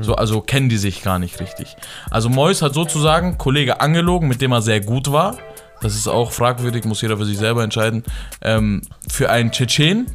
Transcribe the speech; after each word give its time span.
So, 0.00 0.14
also 0.14 0.40
kennen 0.40 0.68
die 0.68 0.78
sich 0.78 1.02
gar 1.02 1.18
nicht 1.18 1.40
richtig. 1.40 1.76
Also 2.10 2.28
Mois 2.28 2.62
hat 2.62 2.74
sozusagen 2.74 3.36
Kollege 3.38 3.80
angelogen, 3.80 4.28
mit 4.28 4.40
dem 4.40 4.52
er 4.52 4.62
sehr 4.62 4.80
gut 4.80 5.12
war. 5.12 5.36
Das 5.80 5.94
ist 5.94 6.06
auch 6.08 6.32
fragwürdig, 6.32 6.84
muss 6.84 7.02
jeder 7.02 7.16
für 7.16 7.24
sich 7.26 7.38
selber 7.38 7.62
entscheiden. 7.64 8.04
Ähm, 8.40 8.82
für 9.08 9.30
einen 9.30 9.50
Tschetschen, 9.50 10.06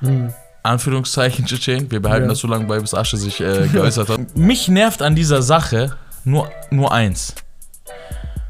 Anführungszeichen 0.62 1.44
Tschetschen, 1.46 1.90
wir 1.90 2.00
behalten 2.00 2.24
Ja. 2.24 2.30
das 2.30 2.38
so 2.38 2.48
lange 2.48 2.64
bei, 2.64 2.78
bis 2.80 2.94
Asche 2.94 3.16
sich 3.16 3.40
äh, 3.40 3.68
geäußert 3.72 4.08
hat. 4.08 4.36
Mich 4.36 4.68
nervt 4.68 5.02
an 5.02 5.14
dieser 5.14 5.42
Sache 5.42 5.96
nur, 6.24 6.50
nur 6.70 6.92
eins. 6.92 7.34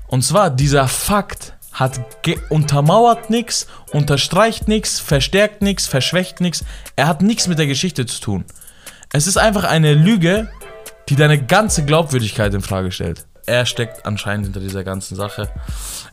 Und 0.06 0.22
zwar, 0.22 0.48
dieser 0.50 0.86
Fakt 0.86 1.54
hat 1.72 2.00
untermauert 2.50 3.30
nichts, 3.30 3.66
unterstreicht 3.92 4.68
nichts, 4.68 5.00
verstärkt 5.00 5.60
nichts, 5.60 5.88
verschwächt 5.88 6.40
nichts. 6.40 6.64
Er 6.94 7.08
hat 7.08 7.20
nichts 7.20 7.48
mit 7.48 7.58
der 7.58 7.66
Geschichte 7.66 8.06
zu 8.06 8.20
tun. 8.20 8.44
Es 9.16 9.28
ist 9.28 9.36
einfach 9.36 9.62
eine 9.62 9.94
Lüge, 9.94 10.48
die 11.08 11.14
deine 11.14 11.40
ganze 11.40 11.84
Glaubwürdigkeit 11.84 12.52
in 12.52 12.62
Frage 12.62 12.90
stellt. 12.90 13.26
Er 13.46 13.64
steckt 13.64 14.06
anscheinend 14.06 14.46
hinter 14.46 14.58
dieser 14.58 14.82
ganzen 14.82 15.14
Sache. 15.14 15.50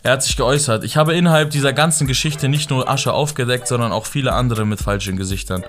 Er 0.04 0.12
hat 0.12 0.22
sich 0.22 0.38
geäußert. 0.38 0.84
Ich 0.84 0.98
habe 0.98 1.16
innerhalb 1.16 1.50
dieser 1.50 1.74
ganzen 1.74 2.06
Geschichte 2.06 2.48
nicht 2.48 2.70
nur 2.70 2.88
Asche 2.88 3.12
aufgedeckt, 3.12 3.68
sondern 3.68 3.92
auch 3.92 4.06
viele 4.06 4.34
andere 4.34 4.68
mit 4.68 4.82
falschen 4.82 5.18
Gesichtern. 5.18 5.64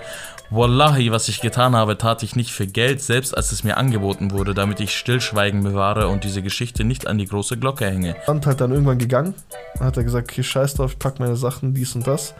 Wallahi, 0.51 1.11
was 1.11 1.27
ich 1.27 1.41
getan 1.41 1.75
habe, 1.75 1.97
tat 1.97 2.21
ich 2.21 2.35
nicht 2.35 2.51
für 2.51 2.67
Geld, 2.67 3.01
selbst 3.01 3.35
als 3.35 3.51
es 3.51 3.63
mir 3.63 3.77
angeboten 3.77 4.29
wurde, 4.29 4.53
damit 4.53 4.79
ich 4.79 4.95
Stillschweigen 4.95 5.63
bewahre 5.63 6.09
und 6.09 6.23
diese 6.23 6.43
Geschichte 6.43 6.83
nicht 6.83 7.07
an 7.07 7.17
die 7.17 7.25
große 7.25 7.57
Glocke 7.57 7.87
hänge. 7.87 8.15
Und 8.27 8.45
halt 8.45 8.61
dann 8.61 8.69
irgendwann 8.69 8.99
gegangen. 8.99 9.33
Hat 9.79 9.97
er 9.97 10.03
gesagt, 10.03 10.29
okay, 10.29 10.43
scheiß 10.43 10.75
drauf, 10.75 10.91
ich 10.91 10.99
pack 10.99 11.19
meine 11.19 11.35
Sachen, 11.35 11.73
dies 11.73 11.95
und 11.95 12.05
das. 12.05 12.35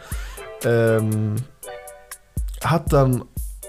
Ähm, 0.64 1.34
hat 2.62 2.92
dann 2.92 3.24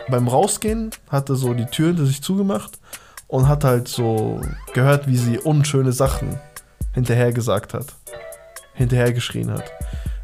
beim 0.09 0.27
Rausgehen, 0.27 0.91
hat 1.09 1.29
er 1.29 1.35
so 1.35 1.53
die 1.53 1.65
Tür 1.65 1.87
hinter 1.87 2.05
sich 2.05 2.21
zugemacht 2.21 2.79
und 3.27 3.47
hat 3.47 3.63
halt 3.63 3.87
so 3.87 4.41
gehört, 4.73 5.07
wie 5.07 5.17
sie 5.17 5.39
unschöne 5.39 5.91
Sachen 5.91 6.39
hinterher 6.93 7.33
gesagt 7.33 7.73
hat. 7.73 7.87
Hinterher 8.73 9.13
geschrien 9.13 9.51
hat. 9.51 9.71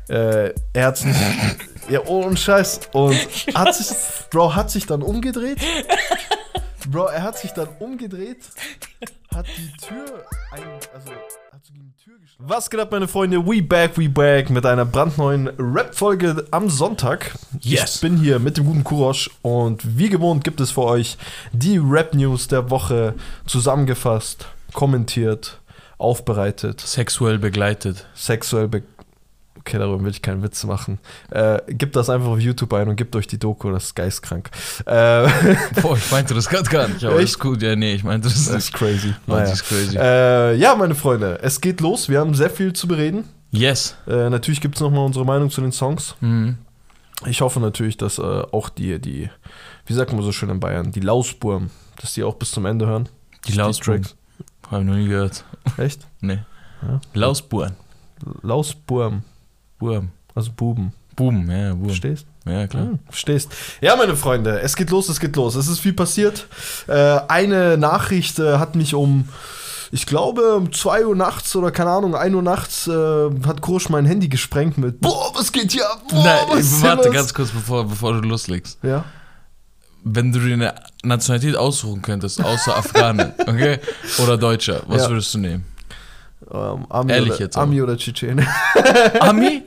Äh, 0.10 0.54
er 0.74 0.88
hat's 0.88 1.06
nicht. 1.06 1.20
ja, 1.90 2.06
ohne 2.06 2.36
Scheiß. 2.36 2.82
Und 2.92 3.16
hat 3.56 3.76
sich, 3.76 3.96
Bro 4.30 4.56
hat 4.56 4.70
sich 4.70 4.86
dann 4.86 5.02
umgedreht. 5.02 5.60
Bro, 6.90 7.06
er 7.06 7.24
hat 7.24 7.38
sich 7.38 7.52
dann 7.52 7.70
umgedreht, 7.80 8.50
hat 9.34 9.46
die 9.58 9.72
Tür 9.86 10.26
ein, 10.52 10.64
also 10.94 11.12
Was 12.44 12.72
geht 12.72 12.80
ab, 12.80 12.92
meine 12.92 13.08
Freunde? 13.08 13.46
We 13.46 13.62
back, 13.62 13.98
we 14.00 14.10
back 14.10 14.50
mit 14.50 14.66
einer 14.66 14.84
brandneuen 14.84 15.52
Rap-Folge 15.60 16.48
am 16.50 16.70
Sonntag. 16.70 17.36
Yes. 17.60 17.96
Ich 17.96 18.02
bin 18.02 18.18
hier 18.18 18.40
mit 18.40 18.58
dem 18.58 18.66
guten 18.66 18.84
Kurosch 18.84 19.30
und 19.44 19.98
wie 19.98 20.10
gewohnt 20.10 20.44
gibt 20.44 20.60
es 20.60 20.72
für 20.72 20.82
euch 20.82 21.18
die 21.52 21.78
Rap-News 21.78 22.48
der 22.48 22.72
Woche 22.72 23.14
zusammengefasst, 23.46 24.48
kommentiert, 24.74 25.60
aufbereitet, 26.00 26.82
Sexuell 26.82 27.38
begleitet. 27.38 28.08
sexuell 28.16 28.68
be 28.68 28.82
Okay, 29.62 29.78
darüber 29.78 30.04
will 30.04 30.12
ich 30.12 30.22
keinen 30.22 30.42
Witz 30.44 30.64
machen. 30.64 31.00
Äh, 31.30 31.60
gebt 31.68 31.96
das 31.96 32.10
einfach 32.10 32.28
auf 32.30 32.40
YouTube 32.40 32.74
ein 32.74 32.90
und 32.90 32.96
gebt 32.96 33.16
euch 33.16 33.28
die 33.28 33.38
Doku, 33.38 33.72
das 33.72 33.86
ist 33.86 33.96
geistkrank. 33.96 34.50
Äh, 34.86 35.28
Boah, 35.82 35.96
ich 35.96 36.12
meinte 36.12 36.34
das 36.34 36.50
gerade 36.50 36.70
gar 36.70 36.88
nicht, 36.88 37.04
aber 37.06 37.16
Echt? 37.18 37.26
ist 37.26 37.40
gut. 37.40 37.62
Ja, 37.62 37.76
nee, 37.76 37.94
ich 37.94 38.04
meinte 38.04 38.28
das 38.28 38.46
das 38.46 38.54
nicht. 38.56 38.64
ist 38.66 38.74
crazy. 38.74 39.14
Naja. 39.28 39.42
das 39.42 39.54
ist 39.54 39.64
crazy. 39.68 39.98
Äh, 39.98 40.56
ja, 40.56 40.76
meine 40.76 40.96
Freunde, 40.96 41.40
es 41.44 41.62
geht 41.62 41.80
los. 41.80 42.10
Wir 42.10 42.20
haben 42.20 42.34
sehr 42.34 42.50
viel 42.50 42.74
zu 42.74 42.88
bereden. 42.88 43.26
Yes. 43.52 43.96
Äh, 44.08 44.30
natürlich 44.30 44.62
gibt 44.62 44.76
es 44.76 44.82
nochmal 44.82 45.06
unsere 45.06 45.26
Meinung 45.26 45.50
zu 45.52 45.62
den 45.62 45.72
Songs. 45.72 46.16
Mhm. 46.22 46.58
Ich 47.28 47.42
hoffe 47.42 47.60
natürlich, 47.60 47.98
dass 47.98 48.18
äh, 48.18 48.22
auch 48.22 48.70
die, 48.70 49.00
die, 49.00 49.30
wie 49.86 49.94
sagt 49.94 50.12
man 50.12 50.24
so 50.24 50.32
schön 50.32 50.50
in 50.50 50.60
Bayern, 50.60 50.92
die 50.92 51.02
Lausburm, 51.02 51.70
dass 52.02 52.16
die 52.16 52.24
auch 52.24 52.36
bis 52.36 52.50
zum 52.50 52.66
Ende 52.66 52.88
hören. 52.88 53.10
Die 53.48 53.54
Lausbuben. 53.54 54.02
Tracks. 54.04 54.16
Hab 54.72 54.80
ich 54.80 54.88
noch 54.88 54.96
nie 54.96 55.08
gehört. 55.08 55.44
Echt? 55.78 56.08
Nee. 56.22 56.40
Ja. 56.82 57.00
Lausburen. 57.14 57.76
Lausburm, 58.42 59.24
Burm. 59.82 60.10
also 60.36 60.52
Buben. 60.56 60.94
Buben, 61.16 61.52
ja, 61.52 61.72
Buben. 61.74 61.88
Verstehst? 61.90 62.26
Ja, 62.46 62.66
klar. 62.68 62.84
Ja, 62.86 63.00
verstehst. 63.10 63.50
Ja, 63.82 63.96
meine 63.98 64.16
Freunde, 64.16 64.62
es 64.62 64.76
geht 64.78 64.90
los, 64.90 65.10
es 65.10 65.20
geht 65.20 65.36
los. 65.36 65.56
Es 65.56 65.68
ist 65.68 65.80
viel 65.80 65.94
passiert. 65.94 66.48
Äh, 66.88 66.94
eine 67.28 67.78
Nachricht 67.78 68.40
äh, 68.40 68.58
hat 68.58 68.76
mich 68.76 68.94
um, 68.96 69.28
ich 69.92 70.06
glaube, 70.06 70.56
um 70.56 70.72
2 70.72 71.06
Uhr 71.06 71.16
nachts 71.16 71.54
oder 71.56 71.70
keine 71.72 71.90
Ahnung, 71.92 72.16
1 72.16 72.34
Uhr 72.34 72.42
nachts 72.42 72.88
äh, 72.88 72.92
hat 73.46 73.60
Kursch 73.62 73.90
mein 73.90 74.06
Handy 74.06 74.30
gesprengt 74.30 74.78
mit 74.78 75.02
Boah, 75.02 75.32
was 75.36 75.52
geht 75.52 75.74
hier 75.74 75.86
ab? 75.92 76.02
Boah, 76.10 76.24
Nein, 76.24 76.58
was 76.58 76.82
warte 76.82 77.08
los?" 77.10 77.14
ganz 77.14 77.34
kurz, 77.34 77.50
bevor, 77.52 77.86
bevor 77.88 78.14
du 78.14 78.28
loslegst. 78.28 78.80
Ja. 78.82 79.04
Wenn 80.04 80.32
du 80.32 80.40
dir 80.40 80.54
eine 80.54 80.74
Nationalität 81.04 81.56
aussuchen 81.58 82.02
könntest, 82.02 82.44
außer 82.44 82.76
Afghanen, 82.76 83.34
okay? 83.40 83.80
Oder 84.24 84.38
Deutscher, 84.38 84.82
was 84.88 85.04
Ja. 85.04 85.10
würdest 85.10 85.34
du 85.36 85.40
nehmen? 85.40 85.66
Ähm, 86.50 86.86
Ami, 86.90 87.12
Ehrlich 87.12 87.34
oder, 87.34 87.40
jetzt 87.40 87.58
aber. 87.58 87.64
Ami 87.64 87.82
oder 87.82 87.98
Tschetschene. 87.98 88.46
Ami? 89.20 89.64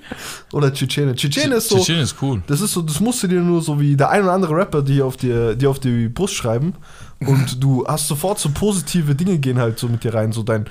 oder 0.52 0.72
Tschetschene. 0.72 1.14
Tschetschene 1.14 1.56
ist 1.56 1.68
so. 1.68 1.76
Tschetschen 1.76 2.00
ist 2.00 2.16
cool. 2.20 2.42
Das 2.46 2.60
ist 2.60 2.72
so, 2.72 2.82
das 2.82 3.00
musst 3.00 3.22
du 3.22 3.28
dir 3.28 3.40
nur 3.40 3.62
so 3.62 3.80
wie 3.80 3.96
der 3.96 4.10
ein 4.10 4.22
oder 4.22 4.32
andere 4.32 4.56
Rapper, 4.56 4.82
die 4.82 5.00
auf 5.00 5.16
die, 5.16 5.56
die 5.56 5.66
auf 5.66 5.78
die 5.78 6.08
Brust 6.08 6.34
schreiben. 6.34 6.74
Und 7.20 7.62
du 7.62 7.86
hast 7.86 8.08
sofort 8.08 8.38
so 8.38 8.50
positive 8.50 9.14
Dinge 9.14 9.38
gehen 9.38 9.58
halt 9.58 9.78
so 9.78 9.88
mit 9.88 10.04
dir 10.04 10.14
rein. 10.14 10.32
So 10.32 10.42
dein, 10.42 10.66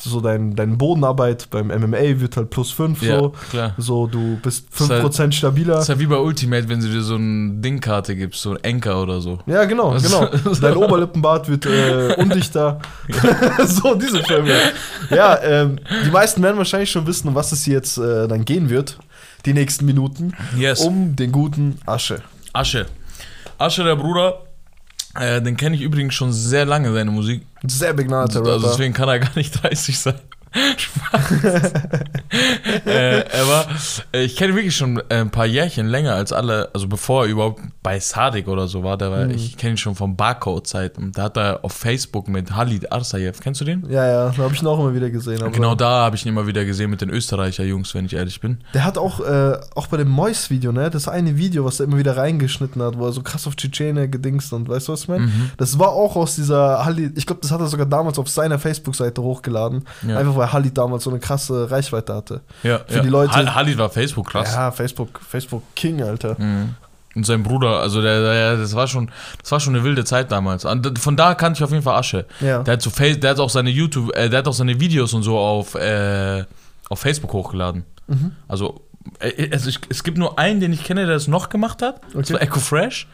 so 0.00 0.20
dein, 0.20 0.54
dein 0.54 0.78
Bodenarbeit 0.78 1.50
beim 1.50 1.68
MMA 1.68 2.20
wird 2.20 2.36
halt 2.36 2.50
plus 2.50 2.70
5 2.70 3.02
Ja, 3.02 3.18
so. 3.18 3.34
klar. 3.50 3.74
So, 3.78 4.06
du 4.06 4.38
bist 4.42 4.66
ist 4.78 4.88
halt- 4.90 5.04
5% 5.04 5.32
stabiler. 5.32 5.74
Das 5.74 5.82
ist 5.82 5.88
ja 5.88 5.98
wie 5.98 6.06
bei 6.06 6.16
Ultimate, 6.16 6.68
wenn 6.68 6.80
sie 6.80 6.90
dir 6.90 7.02
so 7.02 7.16
eine 7.16 7.54
Dingkarte 7.54 8.14
gibst, 8.14 8.42
so 8.42 8.50
ein 8.52 8.62
Enker 8.62 9.02
oder 9.02 9.20
so. 9.20 9.38
Ja, 9.46 9.64
genau, 9.64 9.94
Was- 9.94 10.04
genau. 10.04 10.54
Dein 10.60 10.76
Oberlippenbart 10.76 11.48
wird 11.48 11.66
äh, 11.66 12.14
undichter. 12.18 12.78
so, 13.66 13.94
diese 13.96 14.22
Filme. 14.22 14.54
Ja, 15.10 15.38
ähm, 15.42 15.78
die 16.06 16.10
meisten 16.10 16.42
werden 16.42 16.56
wahrscheinlich 16.58 16.90
schon 16.90 17.06
wissen, 17.06 17.28
um 17.28 17.34
was 17.34 17.50
es 17.52 17.64
hier 17.64 17.74
jetzt 17.74 17.98
äh, 17.98 18.28
dann 18.28 18.44
gehen 18.44 18.70
wird. 18.70 18.98
Die 19.46 19.54
nächsten 19.54 19.84
Minuten. 19.86 20.32
Yes. 20.56 20.80
Um 20.80 21.16
den 21.16 21.32
guten 21.32 21.78
Asche. 21.86 22.22
Asche. 22.52 22.86
Asche, 23.56 23.84
der 23.84 23.96
Bruder, 23.96 24.42
äh, 25.20 25.42
den 25.42 25.56
kenne 25.56 25.76
ich 25.76 25.82
übrigens 25.82 26.14
schon 26.14 26.32
sehr 26.32 26.64
lange, 26.64 26.92
seine 26.92 27.10
Musik. 27.10 27.42
Sehr 27.66 27.92
begnadeter 27.92 28.40
Also 28.40 28.52
Rapper. 28.52 28.68
deswegen 28.68 28.94
kann 28.94 29.08
er 29.08 29.18
gar 29.18 29.34
nicht 29.36 29.52
30 29.62 29.98
sein. 29.98 30.14
Spaß. 30.76 31.32
äh, 32.86 33.20
er 33.20 33.48
war, 33.48 33.66
ich 34.12 34.36
kenne 34.36 34.52
ihn 34.52 34.56
wirklich 34.56 34.76
schon 34.76 34.98
äh, 35.08 35.20
ein 35.20 35.30
paar 35.30 35.46
Jährchen 35.46 35.86
länger 35.88 36.14
als 36.14 36.32
alle, 36.32 36.70
also 36.74 36.88
bevor 36.88 37.24
er 37.24 37.30
überhaupt 37.30 37.60
bei 37.82 37.98
Sadik 38.00 38.48
oder 38.48 38.66
so 38.68 38.82
war, 38.82 38.96
der 38.96 39.10
war 39.10 39.18
Mhm. 39.26 39.30
ich 39.30 39.56
kenne 39.56 39.74
ihn 39.74 39.76
schon 39.76 39.94
von 39.94 40.16
Barcode-Zeiten. 40.16 41.12
Da 41.12 41.24
hat 41.24 41.36
er 41.36 41.64
auf 41.64 41.72
Facebook 41.72 42.28
mit 42.28 42.54
Halid 42.54 42.92
Arsayev, 42.92 43.40
kennst 43.40 43.60
du 43.60 43.64
den? 43.64 43.84
Ja, 43.90 44.06
ja, 44.06 44.30
da 44.30 44.42
habe 44.44 44.54
ich 44.54 44.62
ihn 44.62 44.66
auch 44.68 44.78
immer 44.78 44.94
wieder 44.94 45.10
gesehen. 45.10 45.50
Genau 45.52 45.74
da 45.74 46.04
habe 46.04 46.16
ich 46.16 46.24
ihn 46.24 46.28
immer 46.30 46.46
wieder 46.46 46.64
gesehen 46.64 46.90
mit 46.90 47.00
den 47.00 47.10
Österreicher 47.10 47.64
Jungs, 47.64 47.94
wenn 47.94 48.04
ich 48.06 48.14
ehrlich 48.14 48.40
bin. 48.40 48.58
Der 48.74 48.84
hat 48.84 48.96
auch, 48.98 49.20
äh, 49.20 49.56
auch 49.74 49.86
bei 49.88 49.96
dem 49.96 50.08
Mois-Video, 50.08 50.72
ne, 50.72 50.90
das 50.90 51.08
eine 51.08 51.36
Video, 51.36 51.64
was 51.64 51.80
er 51.80 51.86
immer 51.86 51.98
wieder 51.98 52.16
reingeschnitten 52.16 52.82
hat, 52.82 52.96
wo 52.98 53.06
er 53.06 53.12
so 53.12 53.22
krass 53.22 53.46
auf 53.46 53.56
Tschetschene 53.56 54.08
gedingst 54.08 54.52
und 54.52 54.68
weißt 54.68 54.88
du, 54.88 54.92
was 54.92 55.08
meine? 55.08 55.26
Mhm. 55.26 55.50
Das 55.56 55.78
war 55.78 55.88
auch 55.88 56.16
aus 56.16 56.36
dieser 56.36 56.84
Halli, 56.84 57.10
ich 57.16 57.26
glaube, 57.26 57.40
das 57.42 57.50
hat 57.50 57.60
er 57.60 57.66
sogar 57.66 57.86
damals 57.86 58.18
auf 58.18 58.28
seiner 58.28 58.58
Facebook-Seite 58.58 59.22
hochgeladen, 59.22 59.84
Ja. 60.06 60.18
einfach 60.18 60.36
weil 60.38 60.52
Halli 60.52 60.72
damals 60.72 61.04
so 61.04 61.10
eine 61.10 61.18
krasse 61.18 61.70
Reichweite 61.70 62.14
hatte. 62.14 62.40
Ja, 62.62 62.80
Für 62.86 62.96
ja. 62.96 63.02
die 63.02 63.08
Leute- 63.08 63.32
Hal- 63.34 63.54
Halid 63.54 63.76
war 63.78 63.90
Facebook 63.90 64.30
krass. 64.30 64.54
Ja, 64.54 64.70
Facebook, 64.70 65.20
Facebook 65.28 65.62
King, 65.76 66.02
Alter. 66.02 66.36
Mhm. 66.38 66.74
Und 67.14 67.26
sein 67.26 67.42
Bruder, 67.42 67.80
also 67.80 68.00
der, 68.00 68.20
der, 68.20 68.56
das 68.58 68.74
war 68.74 68.86
schon, 68.86 69.10
das 69.42 69.50
war 69.50 69.58
schon 69.60 69.74
eine 69.74 69.82
wilde 69.82 70.04
Zeit 70.04 70.30
damals. 70.30 70.64
Von 71.00 71.16
da 71.16 71.34
kannte 71.34 71.58
ich 71.58 71.64
auf 71.64 71.70
jeden 71.70 71.82
Fall 71.82 71.96
Asche. 71.98 72.26
Ja. 72.40 72.62
Der 72.62 72.74
hat 72.74 72.82
so 72.82 72.90
Face, 72.90 73.18
der 73.18 73.30
hat 73.30 73.40
auch 73.40 73.50
seine 73.50 73.70
YouTube, 73.70 74.14
äh, 74.16 74.28
der 74.28 74.38
hat 74.40 74.48
auch 74.48 74.52
seine 74.52 74.78
Videos 74.78 75.12
und 75.14 75.22
so 75.24 75.36
auf, 75.36 75.74
äh, 75.74 76.44
auf 76.88 77.00
Facebook 77.00 77.32
hochgeladen. 77.32 77.84
Mhm. 78.06 78.32
Also, 78.46 78.82
äh, 79.18 79.50
also 79.52 79.68
ich, 79.68 79.80
es 79.88 80.04
gibt 80.04 80.16
nur 80.18 80.38
einen, 80.38 80.60
den 80.60 80.72
ich 80.72 80.84
kenne, 80.84 81.06
der 81.06 81.14
das 81.14 81.26
noch 81.28 81.48
gemacht 81.48 81.82
hat. 81.82 82.00
Das 82.12 82.24
Okay. 82.30 82.34
war 82.34 82.42
Echo 82.42 82.60
Fresh. 82.60 83.08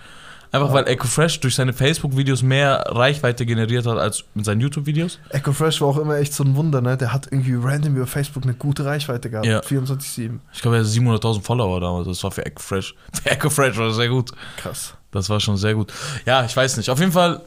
Einfach 0.54 0.72
weil 0.72 0.86
Echo 0.86 1.08
Fresh 1.08 1.40
durch 1.40 1.56
seine 1.56 1.72
Facebook-Videos 1.72 2.42
mehr 2.42 2.84
Reichweite 2.86 3.44
generiert 3.44 3.86
hat 3.86 3.98
als 3.98 4.22
mit 4.34 4.44
seinen 4.44 4.60
YouTube-Videos. 4.60 5.18
Echo 5.30 5.52
Fresh 5.52 5.80
war 5.80 5.88
auch 5.88 5.98
immer 5.98 6.16
echt 6.18 6.32
so 6.32 6.44
ein 6.44 6.54
Wunder, 6.54 6.80
ne? 6.80 6.96
Der 6.96 7.12
hat 7.12 7.26
irgendwie 7.30 7.54
random 7.60 7.96
über 7.96 8.06
Facebook 8.06 8.44
eine 8.44 8.54
gute 8.54 8.84
Reichweite 8.84 9.30
gehabt. 9.30 9.46
Ja. 9.46 9.60
24-7. 9.60 10.38
Ich 10.52 10.62
glaube, 10.62 10.76
er 10.76 10.84
hat 10.84 10.88
700.000 10.88 11.42
Follower 11.42 11.80
damals. 11.80 12.06
Das 12.06 12.22
war 12.22 12.30
für 12.30 12.46
Echo 12.46 12.60
Fresh. 12.62 12.94
Für 13.22 13.30
Echo 13.30 13.50
Fresh 13.50 13.76
war 13.78 13.88
das 13.88 13.96
sehr 13.96 14.08
gut. 14.08 14.30
Krass. 14.58 14.94
Das 15.10 15.28
war 15.28 15.40
schon 15.40 15.56
sehr 15.56 15.74
gut. 15.74 15.92
Ja, 16.24 16.44
ich 16.44 16.56
weiß 16.56 16.76
nicht. 16.76 16.88
Auf 16.88 17.00
jeden 17.00 17.12
Fall 17.12 17.40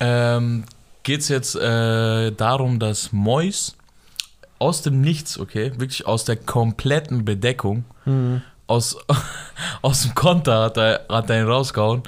ähm, 0.00 0.64
geht 1.04 1.20
es 1.20 1.28
jetzt 1.28 1.54
äh, 1.54 2.32
darum, 2.32 2.78
dass 2.80 3.12
Mois 3.12 3.76
aus 4.58 4.82
dem 4.82 5.00
Nichts, 5.00 5.38
okay, 5.38 5.72
wirklich 5.78 6.06
aus 6.06 6.24
der 6.24 6.36
kompletten 6.36 7.24
Bedeckung, 7.24 7.84
Mhm. 8.06 8.42
Aus, 8.66 8.96
aus 9.82 10.02
dem 10.02 10.14
Konter 10.14 10.62
hat 10.64 10.76
er, 10.76 11.06
hat 11.08 11.30
er 11.30 11.42
ihn 11.42 11.48
rausgehauen, 11.48 12.02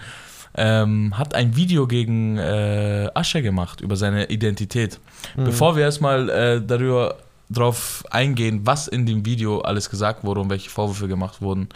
ähm, 0.55 1.17
hat 1.17 1.35
ein 1.35 1.57
Video 1.57 1.87
gegen 1.87 2.39
äh, 2.39 3.11
Asche 3.15 3.43
gemacht 3.43 3.81
über 3.81 3.97
seine 3.97 4.27
Identität. 4.27 5.01
Bevor 5.37 5.77
wir 5.77 5.85
erstmal 5.85 6.29
äh, 6.31 6.63
darüber 6.65 7.17
drauf 7.51 8.05
eingehen, 8.11 8.61
was 8.65 8.89
in 8.89 9.07
dem 9.07 9.25
Video 9.25 9.61
alles 9.61 9.91
gesagt 9.91 10.25
wurde 10.25 10.41
und 10.41 10.51
welche 10.51 10.71
Vorwürfe 10.71 11.09
gemacht 11.09 11.41
wurden, 11.41 11.69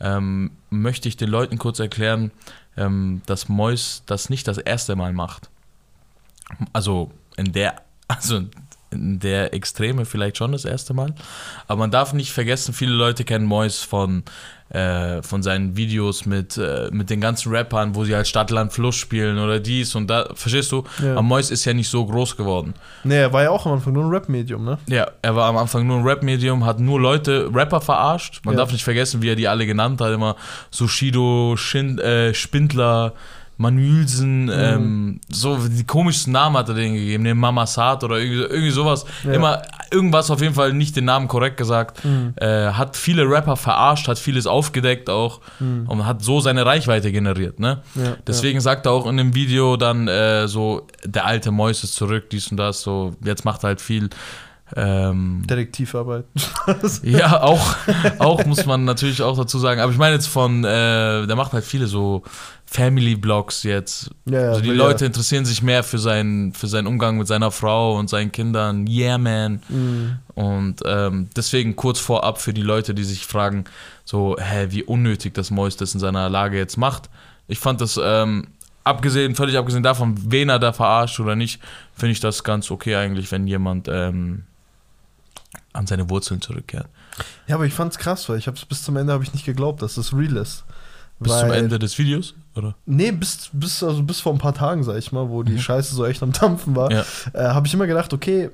ähm, 0.00 0.52
möchte 0.70 1.08
ich 1.08 1.16
den 1.16 1.28
Leuten 1.28 1.58
kurz 1.58 1.80
erklären, 1.80 2.30
ähm, 2.76 3.22
dass 3.26 3.48
Mois 3.48 4.02
das 4.06 4.30
nicht 4.30 4.48
das 4.48 4.58
erste 4.58 4.96
Mal 4.96 5.12
macht. 5.12 5.50
Also 6.72 7.10
in 7.36 7.52
der, 7.52 7.82
also 8.08 8.38
in 8.38 8.50
der 8.92 9.52
Extreme 9.54 10.04
vielleicht 10.04 10.38
schon 10.38 10.52
das 10.52 10.64
erste 10.64 10.94
Mal. 10.94 11.14
Aber 11.66 11.80
man 11.80 11.90
darf 11.90 12.12
nicht 12.12 12.32
vergessen, 12.32 12.72
viele 12.72 12.92
Leute 12.92 13.24
kennen 13.24 13.44
Mois 13.44 13.80
von, 13.82 14.22
äh, 14.70 15.22
von 15.22 15.42
seinen 15.42 15.76
Videos 15.76 16.24
mit, 16.26 16.56
äh, 16.56 16.88
mit 16.90 17.10
den 17.10 17.20
ganzen 17.20 17.54
Rappern, 17.54 17.94
wo 17.94 18.04
sie 18.04 18.14
halt 18.14 18.26
Stadtland 18.28 18.72
Fluss 18.72 18.96
spielen 18.96 19.38
oder 19.38 19.60
dies 19.60 19.94
und 19.94 20.08
da. 20.08 20.28
Verstehst 20.34 20.72
du? 20.72 20.84
Ja. 21.02 21.12
Aber 21.12 21.22
Mois 21.22 21.50
ist 21.50 21.64
ja 21.64 21.72
nicht 21.74 21.88
so 21.88 22.04
groß 22.06 22.36
geworden. 22.36 22.74
Nee, 23.04 23.16
er 23.18 23.32
war 23.32 23.42
ja 23.42 23.50
auch 23.50 23.66
am 23.66 23.72
Anfang 23.72 23.92
nur 23.92 24.04
ein 24.04 24.10
Rap-Medium, 24.10 24.64
ne? 24.64 24.78
Ja, 24.86 25.10
er 25.22 25.36
war 25.36 25.46
am 25.48 25.56
Anfang 25.56 25.86
nur 25.86 25.98
ein 25.98 26.04
Rap-Medium, 26.04 26.64
hat 26.64 26.80
nur 26.80 27.00
Leute, 27.00 27.50
Rapper 27.52 27.80
verarscht. 27.80 28.40
Man 28.44 28.54
Ja. 28.54 28.60
darf 28.60 28.72
nicht 28.72 28.84
vergessen, 28.84 29.20
wie 29.22 29.28
er 29.30 29.36
die 29.36 29.48
alle 29.48 29.66
genannt 29.66 30.00
hat. 30.00 30.12
Immer 30.12 30.36
Sushido, 30.70 31.56
Schind, 31.56 32.00
äh, 32.00 32.32
Spindler, 32.34 33.12
Manülsen, 33.58 34.44
Mhm. 34.44 34.50
ähm, 34.54 35.20
so 35.30 35.58
die 35.58 35.84
komischsten 35.84 36.32
Namen 36.32 36.56
hat 36.56 36.68
er 36.68 36.74
denen 36.76 36.94
gegeben, 36.94 37.24
den 37.24 37.36
Mama 37.36 37.66
Saad 37.66 38.04
oder 38.04 38.18
irgendwie, 38.18 38.40
irgendwie 38.42 38.70
sowas. 38.70 39.04
Ja. 39.24 39.32
Immer 39.32 39.62
irgendwas 39.90 40.30
auf 40.30 40.40
jeden 40.40 40.54
Fall 40.54 40.72
nicht 40.72 40.96
den 40.96 41.04
Namen 41.06 41.28
korrekt 41.28 41.56
gesagt. 41.56 42.04
Mhm. 42.04 42.34
Äh, 42.36 42.68
hat 42.70 42.96
viele 42.96 43.28
Rapper 43.28 43.56
verarscht, 43.56 44.06
hat 44.08 44.18
vieles 44.18 44.46
aufgedeckt 44.46 45.10
auch 45.10 45.40
Mhm. 45.60 45.86
und 45.88 46.06
hat 46.06 46.22
so 46.22 46.40
seine 46.40 46.64
Reichweite 46.64 47.10
generiert, 47.12 47.58
ne? 47.60 47.82
Ja, 47.94 48.16
Deswegen 48.26 48.60
sagt 48.60 48.86
er 48.86 48.92
auch 48.92 49.06
in 49.06 49.16
dem 49.16 49.34
Video 49.34 49.76
dann 49.76 50.08
äh, 50.08 50.46
so, 50.48 50.86
der 51.04 51.26
alte 51.26 51.50
Mäus 51.50 51.82
ist 51.84 51.94
zurück, 51.96 52.30
dies 52.30 52.48
und 52.48 52.56
das, 52.58 52.80
so, 52.82 53.14
jetzt 53.24 53.44
macht 53.44 53.64
er 53.64 53.68
halt 53.68 53.80
viel. 53.80 54.08
Ähm, 54.76 55.38
ja. 55.40 55.56
Detektivarbeit. 55.56 56.24
ja, 57.02 57.42
auch, 57.42 57.76
auch 58.18 58.44
muss 58.44 58.66
man 58.66 58.84
natürlich 58.84 59.22
auch 59.22 59.36
dazu 59.36 59.58
sagen. 59.58 59.80
Aber 59.80 59.92
ich 59.92 59.98
meine 59.98 60.14
jetzt 60.14 60.28
von, 60.28 60.64
äh, 60.64 61.26
der 61.26 61.36
macht 61.36 61.52
halt 61.52 61.64
viele 61.64 61.86
so 61.86 62.22
Family-Blogs 62.66 63.62
jetzt. 63.62 64.10
Ja, 64.26 64.40
ja, 64.40 64.48
also 64.48 64.60
die 64.60 64.68
will 64.68 64.76
Leute 64.76 65.04
ja. 65.04 65.06
interessieren 65.06 65.44
sich 65.44 65.62
mehr 65.62 65.82
für 65.82 65.98
seinen, 65.98 66.52
für 66.52 66.66
seinen 66.66 66.86
Umgang 66.86 67.16
mit 67.16 67.26
seiner 67.26 67.50
Frau 67.50 67.96
und 67.96 68.10
seinen 68.10 68.30
Kindern. 68.30 68.86
Yeah, 68.86 69.16
man. 69.16 69.62
Mhm. 69.68 70.18
Und 70.34 70.82
ähm, 70.84 71.30
deswegen 71.34 71.76
kurz 71.76 71.98
vorab 71.98 72.40
für 72.40 72.52
die 72.52 72.62
Leute, 72.62 72.94
die 72.94 73.04
sich 73.04 73.26
fragen, 73.26 73.64
so, 74.04 74.36
hä, 74.38 74.66
wie 74.70 74.82
unnötig 74.82 75.34
das 75.34 75.50
Mois 75.50 75.76
das 75.76 75.94
in 75.94 76.00
seiner 76.00 76.28
Lage 76.28 76.58
jetzt 76.58 76.76
macht. 76.76 77.08
Ich 77.46 77.58
fand 77.58 77.80
das, 77.80 77.98
ähm, 78.02 78.48
abgesehen, 78.88 79.34
völlig 79.34 79.56
abgesehen 79.56 79.82
davon, 79.82 80.14
wen 80.30 80.48
er 80.48 80.58
da 80.58 80.72
verarscht 80.72 81.20
oder 81.20 81.36
nicht, 81.36 81.60
finde 81.94 82.12
ich 82.12 82.20
das 82.20 82.42
ganz 82.42 82.70
okay 82.70 82.96
eigentlich, 82.96 83.30
wenn 83.30 83.46
jemand 83.46 83.88
ähm, 83.88 84.44
an 85.72 85.86
seine 85.86 86.08
Wurzeln 86.10 86.40
zurückkehrt. 86.40 86.86
Ja, 87.46 87.56
aber 87.56 87.66
ich 87.66 87.74
fand's 87.74 87.98
krass, 87.98 88.28
weil 88.28 88.38
ich 88.38 88.46
hab's 88.46 88.64
bis 88.64 88.82
zum 88.82 88.96
Ende 88.96 89.12
habe 89.12 89.24
ich 89.24 89.32
nicht 89.32 89.44
geglaubt, 89.44 89.82
dass 89.82 89.94
das 89.96 90.12
real 90.12 90.36
ist. 90.36 90.64
Bis 91.20 91.32
weil, 91.32 91.40
zum 91.40 91.50
Ende 91.52 91.78
des 91.80 91.98
Videos, 91.98 92.34
oder? 92.54 92.76
Nee, 92.86 93.10
bis, 93.10 93.50
bis, 93.52 93.82
also 93.82 94.02
bis 94.04 94.20
vor 94.20 94.32
ein 94.32 94.38
paar 94.38 94.54
Tagen, 94.54 94.84
sag 94.84 94.96
ich 94.98 95.10
mal, 95.10 95.28
wo 95.28 95.42
die 95.42 95.58
Scheiße 95.58 95.94
so 95.94 96.06
echt 96.06 96.22
am 96.22 96.32
Dampfen 96.32 96.76
war, 96.76 96.90
Mhm. 96.90 96.96
Ja. 96.96 97.04
äh, 97.34 97.48
habe 97.54 97.66
ich 97.66 97.74
immer 97.74 97.88
gedacht, 97.88 98.12
okay, 98.12 98.50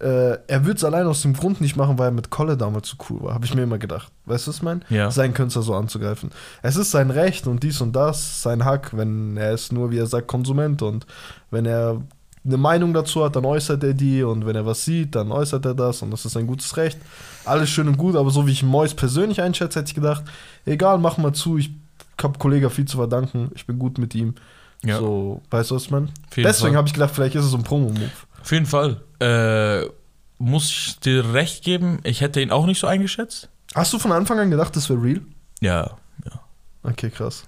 äh, 0.00 0.38
er 0.46 0.64
würde 0.64 0.76
es 0.76 0.84
allein 0.84 1.08
aus 1.08 1.22
dem 1.22 1.32
Grund 1.34 1.60
nicht 1.60 1.74
machen, 1.74 1.98
weil 1.98 2.08
er 2.08 2.12
mit 2.12 2.30
Kolle 2.30 2.56
damals 2.56 2.88
so 2.88 2.96
cool 3.10 3.20
war. 3.24 3.34
Habe 3.34 3.46
ich 3.46 3.54
mir 3.56 3.62
immer 3.64 3.78
gedacht. 3.78 4.12
Weißt 4.26 4.46
du, 4.46 4.50
was 4.50 4.58
ich 4.58 4.62
meine? 4.62 4.80
Ja. 4.90 5.10
Sein 5.10 5.34
Künstler 5.34 5.62
so 5.62 5.74
anzugreifen. 5.74 6.30
Es 6.62 6.76
ist 6.76 6.92
sein 6.92 7.10
Recht 7.10 7.48
und 7.48 7.64
dies 7.64 7.80
und 7.80 7.94
das, 7.96 8.42
sein 8.42 8.64
Hack, 8.64 8.96
wenn 8.96 9.36
er 9.36 9.52
ist 9.52 9.72
nur, 9.72 9.90
wie 9.90 9.98
er 9.98 10.06
sagt, 10.06 10.28
Konsument 10.28 10.82
und 10.82 11.04
wenn 11.50 11.66
er 11.66 12.00
eine 12.48 12.56
Meinung 12.56 12.92
dazu 12.92 13.24
hat, 13.24 13.36
dann 13.36 13.44
äußert 13.44 13.84
er 13.84 13.94
die 13.94 14.22
und 14.22 14.46
wenn 14.46 14.56
er 14.56 14.66
was 14.66 14.84
sieht, 14.84 15.14
dann 15.14 15.30
äußert 15.30 15.64
er 15.64 15.74
das 15.74 16.02
und 16.02 16.10
das 16.10 16.24
ist 16.24 16.36
ein 16.36 16.46
gutes 16.46 16.76
Recht. 16.76 16.98
Alles 17.44 17.70
schön 17.70 17.88
und 17.88 17.98
gut, 17.98 18.16
aber 18.16 18.30
so 18.30 18.46
wie 18.46 18.52
ich 18.52 18.62
Mois 18.62 18.94
persönlich 18.94 19.40
einschätze, 19.40 19.78
hätte 19.78 19.90
ich 19.90 19.94
gedacht, 19.94 20.24
egal, 20.64 20.98
mach 20.98 21.18
mal 21.18 21.32
zu, 21.32 21.58
ich 21.58 21.70
hab 22.20 22.38
Kollege 22.38 22.70
viel 22.70 22.86
zu 22.86 22.96
verdanken, 22.96 23.50
ich 23.54 23.66
bin 23.66 23.78
gut 23.78 23.98
mit 23.98 24.14
ihm. 24.14 24.34
Ja. 24.84 24.98
So, 24.98 25.42
weißt 25.50 25.70
du, 25.70 25.74
was 25.74 25.84
ich 25.84 25.90
meine? 25.90 26.08
Deswegen 26.36 26.76
habe 26.76 26.88
ich 26.88 26.94
gedacht, 26.94 27.14
vielleicht 27.14 27.34
ist 27.34 27.44
es 27.44 27.50
so 27.50 27.56
ein 27.56 27.64
Promo-Move. 27.64 28.10
Auf 28.40 28.52
jeden 28.52 28.66
Fall. 28.66 29.00
Äh, 29.20 29.88
muss 30.38 30.70
ich 30.70 31.00
dir 31.00 31.32
recht 31.34 31.64
geben, 31.64 31.98
ich 32.04 32.20
hätte 32.20 32.40
ihn 32.40 32.50
auch 32.50 32.66
nicht 32.66 32.78
so 32.78 32.86
eingeschätzt. 32.86 33.48
Hast 33.74 33.92
du 33.92 33.98
von 33.98 34.12
Anfang 34.12 34.38
an 34.38 34.50
gedacht, 34.50 34.74
das 34.76 34.88
wäre 34.88 35.02
real? 35.02 35.20
Ja, 35.60 35.96
ja. 36.24 36.40
Okay, 36.84 37.10
krass. 37.10 37.44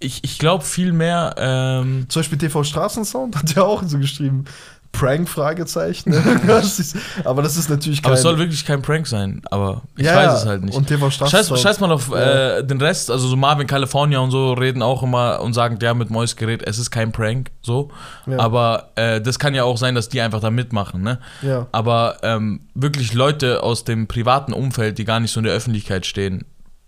Ich, 0.00 0.22
ich 0.22 0.38
glaube 0.38 0.64
viel 0.64 0.92
mehr, 0.92 1.34
ähm, 1.38 2.06
Zum 2.08 2.20
Beispiel 2.20 2.38
TV 2.38 2.62
Straßensound 2.62 3.36
hat 3.36 3.54
ja 3.56 3.64
auch 3.64 3.82
so 3.84 3.98
geschrieben, 3.98 4.44
Prank, 4.92 5.28
Fragezeichen. 5.28 6.14
Aber 7.24 7.42
das 7.42 7.56
ist 7.56 7.68
natürlich 7.68 8.02
kein... 8.02 8.06
aber 8.10 8.14
es 8.14 8.22
soll 8.22 8.38
wirklich 8.38 8.64
kein 8.64 8.80
Prank 8.80 9.06
sein, 9.06 9.42
aber 9.50 9.82
ich 9.96 10.06
Ja, 10.06 10.16
weiß 10.16 10.40
es 10.40 10.46
halt 10.46 10.64
nicht. 10.64 10.74
Und 10.74 10.86
TV 10.86 11.10
Scheiß, 11.10 11.60
scheiß 11.60 11.80
mal 11.80 11.92
auf 11.92 12.08
Ja. 12.10 12.58
äh, 12.58 12.64
den 12.64 12.80
Rest, 12.80 13.10
also 13.10 13.28
so 13.28 13.36
Marvin 13.36 13.66
California 13.66 14.18
und 14.18 14.30
so 14.30 14.52
reden 14.54 14.82
auch 14.82 15.02
immer 15.02 15.40
und 15.40 15.52
sagen, 15.52 15.78
der 15.78 15.94
mit 15.94 16.10
Mois 16.10 16.36
Gerät, 16.36 16.62
es 16.66 16.78
ist 16.78 16.90
kein 16.90 17.12
Prank, 17.12 17.50
so. 17.60 17.90
Ja. 18.26 18.38
Aber 18.38 18.90
äh, 18.94 19.20
das 19.20 19.38
kann 19.38 19.54
ja 19.54 19.64
auch 19.64 19.76
sein, 19.76 19.94
dass 19.94 20.08
die 20.08 20.20
einfach 20.20 20.40
da 20.40 20.50
mitmachen, 20.50 21.02
ne? 21.02 21.18
Ja. 21.42 21.66
Aber 21.70 22.16
ähm, 22.22 22.60
wirklich 22.74 23.12
Leute 23.14 23.62
aus 23.62 23.84
dem 23.84 24.06
privaten 24.06 24.52
Umfeld, 24.52 24.98
die 24.98 25.04
gar 25.04 25.20
nicht 25.20 25.32
so 25.32 25.40
in 25.40 25.44
der 25.44 25.54
Öffentlichkeit 25.54 26.06
stehen, 26.06 26.44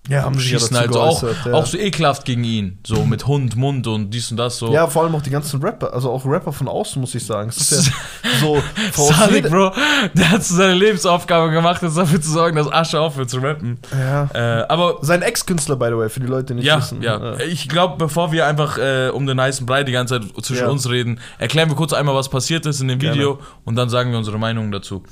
Ja, 0.08 0.22
haben 0.22 0.34
ja 0.34 0.40
schießen 0.40 0.76
halt 0.76 0.92
so 0.92 1.00
auch, 1.00 1.22
ja. 1.22 1.52
auch 1.52 1.66
so 1.66 1.76
ekelhaft 1.76 2.24
gegen 2.24 2.42
ihn. 2.42 2.78
So 2.84 3.04
mit 3.04 3.26
Hund, 3.26 3.54
Mund 3.54 3.86
und 3.86 4.10
dies 4.10 4.30
und 4.30 4.38
das 4.38 4.56
so. 4.56 4.72
Ja, 4.72 4.86
vor 4.88 5.04
allem 5.04 5.14
auch 5.14 5.22
die 5.22 5.30
ganzen 5.30 5.62
Rapper, 5.62 5.92
also 5.92 6.10
auch 6.10 6.24
Rapper 6.24 6.52
von 6.52 6.66
außen, 6.68 7.00
muss 7.00 7.14
ich 7.14 7.24
sagen. 7.24 7.50
Es 7.50 7.70
ist 7.70 7.86
ja 7.86 7.92
so. 8.40 8.60
jede- 9.30 9.50
Bro, 9.50 9.72
der 10.14 10.30
hat 10.30 10.42
so 10.42 10.56
seine 10.56 10.74
Lebensaufgabe 10.74 11.50
gemacht, 11.52 11.82
jetzt 11.82 11.96
dafür 11.96 12.20
zu 12.20 12.30
sorgen, 12.30 12.56
dass 12.56 12.72
Asche 12.72 12.98
aufhört 12.98 13.30
zu 13.30 13.38
rappen. 13.38 13.78
Ja. 13.92 14.28
Äh, 14.34 14.64
aber 14.68 14.98
Sein 15.02 15.22
Ex-Künstler, 15.22 15.76
by 15.76 15.86
the 15.90 15.96
way, 15.98 16.08
für 16.08 16.20
die 16.20 16.26
Leute, 16.26 16.46
die 16.46 16.54
nicht 16.54 16.64
ja, 16.64 16.78
wissen. 16.78 17.02
ja, 17.02 17.38
ich 17.38 17.68
glaube, 17.68 17.96
bevor 17.98 18.32
wir 18.32 18.46
einfach 18.46 18.78
äh, 18.78 19.10
um 19.10 19.26
den 19.26 19.40
heißen 19.40 19.64
Brei 19.66 19.84
die 19.84 19.92
ganze 19.92 20.18
Zeit 20.20 20.44
zwischen 20.44 20.64
Ja. 20.64 20.70
uns 20.70 20.88
reden, 20.88 21.20
erklären 21.38 21.68
wir 21.68 21.76
kurz 21.76 21.92
einmal, 21.92 22.14
was 22.14 22.28
passiert 22.30 22.64
ist 22.66 22.80
in 22.80 22.88
dem 22.88 22.98
Gerne. 22.98 23.14
Video 23.16 23.38
und 23.64 23.76
dann 23.76 23.90
sagen 23.90 24.10
wir 24.10 24.18
unsere 24.18 24.38
Meinung 24.38 24.72
dazu. 24.72 25.04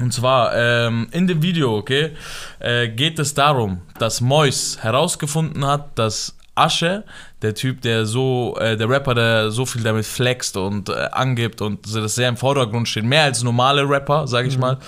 Und 0.00 0.12
zwar, 0.12 0.54
ähm, 0.54 1.08
in 1.12 1.26
dem 1.26 1.42
Video, 1.42 1.76
okay, 1.76 2.12
äh, 2.58 2.88
geht 2.88 3.18
es 3.18 3.34
darum, 3.34 3.80
dass 3.98 4.20
Mois 4.20 4.78
herausgefunden 4.80 5.66
hat, 5.66 5.98
dass 5.98 6.36
Asche, 6.54 7.04
der 7.42 7.54
Typ, 7.54 7.82
der 7.82 8.06
so, 8.06 8.56
äh, 8.58 8.76
der 8.76 8.88
Rapper, 8.88 9.14
der 9.14 9.50
so 9.50 9.66
viel 9.66 9.82
damit 9.82 10.06
flext 10.06 10.56
und 10.56 10.88
äh, 10.88 11.08
angibt 11.12 11.60
und 11.60 11.86
so, 11.86 12.00
das 12.00 12.14
sehr 12.14 12.28
im 12.28 12.36
Vordergrund 12.36 12.88
steht, 12.88 13.04
mehr 13.04 13.24
als 13.24 13.42
normale 13.42 13.88
Rapper, 13.88 14.26
sage 14.26 14.48
ich 14.48 14.58
mal, 14.58 14.78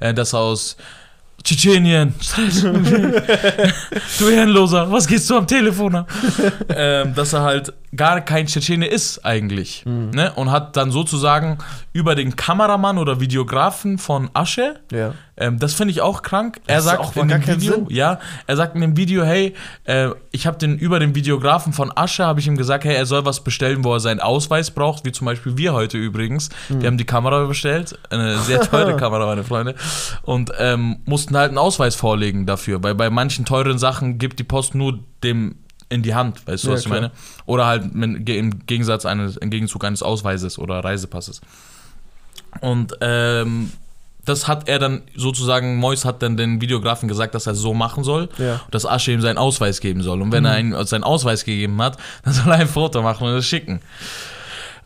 äh, 0.00 0.14
dass 0.14 0.34
aus 0.34 0.76
Tschetschenien, 1.48 2.12
du 4.18 4.28
Ehrenloser, 4.28 4.92
was 4.92 5.06
gehst 5.06 5.30
du 5.30 5.36
am 5.38 5.46
Telefon 5.46 5.94
ab? 5.94 6.10
ähm, 6.68 7.14
dass 7.14 7.32
er 7.32 7.40
halt 7.40 7.72
gar 7.96 8.20
kein 8.20 8.46
Tschetschene 8.46 8.86
ist 8.86 9.24
eigentlich. 9.24 9.82
Ne? 9.86 10.30
Und 10.34 10.50
hat 10.50 10.76
dann 10.76 10.90
sozusagen 10.90 11.56
über 11.94 12.14
den 12.14 12.36
Kameramann 12.36 12.98
oder 12.98 13.18
Videografen 13.20 13.96
von 13.96 14.28
Asche, 14.34 14.80
Ja. 14.92 15.14
Ähm, 15.38 15.58
das 15.58 15.74
finde 15.74 15.92
ich 15.92 16.00
auch 16.00 16.22
krank. 16.22 16.60
Er 16.66 16.76
Das 16.76 16.84
sagt 16.84 17.00
auch 17.00 17.16
in 17.16 17.28
dem 17.28 17.46
Video, 17.46 17.86
ja, 17.90 18.18
er 18.46 18.56
sagt 18.56 18.74
in 18.74 18.80
dem 18.80 18.96
Video, 18.96 19.24
hey, 19.24 19.54
äh, 19.84 20.10
ich 20.32 20.46
habe 20.46 20.58
den 20.58 20.78
über 20.78 20.98
den 20.98 21.14
Videografen 21.14 21.72
von 21.72 21.92
Asche 21.94 22.24
habe 22.24 22.40
ich 22.40 22.46
ihm 22.46 22.56
gesagt, 22.56 22.84
hey, 22.84 22.94
er 22.94 23.06
soll 23.06 23.24
was 23.24 23.44
bestellen, 23.44 23.84
wo 23.84 23.94
er 23.94 24.00
seinen 24.00 24.20
Ausweis 24.20 24.72
braucht, 24.72 25.04
wie 25.04 25.12
zum 25.12 25.26
Beispiel 25.26 25.56
wir 25.56 25.72
heute 25.74 25.96
übrigens. 25.96 26.48
Hm. 26.68 26.80
Wir 26.80 26.88
haben 26.88 26.98
die 26.98 27.04
Kamera 27.04 27.44
bestellt, 27.44 27.98
eine 28.10 28.38
sehr 28.38 28.60
teure 28.62 28.96
Kamera, 28.98 29.26
meine 29.26 29.44
Freunde, 29.44 29.76
und 30.22 30.50
ähm, 30.58 30.98
mussten 31.04 31.36
halt 31.36 31.50
einen 31.50 31.58
Ausweis 31.58 31.94
vorlegen 31.94 32.44
dafür, 32.44 32.82
weil 32.82 32.94
bei 32.94 33.08
manchen 33.08 33.44
teuren 33.44 33.78
Sachen 33.78 34.18
gibt 34.18 34.40
die 34.40 34.44
Post 34.44 34.74
nur 34.74 34.98
dem 35.22 35.54
in 35.88 36.02
die 36.02 36.14
Hand, 36.14 36.46
weißt 36.46 36.64
du, 36.64 36.68
Ja, 36.68 36.74
was 36.74 36.80
ich 36.80 36.86
klar. 36.86 37.00
meine? 37.00 37.12
Oder 37.46 37.66
halt 37.66 37.84
im 37.94 38.66
Gegensatz 38.66 39.06
eines, 39.06 39.36
im 39.36 39.50
Gegenzug 39.50 39.84
eines 39.84 40.02
Ausweises 40.02 40.58
oder 40.58 40.80
Reisepasses. 40.84 41.40
Und 42.60 42.94
ähm, 43.00 43.72
das 44.28 44.46
hat 44.48 44.68
er 44.68 44.78
dann 44.78 45.02
sozusagen, 45.16 45.76
Mois 45.76 46.04
hat 46.04 46.22
dann 46.22 46.36
den 46.36 46.60
Videografen 46.60 47.08
gesagt, 47.08 47.34
dass 47.34 47.46
er 47.46 47.54
so 47.54 47.74
machen 47.74 48.04
soll, 48.04 48.28
Ja. 48.38 48.60
dass 48.70 48.86
Asche 48.86 49.12
ihm 49.12 49.20
seinen 49.20 49.38
Ausweis 49.38 49.80
geben 49.80 50.02
soll. 50.02 50.20
Und 50.22 50.32
wenn 50.32 50.44
er 50.44 50.58
ihm 50.58 50.74
seinen 50.84 51.04
Ausweis 51.04 51.44
gegeben 51.44 51.80
hat, 51.82 51.96
dann 52.24 52.32
soll 52.34 52.52
er 52.52 52.58
ein 52.58 52.68
Foto 52.68 53.02
machen 53.02 53.26
und 53.28 53.34
es 53.34 53.46
schicken. 53.46 53.80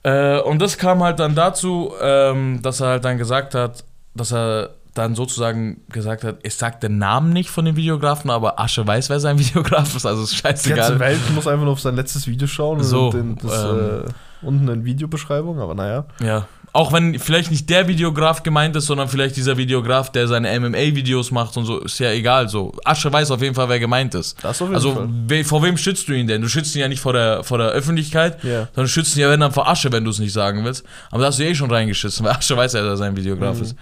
Äh, 0.02 0.38
und 0.40 0.60
das 0.60 0.78
kam 0.78 1.02
halt 1.02 1.20
dann 1.20 1.34
dazu, 1.34 1.92
ähm, 2.00 2.60
dass 2.62 2.80
er 2.80 2.88
halt 2.88 3.04
dann 3.04 3.18
gesagt 3.18 3.54
hat, 3.54 3.84
dass 4.14 4.32
er 4.32 4.70
dann 4.94 5.14
sozusagen 5.14 5.80
gesagt 5.88 6.22
hat, 6.22 6.36
ich 6.42 6.54
sag 6.54 6.80
den 6.80 6.98
Namen 6.98 7.32
nicht 7.32 7.48
von 7.48 7.64
dem 7.64 7.76
Videografen, 7.76 8.30
aber 8.30 8.60
Asche 8.60 8.86
weiß, 8.86 9.08
wer 9.10 9.20
sein 9.20 9.38
Videograf 9.38 9.94
ist, 9.96 10.04
also 10.04 10.22
ist 10.24 10.32
Die 10.38 10.42
ganze 10.42 10.64
scheißegal. 10.68 10.98
Welt 10.98 11.20
muss 11.34 11.46
einfach 11.46 11.64
nur 11.64 11.72
auf 11.72 11.80
sein 11.80 11.96
letztes 11.96 12.26
Video 12.26 12.46
schauen 12.46 12.82
So, 12.82 13.08
und 13.08 13.14
in 13.14 13.36
das, 13.36 13.64
ähm, 13.64 14.04
äh, 14.06 14.46
unten 14.46 14.68
in 14.68 14.84
Videobeschreibung, 14.84 15.60
aber 15.60 15.74
naja. 15.74 16.04
Ja. 16.20 16.46
Auch 16.74 16.90
wenn 16.90 17.18
vielleicht 17.18 17.50
nicht 17.50 17.68
der 17.68 17.86
Videograf 17.86 18.42
gemeint 18.42 18.74
ist, 18.76 18.86
sondern 18.86 19.06
vielleicht 19.08 19.36
dieser 19.36 19.58
Videograf, 19.58 20.10
der 20.10 20.26
seine 20.26 20.58
MMA-Videos 20.58 21.30
macht 21.30 21.54
und 21.58 21.66
so, 21.66 21.80
ist 21.80 21.98
ja 21.98 22.10
egal. 22.12 22.48
So, 22.48 22.72
Asche 22.84 23.12
weiß 23.12 23.30
auf 23.30 23.42
jeden 23.42 23.54
Fall, 23.54 23.68
wer 23.68 23.78
gemeint 23.78 24.14
ist. 24.14 24.42
Das 24.42 24.62
auf 24.62 24.68
jeden 24.68 24.74
Also, 24.76 24.94
Fall. 24.94 25.08
we, 25.28 25.44
vor 25.44 25.62
wem 25.62 25.76
schützt 25.76 26.08
du 26.08 26.14
ihn 26.14 26.26
denn? 26.26 26.40
Du 26.40 26.48
schützt 26.48 26.74
ihn 26.74 26.80
ja 26.80 26.88
nicht 26.88 27.00
vor 27.00 27.12
der, 27.12 27.44
vor 27.44 27.58
der 27.58 27.68
Öffentlichkeit, 27.68 28.42
Ja. 28.42 28.68
sondern 28.74 28.88
schützt 28.88 29.14
ihn 29.16 29.20
ja 29.20 29.28
wenn 29.30 29.40
dann 29.40 29.52
vor 29.52 29.68
Asche, 29.68 29.92
wenn 29.92 30.04
du 30.04 30.10
es 30.10 30.18
nicht 30.18 30.32
sagen 30.32 30.64
willst. 30.64 30.82
Aber 31.10 31.20
da 31.20 31.28
hast 31.28 31.38
du 31.38 31.44
eh 31.44 31.54
schon 31.54 31.70
reingeschissen, 31.70 32.24
weil 32.24 32.32
Asche 32.32 32.56
weiß 32.56 32.72
ja, 32.72 32.80
dass 32.80 32.88
er 32.94 32.96
sein 32.96 33.16
Videograf 33.16 33.56
Mhm. 33.58 33.62
ist. 33.64 33.76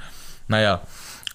Naja. 0.49 0.81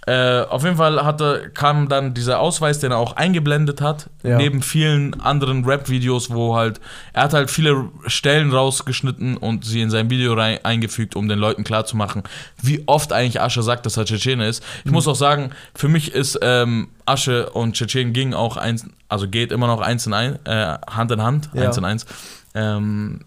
Äh, 0.07 0.41
auf 0.41 0.63
jeden 0.63 0.77
Fall 0.77 1.03
hatte, 1.03 1.49
kam 1.55 1.89
dann 1.89 2.13
dieser 2.13 2.39
Ausweis, 2.39 2.77
den 2.79 2.91
er 2.91 2.99
auch 2.99 3.13
eingeblendet 3.15 3.81
hat, 3.81 4.09
Ja. 4.21 4.37
neben 4.37 4.61
vielen 4.61 5.19
anderen 5.19 5.65
Rap-Videos, 5.65 6.29
wo 6.29 6.55
halt, 6.55 6.79
er 7.13 7.23
hat 7.23 7.33
halt 7.33 7.49
viele 7.49 7.89
Stellen 8.05 8.51
rausgeschnitten 8.53 9.35
und 9.35 9.65
sie 9.65 9.81
in 9.81 9.89
sein 9.89 10.11
Video 10.11 10.33
rein, 10.35 10.59
eingefügt, 10.61 11.15
um 11.15 11.27
den 11.27 11.39
Leuten 11.39 11.63
klarzumachen, 11.63 12.21
wie 12.61 12.83
oft 12.85 13.13
eigentlich 13.13 13.41
Asche 13.41 13.63
sagt, 13.63 13.87
dass 13.87 13.97
er 13.97 14.05
Tschetschene 14.05 14.47
ist. 14.47 14.63
Ich 14.83 14.91
muss 14.91 15.07
auch 15.07 15.15
sagen, 15.15 15.49
für 15.73 15.87
mich 15.87 16.11
ist 16.13 16.37
ähm, 16.43 16.89
Asche 17.07 17.49
und 17.49 17.73
Tschetschen 17.73 18.13
ging 18.13 18.35
auch 18.35 18.57
eins, 18.57 18.85
also 19.09 19.27
geht 19.27 19.51
immer 19.51 19.65
noch 19.65 19.81
eins 19.81 20.05
in 20.05 20.13
ein, 20.13 20.37
äh, 20.45 20.77
Hand 20.87 21.11
in 21.11 21.23
Hand, 21.23 21.49
Ja. 21.53 21.63
eins 21.63 21.77
in 21.77 21.85
eins. 21.85 22.05
Ähm, 22.53 23.21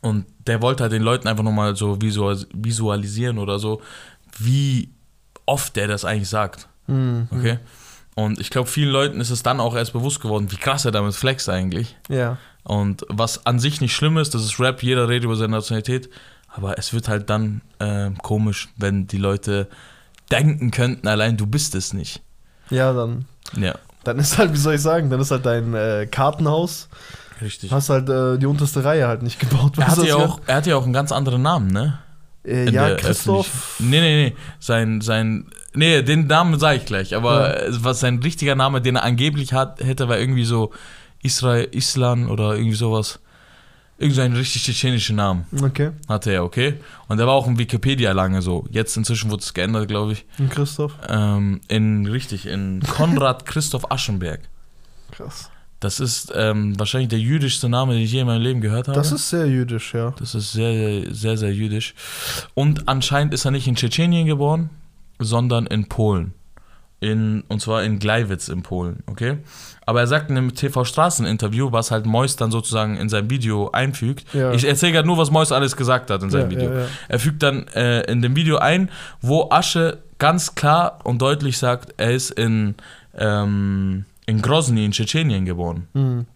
und 0.00 0.24
der 0.46 0.62
wollte 0.62 0.84
halt 0.84 0.92
den 0.94 1.02
Leuten 1.02 1.28
einfach 1.28 1.44
nochmal 1.44 1.76
so 1.76 2.00
visualis 2.00 2.46
visualisieren 2.54 3.38
oder 3.38 3.58
so, 3.58 3.82
wie 4.38 4.88
oft 5.46 5.76
der 5.76 5.88
das 5.88 6.04
eigentlich 6.04 6.28
sagt. 6.28 6.68
Mhm. 6.86 7.28
Okay? 7.30 7.58
Und 8.14 8.40
ich 8.40 8.50
glaube, 8.50 8.68
vielen 8.68 8.90
Leuten 8.90 9.20
ist 9.20 9.30
es 9.30 9.42
dann 9.42 9.60
auch 9.60 9.74
erst 9.74 9.92
bewusst 9.92 10.20
geworden, 10.20 10.50
wie 10.50 10.56
krass 10.56 10.84
er 10.84 10.90
damit 10.92 11.14
flext 11.14 11.48
eigentlich. 11.48 11.96
Ja. 12.08 12.36
Und 12.64 13.06
was 13.08 13.46
an 13.46 13.58
sich 13.58 13.80
nicht 13.80 13.94
schlimm 13.94 14.18
ist, 14.18 14.34
das 14.34 14.44
ist 14.44 14.60
Rap, 14.60 14.82
jeder 14.82 15.08
redet 15.08 15.24
über 15.24 15.36
seine 15.36 15.52
Nationalität, 15.52 16.10
aber 16.48 16.78
es 16.78 16.92
wird 16.92 17.08
halt 17.08 17.30
dann 17.30 17.62
ähm, 17.80 18.18
komisch, 18.18 18.68
wenn 18.76 19.06
die 19.06 19.16
Leute 19.16 19.68
denken 20.30 20.70
könnten, 20.70 21.08
allein 21.08 21.36
du 21.36 21.46
bist 21.46 21.74
es 21.74 21.92
nicht. 21.92 22.22
Ja, 22.70 22.92
dann, 22.92 23.24
Ja, 23.56 23.74
dann 24.04 24.18
ist 24.18 24.38
halt, 24.38 24.52
wie 24.52 24.58
soll 24.58 24.74
ich 24.74 24.82
sagen, 24.82 25.10
dann 25.10 25.20
ist 25.20 25.30
halt 25.30 25.46
dein 25.46 25.74
äh, 25.74 26.06
Kartenhaus, 26.10 26.88
richtig. 27.40 27.72
hast 27.72 27.88
halt 27.88 28.08
äh, 28.08 28.38
die 28.38 28.46
unterste 28.46 28.84
Reihe 28.84 29.08
halt 29.08 29.22
nicht 29.22 29.40
gebaut. 29.40 29.78
Er 29.78 29.86
weißt 29.86 29.96
hat, 29.96 30.04
du, 30.04 30.08
ja 30.08 30.16
auch, 30.16 30.40
er 30.46 30.56
hat 30.56 30.66
ja 30.66 30.76
auch 30.76 30.84
einen 30.84 30.92
ganz 30.92 31.12
anderen 31.12 31.42
Namen, 31.42 31.68
ne? 31.68 31.98
Äh, 32.44 32.66
in 32.66 32.74
ja, 32.74 32.94
Christoph. 32.96 33.76
Nee, 33.78 34.00
nee, 34.00 34.24
nee. 34.30 34.36
Sein, 34.58 35.00
sein. 35.00 35.46
Nee, 35.74 36.02
den 36.02 36.26
Namen 36.26 36.58
sage 36.58 36.78
ich 36.78 36.84
gleich. 36.86 37.14
Aber 37.14 37.66
Ja. 37.68 37.84
was 37.84 38.00
sein 38.00 38.18
richtiger 38.18 38.54
Name, 38.54 38.80
den 38.82 38.96
er 38.96 39.04
angeblich 39.04 39.52
hat, 39.52 39.80
hätte, 39.82 40.08
war 40.08 40.18
irgendwie 40.18 40.44
so 40.44 40.72
Israel, 41.22 41.68
Islan 41.70 42.28
oder 42.28 42.54
irgendwie 42.56 42.76
sowas. 42.76 43.20
Irgend 43.98 44.16
so 44.16 44.22
einen 44.22 44.34
richtig 44.34 44.64
tschetschenischen 44.64 45.14
Namen 45.14 45.44
Okay, 45.62 45.92
hatte 46.08 46.32
er, 46.32 46.42
okay? 46.42 46.74
Und 47.06 47.18
der 47.18 47.26
war 47.28 47.34
auch 47.34 47.46
in 47.46 47.56
Wikipedia 47.58 48.10
lange 48.10 48.42
so. 48.42 48.64
Jetzt 48.70 48.96
inzwischen 48.96 49.30
wurde 49.30 49.42
es 49.42 49.54
geändert, 49.54 49.86
glaube 49.86 50.14
ich. 50.14 50.24
und 50.40 50.50
Christoph. 50.50 50.94
Ähm, 51.08 51.60
in, 51.68 52.06
richtig, 52.06 52.46
in 52.46 52.80
Konrad 52.80 53.46
Christoph 53.46 53.92
Aschenberg. 53.92 54.40
Krass. 55.12 55.51
Das 55.82 55.98
ist 56.00 56.32
ähm, 56.34 56.78
wahrscheinlich 56.78 57.08
der 57.08 57.18
jüdischste 57.18 57.68
Name, 57.68 57.94
den 57.94 58.02
ich 58.02 58.12
je 58.12 58.20
in 58.20 58.26
meinem 58.26 58.42
Leben 58.42 58.60
gehört 58.60 58.88
habe. 58.88 58.96
Das 58.96 59.10
ist 59.10 59.28
sehr 59.30 59.46
jüdisch, 59.46 59.94
ja. 59.94 60.14
Das 60.18 60.34
ist 60.34 60.52
sehr, 60.52 60.72
sehr, 60.72 61.14
sehr, 61.14 61.36
sehr 61.36 61.52
jüdisch. 61.52 61.94
Und 62.54 62.88
anscheinend 62.88 63.34
ist 63.34 63.44
er 63.44 63.50
nicht 63.50 63.66
in 63.66 63.74
Tschetschenien 63.74 64.26
geboren, 64.26 64.70
sondern 65.18 65.66
in 65.66 65.88
Polen. 65.88 66.34
In, 67.00 67.42
und 67.48 67.60
zwar 67.60 67.82
in 67.82 67.98
Gleiwitz 67.98 68.46
in 68.48 68.62
Polen, 68.62 69.02
okay? 69.06 69.38
Aber 69.86 69.98
er 69.98 70.06
sagt 70.06 70.30
in 70.30 70.38
einem 70.38 70.54
TV-Straßen-Interview, 70.54 71.72
was 71.72 71.90
halt 71.90 72.06
Mois 72.06 72.36
dann 72.36 72.52
sozusagen 72.52 72.96
in 72.96 73.08
sein 73.08 73.28
Video 73.28 73.72
einfügt. 73.72 74.32
Ja. 74.32 74.52
Ich 74.52 74.64
erzähle 74.64 74.92
gerade 74.92 75.08
nur, 75.08 75.18
was 75.18 75.32
Mois 75.32 75.50
alles 75.50 75.76
gesagt 75.76 76.10
hat 76.10 76.22
in 76.22 76.30
seinem 76.30 76.52
Ja, 76.52 76.58
Video. 76.60 76.72
ja. 76.78 76.86
Er 77.08 77.18
fügt 77.18 77.42
dann 77.42 77.66
äh, 77.74 78.02
in 78.02 78.22
dem 78.22 78.36
Video 78.36 78.58
ein, 78.58 78.88
wo 79.20 79.48
Asche 79.50 79.98
ganz 80.18 80.54
klar 80.54 81.00
und 81.02 81.20
deutlich 81.20 81.58
sagt, 81.58 81.92
er 81.96 82.12
ist 82.12 82.30
in, 82.30 82.76
ähm, 83.18 84.04
in 84.26 84.40
Grozny 84.42 84.84
in 84.84 84.92
Tschetschenien 84.92 85.44
geboren. 85.44 85.88
Mhm. 85.94 86.26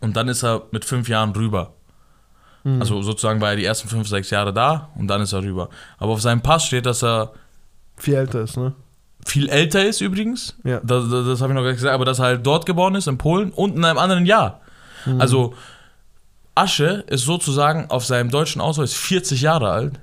Und 0.00 0.16
dann 0.16 0.28
ist 0.28 0.42
er 0.44 0.62
mit 0.70 0.84
fünf 0.84 1.08
Jahren 1.08 1.30
rüber. 1.32 1.72
Mhm. 2.64 2.80
Also 2.80 3.02
sozusagen 3.02 3.40
war 3.40 3.50
er 3.50 3.56
die 3.56 3.64
ersten 3.64 3.88
fünf, 3.88 4.08
sechs 4.08 4.30
Jahre 4.30 4.52
da 4.52 4.90
und 4.96 5.08
dann 5.08 5.20
ist 5.20 5.32
er 5.32 5.42
rüber. 5.42 5.68
Aber 5.98 6.12
auf 6.12 6.20
seinem 6.20 6.40
Pass 6.42 6.64
steht, 6.66 6.86
dass 6.86 7.02
er 7.02 7.32
Viel 7.96 8.14
älter 8.14 8.42
ist, 8.42 8.56
ne? 8.56 8.74
viel 9.26 9.48
älter 9.48 9.84
ist 9.86 10.00
übrigens. 10.02 10.56
Ja. 10.64 10.80
Das, 10.84 11.08
das, 11.08 11.24
das 11.26 11.40
habe 11.40 11.52
ich 11.52 11.54
noch 11.54 11.62
gar 11.62 11.70
nicht 11.70 11.78
gesagt, 11.78 11.94
aber 11.94 12.04
dass 12.04 12.18
er 12.18 12.26
halt 12.26 12.46
dort 12.46 12.66
geboren 12.66 12.94
ist, 12.94 13.06
in 13.06 13.16
Polen 13.16 13.52
und 13.52 13.74
in 13.76 13.84
einem 13.84 13.98
anderen 13.98 14.26
Jahr. 14.26 14.60
Mhm. 15.06 15.20
Also 15.20 15.54
Asche 16.54 17.04
ist 17.06 17.24
sozusagen 17.24 17.90
auf 17.90 18.04
seinem 18.04 18.30
deutschen 18.30 18.60
Ausweis 18.60 18.92
40 18.92 19.40
Jahre 19.40 19.70
alt, 19.70 20.00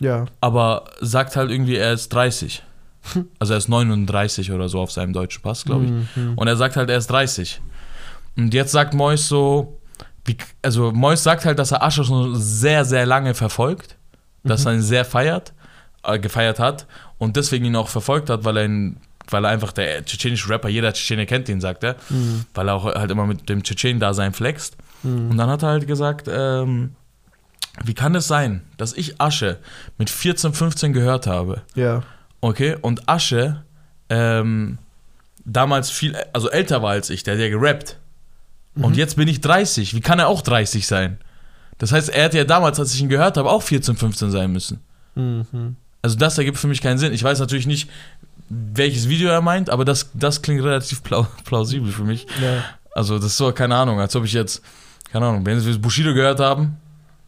Ja. 0.00 0.24
aber 0.40 0.84
sagt 1.00 1.36
halt 1.36 1.50
irgendwie, 1.50 1.76
er 1.76 1.92
ist 1.92 2.08
30. 2.12 2.62
Also 3.38 3.54
er 3.54 3.58
ist 3.58 3.68
39 3.68 4.52
oder 4.52 4.68
so 4.68 4.80
auf 4.80 4.90
seinem 4.92 5.12
deutschen 5.12 5.42
Pass, 5.42 5.64
glaube 5.64 5.84
ich. 5.86 5.90
Mhm. 6.16 6.34
Und 6.36 6.46
er 6.48 6.56
sagt 6.56 6.76
halt, 6.76 6.90
er 6.90 6.98
ist 6.98 7.08
30. 7.08 7.60
Und 8.36 8.54
jetzt 8.54 8.72
sagt 8.72 8.94
Mois 8.94 9.16
so, 9.28 9.80
wie, 10.24 10.36
also 10.62 10.92
Mois 10.92 11.16
sagt 11.22 11.44
halt, 11.44 11.58
dass 11.58 11.72
er 11.72 11.82
Asche 11.82 12.04
schon 12.04 12.36
sehr, 12.36 12.84
sehr 12.84 13.06
lange 13.06 13.34
verfolgt, 13.34 13.96
dass 14.44 14.66
er 14.66 14.74
ihn 14.74 14.82
sehr 14.82 15.04
feiert, 15.04 15.52
äh, 16.04 16.18
gefeiert 16.18 16.58
hat 16.58 16.86
und 17.18 17.36
deswegen 17.36 17.64
ihn 17.64 17.76
auch 17.76 17.88
verfolgt 17.88 18.30
hat, 18.30 18.44
weil 18.44 18.56
er 18.58 18.64
ihn, 18.64 18.98
weil 19.30 19.44
er 19.44 19.50
einfach 19.50 19.72
der 19.72 20.04
tschetschenische 20.04 20.48
Rapper, 20.50 20.68
jeder 20.68 20.92
Tschetschene 20.92 21.26
kennt 21.26 21.48
ihn, 21.48 21.60
sagt 21.60 21.82
er, 21.84 21.96
Mhm. 22.10 22.44
weil 22.54 22.68
er 22.68 22.74
auch 22.74 22.84
halt 22.84 23.10
immer 23.10 23.26
mit 23.26 23.48
dem 23.48 23.62
Tschetschenen-Dasein 23.62 24.32
flext. 24.32 24.76
Mhm. 25.02 25.30
Und 25.30 25.36
dann 25.38 25.48
hat 25.50 25.62
er 25.62 25.70
halt 25.70 25.86
gesagt, 25.86 26.28
ähm, 26.30 26.94
wie 27.84 27.94
kann 27.94 28.14
es 28.14 28.26
sein, 28.26 28.62
dass 28.76 28.92
ich 28.92 29.20
Asche 29.20 29.58
mit 29.98 30.10
14, 30.10 30.52
15 30.52 30.92
gehört 30.92 31.26
habe 31.26 31.62
Ja. 31.74 32.02
Okay, 32.40 32.76
und 32.80 33.08
Asche 33.08 33.64
ähm, 34.08 34.78
damals 35.44 35.90
viel, 35.90 36.16
also 36.32 36.50
älter 36.50 36.82
war 36.82 36.90
als 36.90 37.10
ich, 37.10 37.22
der 37.22 37.34
hat 37.34 37.40
ja 37.40 37.48
gerappt. 37.48 37.98
Und 38.80 38.96
jetzt 38.96 39.16
bin 39.16 39.26
ich 39.26 39.40
30. 39.40 39.94
Wie 39.94 40.00
kann 40.00 40.20
er 40.20 40.28
auch 40.28 40.40
30 40.40 40.86
sein? 40.86 41.18
Das 41.78 41.90
heißt, 41.90 42.10
er 42.10 42.24
hätte 42.24 42.38
ja 42.38 42.44
damals, 42.44 42.78
als 42.78 42.94
ich 42.94 43.00
ihn 43.00 43.08
gehört 43.08 43.36
habe, 43.36 43.50
auch 43.50 43.62
14, 43.62 43.96
15 43.96 44.30
sein 44.30 44.52
müssen. 44.52 44.80
Mhm. 45.16 45.74
Also 46.00 46.16
das 46.16 46.38
ergibt 46.38 46.58
für 46.58 46.68
mich 46.68 46.80
keinen 46.80 46.98
Sinn. 46.98 47.12
Ich 47.12 47.22
weiß 47.22 47.40
natürlich 47.40 47.66
nicht, 47.66 47.90
welches 48.48 49.08
Video 49.08 49.30
er 49.30 49.40
meint, 49.40 49.68
aber 49.68 49.84
das, 49.84 50.10
das 50.14 50.42
klingt 50.42 50.62
relativ 50.62 51.02
plau 51.02 51.26
plausibel 51.44 51.90
für 51.90 52.04
mich. 52.04 52.26
Ja. 52.40 52.64
Also 52.92 53.16
das 53.16 53.26
ist 53.26 53.36
so, 53.36 53.52
keine 53.52 53.74
Ahnung, 53.74 54.00
als 54.00 54.14
ob 54.14 54.24
ich 54.24 54.32
jetzt, 54.32 54.62
keine 55.10 55.26
Ahnung, 55.26 55.44
wenn 55.44 55.64
wir 55.64 55.78
Bushido 55.78 56.14
gehört 56.14 56.38
haben 56.40 56.76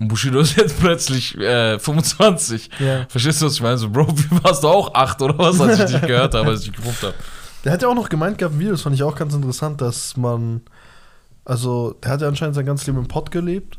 und 0.01 0.09
Bushido 0.09 0.41
ist 0.41 0.57
jetzt 0.57 0.81
plötzlich 0.81 1.37
äh, 1.39 1.79
25. 1.79 2.71
ja. 2.81 3.07
Verstehst 3.09 3.41
du, 3.41 3.47
was 3.47 3.55
ich 3.55 3.63
meine? 3.63 3.79
So, 3.79 3.91
Bro, 3.91 4.09
wie 4.17 4.43
warst 4.43 4.65
du 4.65 4.69
auch 4.69 4.95
acht 4.95 5.23
oder 5.23 5.39
was, 5.39 5.61
als 5.61 5.79
ich 5.79 5.99
dich 5.99 6.09
gehört 6.09 6.35
habe, 6.35 6.49
als 6.49 6.61
ich 6.63 6.71
dich 6.71 6.77
gerufen 6.81 7.09
habe? 7.09 7.15
Der 7.65 7.73
hat 7.73 7.83
ja 7.83 7.89
auch 7.89 7.95
noch 7.95 8.09
gemeint 8.09 8.39
gehabt 8.39 8.55
im 8.55 8.61
Video, 8.61 8.73
das 8.73 8.83
fand 8.83 8.97
ich 8.97 9.03
auch 9.03 9.15
ganz 9.15 9.35
interessant, 9.35 9.81
dass 9.83 10.17
man, 10.17 10.63
also, 11.45 11.95
der 12.03 12.13
hat 12.13 12.23
ja 12.23 12.29
anscheinend 12.29 12.55
sein 12.55 12.65
ganzes 12.65 12.87
Leben 12.87 12.99
im 12.99 13.09
Pott 13.09 13.31
gelebt, 13.31 13.79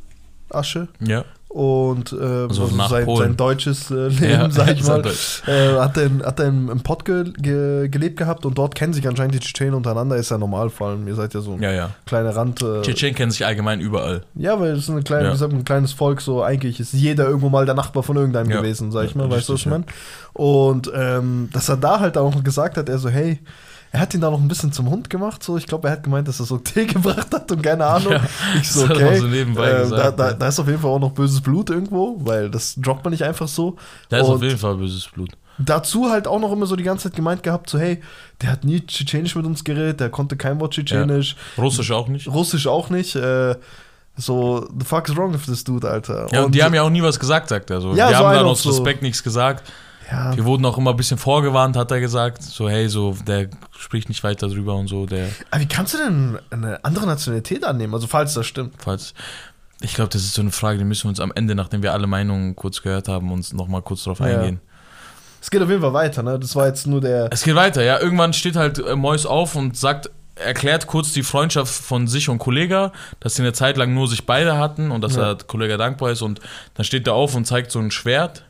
Asche. 0.49 0.87
Ja. 0.99 1.25
Und 1.53 2.13
ähm, 2.13 2.48
Also 2.48 2.65
sein, 2.67 3.05
sein 3.17 3.36
deutsches 3.36 3.91
äh, 3.91 4.08
Leben, 4.08 4.51
sag 4.51 4.70
ich 4.72 4.84
mal, 4.86 5.03
äh, 5.48 5.79
hat 5.79 5.98
er, 5.98 6.03
in, 6.05 6.24
hat 6.24 6.39
er 6.39 6.46
im, 6.48 6.70
im 6.70 6.79
Pott 6.79 7.03
ge, 7.03 7.25
ge, 7.38 7.89
gelebt 7.89 8.15
gehabt 8.17 8.46
und 8.46 8.58
dort 8.58 8.74
kennen 8.74 8.93
sich 8.93 9.05
anscheinend 9.05 9.36
die 9.36 9.39
Tschetschenen 9.41 9.74
untereinander, 9.74 10.15
ist 10.15 10.31
ja 10.31 10.38
normal, 10.38 10.70
vor 10.70 10.88
allem, 10.88 11.05
ihr 11.10 11.15
seid 11.15 11.34
ja 11.34 11.41
so 11.41 11.53
ein 11.55 11.62
Ja, 11.62 11.72
ja. 11.74 11.89
kleiner 12.05 12.34
Rand. 12.38 12.62
Äh, 12.62 12.84
Tschetschenen 12.84 13.15
kennen 13.15 13.31
sich 13.31 13.46
allgemein 13.46 13.81
überall. 13.81 14.24
ja, 14.36 14.58
weil 14.62 14.72
es 14.72 14.79
ist 14.86 14.89
eine 14.91 15.01
kleine, 15.03 15.36
Ja. 15.36 15.46
ein 15.46 15.65
kleines 15.65 15.91
Volk, 15.91 16.22
so 16.22 16.41
eigentlich 16.41 16.79
ist 16.79 16.93
jeder 16.93 17.25
irgendwo 17.25 17.50
mal 17.50 17.65
der 17.65 17.75
Nachbar 17.75 18.03
von 18.03 18.15
irgendeinem 18.15 18.50
Ja. 18.50 18.62
gewesen, 18.62 18.93
sag 18.93 19.05
ich 19.08 19.12
Ja, 19.12 19.17
mal, 19.17 19.29
weißt 19.29 19.50
du, 19.50 19.53
was 19.53 19.60
ich 19.60 19.65
meine? 19.65 19.84
Und 20.31 20.89
ähm, 20.96 21.50
dass 21.51 21.67
er 21.67 21.75
da 21.75 22.00
halt 22.00 22.17
auch 22.17 22.41
gesagt 22.46 22.77
hat, 22.77 22.88
er 22.88 22.98
so, 22.98 23.10
hey, 23.10 23.39
er 23.93 24.00
hat 24.00 24.13
ihn 24.13 24.21
da 24.21 24.31
noch 24.31 24.39
ein 24.39 24.48
bisschen 24.48 24.71
zum 24.71 24.89
Hund 24.89 25.10
gemacht, 25.10 25.43
so. 25.43 25.57
Ich 25.57 25.67
glaube, 25.67 25.89
er 25.89 25.93
hat 25.93 26.03
gemeint, 26.03 26.27
dass 26.27 26.39
er 26.39 26.45
so 26.45 26.57
Tee 26.57 26.86
gebracht 26.88 27.33
hat 27.33 27.51
und 27.51 27.62
keine 27.62 27.86
Ahnung. 27.86 28.13
Ja, 28.13 28.21
ich 28.60 28.71
so, 28.71 28.88
das 28.88 28.98
hat 28.98 29.03
okay. 29.03 29.17
so 29.19 29.27
nebenbei 29.27 29.69
äh, 29.69 29.81
gesagt, 29.81 30.01
da, 30.01 30.12
da, 30.12 30.27
ja. 30.29 30.33
da 30.33 30.48
ist 30.48 30.60
auf 30.60 30.67
jeden 30.67 30.79
Fall 30.79 30.91
auch 30.91 31.00
noch 31.00 31.12
böses 31.12 31.41
Blut 31.41 31.69
irgendwo, 31.69 32.15
weil 32.19 32.50
das 32.50 32.75
droppt 32.75 33.03
man 33.03 33.12
nicht 33.12 33.24
einfach 33.24 33.50
so. 33.50 33.75
Da 34.07 34.19
ist 34.19 34.27
Und 34.27 34.36
auf 34.36 34.43
jeden 34.43 34.57
Fall 34.57 34.75
böses 34.75 35.07
Blut. 35.07 35.31
dazu 35.57 36.10
halt 36.10 36.25
auch 36.25 36.39
noch 36.39 36.53
immer 36.53 36.67
so 36.67 36.77
die 36.77 36.83
ganze 36.83 37.10
Zeit 37.10 37.17
gemeint 37.17 37.43
gehabt, 37.43 37.69
so, 37.69 37.79
hey, 37.79 38.01
der 38.41 38.51
hat 38.51 38.63
nie 38.63 38.79
Tschetschenisch 38.79 39.36
mit 39.36 39.45
uns 39.45 39.63
geredet, 39.65 40.00
der 40.00 40.10
konnte 40.10 40.38
kein 40.38 40.60
Wort 40.62 40.74
Tschetschenisch, 40.74 41.36
Russisch 41.57 41.91
auch 41.91 42.07
nicht. 42.07 42.27
Russisch 42.29 42.67
auch 42.67 42.89
nicht. 42.89 43.15
Äh, 43.17 43.55
so, 44.15 44.67
the 44.77 44.86
fuck 44.86 45.10
is 45.10 45.17
wrong 45.17 45.33
with 45.33 45.45
this 45.45 45.63
dude, 45.63 45.89
Alter? 45.89 46.27
Ja, 46.31 46.43
und 46.43 46.55
die 46.55 46.63
haben 46.63 46.74
ja 46.74 46.83
auch 46.83 46.89
nie 46.89 47.01
was 47.01 47.19
gesagt, 47.19 47.50
sagt 47.50 47.69
er. 47.69 47.81
So. 47.81 47.93
Ja, 47.93 48.07
die 48.07 48.15
so 48.15 48.19
haben 48.19 48.36
dann 48.36 48.45
aus 48.45 48.63
so. 48.63 48.69
Respekt 48.69 49.01
nichts 49.01 49.24
gesagt. 49.24 49.69
Ja, 50.12 50.36
Wir 50.36 50.46
wurden 50.46 50.65
auch 50.65 50.77
immer 50.77 50.91
ein 50.91 50.98
bisschen 50.98 51.18
vorgewarnt, 51.18 51.75
hat 51.77 51.89
er 51.91 52.00
gesagt. 52.00 52.44
So, 52.44 52.70
hey, 52.70 52.89
so, 52.89 53.15
der 53.27 53.50
spricht 53.77 54.10
nicht 54.10 54.24
weiter 54.24 54.48
drüber 54.48 54.75
und 54.75 54.88
so. 54.88 55.06
Der, 55.06 55.27
Aber 55.50 55.62
wie 55.62 55.68
kannst 55.68 55.94
du 55.94 55.98
denn 55.98 56.39
eine 56.50 56.84
andere 56.84 57.06
Nationalität 57.08 57.63
annehmen? 57.63 57.94
Also, 57.94 58.08
falls 58.08 58.34
das 58.34 58.46
stimmt. 58.46 58.74
falls. 58.77 59.13
Ich 59.84 59.96
glaube, 59.96 60.10
das 60.10 60.22
ist 60.22 60.36
so 60.36 60.41
eine 60.41 60.51
Frage, 60.51 60.77
die 60.77 60.84
müssen 60.84 61.06
wir 61.06 61.10
uns 61.10 61.20
am 61.20 61.32
Ende, 61.34 61.56
nachdem 61.56 61.82
wir 61.82 61.94
alle 61.94 62.06
Meinungen 62.06 62.56
kurz 62.56 62.82
gehört 62.84 63.08
haben, 63.08 63.32
uns 63.32 63.51
nochmal 63.53 63.82
kurz 63.82 64.03
drauf 64.03 64.20
Ja. 64.20 64.25
eingehen. 64.27 64.60
Es 65.41 65.50
geht 65.50 65.60
auf 65.63 65.70
jeden 65.70 65.82
Fall 65.82 65.94
weiter, 65.94 66.22
ne? 66.22 66.38
Das 66.38 66.56
war 66.56 66.68
jetzt 66.68 66.86
nur 66.86 67.01
der. 67.01 67.30
Es 67.32 67.41
geht 67.44 67.56
weiter, 67.56 67.82
ja. 67.84 68.00
Irgendwann 68.00 68.32
steht 68.34 68.56
halt 68.56 68.77
äh, 68.77 68.96
Mois 68.96 69.25
auf 69.25 69.56
und 69.56 69.75
sagt, 69.75 70.12
erklärt 70.36 70.86
kurz 70.86 71.13
die 71.13 71.24
Freundschaft 71.24 71.74
von 71.74 72.08
sich 72.08 72.30
und 72.30 72.38
Kollega, 72.38 72.91
dass 73.20 73.36
sie 73.36 73.41
eine 73.41 73.53
Zeit 73.53 73.75
lang 73.77 73.94
nur 73.96 74.08
sich 74.08 74.27
beide 74.27 74.58
hatten 74.60 74.91
und 74.91 75.01
dass 75.03 75.15
Ja. 75.15 75.32
er 75.32 75.36
Kollega 75.38 75.77
dankbar 75.77 76.12
ist. 76.12 76.22
Und 76.22 76.41
dann 76.75 76.84
steht 76.84 77.08
er 77.08 77.15
auf 77.15 77.34
und 77.34 77.46
zeigt 77.46 77.72
so 77.72 77.80
ein 77.80 77.89
Schwert 77.89 78.46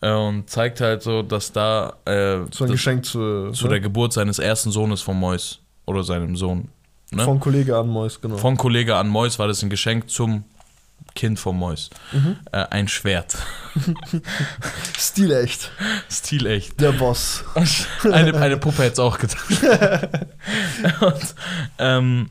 und 0.00 0.48
zeigt 0.48 0.80
halt 0.80 1.02
so, 1.02 1.22
dass 1.22 1.52
da 1.52 1.94
äh, 2.04 2.38
So 2.50 2.64
ein 2.64 2.70
Geschenk 2.70 3.04
zu, 3.04 3.50
zu 3.52 3.64
ne? 3.64 3.70
der 3.70 3.80
Geburt 3.80 4.12
seines 4.12 4.38
ersten 4.38 4.70
Sohnes 4.70 5.02
von 5.02 5.18
Mois 5.18 5.58
oder 5.86 6.02
seinem 6.02 6.36
Sohn. 6.36 6.68
Ne? 7.12 7.24
von 7.24 7.40
Kollege 7.40 7.76
an 7.76 7.88
Mois, 7.88 8.20
genau. 8.20 8.36
Von 8.36 8.56
Kollege 8.56 8.96
an 8.96 9.08
Mois 9.08 9.38
war 9.38 9.48
das 9.48 9.62
ein 9.62 9.70
Geschenk 9.70 10.08
zum 10.08 10.44
Kind 11.14 11.40
von 11.40 11.56
Mois. 11.56 11.90
Mhm. 12.12 12.36
Äh, 12.52 12.66
ein 12.70 12.86
Schwert. 12.86 13.36
Stilecht. 14.96 15.72
Stilecht. 16.08 16.80
Der 16.80 16.92
Boss. 16.92 17.44
eine, 18.04 18.34
eine 18.34 18.56
Puppe 18.56 18.84
hätte 18.84 18.92
es 18.92 18.98
auch 19.00 19.18
getan. 19.18 19.40
Und, 21.00 21.34
ähm, 21.78 22.30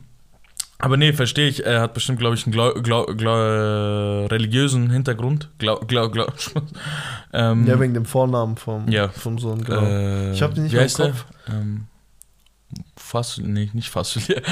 aber 0.80 0.96
nee, 0.96 1.12
verstehe 1.12 1.48
ich. 1.48 1.64
Er 1.64 1.80
hat 1.82 1.94
bestimmt, 1.94 2.18
glaube 2.18 2.34
ich, 2.36 2.44
einen 2.46 2.52
glau, 2.52 2.72
glau, 2.74 3.06
glau, 3.06 3.36
äh, 3.36 4.26
religiösen 4.26 4.90
Hintergrund. 4.90 5.48
Ähm, 7.32 7.64
Ja, 7.66 7.78
wegen 7.78 7.94
dem 7.94 8.06
Vornamen 8.06 8.56
vom, 8.56 8.88
Ja. 8.88 9.08
vom 9.08 9.38
Sohn, 9.38 9.62
genau. 9.62 9.82
äh, 9.82 10.32
Ich 10.32 10.42
hab 10.42 10.52
den 10.54 10.64
nicht 10.64 10.72
mehr 10.72 10.84
im? 10.84 10.92
Kopf. 10.92 11.24
Ähm, 11.48 11.84
Fass, 12.96 13.38
nee, 13.42 13.70
nicht 13.72 13.88
Fasselier. 13.88 14.42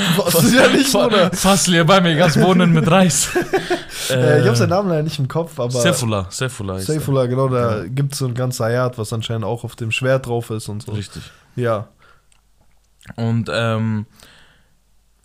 Ja 0.53 0.69
nicht, 0.69 0.93
Bruder. 0.93 1.31
Fasselier 1.33 1.85
bei 1.85 2.01
mir, 2.01 2.15
ganz 2.17 2.37
Bohnen 2.37 2.73
mit 2.73 2.89
Reis. 2.91 3.31
Äh, 4.11 4.41
ich 4.41 4.47
habe 4.47 4.57
seinen 4.57 4.71
Namen 4.71 4.89
leider 4.89 5.03
nicht 5.03 5.19
im 5.19 5.29
Kopf, 5.29 5.59
aber. 5.61 5.71
Sefula, 5.71 6.29
Sefula 6.31 6.79
Saifullah, 6.79 7.27
genau, 7.27 7.49
da 7.49 7.79
Ja. 7.83 7.85
gibt 7.89 8.13
es 8.13 8.19
so 8.21 8.27
ein 8.27 8.33
ganzes 8.33 8.61
Ayat, 8.63 8.97
was 8.97 9.13
anscheinend 9.13 9.45
auch 9.45 9.65
auf 9.65 9.77
dem 9.77 9.91
Schwert 9.91 10.25
drauf 10.27 10.49
ist 10.51 10.69
und 10.69 10.83
so. 10.85 10.93
Richtig. 10.93 11.25
Ja. 11.57 11.89
Und 13.17 13.51
ähm, 13.53 14.07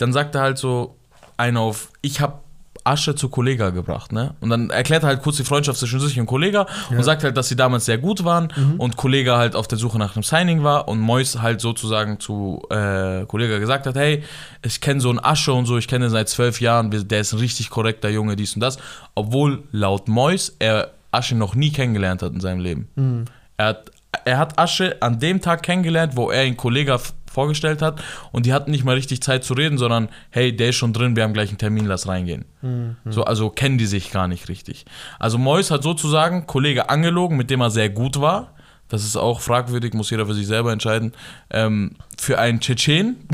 dann 0.04 0.14
sagt 0.14 0.36
er 0.36 0.42
halt 0.42 0.58
so 0.58 0.96
einen 1.38 1.58
auf, 1.58 1.90
ich 2.02 2.20
habe 2.22 2.40
Asche 2.86 3.16
zu 3.16 3.30
Kollega 3.30 3.70
gebracht, 3.70 4.12
ne? 4.12 4.36
Und 4.42 4.50
dann 4.50 4.70
erklärt 4.70 5.04
er 5.04 5.08
halt 5.08 5.22
kurz 5.24 5.38
die 5.38 5.46
Freundschaft 5.46 5.80
zwischen 5.80 6.02
sich 6.02 6.20
und 6.20 6.26
Kollega 6.26 6.66
Ja. 6.92 6.98
und 6.98 7.04
sagt 7.04 7.24
halt, 7.24 7.38
dass 7.38 7.48
sie 7.48 7.56
damals 7.56 7.86
sehr 7.86 7.98
gut 7.98 8.26
waren 8.26 8.50
Mhm. 8.58 8.74
und 8.78 8.98
Kollega 8.98 9.38
halt 9.38 9.56
auf 9.56 9.70
der 9.70 9.78
Suche 9.78 9.98
nach 9.98 10.18
einem 10.18 10.24
Signing 10.24 10.64
war 10.64 10.90
und 10.90 11.00
Mois 11.00 11.38
halt 11.42 11.62
sozusagen 11.62 12.20
zu 12.20 12.62
äh, 12.70 13.26
Kollega 13.26 13.60
gesagt 13.60 13.86
hat, 13.88 13.96
hey, 13.96 14.22
ich 14.66 14.82
kenne 14.82 15.00
so 15.00 15.10
einen 15.10 15.20
Asche 15.24 15.54
und 15.54 15.66
so, 15.66 15.78
ich 15.78 15.88
kenne 15.88 16.06
den 16.08 16.12
seit 16.12 16.28
zwölf 16.28 16.60
Jahren, 16.60 16.92
der 16.92 17.22
ist 17.22 17.32
ein 17.32 17.40
richtig 17.40 17.70
korrekter 17.70 18.10
Junge, 18.10 18.36
dies 18.36 18.54
und 18.56 18.60
das. 18.60 18.78
Obwohl 19.16 19.64
laut 19.72 20.10
Mois 20.10 20.54
er 20.60 20.92
Asche 21.12 21.36
noch 21.36 21.56
nie 21.56 21.72
kennengelernt 21.72 22.22
hat 22.22 22.34
in 22.34 22.42
seinem 22.42 22.60
Leben. 22.60 22.90
Mhm. 22.96 23.26
Er 23.56 23.66
hat, 23.68 23.92
er 24.26 24.38
hat 24.38 24.60
Asche 24.60 24.98
an 25.00 25.20
dem 25.20 25.40
Tag 25.40 25.64
kennengelernt, 25.64 26.18
wo 26.18 26.32
er 26.32 26.44
ihn 26.44 26.58
Kollega 26.58 27.00
vorgestellt 27.34 27.82
hat 27.82 28.02
und 28.32 28.46
die 28.46 28.54
hatten 28.54 28.72
nicht 28.72 28.84
mal 28.86 28.96
richtig 28.96 29.22
Zeit 29.22 29.44
zu 29.44 29.54
reden, 29.54 29.78
sondern 29.78 30.10
hey, 30.30 30.56
der 30.56 30.70
ist 30.70 30.76
schon 30.78 30.94
drin, 30.94 31.16
wir 31.16 31.24
haben 31.24 31.34
gleich 31.34 31.50
einen 31.50 31.58
Termin, 31.58 31.86
lass 31.86 32.08
reingehen. 32.08 32.46
Mhm. 32.62 32.96
So, 33.10 33.24
also 33.26 33.50
kennen 33.50 33.78
die 33.78 33.86
sich 33.88 34.12
gar 34.12 34.28
nicht 34.28 34.48
richtig. 34.50 34.86
Also 35.20 35.38
Mois 35.38 35.72
hat 35.72 35.84
sozusagen 35.84 36.46
Kollege 36.48 36.90
angelogen, 36.90 37.36
mit 37.36 37.50
dem 37.50 37.62
er 37.62 37.72
sehr 37.72 37.90
gut 37.90 38.22
war. 38.22 38.54
Das 38.90 39.04
ist 39.04 39.16
auch 39.18 39.42
fragwürdig, 39.42 39.94
muss 39.94 40.10
jeder 40.12 40.26
für 40.28 40.34
sich 40.36 40.46
selber 40.48 40.72
entscheiden. 40.72 41.14
Ähm, 41.50 41.92
für 42.18 42.38
einen 42.40 42.60
Tschetschen, 42.60 43.28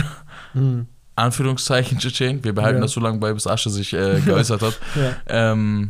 Mhm. 0.53 0.87
Anführungszeichen 1.15 1.99
Tschetschen, 1.99 2.43
wir 2.45 2.55
behalten 2.55 2.77
Ja. 2.77 2.83
das 2.83 2.91
so 2.93 3.01
lange 3.01 3.17
bei, 3.19 3.33
bis 3.33 3.45
Asche 3.45 3.69
sich 3.69 3.91
äh, 3.93 4.21
geäußert 4.21 4.61
hat, 4.61 4.79
Ja. 4.95 5.17
ähm, 5.51 5.89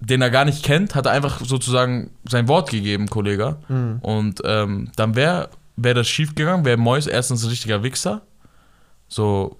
den 0.00 0.22
er 0.22 0.30
gar 0.30 0.46
nicht 0.46 0.64
kennt, 0.64 0.94
hat 0.94 1.04
er 1.06 1.12
einfach 1.12 1.40
sozusagen 1.44 2.10
sein 2.26 2.48
Wort 2.48 2.70
gegeben, 2.70 3.08
Kollege. 3.08 3.58
Mhm. 3.68 3.98
Und 4.00 4.40
ähm, 4.44 4.90
dann 4.96 5.14
wäre 5.16 5.50
wär 5.76 5.94
das 5.94 6.08
schief 6.08 6.34
gegangen, 6.34 6.64
wäre 6.64 6.76
Mois 6.76 7.06
erstens 7.06 7.42
ein 7.44 7.50
richtiger 7.50 7.82
Wichser. 7.82 8.22
So, 9.08 9.56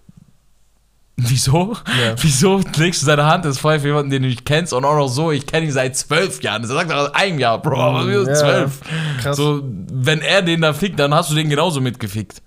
wieso? 1.16 1.76
Ja. 2.02 2.14
Wieso 2.23 2.61
legst 2.76 3.02
du 3.02 3.07
deine 3.07 3.26
Hand 3.26 3.45
ins 3.45 3.59
Feuer 3.59 3.78
für 3.81 3.88
jemanden, 3.88 4.11
den 4.11 4.23
du 4.23 4.28
nicht 4.28 4.45
kennst 4.47 4.73
und 4.73 4.85
auch 4.85 4.97
noch 4.97 5.09
so, 5.09 5.31
ich 5.31 5.47
kenne 5.47 5.66
ihn 5.66 5.73
seit 5.73 5.97
zwölf 5.97 6.42
Jahren. 6.42 6.62
Das 6.62 6.71
sagt 6.71 6.90
er 6.90 7.00
aus 7.02 7.14
einem 7.14 7.38
Jahr, 7.38 7.61
Bro, 7.61 7.81
aber 7.81 8.09
wir 8.09 8.25
sind 8.25 8.37
zwölf. 8.37 8.81
Krass. 9.21 9.37
So, 9.37 9.62
wenn 9.62 10.21
er 10.23 10.42
den 10.42 10.62
da 10.62 10.73
fickt, 10.73 10.99
dann 10.99 11.14
hast 11.14 11.31
du 11.31 11.35
den 11.35 11.49
genauso 11.50 11.81
mitgefickt. 11.83 12.40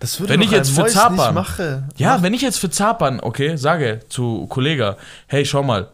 das 0.00 0.18
würde 0.18 0.32
wenn 0.32 0.42
ich 0.42 0.50
jetzt 0.50 0.70
für 0.70 0.80
Mois 0.80 0.92
Zapan- 0.94 1.34
mache. 1.34 1.88
Ja, 1.98 2.22
wenn 2.22 2.32
ich 2.34 2.40
jetzt 2.42 2.58
für 2.58 2.70
Zapan, 2.70 3.20
okay, 3.20 3.56
sage 3.56 4.00
zu 4.08 4.46
Kollega, 4.48 4.96
hey, 5.26 5.44
schau 5.44 5.62
mal, 5.62 5.90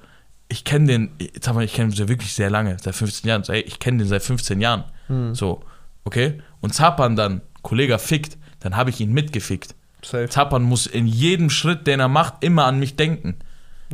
ich 0.49 0.65
kenne 0.65 0.87
den, 0.87 1.11
wir, 1.19 1.59
ich 1.65 1.75
kenne 1.75 1.93
ihn 1.93 2.09
wirklich 2.09 2.33
sehr 2.35 2.51
lange, 2.51 2.77
seit 2.81 2.95
15 2.95 3.29
Jahren. 3.29 3.43
Hey, 3.47 3.63
ich 3.63 3.81
kenne 3.81 3.99
den 3.99 4.09
seit 4.09 4.23
15 4.23 4.61
Jahren. 4.61 4.85
Hm. 5.09 5.35
So, 5.35 5.61
okay? 6.07 6.41
Und 6.61 6.73
Zapan 6.73 7.17
dann, 7.17 7.43
Kollega 7.63 7.99
fickt, 7.99 8.39
dann 8.61 8.77
habe 8.77 8.91
ich 8.91 9.01
ihn 9.01 9.13
mitgefickt. 9.13 9.75
Safe. 10.03 10.29
Zapan 10.29 10.63
muss 10.63 10.87
in 10.87 11.07
jedem 11.07 11.51
Schritt, 11.51 11.87
den 11.87 12.01
er 12.01 12.09
macht, 12.09 12.43
immer 12.45 12.65
an 12.65 12.79
mich 12.79 12.97
denken. 12.97 13.37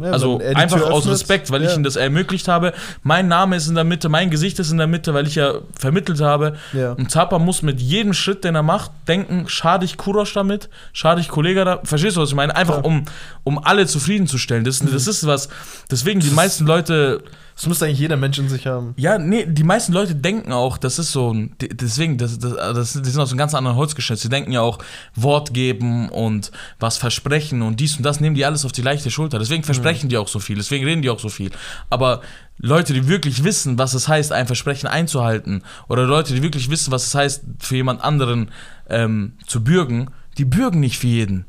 Ja, 0.01 0.11
Also 0.11 0.41
einfach 0.55 0.79
Tür 0.79 0.93
aus 0.93 1.01
öffnet, 1.03 1.15
Respekt, 1.15 1.51
weil 1.51 1.63
ja. 1.63 1.71
ich 1.71 1.77
ihm 1.77 1.83
das 1.83 1.97
ermöglicht 1.97 2.49
habe. 2.49 2.73
Mein 3.03 3.29
Name 3.29 3.57
ist 3.57 3.69
in 3.69 3.75
der 3.75 3.85
Mitte, 3.85 4.09
mein 4.09 4.31
Gesicht 4.31 4.59
ist 4.59 4.71
in 4.71 4.79
der 4.79 4.87
Mitte, 4.87 5.13
weil 5.13 5.27
ich 5.27 5.35
ja 5.35 5.55
vermittelt 5.79 6.21
habe. 6.21 6.57
Ja. 6.73 6.93
Und 6.93 7.11
Zappa 7.11 7.39
muss 7.39 7.63
mit 7.63 7.81
jedem 7.81 8.15
Schritt, 8.15 8.45
den 8.45 8.55
er 8.55 8.63
macht, 8.63 8.91
denken, 9.07 9.49
schade 9.49 9.85
ich 9.85 9.97
Kurosch 9.99 10.33
damit, 10.33 10.71
schade 10.93 11.21
ich 11.21 11.29
Kollege 11.29 11.65
da. 11.65 11.81
Verstehst 11.85 12.17
du, 12.17 12.23
was 12.23 12.31
ich 12.31 12.35
meine? 12.35 12.57
Einfach 12.57 12.83
um, 12.85 13.05
um 13.45 13.59
alle 13.59 13.87
zufriedenzustellen. 13.87 14.65
Das, 14.65 14.79
das 14.79 15.07
ist 15.07 15.27
was, 15.27 15.49
deswegen 15.91 16.21
die 16.21 16.31
meisten 16.31 16.67
Leute, 16.67 17.23
Das 17.55 17.67
müsste 17.67 17.85
eigentlich 17.85 17.99
jeder 17.99 18.17
Mensch 18.17 18.39
in 18.39 18.49
sich 18.49 18.67
haben. 18.67 18.95
ja, 18.97 19.19
nee, 19.19 19.45
die 19.47 19.63
meisten 19.63 19.93
Leute 19.93 20.15
denken 20.15 20.53
auch, 20.53 20.79
das 20.79 20.99
ist 20.99 21.13
so 21.13 21.35
ein, 21.35 21.55
deswegen, 21.61 22.17
das, 22.17 22.39
das, 22.39 22.55
das, 22.55 22.93
die 22.95 23.11
sind 23.11 23.21
aus 23.21 23.31
einem 23.31 23.39
ganz 23.39 23.55
anderen 23.55 23.77
Holz 23.77 23.95
geschnitzt. 23.95 24.25
Die 24.25 24.31
denken 24.31 24.53
ja 24.53 24.63
auch, 24.63 24.79
Wort 25.15 25.53
geben 25.53 26.09
und 26.09 26.51
was 26.81 26.97
versprechen 26.97 27.61
und 27.61 27.79
dies 27.79 27.97
und 27.99 28.05
das 28.05 28.21
nehmen 28.21 28.35
die 28.35 28.47
alles 28.47 28.65
auf 28.65 28.73
die 28.73 28.81
leichte 28.83 29.11
Schulter. 29.11 29.39
Deswegen 29.39 29.63
versprechen 29.65 29.82
die 29.83 30.17
auch 30.17 30.29
so 30.29 30.39
viel, 30.39 30.57
deswegen 30.57 30.85
reden 30.85 31.03
die 31.03 31.11
auch 31.11 31.19
so 31.21 31.29
viel. 31.29 31.51
Aber 31.91 32.21
Leute, 32.59 32.93
die 32.93 33.09
wirklich 33.09 33.45
wissen, 33.45 33.79
was 33.79 33.95
es 33.95 34.09
heißt, 34.09 34.33
ein 34.33 34.47
Versprechen 34.47 34.87
einzuhalten, 34.89 35.63
oder 35.89 36.05
Leute, 36.05 36.35
die 36.35 36.43
wirklich 36.43 36.71
wissen, 36.71 36.93
was 36.93 37.07
es 37.07 37.15
heißt, 37.15 37.43
für 37.59 37.77
jemand 37.77 38.03
anderen 38.03 38.51
ähm, 38.89 39.33
zu 39.47 39.63
bürgen, 39.65 40.11
die 40.39 40.45
bürgen 40.45 40.81
nicht 40.81 40.99
für 40.99 41.09
jeden. 41.09 41.45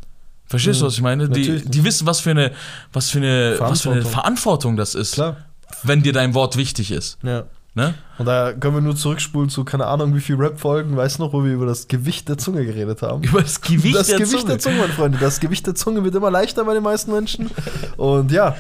Verstehst 0.45 0.81
du, 0.81 0.85
Mhm. 0.85 0.87
was 0.87 0.93
ich 0.95 1.01
meine? 1.01 1.29
Die, 1.29 1.63
die 1.65 1.83
wissen, 1.83 2.05
was 2.05 2.19
für 2.19 2.31
eine, 2.31 2.51
was 2.91 3.09
für 3.09 3.19
eine, 3.19 3.55
was 3.59 3.81
für 3.81 3.91
eine 3.91 4.01
Verantwortung. 4.01 4.11
Verantwortung 4.11 4.77
das 4.77 4.93
ist, 4.95 5.13
Klar. 5.13 5.37
wenn 5.83 6.03
dir 6.03 6.13
dein 6.13 6.33
Wort 6.33 6.57
wichtig 6.57 6.91
ist. 6.91 7.17
Ja. 7.23 7.45
Ne? 7.75 7.95
Und 8.19 8.27
da 8.27 8.53
können 8.53 8.75
wir 8.75 8.81
nur 8.81 8.95
zurückspulen 8.95 9.49
zu, 9.49 9.63
keine 9.63 9.87
Ahnung, 9.87 10.13
wie 10.15 10.19
viel 10.19 10.35
Rap-Folgen, 10.35 10.95
weißt 10.95 11.17
du 11.17 11.23
noch, 11.23 11.33
wo 11.33 11.43
wir 11.43 11.53
über 11.53 11.65
das 11.65 11.87
Gewicht 11.87 12.29
der 12.29 12.37
Zunge 12.37 12.65
geredet 12.65 13.01
haben? 13.01 13.23
Über 13.23 13.41
das 13.41 13.61
Gewicht 13.61 13.95
das 13.95 14.07
der 14.07 14.17
Gewicht 14.19 14.41
Zunge. 14.41 14.45
der 14.45 14.59
Zunge, 14.59 14.75
meine 14.77 14.93
Freunde. 14.93 15.17
Das 15.17 15.39
Gewicht 15.39 15.65
der 15.65 15.73
Zunge 15.73 16.03
wird 16.03 16.13
immer 16.13 16.29
leichter 16.29 16.63
bei 16.65 16.75
den 16.75 16.83
meisten 16.83 17.11
Menschen. 17.11 17.49
Und 17.97 18.31
ja, 18.31 18.55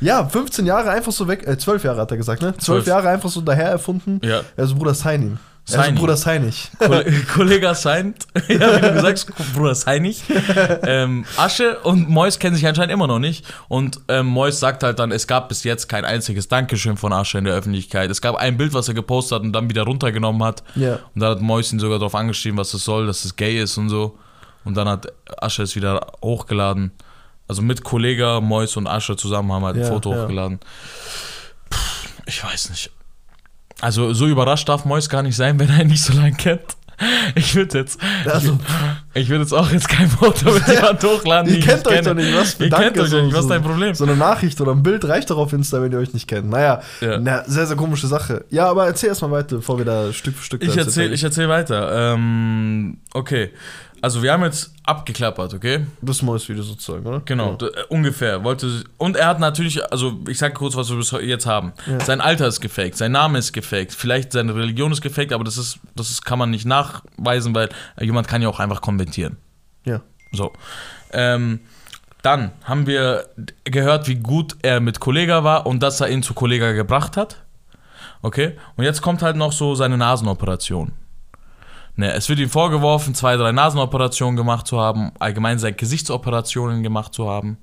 ja, 0.00 0.26
15 0.26 0.66
Jahre 0.66 0.90
einfach 0.90 1.12
so 1.12 1.28
weg, 1.28 1.46
äh, 1.46 1.56
12 1.56 1.84
Jahre 1.84 2.00
hat 2.00 2.10
er 2.10 2.16
gesagt, 2.16 2.42
ne? 2.42 2.48
12 2.54 2.64
Zwölf. 2.64 2.86
Jahre 2.88 3.08
einfach 3.08 3.30
so 3.30 3.40
daher 3.40 3.68
erfunden. 3.70 4.20
Ja. 4.24 4.40
Also 4.56 4.74
Bruder 4.74 4.94
Seinin. 5.68 5.90
Also. 5.90 6.00
Bruder 6.00 6.16
Seinig. 6.16 6.70
Kolle- 6.78 7.12
Kollege 7.34 7.74
Seint, 7.74 8.26
ja, 8.48 8.76
wie 8.76 8.80
du 8.80 8.92
gesagt 8.94 9.26
hast, 9.36 9.52
Bruder 9.54 9.74
Seinig. 9.74 10.22
Ähm, 10.84 11.24
Asche 11.36 11.80
und 11.80 12.08
Mois 12.08 12.38
kennen 12.38 12.54
sich 12.54 12.66
anscheinend 12.66 12.92
immer 12.92 13.08
noch 13.08 13.18
nicht. 13.18 13.44
Und 13.68 14.00
ähm, 14.08 14.26
Mois 14.26 14.52
sagt 14.52 14.84
halt 14.84 14.98
dann, 15.00 15.10
es 15.10 15.26
gab 15.26 15.48
bis 15.48 15.64
jetzt 15.64 15.88
kein 15.88 16.04
einziges 16.04 16.46
Dankeschön 16.46 16.96
von 16.96 17.12
Asche 17.12 17.38
in 17.38 17.44
der 17.44 17.54
Öffentlichkeit. 17.54 18.10
Es 18.10 18.20
gab 18.20 18.36
ein 18.36 18.56
Bild, 18.56 18.74
was 18.74 18.86
er 18.86 18.94
gepostet 18.94 19.36
hat 19.36 19.42
und 19.42 19.52
dann 19.52 19.68
wieder 19.68 19.82
runtergenommen 19.82 20.44
hat. 20.44 20.62
Ja. 20.76 21.00
Und 21.14 21.20
dann 21.20 21.30
hat 21.32 21.40
Mois 21.40 21.72
ihn 21.72 21.80
sogar 21.80 21.98
darauf 21.98 22.14
angeschrieben, 22.14 22.56
was 22.58 22.72
es 22.72 22.84
soll, 22.84 23.06
dass 23.08 23.24
es 23.24 23.34
gay 23.34 23.60
ist 23.60 23.76
und 23.76 23.88
so. 23.88 24.16
Und 24.64 24.76
dann 24.76 24.88
hat 24.88 25.06
Asche 25.40 25.64
es 25.64 25.74
wieder 25.74 26.06
hochgeladen. 26.22 26.92
Also 27.48 27.62
mit 27.62 27.82
Kollege, 27.84 28.40
Mois 28.40 28.76
und 28.76 28.86
Asche 28.86 29.16
zusammen 29.16 29.52
haben 29.52 29.64
halt 29.64 29.76
ein 29.76 29.82
Ja, 29.82 29.88
Foto 29.88 30.12
ja. 30.12 30.22
hochgeladen. 30.22 30.58
Puh, 31.70 31.78
ich 32.26 32.42
weiß 32.44 32.70
nicht. 32.70 32.90
Also 33.80 34.12
so 34.12 34.26
überrascht 34.26 34.68
darf 34.68 34.84
Mois 34.84 35.08
gar 35.08 35.22
nicht 35.22 35.36
sein, 35.36 35.58
wenn 35.58 35.68
er 35.68 35.80
ihn 35.82 35.88
nicht 35.88 36.02
so 36.02 36.12
lange 36.14 36.32
kennt. 36.32 36.62
Ich 37.34 37.54
würde 37.54 37.76
jetzt, 37.80 38.00
Also, 38.24 38.58
ich, 39.12 39.24
ich 39.24 39.28
würde 39.28 39.42
jetzt 39.42 39.52
auch 39.52 39.70
jetzt 39.70 39.86
kein 39.86 40.08
Foto 40.08 40.50
mit 40.50 40.66
jemand 40.74 41.04
hochladen, 41.04 41.52
ihr 41.54 41.60
kennt 41.60 41.86
euch 41.86 42.00
doch 42.00 42.14
nicht, 42.14 42.34
was 42.34 42.54
für 42.54 42.64
Ihr 42.64 42.70
Danke, 42.70 42.86
kennt 42.86 43.00
euch 43.00 43.10
so- 43.10 43.20
nicht, 43.20 43.34
was 43.34 43.42
ist 43.42 43.50
dein 43.50 43.62
Problem? 43.62 43.94
so 43.94 44.04
eine 44.04 44.16
Nachricht 44.16 44.58
oder 44.62 44.72
ein 44.72 44.82
Bild 44.82 45.04
reicht 45.06 45.28
doch 45.28 45.36
auf 45.36 45.52
Insta, 45.52 45.82
wenn 45.82 45.92
ihr 45.92 45.98
euch 45.98 46.14
nicht 46.14 46.26
kennt. 46.26 46.48
Naja, 46.48 46.80
Ja. 47.02 47.18
na, 47.20 47.44
sehr, 47.46 47.66
sehr 47.66 47.76
komische 47.76 48.06
Sache. 48.06 48.46
Ja, 48.48 48.70
aber 48.70 48.86
erzähl 48.86 49.10
erstmal 49.10 49.30
weiter, 49.30 49.56
bevor 49.56 49.76
wir 49.76 49.84
da 49.84 50.10
Stück 50.14 50.36
für 50.36 50.42
Stück 50.44 50.62
Ich 50.64 50.74
erzähle 50.74 51.14
erzähl 51.20 51.48
weiter. 51.50 52.14
Ähm, 52.14 52.96
okay, 53.12 53.50
also 54.06 54.22
wir 54.22 54.32
haben 54.32 54.44
jetzt 54.44 54.72
abgeklappert, 54.84 55.52
okay? 55.52 55.84
Das 56.00 56.22
Mäusvideo 56.22 56.62
sozusagen, 56.62 57.04
oder? 57.04 57.22
Genau, 57.24 57.58
Ja. 57.60 57.66
äh, 57.66 57.84
ungefähr. 57.88 58.44
Wollte, 58.44 58.84
und 58.98 59.16
er 59.16 59.26
hat 59.26 59.40
natürlich, 59.40 59.82
also 59.90 60.20
ich 60.28 60.38
sage 60.38 60.54
kurz, 60.54 60.76
was 60.76 60.88
wir 60.90 60.96
bis 60.96 61.10
jetzt 61.22 61.44
haben. 61.44 61.72
Ja. 61.86 61.98
Sein 61.98 62.20
Alter 62.20 62.46
ist 62.46 62.60
gefaked, 62.60 62.96
sein 62.96 63.10
Name 63.10 63.36
ist 63.40 63.52
gefaked, 63.52 63.92
vielleicht 63.92 64.30
seine 64.30 64.54
Religion 64.54 64.92
ist 64.92 65.00
gefaked, 65.00 65.32
aber 65.32 65.42
das 65.42 65.58
ist, 65.58 65.80
das 65.96 66.10
ist, 66.10 66.24
kann 66.24 66.38
man 66.38 66.50
nicht 66.50 66.66
nachweisen, 66.66 67.52
weil 67.52 67.68
jemand 68.00 68.28
kann 68.28 68.42
ja 68.42 68.48
auch 68.48 68.60
einfach 68.60 68.80
konvertieren. 68.80 69.38
Ja. 69.84 70.02
So. 70.30 70.52
Ähm, 71.10 71.58
dann 72.22 72.52
haben 72.62 72.86
wir 72.86 73.26
gehört, 73.64 74.06
wie 74.06 74.14
gut 74.16 74.54
er 74.62 74.78
mit 74.78 75.00
Kollega 75.00 75.42
war 75.42 75.66
und 75.66 75.82
dass 75.82 76.00
er 76.00 76.10
ihn 76.10 76.22
zu 76.22 76.32
Kollega 76.32 76.70
gebracht 76.72 77.16
hat. 77.16 77.42
Okay? 78.22 78.56
Und 78.76 78.84
jetzt 78.84 79.02
kommt 79.02 79.22
halt 79.22 79.34
noch 79.36 79.50
so 79.50 79.74
seine 79.74 79.96
Nasenoperation. 79.96 80.92
Ne, 81.98 82.12
es 82.12 82.28
wird 82.28 82.38
ihm 82.38 82.50
vorgeworfen, 82.50 83.14
zwei, 83.14 83.36
drei 83.36 83.52
Nasenoperationen 83.52 84.36
gemacht 84.36 84.66
zu 84.66 84.78
haben, 84.78 85.12
allgemein 85.18 85.58
seine 85.58 85.74
Gesichtsoperationen 85.74 86.82
gemacht 86.82 87.14
zu 87.14 87.28
haben. 87.28 87.56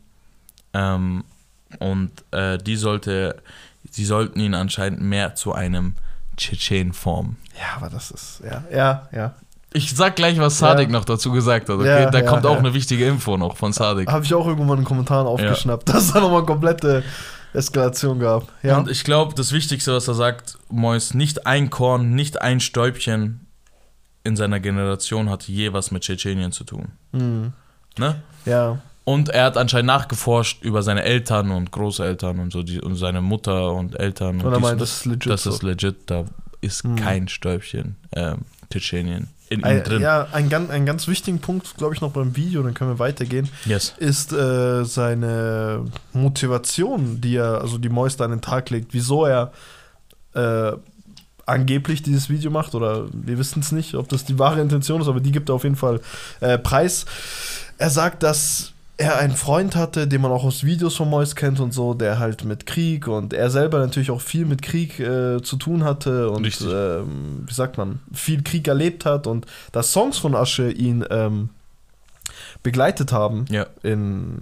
Ähm, 0.73 1.23
und 1.79 2.11
äh, 2.31 2.57
die 2.57 2.75
sollte, 2.75 3.41
die 3.95 4.05
sollten 4.05 4.39
ihn 4.39 4.55
anscheinend 4.55 5.01
mehr 5.01 5.35
zu 5.35 5.53
einem 5.53 5.95
Tschetschen 6.35 6.93
formen. 6.93 7.37
Ja, 7.55 7.77
aber 7.77 7.89
das 7.91 8.09
ist, 8.09 8.41
ja, 8.43 8.63
ja, 8.75 9.07
ja. 9.11 9.35
Ich 9.71 9.95
sag 9.95 10.15
gleich, 10.15 10.39
was 10.39 10.57
Sadik 10.57 10.89
Ja. 10.89 10.93
noch 10.93 11.05
dazu 11.05 11.31
gesagt 11.31 11.69
hat, 11.69 11.75
okay? 11.75 12.03
Ja, 12.03 12.09
da 12.09 12.19
ja, 12.19 12.25
kommt 12.25 12.45
auch 12.45 12.57
eine 12.57 12.73
wichtige 12.73 13.07
Info 13.07 13.37
noch 13.37 13.57
von 13.57 13.71
Sadik. 13.71 14.11
Habe 14.11 14.25
ich 14.25 14.33
auch 14.33 14.47
irgendwann 14.47 14.77
in 14.77 14.83
den 14.83 14.85
Kommentaren 14.87 15.27
aufgeschnappt, 15.27 15.89
dass 15.89 16.11
da 16.11 16.19
nochmal 16.19 16.45
komplette 16.45 17.03
Eskalation 17.53 18.19
gab. 18.19 18.47
Ja. 18.63 18.77
Und 18.77 18.89
ich 18.89 19.03
glaube, 19.03 19.35
das 19.35 19.51
Wichtigste, 19.51 19.93
was 19.93 20.07
er 20.07 20.15
sagt, 20.15 20.57
Mois, 20.69 21.13
nicht 21.13 21.45
ein 21.45 21.69
Korn, 21.69 22.15
nicht 22.15 22.41
ein 22.41 22.59
Stäubchen 22.59 23.45
in 24.23 24.35
seiner 24.35 24.59
Generation 24.59 25.29
hatte 25.29 25.51
je 25.51 25.73
was 25.73 25.91
mit 25.91 26.03
Tschetschenien 26.03 26.51
zu 26.51 26.63
tun. 26.63 26.89
Mhm. 27.11 27.53
Ne? 27.97 28.21
Ja. 28.45 28.79
Und 29.05 29.29
er 29.29 29.45
hat 29.45 29.57
anscheinend 29.57 29.87
nachgeforscht 29.87 30.63
über 30.63 30.81
seine 30.81 31.03
Eltern 31.03 31.51
und 31.51 31.71
Großeltern 31.71 32.39
und 32.39 32.53
so 32.53 32.63
die, 32.63 32.79
und 32.79 32.95
seine 32.95 33.21
Mutter 33.21 33.73
und 33.73 33.99
Eltern. 33.99 34.39
Und 34.41 34.45
er 34.45 34.51
dies 34.53 34.61
meint, 34.61 34.81
das. 34.81 34.91
ist 34.97 35.05
legit. 35.05 35.29
Das 35.29 35.43
so. 35.43 35.49
ist 35.49 35.61
legit, 35.63 35.95
da 36.05 36.23
ist 36.61 36.83
Hm. 36.85 36.95
kein 36.95 37.27
Stäubchen 37.27 37.97
ähm, 38.15 38.39
Tschetschenien 38.71 39.27
in 39.49 39.59
ihm 39.59 39.65
Ein, 39.65 39.83
drin. 39.83 40.01
ja, 40.01 40.27
ein, 40.31 40.47
ganz, 40.49 40.69
ein 40.71 40.85
ganz 40.85 41.07
wichtigen 41.09 41.39
Punkt, 41.39 41.75
glaube 41.77 41.93
ich, 41.93 41.99
noch 41.99 42.11
beim 42.11 42.35
Video, 42.37 42.63
dann 42.63 42.73
können 42.73 42.91
wir 42.91 42.99
weitergehen, 42.99 43.49
Yes. 43.65 43.93
ist 43.97 44.31
äh, 44.31 44.85
seine 44.85 45.85
Motivation, 46.13 47.19
die 47.19 47.35
er, 47.35 47.59
also 47.61 47.77
die 47.77 47.89
Mois 47.89 48.19
an 48.19 48.31
den 48.31 48.41
Tag 48.41 48.69
legt, 48.69 48.93
wieso 48.93 49.25
er 49.25 49.51
äh, 50.33 50.71
angeblich 51.45 52.01
dieses 52.03 52.29
Video 52.29 52.51
macht, 52.51 52.75
oder 52.75 53.05
wir 53.11 53.37
wissen 53.37 53.59
es 53.59 53.71
nicht, 53.71 53.95
ob 53.95 54.09
das 54.09 54.25
die 54.25 54.39
wahre 54.39 54.61
Intention 54.61 55.01
ist, 55.01 55.07
aber 55.07 55.19
die 55.19 55.31
gibt 55.31 55.49
er 55.49 55.55
auf 55.55 55.63
jeden 55.63 55.75
Fall 55.75 55.99
äh, 56.39 56.57
preis. 56.57 57.05
Er 57.77 57.89
sagt, 57.89 58.23
dass 58.23 58.73
er 58.97 59.17
einen 59.17 59.35
Freund 59.35 59.75
hatte, 59.75 60.07
den 60.07 60.21
man 60.21 60.31
auch 60.31 60.43
aus 60.43 60.63
Videos 60.63 60.95
von 60.95 61.09
Mois 61.09 61.35
kennt 61.35 61.59
und 61.59 61.73
so, 61.73 61.93
der 61.93 62.19
halt 62.19 62.45
mit 62.45 62.65
Krieg 62.65 63.07
und 63.07 63.33
er 63.33 63.49
selber 63.49 63.79
natürlich 63.79 64.11
auch 64.11 64.21
viel 64.21 64.45
mit 64.45 64.61
Krieg 64.61 64.99
äh, 64.99 65.41
zu 65.41 65.57
tun 65.57 65.83
hatte 65.83 66.29
und 66.29 66.45
ähm, 66.61 67.43
wie 67.45 67.53
sagt 67.53 67.77
man, 67.77 67.99
viel 68.13 68.43
Krieg 68.43 68.67
erlebt 68.67 69.05
hat 69.05 69.25
und 69.25 69.47
dass 69.71 69.91
Songs 69.91 70.19
von 70.19 70.35
Asche 70.35 70.71
ihn 70.71 71.03
ähm, 71.09 71.49
begleitet 72.63 73.11
haben 73.11 73.45
Ja. 73.49 73.65
in, 73.83 74.37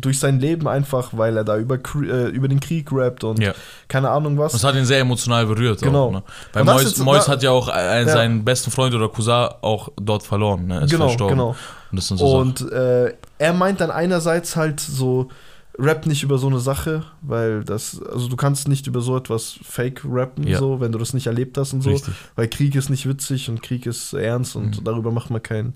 durch 0.00 0.20
sein 0.20 0.38
Leben 0.38 0.68
einfach, 0.68 1.10
weil 1.12 1.36
er 1.36 1.44
da 1.44 1.58
über, 1.58 1.74
äh, 1.76 2.28
über 2.28 2.46
den 2.48 2.60
Krieg 2.60 2.90
rappt 2.92 3.24
und 3.24 3.40
Ja. 3.42 3.52
keine 3.88 4.10
Ahnung 4.10 4.38
was. 4.38 4.52
Das 4.52 4.62
hat 4.64 4.76
ihn 4.76 4.84
sehr 4.84 5.00
emotional 5.00 5.44
berührt. 5.46 5.82
Genau. 5.82 6.06
Auch, 6.06 6.12
ne? 6.12 6.22
Das 6.52 6.64
Mois, 6.64 6.82
ist- 6.84 6.98
Mois 7.00 7.28
hat 7.28 7.42
ja 7.42 7.50
auch 7.50 7.68
äh, 7.68 8.02
Ja. 8.02 8.08
seinen 8.08 8.44
besten 8.44 8.70
Freund 8.70 8.94
oder 8.94 9.08
Cousin 9.08 9.48
auch 9.60 9.88
dort 10.00 10.22
verloren. 10.22 10.66
Ne? 10.68 10.76
Er 10.76 10.82
Ist 10.84 10.90
genau, 10.92 11.08
verstorben. 11.08 11.36
genau. 11.36 11.56
Und 11.90 12.00
so. 12.02 12.38
Und 12.38 12.72
äh, 12.72 13.12
er 13.38 13.52
meint 13.52 13.80
dann 13.80 13.90
einerseits 13.90 14.54
halt 14.56 14.78
so, 14.80 15.28
rap 15.76 16.06
nicht 16.06 16.22
über 16.22 16.38
so 16.38 16.46
eine 16.46 16.60
Sache, 16.60 17.02
weil 17.22 17.64
das, 17.64 18.00
also 18.12 18.28
du 18.28 18.36
kannst 18.36 18.68
nicht 18.68 18.86
über 18.86 19.00
so 19.00 19.16
etwas 19.16 19.58
fake 19.64 20.02
rappen, 20.08 20.46
Ja. 20.46 20.58
so, 20.60 20.78
wenn 20.80 20.92
du 20.92 20.98
das 21.00 21.12
nicht 21.14 21.26
erlebt 21.26 21.58
hast 21.58 21.72
und 21.72 21.82
so. 21.82 21.90
Richtig. 21.90 22.14
Weil 22.36 22.46
Krieg 22.46 22.76
ist 22.76 22.90
nicht 22.90 23.08
witzig 23.08 23.48
und 23.48 23.60
Krieg 23.62 23.84
ist 23.86 24.12
ernst 24.12 24.54
und 24.54 24.78
Mhm. 24.80 24.84
darüber 24.84 25.10
macht 25.10 25.30
man 25.30 25.42
keinen 25.42 25.74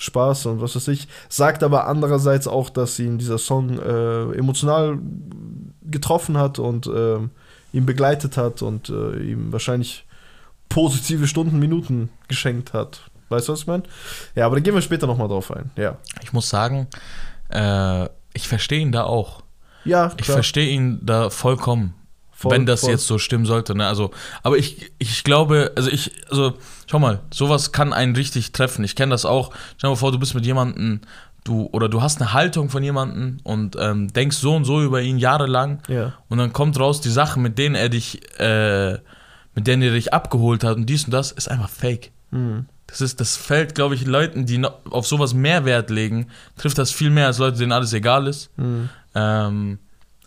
Spaß 0.00 0.46
und 0.46 0.60
was 0.62 0.74
weiß 0.76 0.88
ich. 0.88 1.08
Sagt 1.28 1.62
aber 1.62 1.86
andererseits 1.86 2.48
auch, 2.48 2.70
dass 2.70 2.98
ihn 2.98 3.18
dieser 3.18 3.36
Song 3.38 3.78
äh, 3.78 4.32
emotional 4.32 4.98
getroffen 5.82 6.38
hat 6.38 6.58
und 6.58 6.86
ähm, 6.86 7.30
ihn 7.72 7.84
begleitet 7.84 8.36
hat 8.38 8.62
und 8.62 8.88
äh, 8.88 9.18
ihm 9.22 9.52
wahrscheinlich 9.52 10.06
positive 10.70 11.26
Stunden, 11.26 11.58
Minuten 11.58 12.08
geschenkt 12.28 12.72
hat. 12.72 13.02
Weißt 13.28 13.48
du, 13.48 13.52
was 13.52 13.60
ich 13.60 13.66
meine? 13.66 13.82
Ja, 14.34 14.46
aber 14.46 14.56
da 14.56 14.60
gehen 14.62 14.74
wir 14.74 14.82
später 14.82 15.06
nochmal 15.06 15.28
drauf 15.28 15.50
ein. 15.52 15.70
Ja. 15.76 15.98
Ich 16.22 16.32
muss 16.32 16.48
sagen, 16.48 16.86
äh, 17.50 18.06
ich 18.32 18.48
verstehe 18.48 18.80
ihn 18.80 18.92
da 18.92 19.04
auch. 19.04 19.42
Ja, 19.84 20.12
Ich 20.16 20.24
klar. 20.24 20.36
verstehe 20.36 20.68
ihn 20.70 21.00
da 21.02 21.28
vollkommen. 21.30 21.94
Voll, 22.40 22.52
wenn 22.52 22.64
das 22.64 22.80
voll. 22.80 22.90
jetzt 22.92 23.06
so 23.06 23.18
stimmen 23.18 23.44
sollte. 23.44 23.74
Ne? 23.74 23.86
Also, 23.86 24.12
aber 24.42 24.56
ich, 24.56 24.92
ich 24.98 25.24
glaube, 25.24 25.72
also 25.76 25.90
ich, 25.90 26.10
also, 26.30 26.54
schau 26.86 26.98
mal, 26.98 27.20
sowas 27.30 27.70
kann 27.70 27.92
einen 27.92 28.16
richtig 28.16 28.52
treffen. 28.52 28.82
Ich 28.82 28.96
kenne 28.96 29.10
das 29.10 29.26
auch. 29.26 29.50
Stell 29.76 29.88
dir 29.88 29.92
mal 29.92 29.96
vor, 29.96 30.10
du 30.10 30.18
bist 30.18 30.34
mit 30.34 30.46
jemandem, 30.46 31.02
du, 31.44 31.68
oder 31.70 31.90
du 31.90 32.00
hast 32.00 32.18
eine 32.18 32.32
Haltung 32.32 32.70
von 32.70 32.82
jemandem 32.82 33.40
und 33.42 33.76
ähm, 33.78 34.10
denkst 34.10 34.38
so 34.38 34.56
und 34.56 34.64
so 34.64 34.80
über 34.80 35.02
ihn 35.02 35.18
jahrelang 35.18 35.82
Ja. 35.86 36.14
und 36.30 36.38
dann 36.38 36.54
kommt 36.54 36.80
raus, 36.80 37.02
die 37.02 37.10
Sachen, 37.10 37.42
mit 37.42 37.58
denen 37.58 37.74
er 37.74 37.90
dich, 37.90 38.22
äh, 38.40 38.92
mit 39.54 39.66
denen 39.66 39.82
er 39.82 39.92
dich 39.92 40.14
abgeholt 40.14 40.64
hat 40.64 40.76
und 40.76 40.86
dies 40.86 41.04
und 41.04 41.10
das, 41.10 41.32
ist 41.32 41.50
einfach 41.50 41.68
fake. 41.68 42.10
Mhm. 42.30 42.64
Das 42.86 43.02
ist, 43.02 43.20
das 43.20 43.36
fällt, 43.36 43.74
glaube 43.74 43.94
ich, 43.96 44.06
Leuten, 44.06 44.46
die 44.46 44.66
auf 44.88 45.06
sowas 45.06 45.34
mehr 45.34 45.66
Wert 45.66 45.90
legen, 45.90 46.28
trifft 46.56 46.78
das 46.78 46.90
viel 46.90 47.10
mehr 47.10 47.26
als 47.26 47.36
Leute, 47.36 47.58
denen 47.58 47.72
alles 47.72 47.92
egal 47.92 48.26
ist. 48.26 48.48
Mhm. 48.56 48.88
Ähm, 49.14 49.78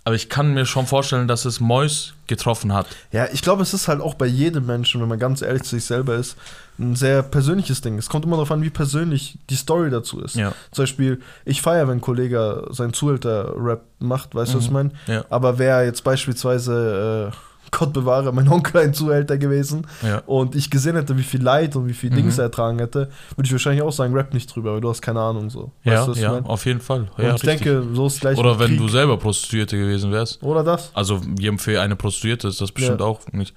aber 0.05 0.15
ich 0.15 0.27
kann 0.29 0.53
mir 0.53 0.65
schon 0.65 0.85
vorstellen, 0.87 1.27
dass 1.27 1.45
es 1.45 1.59
Mois 1.59 2.13
getroffen 2.27 2.73
hat. 2.73 2.87
Ja, 3.11 3.27
ich 3.31 3.41
glaube, 3.41 3.61
es 3.63 3.73
ist 3.73 3.87
halt 3.87 4.01
auch 4.01 4.15
bei 4.15 4.25
jedem 4.25 4.65
Menschen, 4.65 4.99
wenn 5.01 5.07
man 5.07 5.19
ganz 5.19 5.41
ehrlich 5.41 5.63
zu 5.63 5.71
sich 5.75 5.85
selber 5.85 6.15
ist, 6.15 6.35
ein 6.79 6.95
sehr 6.95 7.21
persönliches 7.21 7.81
Ding. 7.81 7.97
Es 7.97 8.09
kommt 8.09 8.25
immer 8.25 8.35
darauf 8.35 8.51
an, 8.51 8.61
wie 8.63 8.69
persönlich 8.69 9.37
die 9.49 9.55
Story 9.55 9.89
dazu 9.89 10.19
ist. 10.21 10.35
Ja. 10.35 10.53
Zum 10.71 10.83
Beispiel, 10.83 11.21
ich 11.45 11.61
feiere, 11.61 11.87
wenn 11.87 11.97
ein 11.99 12.01
Kollege 12.01 12.67
seinen 12.71 12.93
Zuhälter-Rap 12.93 13.81
macht, 13.99 14.33
weißt 14.35 14.53
du, 14.53 14.57
was 14.57 14.63
ich 14.65 14.69
Mhm. 14.71 14.73
meine? 14.73 14.91
Ja. 15.07 15.25
Aber 15.29 15.57
wäre 15.59 15.85
jetzt 15.85 16.03
beispielsweise, 16.03 17.31
äh, 17.31 17.35
Gott 17.71 17.91
bewahre, 17.93 18.31
mein 18.33 18.47
Onkel 18.49 18.81
ein 18.81 18.93
Zuhälter 18.93 19.37
gewesen 19.37 19.87
Ja. 20.01 20.21
und 20.25 20.55
ich 20.55 20.69
gesehen 20.69 20.95
hätte, 20.95 21.17
wie 21.17 21.23
viel 21.23 21.41
Leid 21.41 21.75
und 21.75 21.87
wie 21.87 21.93
viel 21.93 22.11
Mhm. 22.11 22.15
Dings 22.15 22.37
er 22.37 22.45
ertragen 22.45 22.77
hätte, 22.79 23.09
würde 23.35 23.45
ich 23.47 23.51
wahrscheinlich 23.51 23.81
auch 23.81 23.91
sagen, 23.91 24.13
rap 24.13 24.33
nicht 24.33 24.53
drüber, 24.55 24.73
weil 24.73 24.81
du 24.81 24.89
hast 24.89 25.01
keine 25.01 25.19
Ahnung 25.21 25.49
so. 25.49 25.71
Ja, 25.83 26.03
du, 26.05 26.11
was 26.11 26.17
ich 26.17 26.23
ja, 26.23 26.31
mein? 26.33 26.45
auf 26.45 26.65
jeden 26.65 26.81
Fall. 26.81 27.07
Ja, 27.17 27.35
ich 27.35 27.41
denke, 27.41 27.83
so 27.93 28.07
ist 28.07 28.21
gleich 28.21 28.37
Oder 28.37 28.59
wenn 28.59 28.67
Krieg. 28.67 28.77
du 28.79 28.87
selber 28.87 29.17
Prostituierte 29.17 29.77
gewesen 29.77 30.11
wärst. 30.11 30.41
Oder 30.43 30.63
das? 30.63 30.91
Also 30.93 31.19
für 31.57 31.81
eine 31.81 31.95
Prostituierte 31.95 32.47
ist 32.47 32.61
das 32.61 32.71
bestimmt 32.71 32.99
Ja. 32.99 33.05
auch 33.07 33.21
nicht. 33.31 33.55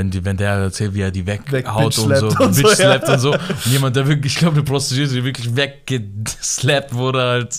Wenn, 0.00 0.10
die, 0.10 0.24
wenn 0.24 0.38
der 0.38 0.52
erzählt, 0.52 0.94
wie 0.94 1.02
er 1.02 1.10
die 1.10 1.26
weghaut 1.26 1.52
Weg- 1.52 1.66
und 1.76 1.92
so, 1.92 2.04
und 2.04 2.54
so, 2.54 2.62
bitch 2.62 2.78
ja. 2.78 2.86
slappt 2.86 3.08
und 3.10 3.18
so. 3.18 3.32
Und 3.32 3.40
jemand, 3.66 3.96
der 3.96 4.08
wirklich, 4.08 4.32
ich 4.32 4.38
glaube, 4.38 4.54
eine 4.54 4.62
Prostituierte, 4.64 5.12
die 5.12 5.24
wirklich 5.24 5.54
weggeslappt 5.54 6.94
wurde, 6.94 7.20
halt. 7.20 7.54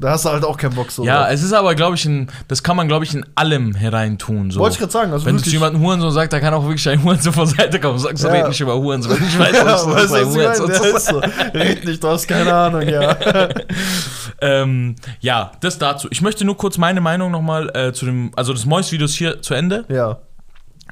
Da 0.00 0.10
hast 0.10 0.24
du 0.24 0.30
halt 0.30 0.42
auch 0.44 0.56
keinen 0.56 0.74
Bock 0.74 0.90
so. 0.90 1.04
Ja, 1.04 1.28
es 1.28 1.42
ist 1.42 1.52
aber, 1.52 1.74
glaube 1.74 1.96
ich, 1.96 2.06
in, 2.06 2.28
das 2.48 2.62
kann 2.62 2.76
man, 2.76 2.88
glaube 2.88 3.04
ich, 3.04 3.12
in 3.14 3.26
allem 3.34 3.74
hereintun. 3.74 4.50
So. 4.50 4.60
Wollte 4.60 4.74
ich 4.74 4.78
gerade 4.78 4.92
sagen, 4.92 5.12
also 5.12 5.26
wenn 5.26 5.36
du 5.36 5.42
zu 5.42 5.50
jemandem 5.50 5.82
Hurensohn 5.82 6.10
sagst, 6.12 6.32
da 6.32 6.40
kann 6.40 6.54
auch 6.54 6.62
wirklich 6.64 6.88
ein 6.88 7.02
Hurensohn 7.02 7.34
von 7.34 7.46
Seite 7.46 7.78
kommen. 7.78 7.98
Sagst 7.98 8.24
du, 8.24 8.28
Ja. 8.28 8.32
red 8.34 8.48
nicht 8.48 8.60
über 8.60 8.74
Hurensohn. 8.74 9.18
Ich 9.26 9.38
weiß, 9.38 9.52
Ja, 9.54 9.66
was 9.66 9.84
ein 9.86 9.92
was 9.92 10.10
meine? 10.10 10.26
Hurensohn 10.26 10.68
Der 10.68 10.80
ist. 10.82 10.96
ist 10.96 11.06
so. 11.08 11.18
Red 11.54 11.84
nicht, 11.84 12.02
du 12.02 12.08
hast 12.08 12.26
keine 12.26 12.54
Ahnung, 12.54 12.82
ja. 12.88 13.16
Ähm, 14.40 14.96
ja, 15.20 15.52
das 15.60 15.78
dazu. 15.78 16.08
Ich 16.10 16.20
möchte 16.20 16.44
nur 16.44 16.56
kurz 16.56 16.76
meine 16.78 17.00
Meinung 17.00 17.30
nochmal 17.30 17.70
äh, 17.74 17.92
zu 17.94 18.04
dem, 18.04 18.32
also 18.36 18.52
des 18.52 18.66
Mois-Videos 18.66 19.14
hier 19.14 19.40
zu 19.42 19.54
Ende. 19.54 19.84
ja. 19.88 20.18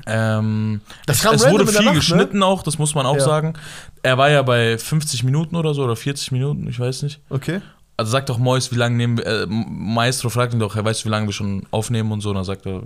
Ähm, 0.06 0.80
Das 1.06 1.16
es, 1.18 1.22
kam 1.22 1.34
es 1.34 1.48
wurde 1.50 1.66
viel 1.66 1.74
Nacht, 1.76 1.84
ne? 1.86 1.92
geschnitten 1.94 2.42
auch, 2.42 2.62
das 2.62 2.78
muss 2.78 2.94
man 2.94 3.06
auch 3.06 3.14
Ja. 3.16 3.20
sagen. 3.24 3.54
Er 4.02 4.18
war 4.18 4.30
ja 4.30 4.42
bei 4.42 4.76
50 4.78 5.24
Minuten 5.24 5.56
oder 5.56 5.72
so 5.74 5.82
oder 5.84 5.96
40 5.96 6.32
Minuten, 6.32 6.68
ich 6.68 6.78
weiß 6.78 7.02
nicht. 7.04 7.20
Okay. 7.30 7.60
Also 7.96 8.10
sagt 8.10 8.28
doch 8.28 8.38
Mois, 8.38 8.70
wie 8.72 8.76
lange 8.76 8.96
nehmen 8.96 9.18
wir, 9.18 9.26
äh, 9.26 9.46
Maestro 9.48 10.28
fragt 10.28 10.52
ihn 10.52 10.58
doch, 10.60 10.74
er 10.76 10.84
weiß, 10.84 11.04
wie 11.04 11.08
lange 11.10 11.26
wir 11.26 11.32
schon 11.32 11.64
aufnehmen 11.70 12.10
und 12.12 12.20
so. 12.20 12.30
Und 12.30 12.34
dann 12.36 12.44
sagt 12.44 12.66
er, 12.66 12.82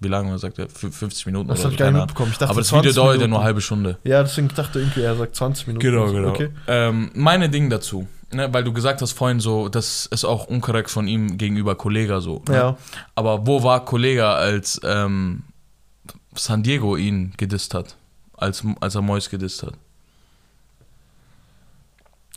wie 0.00 0.08
lange? 0.08 0.26
Und 0.26 0.30
dann 0.32 0.38
sagt 0.38 0.58
er, 0.58 0.66
"Fü- 0.68 0.92
50 0.92 1.26
Minuten 1.26 1.48
Das 1.48 1.58
oder 1.60 1.64
hab 1.64 1.70
so. 1.70 1.74
ich 1.74 1.78
gar 1.78 1.90
nicht 1.90 2.00
mitbekommen. 2.00 2.30
Ich 2.32 2.38
dachte, 2.38 2.50
Aber 2.50 2.60
das 2.60 2.68
Video 2.70 2.92
20 2.92 2.94
dauert 2.94 3.20
ja 3.20 3.26
nur 3.26 3.38
eine 3.38 3.44
halbe 3.46 3.60
Stunde. 3.60 3.98
Ja, 4.04 4.22
deswegen 4.22 4.48
dachte 4.48 4.78
ich 4.78 4.86
irgendwie, 4.86 5.00
er 5.02 5.16
sagt 5.16 5.34
20 5.36 5.66
Minuten. 5.66 5.84
Genau, 5.84 6.06
genau. 6.12 6.28
Okay. 6.28 6.50
Ähm, 6.68 7.10
meine 7.14 7.48
Ding 7.48 7.68
dazu, 7.68 8.06
ne, 8.32 8.48
weil 8.52 8.62
du 8.64 8.72
gesagt 8.72 9.02
hast 9.02 9.12
vorhin 9.12 9.40
so, 9.40 9.68
das 9.68 10.06
ist 10.06 10.24
auch 10.24 10.46
unkorrekt 10.46 10.90
von 10.90 11.08
ihm 11.08 11.36
gegenüber 11.36 11.74
Kollega 11.74 12.20
so. 12.20 12.42
Ne? 12.48 12.54
Ja. 12.54 12.76
Aber 13.16 13.46
wo 13.46 13.62
war 13.64 13.84
Kollega, 13.84 14.34
als 14.34 14.80
ähm, 14.84 15.42
San 16.34 16.62
Diego 16.62 16.96
ihn 16.96 17.32
gedisst 17.36 17.74
hat? 17.74 17.96
Als, 18.36 18.64
als 18.80 18.94
er 18.94 19.02
Mois 19.02 19.28
gedisst 19.30 19.62
hat? 19.62 19.74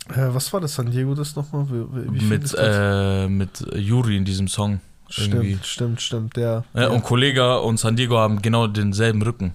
Äh, 0.10 0.34
was 0.34 0.52
war 0.54 0.62
das 0.62 0.76
San 0.76 0.90
Diego 0.90 1.14
das 1.16 1.36
nochmal? 1.36 1.68
Wie, 1.70 2.14
wie, 2.14 2.26
mit, 2.26 2.56
äh, 2.58 3.28
mit 3.28 3.66
Yuri 3.76 4.18
in 4.18 4.26
diesem 4.26 4.48
Song. 4.48 4.80
irgendwie. 5.16 5.54
Stimmt, 5.54 5.66
stimmt, 5.68 6.02
stimmt, 6.02 6.38
ja. 6.38 6.64
Ja, 6.74 6.90
Und 6.90 7.04
Kollega 7.04 7.58
und 7.58 7.78
San 7.80 7.96
Diego 7.96 8.18
haben 8.18 8.42
genau 8.42 8.68
denselben 8.68 9.22
Rücken. 9.22 9.54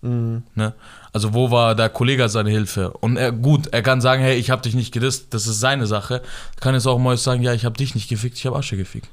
Mhm. 0.00 0.42
Ne? 0.54 0.74
Also 1.12 1.34
wo 1.34 1.50
war 1.50 1.74
da 1.74 1.88
Kollega 1.88 2.28
seine 2.28 2.50
Hilfe? 2.50 2.92
Und 2.92 3.16
er, 3.16 3.32
gut, 3.32 3.68
er 3.68 3.82
kann 3.82 4.00
sagen, 4.00 4.22
hey, 4.22 4.36
ich 4.36 4.50
hab 4.50 4.62
dich 4.62 4.74
nicht 4.74 4.92
gedisst, 4.92 5.34
das 5.34 5.46
ist 5.46 5.60
seine 5.60 5.86
Sache. 5.86 6.22
Kann 6.60 6.74
jetzt 6.74 6.86
auch 6.86 6.98
Mois 6.98 7.22
sagen, 7.22 7.42
ja, 7.42 7.52
ich 7.52 7.64
hab 7.64 7.76
dich 7.76 7.94
nicht 7.94 8.08
gefickt, 8.08 8.36
ich 8.38 8.46
hab 8.46 8.54
Asche 8.54 8.76
gefickt. 8.76 9.08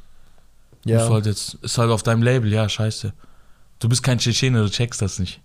Ja. 0.85 1.07
du 1.07 1.13
halt 1.15 1.25
jetzt, 1.25 1.55
ist 1.55 1.79
halt 1.79 1.89
auf 1.89 2.03
deinem 2.03 2.21
Label, 2.21 2.51
ja, 2.53 2.69
scheiße. 2.69 3.11
Du 3.79 3.89
bist 3.89 4.03
kein 4.03 4.17
Tschetschener, 4.17 4.63
du 4.63 4.69
checkst 4.69 5.01
das 5.01 5.19
nicht. 5.19 5.41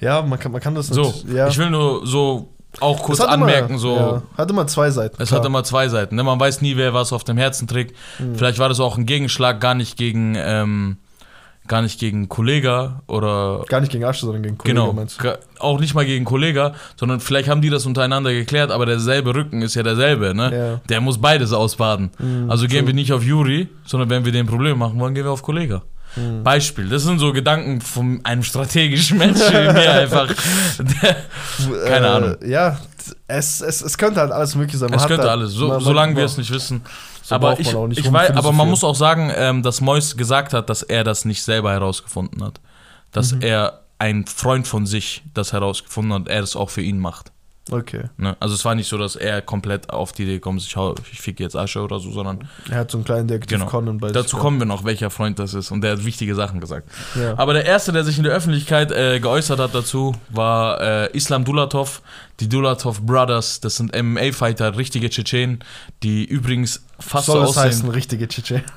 ja, 0.00 0.22
man 0.22 0.38
kann, 0.38 0.52
man 0.52 0.60
kann 0.60 0.74
das 0.74 0.88
So, 0.88 1.02
nicht- 1.02 1.28
ja. 1.30 1.48
ich 1.48 1.58
will 1.58 1.70
nur 1.70 2.06
so 2.06 2.50
auch 2.80 3.02
kurz 3.02 3.18
hat 3.20 3.26
immer- 3.26 3.46
anmerken, 3.46 3.78
so, 3.78 3.96
Ja, 3.96 4.22
hat 4.36 4.50
immer 4.50 4.66
zwei 4.66 4.90
Seiten. 4.90 5.20
es 5.22 5.28
klar. 5.28 5.40
hat 5.40 5.46
immer 5.46 5.62
zwei 5.64 5.88
Seiten. 5.88 6.16
Ne? 6.16 6.22
Man 6.24 6.38
weiß 6.40 6.60
nie, 6.60 6.76
wer 6.76 6.92
was 6.92 7.12
auf 7.12 7.24
dem 7.24 7.36
Herzen 7.38 7.66
trägt. 7.68 7.94
Mhm. 8.18 8.34
Vielleicht 8.36 8.58
war 8.58 8.68
das 8.68 8.80
auch 8.80 8.98
ein 8.98 9.06
Gegenschlag, 9.06 9.60
gar 9.60 9.74
nicht 9.74 9.96
gegen, 9.96 10.34
ähm, 10.36 10.96
gar 11.66 11.80
nicht 11.82 11.98
gegen 11.98 12.28
Kollega 12.28 13.02
oder 13.06 13.64
Gar 13.68 13.80
nicht 13.80 13.90
gegen 13.92 14.04
Asche, 14.04 14.26
sondern 14.26 14.42
gegen 14.42 14.58
Kollege, 14.58 14.78
genau, 14.80 14.92
meinst 14.92 15.22
du? 15.22 15.38
auch 15.60 15.80
nicht 15.80 15.94
mal 15.94 16.04
gegen 16.04 16.24
Kollega, 16.26 16.74
sondern 16.96 17.20
vielleicht 17.20 17.48
haben 17.48 17.62
die 17.62 17.70
das 17.70 17.86
untereinander 17.86 18.32
geklärt, 18.34 18.70
aber 18.70 18.84
derselbe 18.86 19.34
Rücken 19.34 19.62
ist 19.62 19.74
ja 19.74 19.82
derselbe, 19.82 20.34
ne? 20.34 20.54
Ja. 20.54 20.80
Der 20.88 21.00
muss 21.00 21.18
beides 21.18 21.52
ausbaden. 21.54 22.10
Mhm, 22.18 22.50
also 22.50 22.66
gehen 22.66 22.80
true. 22.80 22.88
wir 22.88 22.94
nicht 22.94 23.12
auf 23.14 23.22
Juri, 23.22 23.68
sondern 23.86 24.10
wenn 24.10 24.24
wir 24.26 24.32
den 24.32 24.46
Problem 24.46 24.78
machen 24.78 24.98
wollen, 25.00 25.14
gehen 25.14 25.24
wir 25.24 25.30
auf 25.32 25.42
Kollega. 25.42 25.82
Mhm. 26.16 26.44
Beispiel, 26.44 26.88
das 26.88 27.02
sind 27.02 27.18
so 27.18 27.32
Gedanken 27.32 27.80
von 27.80 28.20
einem 28.24 28.42
strategischen 28.44 29.18
Menschen 29.18 29.52
wie 29.52 29.72
mir 29.72 29.92
einfach. 30.00 30.28
Der, 30.78 31.16
keine 31.86 32.06
äh, 32.06 32.10
Ahnung. 32.10 32.36
Ja, 32.46 32.78
es, 33.26 33.60
es, 33.60 33.82
es 33.82 33.98
könnte 33.98 34.20
halt 34.20 34.30
alles 34.30 34.54
möglich 34.54 34.78
sein. 34.78 34.90
Man 34.90 35.00
es 35.00 35.06
könnte 35.06 35.22
halt- 35.22 35.32
alles, 35.32 35.52
so, 35.52 35.66
man- 35.66 35.76
man- 35.76 35.84
solange 35.84 36.12
wir 36.14 36.22
man- 36.22 36.30
es 36.30 36.36
nicht 36.38 36.52
wissen. 36.52 36.82
So 37.22 37.34
aber 37.34 37.58
ich, 37.58 37.72
man 37.72 37.90
ich 37.90 38.12
weiß, 38.12 38.30
aber 38.32 38.52
man 38.52 38.68
muss 38.68 38.84
auch 38.84 38.94
sagen, 38.94 39.32
ähm, 39.34 39.62
dass 39.62 39.80
Mois 39.80 40.14
gesagt 40.16 40.52
hat, 40.52 40.68
dass 40.70 40.82
er 40.82 41.04
das 41.04 41.24
nicht 41.24 41.42
selber 41.42 41.72
herausgefunden 41.72 42.44
hat. 42.44 42.60
Dass 43.12 43.32
Mhm. 43.32 43.40
er 43.42 43.80
ein 43.98 44.26
Freund 44.26 44.66
von 44.68 44.86
sich 44.86 45.22
das 45.34 45.52
herausgefunden 45.52 46.12
hat 46.12 46.20
und 46.20 46.28
er 46.28 46.40
das 46.42 46.54
auch 46.54 46.68
für 46.70 46.82
ihn 46.82 46.98
macht. 46.98 47.32
Okay. 47.70 48.04
Ne? 48.18 48.36
Also 48.40 48.54
es 48.54 48.64
war 48.64 48.74
nicht 48.74 48.88
so, 48.88 48.98
dass 48.98 49.16
er 49.16 49.40
komplett 49.40 49.88
auf 49.90 50.12
die 50.12 50.24
Idee 50.24 50.38
kommt, 50.38 50.60
ich, 50.60 50.76
hau, 50.76 50.94
ich 51.10 51.20
fick 51.20 51.40
jetzt 51.40 51.56
Asche 51.56 51.80
oder 51.80 51.98
so, 51.98 52.10
sondern 52.10 52.46
Er 52.70 52.78
hat 52.78 52.90
so 52.90 52.98
einen 52.98 53.04
kleinen 53.04 53.26
Detektiv 53.26 53.58
Genau. 53.58 53.70
Conan 53.70 53.98
bei 53.98 54.10
dazu 54.10 54.36
kommen 54.36 54.58
wir 54.58 54.66
noch, 54.66 54.84
welcher 54.84 55.08
Freund 55.10 55.38
das 55.38 55.54
ist 55.54 55.70
und 55.70 55.80
der 55.80 55.92
hat 55.92 56.04
wichtige 56.04 56.34
Sachen 56.34 56.60
gesagt. 56.60 56.90
Ja. 57.14 57.38
Aber 57.38 57.54
der 57.54 57.64
erste, 57.64 57.92
der 57.92 58.04
sich 58.04 58.18
in 58.18 58.24
der 58.24 58.34
Öffentlichkeit 58.34 58.92
äh, 58.92 59.18
geäußert 59.18 59.58
hat 59.58 59.74
dazu, 59.74 60.14
war 60.28 60.80
äh, 60.80 61.16
Islam 61.16 61.44
Dulatov. 61.44 62.02
Die 62.40 62.48
Dulatov 62.48 63.00
Brothers, 63.02 63.60
das 63.60 63.76
sind 63.76 63.94
MMA-Fighter, 63.94 64.76
richtige 64.76 65.08
Tschetschenen, 65.08 65.60
die 66.02 66.24
übrigens 66.24 66.84
fast 67.04 67.26
Soll 67.26 67.36
so 67.36 67.40
das 67.42 67.50
aussehen. 67.50 67.64
heißen, 67.64 67.90
richtige 67.90 68.28
Chiche? 68.28 68.62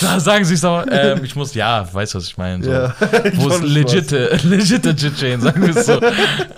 Da 0.00 0.20
sagen 0.20 0.44
sie 0.44 0.54
es 0.54 0.60
doch. 0.60 0.84
Ähm, 0.90 1.24
ich 1.24 1.34
muss, 1.36 1.54
ja, 1.54 1.86
weiß, 1.92 2.14
was 2.14 2.26
ich 2.26 2.36
meine. 2.36 2.62
So. 2.64 2.70
Ja. 2.70 2.94
Wo 3.00 3.08
es 3.08 3.24
Ich 3.24 3.38
weiß 3.46 3.60
legite, 3.62 4.36
legite 4.44 4.94
Tschetschenen, 4.96 5.40
sagen 5.40 5.62
wir 5.62 5.76
es 5.76 5.86
so. 5.86 5.98
Bro, 6.00 6.10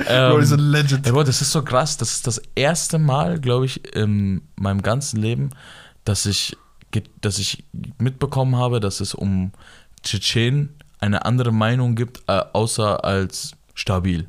ähm, 0.08 0.40
die 0.40 0.46
sind 0.46 0.60
legend. 0.60 1.06
Ey, 1.06 1.12
Bro, 1.12 1.24
das 1.24 1.40
ist 1.40 1.52
so 1.52 1.62
krass. 1.62 1.96
Das 1.96 2.12
ist 2.12 2.26
das 2.26 2.40
erste 2.54 2.98
Mal, 2.98 3.40
glaube 3.40 3.66
ich, 3.66 3.94
in 3.94 4.42
meinem 4.56 4.82
ganzen 4.82 5.20
Leben, 5.20 5.50
dass 6.04 6.26
ich, 6.26 6.56
dass 7.20 7.38
ich 7.38 7.64
mitbekommen 7.98 8.56
habe, 8.56 8.80
dass 8.80 9.00
es 9.00 9.14
um 9.14 9.52
Tschetschenen 10.02 10.74
eine 11.00 11.24
andere 11.24 11.52
Meinung 11.52 11.94
gibt, 11.94 12.22
äh, 12.26 12.40
außer 12.52 13.04
als 13.04 13.52
stabil. 13.74 14.28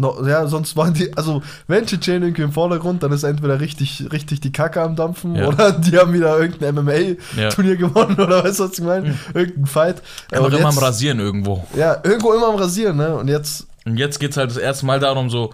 No, 0.00 0.16
ja, 0.24 0.46
sonst 0.46 0.76
waren 0.76 0.94
die, 0.94 1.12
also 1.16 1.42
wenn 1.66 1.84
Tschetschenen 1.84 2.22
irgendwie 2.22 2.42
im 2.42 2.52
Vordergrund, 2.52 3.02
dann 3.02 3.10
ist 3.10 3.24
entweder 3.24 3.58
richtig, 3.60 4.04
richtig 4.12 4.40
die 4.40 4.52
Kacke 4.52 4.80
am 4.80 4.94
Dampfen 4.94 5.34
Ja. 5.34 5.48
oder 5.48 5.72
die 5.72 5.98
haben 5.98 6.12
wieder 6.12 6.38
irgendein 6.38 6.74
MMA-Turnier 6.76 7.72
Ja. 7.72 7.78
gewonnen 7.78 8.14
oder 8.20 8.44
weißt 8.44 8.60
du, 8.60 8.64
was 8.64 8.78
ich 8.78 8.84
meine? 8.84 9.14
Irgendein 9.34 9.66
Fight. 9.66 10.02
Und 10.30 10.52
immer 10.54 10.66
am 10.68 10.74
jetzt- 10.74 10.82
Rasieren 10.82 11.18
irgendwo. 11.18 11.66
Ja, 11.76 11.96
irgendwo 12.04 12.32
immer 12.32 12.48
am 12.50 12.54
Rasieren, 12.54 12.96
ne? 12.96 13.16
Und 13.16 13.26
jetzt, 13.26 13.66
Und 13.84 13.96
jetzt 13.96 14.20
geht 14.20 14.30
es 14.30 14.36
halt 14.36 14.50
das 14.50 14.56
erste 14.56 14.86
Mal 14.86 15.00
darum, 15.00 15.30
so, 15.30 15.52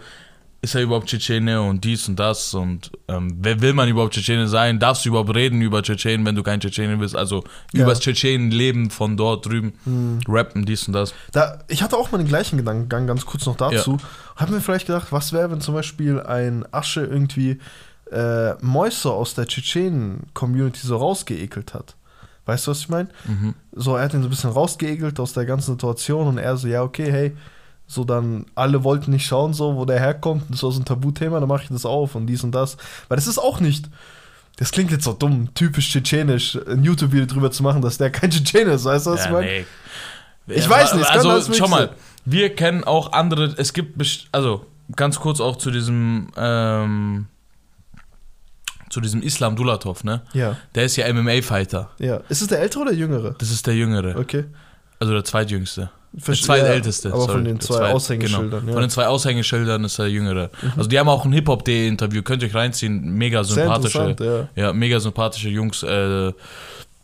ist 0.65 0.75
er 0.75 0.83
überhaupt 0.83 1.07
Tschetschene 1.07 1.61
und 1.63 1.85
dies 1.85 2.09
und 2.09 2.19
das 2.19 2.55
und 2.55 2.91
ähm, 3.09 3.37
wer 3.41 3.61
will 3.61 3.75
man 3.75 3.89
überhaupt 3.89 4.15
Tschetschene 4.15 4.49
sein? 4.49 4.79
Darfst 4.81 5.05
du 5.05 5.11
überhaupt 5.11 5.35
reden 5.35 5.61
über 5.61 5.83
Tschetschenen, 5.83 6.25
wenn 6.27 6.35
du 6.35 6.43
kein 6.43 6.59
Tschetschene 6.61 6.97
bist? 6.97 7.15
Also 7.15 7.45
Ja. 7.73 7.85
übers 7.85 8.01
Tschetschenenleben 8.01 8.91
von 8.91 9.17
dort 9.17 9.47
drüben, 9.47 9.75
hm, 9.85 10.21
rappen, 10.27 10.65
dies 10.65 10.89
und 10.89 10.95
das. 10.95 11.15
da, 11.33 11.61
ich 11.69 11.83
hatte 11.83 11.97
auch 11.97 12.11
mal 12.11 12.19
den 12.19 12.27
gleichen 12.27 12.57
Gedankengang, 12.57 13.07
ganz 13.07 13.25
kurz 13.27 13.47
noch 13.47 13.57
dazu. 13.57 13.99
Hab 14.37 14.51
mir 14.51 14.61
vielleicht 14.61 14.87
gedacht, 14.87 15.09
was 15.13 15.33
wäre, 15.33 15.51
wenn 15.51 15.61
zum 15.61 15.75
Beispiel 15.75 16.21
ein 16.21 16.65
Asche 16.73 17.05
irgendwie 17.05 17.59
äh, 18.11 18.55
Mäuse 18.65 19.11
aus 19.13 19.35
der 19.35 19.47
Tschetschenen-Community 19.47 20.87
so 20.87 20.97
rausgeekelt 20.97 21.75
hat. 21.75 21.97
Weißt 22.47 22.67
du, 22.67 22.71
was 22.73 22.81
ich 22.81 22.89
meine? 22.89 23.09
Mhm. 23.27 23.55
So, 23.73 23.97
er 23.97 24.05
hat 24.05 24.15
ihn 24.15 24.21
so 24.23 24.29
ein 24.29 24.31
bisschen 24.31 24.51
rausgeekelt 24.51 25.19
aus 25.21 25.33
der 25.33 25.47
ganzen 25.47 25.73
Situation 25.73 26.27
und 26.27 26.39
er 26.39 26.57
so, 26.57 26.69
ja, 26.69 26.83
okay, 26.83 27.11
hey, 27.11 27.37
so 27.87 28.05
dann, 28.05 28.47
alle 28.55 28.83
wollten 28.85 29.11
nicht 29.11 29.27
schauen, 29.27 29.53
so, 29.53 29.77
wo 29.77 29.85
der 29.85 29.99
herkommt, 30.01 30.45
das 30.49 30.63
war 30.63 30.73
so 30.73 30.81
ein 30.81 30.85
Tabuthema, 30.85 31.39
dann 31.41 31.49
mache 31.49 31.65
ich 31.65 31.69
das 31.69 31.85
auf 31.85 32.15
und 32.15 32.27
dies 32.27 32.43
und 32.43 32.53
das. 32.53 32.77
Weil 33.09 33.17
das 33.17 33.27
ist 33.27 33.39
auch 33.39 33.61
nicht, 33.61 33.89
das 34.57 34.71
klingt 34.73 34.91
jetzt 34.91 35.05
so 35.05 35.13
dumm, 35.13 35.53
typisch 35.55 35.91
tschetschenisch, 35.91 36.59
ein 36.67 36.83
YouTube-Video 36.83 37.27
drüber 37.27 37.51
zu 37.51 37.63
machen, 37.63 37.83
dass 37.83 37.99
der 37.99 38.11
kein 38.11 38.31
Tschetschene 38.31 38.73
ist, 38.73 38.85
weißt 38.85 39.07
du, 39.07 39.11
was 39.11 39.21
Ja, 39.21 39.27
ich 39.27 39.33
meine? 39.33 39.47
nee. 39.47 39.65
Ich 40.47 40.69
weiß 40.69 40.95
nicht, 40.95 41.09
Also, 41.11 41.31
möglich 41.31 41.57
schau 41.57 41.69
mal, 41.69 41.91
wir 42.27 42.55
kennen 42.55 42.85
auch 42.85 43.13
andere, 43.13 43.55
es 43.57 43.73
gibt, 43.73 44.01
also 44.33 44.67
ganz 44.95 45.19
kurz 45.19 45.41
auch 45.41 45.57
zu 45.57 45.71
diesem, 45.71 46.29
ähm, 46.37 47.27
zu 48.91 49.01
diesem 49.01 49.23
Islam 49.23 49.57
Dulatov, 49.57 50.05
ne? 50.05 50.23
Ja, 50.35 50.57
Der 50.75 50.85
ist 50.85 50.97
ja 50.97 51.07
MMA-Fighter. 51.13 51.91
ja. 51.99 52.19
Ist 52.29 52.43
es 52.43 52.49
der 52.49 52.61
ältere 52.61 52.83
oder 52.83 52.93
jüngere? 52.93 53.35
Das 53.39 53.51
ist 53.51 53.67
der 53.67 53.75
Jüngere, 53.75 54.17
Okay. 54.19 54.45
also 55.01 55.13
der 55.13 55.25
zweitjüngste. 55.25 55.91
Der 56.17 56.35
zweitälteste. 56.35 57.09
Aber 57.09 57.21
sorry, 57.23 57.33
von 57.33 57.45
den 57.45 57.61
zwei 57.61 57.77
zweit- 57.77 57.95
Aushängeschildern, 57.95 58.51
Genau. 58.51 58.61
ja. 58.61 58.67
Mhm. 58.69 58.73
Von 58.73 58.81
den 58.83 58.91
zwei 58.91 59.07
Aushängeschildern 59.09 59.85
ist 59.85 59.99
der 59.99 60.09
Jüngere. 60.09 60.51
Also 60.77 60.89
die 60.89 60.99
haben 60.99 61.09
auch 61.09 61.25
ein 61.25 61.33
Hip-Hop-D-Interview, 61.33 62.23
könnt 62.23 62.43
ihr 62.43 62.49
euch 62.49 62.55
reinziehen. 62.55 63.11
Mega 63.15 63.43
sympathische, 63.43 64.17
ja. 64.57 64.63
ja, 64.63 64.73
mega 64.73 65.01
sympathische 65.01 65.49
Jungs, 65.49 65.83
äh, 65.83 66.33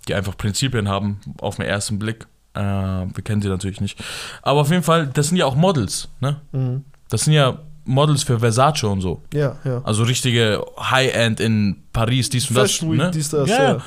die 0.07 0.15
einfach 0.15 0.37
Prinzipien 0.37 0.89
haben 0.89 1.21
auf 1.41 1.57
den 1.57 1.67
ersten 1.67 1.99
Blick. 1.99 2.27
Äh, 2.55 2.61
wir 2.61 3.23
kennen 3.25 3.43
sie 3.43 3.49
natürlich 3.49 3.81
nicht. 3.81 3.99
Aber 4.43 4.61
auf 4.61 4.71
jeden 4.71 4.83
Fall, 4.85 5.09
das 5.09 5.29
sind 5.29 5.37
ja 5.39 5.47
auch 5.47 5.57
Models, 5.57 6.09
ne? 6.21 6.41
Mhm. 6.53 6.85
Das 7.09 7.23
sind 7.25 7.33
ja 7.33 7.59
Models 7.85 8.23
für 8.23 8.39
Versace 8.39 8.85
und 8.85 9.01
so. 9.01 9.21
Ja, 9.35 9.57
ja. 9.65 9.81
Also 9.85 10.05
richtige 10.05 10.65
High-End 10.79 11.41
in 11.41 11.83
Paris, 11.93 12.31
dies 12.31 12.49
und 12.49 12.57
das. 12.57 12.71
Fashion 12.71 12.93
Week, 12.93 12.99
ne? 12.99 13.11
dies, 13.13 13.31
das, 13.31 13.49
ja. 13.49 13.73
ja. 13.75 13.79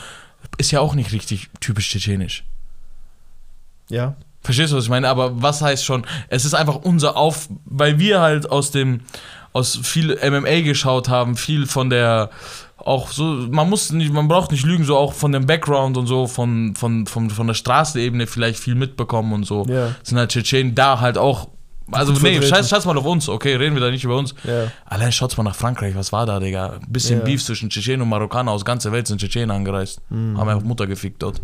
Ist 0.57 0.71
ja 0.71 0.81
auch 0.81 0.95
nicht 0.95 1.13
richtig 1.13 1.49
typisch 1.61 1.89
tschetschenisch. 1.89 2.43
Ja, 3.89 4.15
Verstehst 4.43 4.73
du, 4.73 4.77
was 4.77 4.83
ich 4.85 4.89
meine? 4.89 5.07
Aber 5.07 5.41
was 5.41 5.61
heißt 5.61 5.85
schon, 5.85 6.05
es 6.27 6.43
ist 6.45 6.53
einfach 6.53 6.75
unser 6.75 7.15
Auf, 7.15 7.47
weil 7.65 7.97
wir 7.99 8.19
halt 8.19 8.49
aus 8.51 8.71
dem, 8.71 9.01
aus 9.53 9.79
viel 9.81 10.15
MMA 10.21 10.61
geschaut 10.61 11.07
haben, 11.09 11.37
viel 11.37 11.65
von 11.65 11.89
der, 11.89 12.29
auch 12.77 13.09
so, 13.11 13.23
man 13.23 13.69
muss 13.69 13.91
nicht, 13.93 14.11
man 14.11 14.27
braucht 14.27 14.51
nicht 14.51 14.65
lügen, 14.65 14.83
so 14.83 14.97
auch 14.97 15.13
von 15.13 15.31
dem 15.31 15.45
Background 15.45 15.95
und 15.95 16.07
so, 16.07 16.27
von, 16.27 16.75
von, 16.75 17.05
von, 17.07 17.29
von 17.29 17.47
der 17.47 17.53
Straßenebene 17.53 18.27
vielleicht 18.27 18.59
viel 18.59 18.75
mitbekommen 18.75 19.31
und 19.31 19.45
so. 19.45 19.65
ja, 19.69 19.95
Sind 20.03 20.17
halt 20.17 20.31
Tschetschenen 20.31 20.75
da 20.75 20.99
halt 20.99 21.17
auch, 21.17 21.47
also 21.91 22.11
nee, 22.13 22.41
scheiß, 22.41 22.69
scheiß 22.69 22.85
mal 22.85 22.97
auf 22.97 23.05
uns, 23.05 23.29
okay, 23.29 23.55
reden 23.55 23.75
wir 23.75 23.81
da 23.81 23.91
nicht 23.91 24.03
über 24.03 24.17
uns. 24.17 24.35
ja. 24.43 24.67
Allein 24.85 25.11
schaut's 25.13 25.37
mal 25.37 25.43
nach 25.43 25.55
Frankreich, 25.55 25.95
was 25.95 26.11
war 26.11 26.25
da, 26.25 26.39
Digga? 26.39 26.79
Ein 26.81 26.91
bisschen 26.91 27.19
Ja. 27.19 27.25
Beef 27.25 27.43
zwischen 27.45 27.69
Tschetschenen 27.69 28.01
und 28.01 28.09
Marokkaner 28.09 28.51
aus 28.51 28.65
ganzer 28.65 28.91
Welt 28.91 29.07
sind 29.07 29.21
Tschetschenen 29.21 29.51
angereist. 29.51 30.01
Mhm. 30.09 30.37
Haben 30.37 30.49
einfach 30.49 30.63
Mutter 30.65 30.87
gefickt 30.87 31.21
dort. 31.23 31.41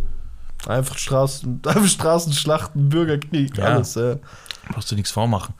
Einfach 0.68 0.98
Straßen, 0.98 1.62
einfach 1.66 1.88
Straßenschlachten, 1.88 2.90
Bürgerkrieg, 2.90 3.58
Ja. 3.58 3.66
alles, 3.76 3.96
ja. 3.96 4.16
Brauchst 4.72 4.92
du 4.92 4.96
nichts 4.96 5.10
vormachen. 5.10 5.56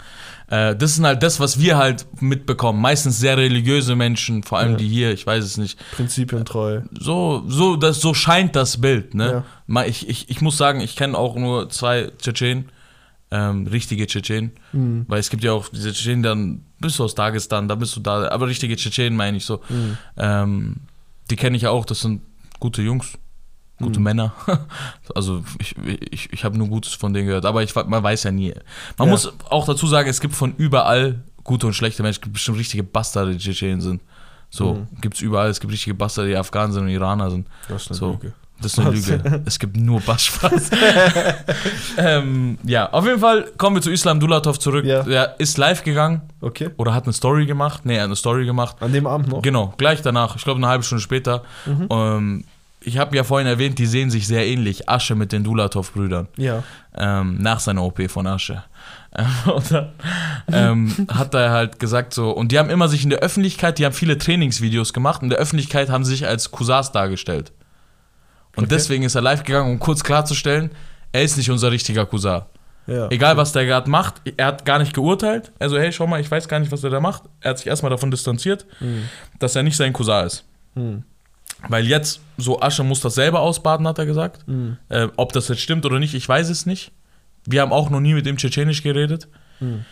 Äh, 0.50 0.76
das 0.76 0.92
ist 0.92 1.04
halt 1.04 1.24
das, 1.24 1.40
was 1.40 1.60
wir 1.60 1.78
halt 1.78 2.06
mitbekommen. 2.22 2.80
Meistens 2.80 3.18
sehr 3.20 3.38
religiöse 3.38 3.96
Menschen, 3.96 4.44
vor 4.44 4.60
allem 4.60 4.72
Ja. 4.74 4.78
die 4.78 4.88
hier, 4.88 5.12
ich 5.12 5.26
weiß 5.26 5.44
es 5.44 5.58
nicht. 5.58 5.80
Prinzipientreu. 5.96 6.82
So, 7.00 7.44
so, 7.48 7.76
das, 7.76 8.02
so 8.02 8.14
scheint 8.14 8.56
das 8.56 8.80
Bild, 8.82 9.16
ne? 9.16 9.44
Ja. 9.68 9.84
Ich, 9.86 10.08
ich, 10.08 10.30
ich 10.30 10.42
muss 10.42 10.58
sagen, 10.58 10.80
ich 10.82 10.96
kenne 10.96 11.18
auch 11.18 11.36
nur 11.36 11.70
zwei 11.70 12.12
Tschetschenen, 12.20 12.66
ähm, 13.32 13.66
richtige 13.68 14.06
Tschetschenen. 14.06 14.52
Mhm. 14.74 15.06
Weil 15.08 15.20
es 15.20 15.30
gibt 15.32 15.44
ja 15.44 15.54
auch 15.54 15.70
diese 15.70 15.92
Tschetschenen, 15.92 16.22
dann 16.24 16.66
bist 16.80 17.00
du 17.00 17.04
aus 17.04 17.16
Dagestan, 17.16 17.68
da 17.68 17.76
bist 17.76 17.96
du 17.96 18.00
da, 18.02 18.28
aber 18.30 18.48
richtige 18.48 18.76
Tschetschenen 18.76 19.16
meine 19.16 19.38
ich 19.38 19.46
so. 19.46 19.62
Mhm. 19.70 19.98
Ähm, 20.18 20.76
die 21.32 21.36
kenne 21.36 21.56
ich 21.58 21.64
ja 21.64 21.70
auch, 21.72 21.86
das 21.86 22.02
sind 22.02 22.22
gute 22.60 22.82
Jungs, 22.84 23.14
gute 23.80 24.00
Mhm. 24.00 24.04
Männer. 24.04 24.34
also 25.16 25.44
ich, 25.60 25.76
ich, 26.12 26.32
ich 26.34 26.44
habe 26.44 26.58
nur 26.58 26.68
Gutes 26.68 26.94
von 26.94 27.14
denen 27.14 27.28
gehört, 27.28 27.46
aber 27.46 27.64
ich, 27.64 27.74
man 27.76 28.04
weiß 28.04 28.24
ja 28.24 28.32
nie. 28.32 28.54
Man 28.98 29.08
Ja. 29.08 29.12
muss 29.14 29.32
auch 29.50 29.66
dazu 29.66 29.88
sagen, 29.88 30.10
es 30.10 30.20
gibt 30.22 30.36
von 30.36 30.54
überall 30.58 31.20
gute 31.44 31.66
und 31.68 31.74
schlechte 31.74 32.04
Menschen, 32.04 32.18
es 32.20 32.22
gibt 32.22 32.34
bestimmt 32.34 32.58
richtige 32.60 32.84
Bastarde, 32.84 33.32
die 33.32 33.38
Tschetschenen 33.40 33.82
sind. 33.82 34.02
So, 34.52 34.74
Mhm. 34.76 34.88
gibt 35.02 35.16
es 35.16 35.22
überall, 35.22 35.50
es 35.50 35.60
gibt 35.60 35.72
richtige 35.74 35.94
Bastarde, 35.96 36.30
die 36.30 36.36
Afghanen 36.38 36.72
sind 36.74 36.84
und 36.84 36.90
Iraner 36.90 37.30
sind. 37.32 37.48
Das 37.68 37.84
ist 37.84 37.90
eine 37.92 37.98
So. 38.00 38.12
Lüge. 38.12 38.34
Das 38.62 38.74
ist 38.74 38.80
eine 38.80 38.90
Was? 38.98 39.08
Lüge. 39.08 39.42
Es 39.46 39.58
gibt 39.58 39.78
nur 39.78 40.02
Basspaß. 40.02 40.70
ähm, 41.98 42.58
ja, 42.64 42.92
auf 42.92 43.06
jeden 43.06 43.20
Fall 43.20 43.46
kommen 43.58 43.78
wir 43.78 43.82
zu 43.82 43.92
Islam 43.92 44.20
Dulatov 44.20 44.60
zurück. 44.60 44.86
Ja. 44.86 45.04
Der 45.04 45.40
ist 45.40 45.58
live 45.58 45.84
gegangen 45.84 46.22
Okay. 46.42 46.70
oder 46.78 46.94
hat 46.94 47.06
eine 47.06 47.14
Story 47.14 47.46
gemacht. 47.46 47.86
Nee, 47.86 47.96
er 47.96 48.02
hat 48.02 48.06
eine 48.08 48.16
Story 48.16 48.46
gemacht. 48.46 48.78
An 48.82 48.92
dem 48.92 49.08
Abend 49.08 49.30
noch? 49.30 49.42
Genau, 49.42 49.74
gleich 49.78 50.02
danach. 50.02 50.36
Ich 50.36 50.44
glaube, 50.44 50.58
eine 50.58 50.68
halbe 50.68 50.84
Stunde 50.84 51.02
später. 51.02 51.44
Mhm. 51.66 51.88
Ähm, 51.90 52.44
ich 52.82 52.98
habe 52.98 53.16
ja 53.16 53.24
vorhin 53.24 53.48
erwähnt, 53.48 53.78
die 53.80 53.86
sehen 53.86 54.10
sich 54.10 54.26
sehr 54.28 54.46
ähnlich. 54.48 54.88
Asche 54.90 55.16
mit 55.16 55.32
den 55.32 55.44
Dulatov-Brüdern. 55.44 56.28
Ja. 56.38 56.64
Ähm, 56.98 57.38
nach 57.40 57.60
seiner 57.60 57.84
OP 57.84 58.10
von 58.10 58.26
Asche. 58.28 58.64
Ähm, 59.16 59.26
und 59.54 59.72
dann 59.72 59.90
ähm, 60.52 61.08
hat 61.12 61.34
er 61.34 61.52
halt 61.52 61.80
gesagt 61.80 62.14
so, 62.14 62.32
und 62.32 62.52
die 62.52 62.60
haben 62.60 62.70
immer 62.70 62.88
sich 62.88 63.04
in 63.04 63.10
der 63.10 63.20
Öffentlichkeit, 63.20 63.78
die 63.80 63.86
haben 63.86 63.94
viele 63.94 64.18
Trainingsvideos 64.18 64.94
gemacht, 64.94 65.22
in 65.24 65.30
der 65.30 65.40
Öffentlichkeit 65.40 65.90
haben 65.90 66.06
sie 66.06 66.12
sich 66.12 66.28
als 66.28 66.52
Cousins 66.52 66.92
dargestellt. 66.92 67.52
Und 68.56 68.66
Okay. 68.66 68.76
deswegen 68.76 69.04
ist 69.04 69.16
er 69.16 69.22
live 69.22 69.44
gegangen, 69.44 69.72
um 69.72 69.80
kurz 69.80 70.04
klarzustellen, 70.04 70.72
er 71.12 71.24
ist 71.24 71.38
nicht 71.38 71.50
unser 71.50 71.72
richtiger 71.72 72.06
Cousin. 72.06 72.42
Ja. 72.88 73.08
Egal, 73.12 73.38
was 73.38 73.52
der 73.52 73.66
gerade 73.66 73.90
macht, 73.90 74.16
er 74.38 74.48
hat 74.48 74.66
gar 74.66 74.80
nicht 74.80 74.94
geurteilt. 74.94 75.52
Also, 75.60 75.78
hey, 75.78 75.92
schau 75.92 76.08
mal, 76.08 76.20
ich 76.20 76.30
weiß 76.32 76.48
gar 76.48 76.60
nicht, 76.60 76.72
was 76.72 76.84
er 76.84 76.90
da 76.90 77.00
macht. 77.00 77.24
Er 77.42 77.52
hat 77.52 77.60
sich 77.60 77.68
erstmal 77.68 77.90
davon 77.92 78.10
distanziert, 78.10 78.66
Mhm. 78.80 79.04
dass 79.38 79.56
er 79.56 79.62
nicht 79.64 79.78
sein 79.78 79.94
Cousin 79.94 80.26
ist. 80.26 80.44
Mhm. 80.76 81.04
Weil 81.68 81.86
jetzt, 81.86 82.22
so 82.38 82.62
Asche 82.62 82.84
muss 82.84 83.02
das 83.02 83.16
selber 83.16 83.42
ausbaden, 83.42 83.88
hat 83.88 84.00
er 84.00 84.06
gesagt. 84.06 84.48
Mhm. 84.48 84.78
Äh, 84.90 85.08
ob 85.18 85.34
das 85.34 85.48
jetzt 85.50 85.62
stimmt 85.62 85.86
oder 85.86 86.00
nicht, 86.00 86.14
ich 86.14 86.28
weiß 86.28 86.50
es 86.50 86.66
nicht. 86.66 86.92
Wir 87.46 87.62
haben 87.62 87.74
auch 87.74 87.90
noch 87.90 88.00
nie 88.00 88.14
mit 88.14 88.26
ihm 88.28 88.38
Tschetschenisch 88.38 88.84
geredet. 88.84 89.28
Mhm. 89.60 89.86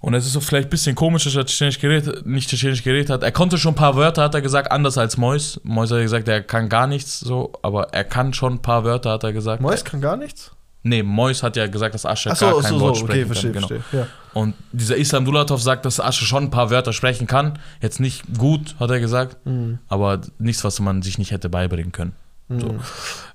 Und 0.00 0.14
es 0.14 0.24
ist 0.24 0.32
so 0.32 0.40
vielleicht 0.40 0.68
ein 0.68 0.70
bisschen 0.70 0.94
komisch, 0.94 1.24
dass 1.24 1.36
er 1.36 1.44
Tschetschenisch 1.44 1.78
geredet, 1.78 2.26
nicht 2.26 2.48
Tschetschenisch 2.48 2.82
geredet 2.82 3.10
hat. 3.10 3.22
Er 3.22 3.32
konnte 3.32 3.58
schon 3.58 3.72
ein 3.72 3.76
paar 3.76 3.96
Wörter, 3.96 4.22
hat 4.22 4.34
er 4.34 4.40
gesagt, 4.40 4.70
anders 4.70 4.96
als 4.96 5.16
Mois. 5.16 5.60
Mois 5.62 5.90
hat 5.90 6.00
gesagt, 6.00 6.28
er 6.28 6.42
kann 6.42 6.68
gar 6.68 6.86
nichts 6.86 7.20
so, 7.20 7.52
aber 7.62 7.88
er 7.92 8.04
kann 8.04 8.32
schon 8.32 8.54
ein 8.54 8.62
paar 8.62 8.84
Wörter, 8.84 9.10
hat 9.10 9.24
er 9.24 9.32
gesagt. 9.32 9.60
Mois 9.60 9.84
kann 9.84 10.00
gar 10.00 10.16
nichts? 10.16 10.52
Nee, 10.82 11.02
Mois 11.02 11.42
hat 11.42 11.56
ja 11.56 11.66
gesagt, 11.66 11.94
dass 11.94 12.06
Asche 12.06 12.34
so, 12.34 12.46
gar 12.46 12.54
so, 12.54 12.60
kein 12.60 12.74
so, 12.74 12.80
Wort 12.80 12.96
okay, 12.96 13.04
sprechen 13.04 13.26
verstehe, 13.26 13.52
kann. 13.52 13.62
Genau. 13.68 13.80
verstehe. 13.80 14.00
Ja. 14.00 14.06
Und 14.32 14.54
dieser 14.72 14.96
Islam 14.96 15.24
Dulatov 15.24 15.60
sagt, 15.60 15.84
dass 15.84 16.00
Asche 16.00 16.24
schon 16.24 16.44
ein 16.44 16.50
paar 16.50 16.70
Wörter 16.70 16.92
sprechen 16.92 17.26
kann. 17.26 17.58
Jetzt 17.82 18.00
nicht 18.00 18.22
gut, 18.38 18.76
hat 18.80 18.90
er 18.90 19.00
gesagt, 19.00 19.44
Mhm. 19.44 19.78
aber 19.88 20.20
nichts, 20.38 20.64
was 20.64 20.80
man 20.80 21.02
sich 21.02 21.18
nicht 21.18 21.32
hätte 21.32 21.48
beibringen 21.50 21.92
können. 21.92 22.12
Mhm. 22.48 22.80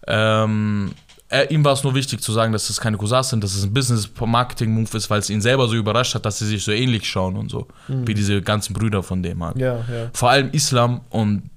Ähm, 0.07 0.91
er, 1.29 1.51
ihm 1.51 1.63
war 1.65 1.73
es 1.73 1.83
nur 1.83 1.95
wichtig 1.95 2.21
zu 2.21 2.31
sagen, 2.31 2.53
dass 2.53 2.69
es 2.69 2.79
keine 2.79 2.97
Cousins 2.97 3.29
sind, 3.29 3.43
dass 3.43 3.55
es 3.55 3.63
ein 3.63 3.73
Business-Marketing-Move 3.73 4.95
ist, 4.97 5.09
weil 5.09 5.19
es 5.19 5.29
ihn 5.29 5.41
selber 5.41 5.67
so 5.67 5.75
überrascht 5.75 6.15
hat, 6.15 6.25
dass 6.25 6.39
sie 6.39 6.45
sich 6.45 6.63
so 6.63 6.71
ähnlich 6.71 7.09
schauen 7.09 7.35
und 7.35 7.49
so. 7.49 7.67
Mhm. 7.87 8.07
Wie 8.07 8.13
diese 8.13 8.41
ganzen 8.41 8.73
Brüder 8.73 9.03
von 9.03 9.21
dem 9.23 9.43
halt. 9.43 9.57
Ja, 9.57 9.75
ja. 9.77 10.09
Vor 10.13 10.29
allem 10.29 10.49
Islam 10.51 11.01
und 11.09 11.49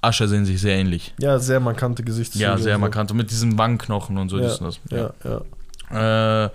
Asche 0.00 0.28
sehen 0.28 0.44
sich 0.44 0.60
sehr 0.60 0.76
ähnlich. 0.76 1.12
Ja, 1.18 1.38
sehr 1.38 1.60
markante 1.60 2.02
Gesichtszüge. 2.04 2.44
Ja, 2.44 2.56
sehr 2.56 2.74
und 2.74 2.80
so. 2.80 2.80
markant. 2.80 3.10
Und 3.10 3.16
mit 3.16 3.30
diesen 3.30 3.58
Wangenknochen 3.58 4.16
und 4.18 4.28
so. 4.28 4.38
Ja, 4.38 4.52
und 4.54 4.60
das. 4.62 4.80
Ja, 4.90 5.10
ja. 5.24 6.44
Äh, 6.46 6.50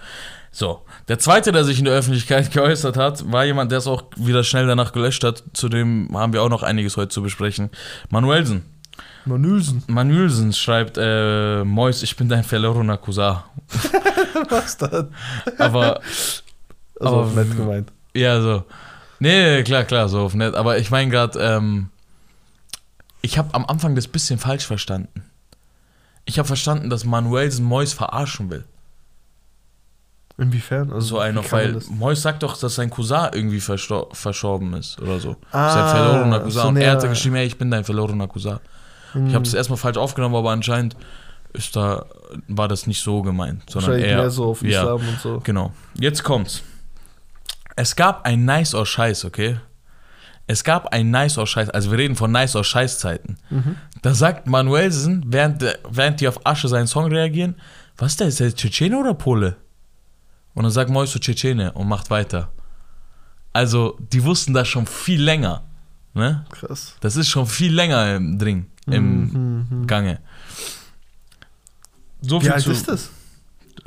so, 0.52 0.82
der 1.08 1.18
zweite, 1.20 1.52
der 1.52 1.64
sich 1.64 1.80
in 1.80 1.86
der 1.86 1.96
Öffentlichkeit 1.96 2.52
geäußert 2.54 2.96
hat, 2.96 3.32
war 3.32 3.44
jemand, 3.44 3.72
der 3.72 3.80
es 3.80 3.88
auch 3.88 4.04
wieder 4.16 4.44
schnell 4.44 4.68
danach 4.68 4.94
gelöscht 4.94 5.24
hat. 5.24 5.44
Zu 5.54 5.68
dem 5.70 6.10
haben 6.14 6.32
wir 6.34 6.42
auch 6.44 6.50
noch 6.50 6.64
einiges 6.64 6.96
heute 6.96 7.10
zu 7.10 7.22
besprechen. 7.24 7.70
Manuelsen. 8.10 8.64
Manülsen. 9.26 9.84
Manuelsen 9.88 10.52
schreibt, 10.54 10.98
äh, 11.00 11.64
Mois, 11.64 12.04
ich 12.04 12.16
bin 12.18 12.28
dein 12.30 12.44
verlorener 12.44 12.98
Cousin. 12.98 13.38
Was 14.50 14.78
das? 14.78 15.06
Aber, 15.58 16.02
Also 17.00 17.16
Aber- 17.22 17.32
nett 17.32 17.56
gemeint. 17.56 17.92
ja, 18.14 18.40
so. 18.42 18.64
Nee, 19.20 19.64
klar, 19.64 19.86
klar, 19.86 20.10
so 20.10 20.20
auf 20.20 20.34
nett. 20.36 20.54
Aber 20.56 20.78
ich 20.78 20.92
meine 20.92 21.10
gerade, 21.10 21.40
ähm, 21.40 21.90
ich 23.24 23.38
habe 23.38 23.56
am 23.56 23.66
Anfang 23.66 23.96
das 23.96 24.08
bisschen 24.08 24.38
falsch 24.38 24.68
verstanden. 24.68 25.24
Ich 26.26 26.38
habe 26.38 26.48
verstanden, 26.48 26.90
dass 26.90 27.06
Manuelsen 27.06 27.66
Mois 27.66 27.94
verarschen 27.94 28.50
will. 28.52 28.66
Inwiefern? 30.38 30.92
Also, 30.92 31.08
So 31.08 31.20
ein 31.20 31.34
wie 31.34 31.36
noch, 31.38 31.48
kann 31.48 31.74
man 31.74 31.76
weil 31.76 31.96
Mois 31.96 32.22
sagt 32.22 32.44
doch, 32.44 32.58
dass 32.58 32.76
sein 32.76 32.90
Cousin 32.90 33.30
irgendwie 33.34 33.60
verstor 33.60 34.10
verstorben 34.14 34.74
ist 34.74 35.00
oder 35.00 35.20
so. 35.20 35.38
Ah, 35.52 35.74
sein 35.74 35.96
verlorener 35.96 36.40
Cousin. 36.42 36.62
so 36.62 36.68
und 36.68 36.78
er 36.78 36.92
hat 36.92 37.02
geschrieben, 37.02 37.36
hey, 37.36 37.46
ich 37.46 37.58
bin 37.58 37.72
dein 37.72 37.84
verlorener 37.84 38.28
Cousin. 38.28 38.60
Hm. 39.14 39.28
Ich 39.28 39.36
habe 39.36 39.46
das 39.46 39.54
erstmal 39.54 39.78
falsch 39.78 39.98
aufgenommen, 39.98 40.36
aber 40.36 40.52
anscheinend 40.52 40.98
ist 41.54 41.76
da, 41.76 42.06
war 42.48 42.68
das 42.68 42.88
nicht 42.88 43.02
so 43.02 43.22
gemeint, 43.22 43.70
sondern 43.70 44.00
eher. 44.00 44.18
mehr 44.18 44.30
so 44.32 44.46
auf 44.46 44.64
ja, 44.64 44.82
Islam 44.82 45.08
und 45.08 45.20
so. 45.22 45.40
Genau. 45.44 45.72
Jetzt 45.94 46.24
kommt's. 46.24 46.64
Es 47.76 47.96
gab 47.96 48.26
ein 48.26 48.44
Nice 48.44 48.76
or 48.76 48.86
Scheiß, 48.86 49.24
okay? 49.26 49.60
Es 50.46 50.64
gab 50.64 50.88
ein 50.94 51.10
Nice 51.10 51.38
or 51.38 51.48
Scheiß, 51.48 51.70
also 51.70 51.92
wir 51.92 51.98
reden 51.98 52.16
von 52.16 52.32
Nice 52.32 52.56
or 52.56 52.64
Scheiß 52.64 53.00
Zeiten. 53.00 53.38
Mhm. 53.50 53.78
Da 54.02 54.14
sagt 54.14 54.48
Manuelsen, 54.48 55.24
während, 55.28 55.64
während 55.90 56.20
die 56.20 56.28
auf 56.28 56.46
Asche 56.46 56.68
seinen 56.68 56.88
Song 56.88 57.06
reagieren, 57.06 57.56
was 57.98 58.12
ist 58.14 58.20
der, 58.20 58.28
ist 58.28 58.40
der 58.40 58.54
Tschetschene 58.54 58.98
oder 58.98 59.14
Pole? 59.14 59.56
Und 60.54 60.64
dann 60.64 60.72
sagt 60.72 60.90
Mois 60.90 61.12
so 61.12 61.20
Tschetschene 61.20 61.72
und 61.72 61.88
macht 61.88 62.10
weiter. 62.10 62.52
Also, 63.54 63.98
die 64.12 64.24
wussten 64.24 64.54
das 64.54 64.68
schon 64.68 64.86
viel 64.86 65.22
länger. 65.22 65.64
Ne? 66.14 66.46
Krass. 66.52 66.96
Das 67.02 67.16
ist 67.16 67.30
schon 67.30 67.48
viel 67.48 67.74
länger 67.74 68.16
im 68.16 68.38
Dring, 68.38 68.68
im 68.88 69.22
Mhm, 69.22 69.68
mhm. 69.70 69.88
Gange. 69.88 70.20
So 72.22 72.40
Wie 72.42 72.46
viel 72.46 72.54
alt 72.54 72.64
zu, 72.64 72.72
ist 72.72 72.88
das? 72.88 73.10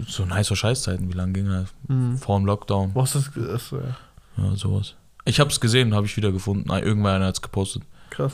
So 0.09 0.25
nice 0.25 0.57
Scheißzeiten, 0.57 1.09
wie 1.09 1.16
lange 1.16 1.33
ging 1.33 1.49
das? 1.49 1.69
Mhm. 1.88 2.19
Vor 2.19 2.38
dem 2.38 2.47
Lockdown. 2.47 2.92
Hast 2.95 3.14
du 3.14 3.21
das? 3.40 3.71
Ja, 3.71 4.57
sowas. 4.57 4.95
Ich 5.26 5.40
hab's 5.40 5.60
gesehen, 5.60 5.94
habe 5.94 6.06
ich 6.06 6.16
wieder 6.16 6.32
gefunden. 6.32 6.70
Ah, 6.70 6.78
Irgendwer 6.78 7.20
hat's 7.20 7.42
gepostet. 7.42 7.82
Krass. 8.10 8.32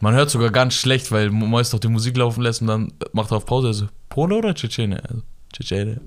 Man 0.00 0.14
hört 0.14 0.30
sogar 0.30 0.50
ganz 0.50 0.74
schlecht, 0.74 1.12
weil 1.12 1.30
Mois 1.30 1.70
doch 1.70 1.78
die 1.78 1.88
Musik 1.88 2.16
laufen 2.16 2.42
lässt 2.42 2.60
und 2.60 2.68
dann 2.68 2.92
macht 3.12 3.30
er 3.32 3.38
auf 3.38 3.46
Pause. 3.46 3.68
Also, 3.68 3.88
Pole 4.08 4.36
oder 4.36 4.54
Tschetschene? 4.54 5.02
Also, 5.02 5.22
Tschetschene. 5.52 6.00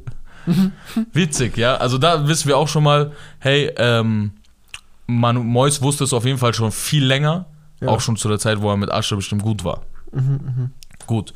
Witzig, 1.13 1.57
ja. 1.57 1.75
Also 1.75 1.97
da 1.97 2.27
wissen 2.27 2.47
wir 2.47 2.57
auch 2.57 2.67
schon 2.67 2.83
mal, 2.83 3.11
hey, 3.39 3.71
ähm, 3.77 4.31
Manu 5.07 5.43
Mois 5.43 5.81
wusste 5.81 6.03
es 6.03 6.13
auf 6.13 6.25
jeden 6.25 6.37
Fall 6.37 6.53
schon 6.53 6.71
viel 6.71 7.05
länger. 7.05 7.45
Ja. 7.81 7.89
Auch 7.89 8.01
schon 8.01 8.15
zu 8.17 8.27
der 8.27 8.39
Zeit, 8.39 8.61
wo 8.61 8.69
er 8.69 8.77
mit 8.77 8.91
Asche 8.91 9.15
bestimmt 9.15 9.43
gut 9.43 9.63
war. 9.63 9.81
Mhm, 10.11 10.21
mhm. 10.21 10.71
Gut. 11.05 11.33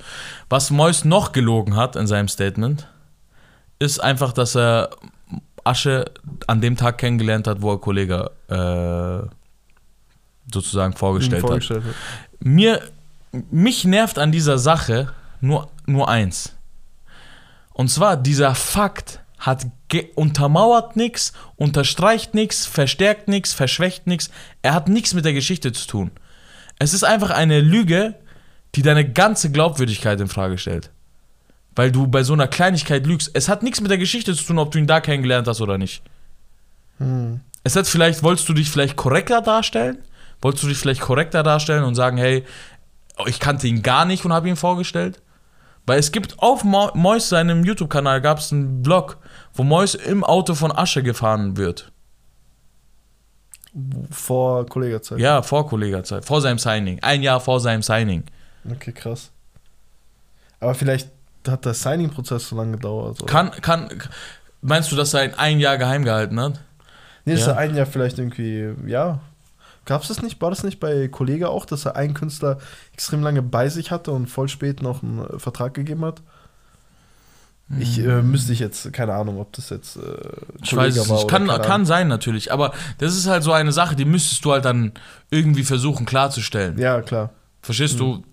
Was 0.50 0.72
Mois 0.72 1.04
noch 1.06 1.34
gelogen 1.34 1.76
hat 1.76 1.96
in 1.96 2.08
seinem 2.08 2.28
Statement, 2.28 2.88
ist 3.80 4.00
einfach, 4.00 4.34
dass 4.34 4.56
er 4.56 4.90
Asche 5.64 6.06
an 6.48 6.62
dem 6.62 6.78
Tag 6.78 6.98
kennengelernt 6.98 7.48
hat, 7.48 7.62
wo 7.62 7.72
er 7.74 7.80
Kollege 7.80 8.32
äh, 8.48 9.28
sozusagen 10.52 10.94
vorgestellt 10.94 11.44
Ihnen 11.44 11.44
hat. 11.44 11.64
vorgestellt 11.64 11.84
hat. 11.84 11.96
Mir, 12.40 12.82
mich 13.52 13.86
nervt 13.86 14.20
an 14.20 14.32
dieser 14.32 14.58
Sache 14.58 15.14
nur, 15.40 15.70
nur 15.86 16.10
eins. 16.10 16.56
Und 17.74 17.90
zwar, 17.90 18.18
dieser 18.18 18.56
Fakt 18.56 19.20
hat 19.40 19.66
untermauert 20.16 20.96
nichts, 20.96 21.34
unterstreicht 21.56 22.34
nichts, 22.34 22.66
verstärkt 22.66 23.28
nichts, 23.28 23.54
verschwächt 23.54 24.08
nichts. 24.08 24.30
Er 24.62 24.74
hat 24.74 24.88
nichts 24.88 25.14
mit 25.14 25.26
der 25.26 25.34
Geschichte 25.34 25.72
zu 25.72 25.88
tun. 25.88 26.12
Es 26.80 26.94
ist 26.94 27.04
einfach 27.04 27.32
eine 27.32 27.60
Lüge, 27.60 28.16
die 28.76 28.82
deine 28.82 29.10
ganze 29.10 29.52
Glaubwürdigkeit 29.52 30.22
in 30.22 30.28
Frage 30.28 30.58
stellt. 30.58 30.92
Weil 31.76 31.92
du 31.92 32.08
bei 32.08 32.24
so 32.24 32.34
einer 32.34 32.48
Kleinigkeit 32.48 33.06
lügst. 33.06 33.32
Es 33.34 33.48
hat 33.48 33.64
nichts 33.64 33.82
mit 33.82 33.92
der 33.92 33.98
Geschichte 33.98 34.34
zu 34.36 34.44
tun, 34.44 34.60
ob 34.60 34.72
du 34.72 34.80
ihn 34.80 34.88
da 34.88 35.00
kennengelernt 35.00 35.48
hast 35.48 35.62
oder 35.62 35.78
nicht. 35.78 36.04
Mhm. 37.00 37.42
Es 37.64 37.76
hat 37.76 37.88
vielleicht, 37.88 38.24
wolltest 38.24 38.50
du 38.50 38.54
dich 38.54 38.70
vielleicht 38.70 38.96
korrekter 38.96 39.42
darstellen? 39.42 40.00
Wolltest 40.42 40.64
du 40.64 40.68
dich 40.68 40.78
vielleicht 40.78 41.02
korrekter 41.02 41.44
darstellen 41.44 41.84
und 41.84 41.96
sagen, 41.96 42.18
hey, 42.18 42.44
ich 43.28 43.40
kannte 43.40 43.68
ihn 43.68 43.84
gar 43.84 44.06
nicht 44.06 44.26
und 44.26 44.34
habe 44.34 44.50
ihn 44.50 44.56
vorgestellt? 44.56 45.22
Weil 45.86 46.00
es 46.00 46.12
gibt 46.12 46.40
auf 46.40 46.64
Mo 46.64 46.92
Mois 46.94 47.30
seinem 47.30 47.64
YouTube-Kanal 47.64 48.22
gab 48.22 48.40
es 48.40 48.52
einen 48.52 48.84
Vlog, 48.84 49.18
wo 49.54 49.64
Mois 49.64 49.96
im 49.96 50.24
Auto 50.24 50.56
von 50.56 50.72
Asche 50.72 51.04
gefahren 51.04 51.58
wird. 51.58 51.92
Vor 54.12 54.66
Kollegerzeit. 54.66 55.20
Ja, 55.20 55.42
vor 55.42 55.68
Kollegerzeit, 55.68 56.26
vor 56.26 56.42
seinem 56.42 56.60
Signing. 56.60 57.00
Ein 57.02 57.24
Jahr 57.24 57.40
vor 57.40 57.60
seinem 57.60 57.82
Signing. 57.82 58.24
Okay, 58.70 58.92
krass. 58.92 59.32
Aber 60.60 60.76
vielleicht 60.76 61.10
hat 61.48 61.66
der 61.66 61.74
Signing-Prozess 61.74 62.50
so 62.50 62.56
lange 62.56 62.74
gedauert. 62.74 63.22
Oder? 63.22 63.32
Kann, 63.32 63.52
kann, 63.62 63.90
meinst 64.62 64.92
du, 64.92 64.96
dass 64.96 65.14
er 65.14 65.38
ein 65.40 65.60
Jahr 65.60 65.78
geheim 65.78 66.04
gehalten 66.04 66.40
hat? 66.40 66.60
Nee, 67.26 67.34
dass 67.36 67.46
Ja. 67.46 67.52
er 67.54 67.58
ein 67.58 67.76
Jahr 67.76 67.86
vielleicht 67.86 68.20
irgendwie, 68.20 68.70
ja. 68.88 69.20
Gab 69.86 70.04
es 70.04 70.10
das 70.10 70.22
nicht? 70.22 70.40
War 70.42 70.52
das 70.52 70.64
nicht 70.64 70.80
bei 70.80 71.08
Kollege 71.08 71.50
auch, 71.50 71.66
dass 71.66 71.86
er 71.86 71.96
einen 71.96 72.14
Künstler 72.14 72.60
extrem 72.94 73.24
lange 73.24 73.42
bei 73.42 73.68
sich 73.70 73.90
hatte 73.92 74.12
und 74.12 74.28
voll 74.28 74.48
spät 74.48 74.82
noch 74.84 75.02
einen 75.02 75.26
äh, 75.26 75.40
Vertrag 75.40 75.74
gegeben 75.74 76.06
hat? 76.06 76.22
Ich 77.80 78.00
äh, 78.00 78.22
müsste 78.22 78.52
ich 78.52 78.60
jetzt, 78.60 78.92
keine 78.92 79.14
Ahnung, 79.14 79.40
ob 79.40 79.54
das 79.54 79.70
jetzt 79.70 79.96
äh, 79.96 80.02
Ich 80.62 80.76
weiß 80.76 80.96
es 80.98 81.10
nicht. 81.10 81.28
Kann, 81.30 81.48
kann 81.48 81.86
sein 81.86 82.10
natürlich, 82.10 82.52
aber 82.52 82.74
das 82.98 83.16
ist 83.16 83.28
halt 83.28 83.44
so 83.44 83.54
eine 83.54 83.72
Sache, 83.72 83.96
die 83.96 84.04
müsstest 84.04 84.44
du 84.44 84.52
halt 84.52 84.66
dann 84.66 84.92
irgendwie 85.30 85.64
versuchen 85.64 86.06
klarzustellen. 86.06 86.78
Ja, 86.78 87.02
klar. 87.02 87.30
Verstehst 87.62 87.96
Mhm. 87.96 88.00
du? 88.00 88.24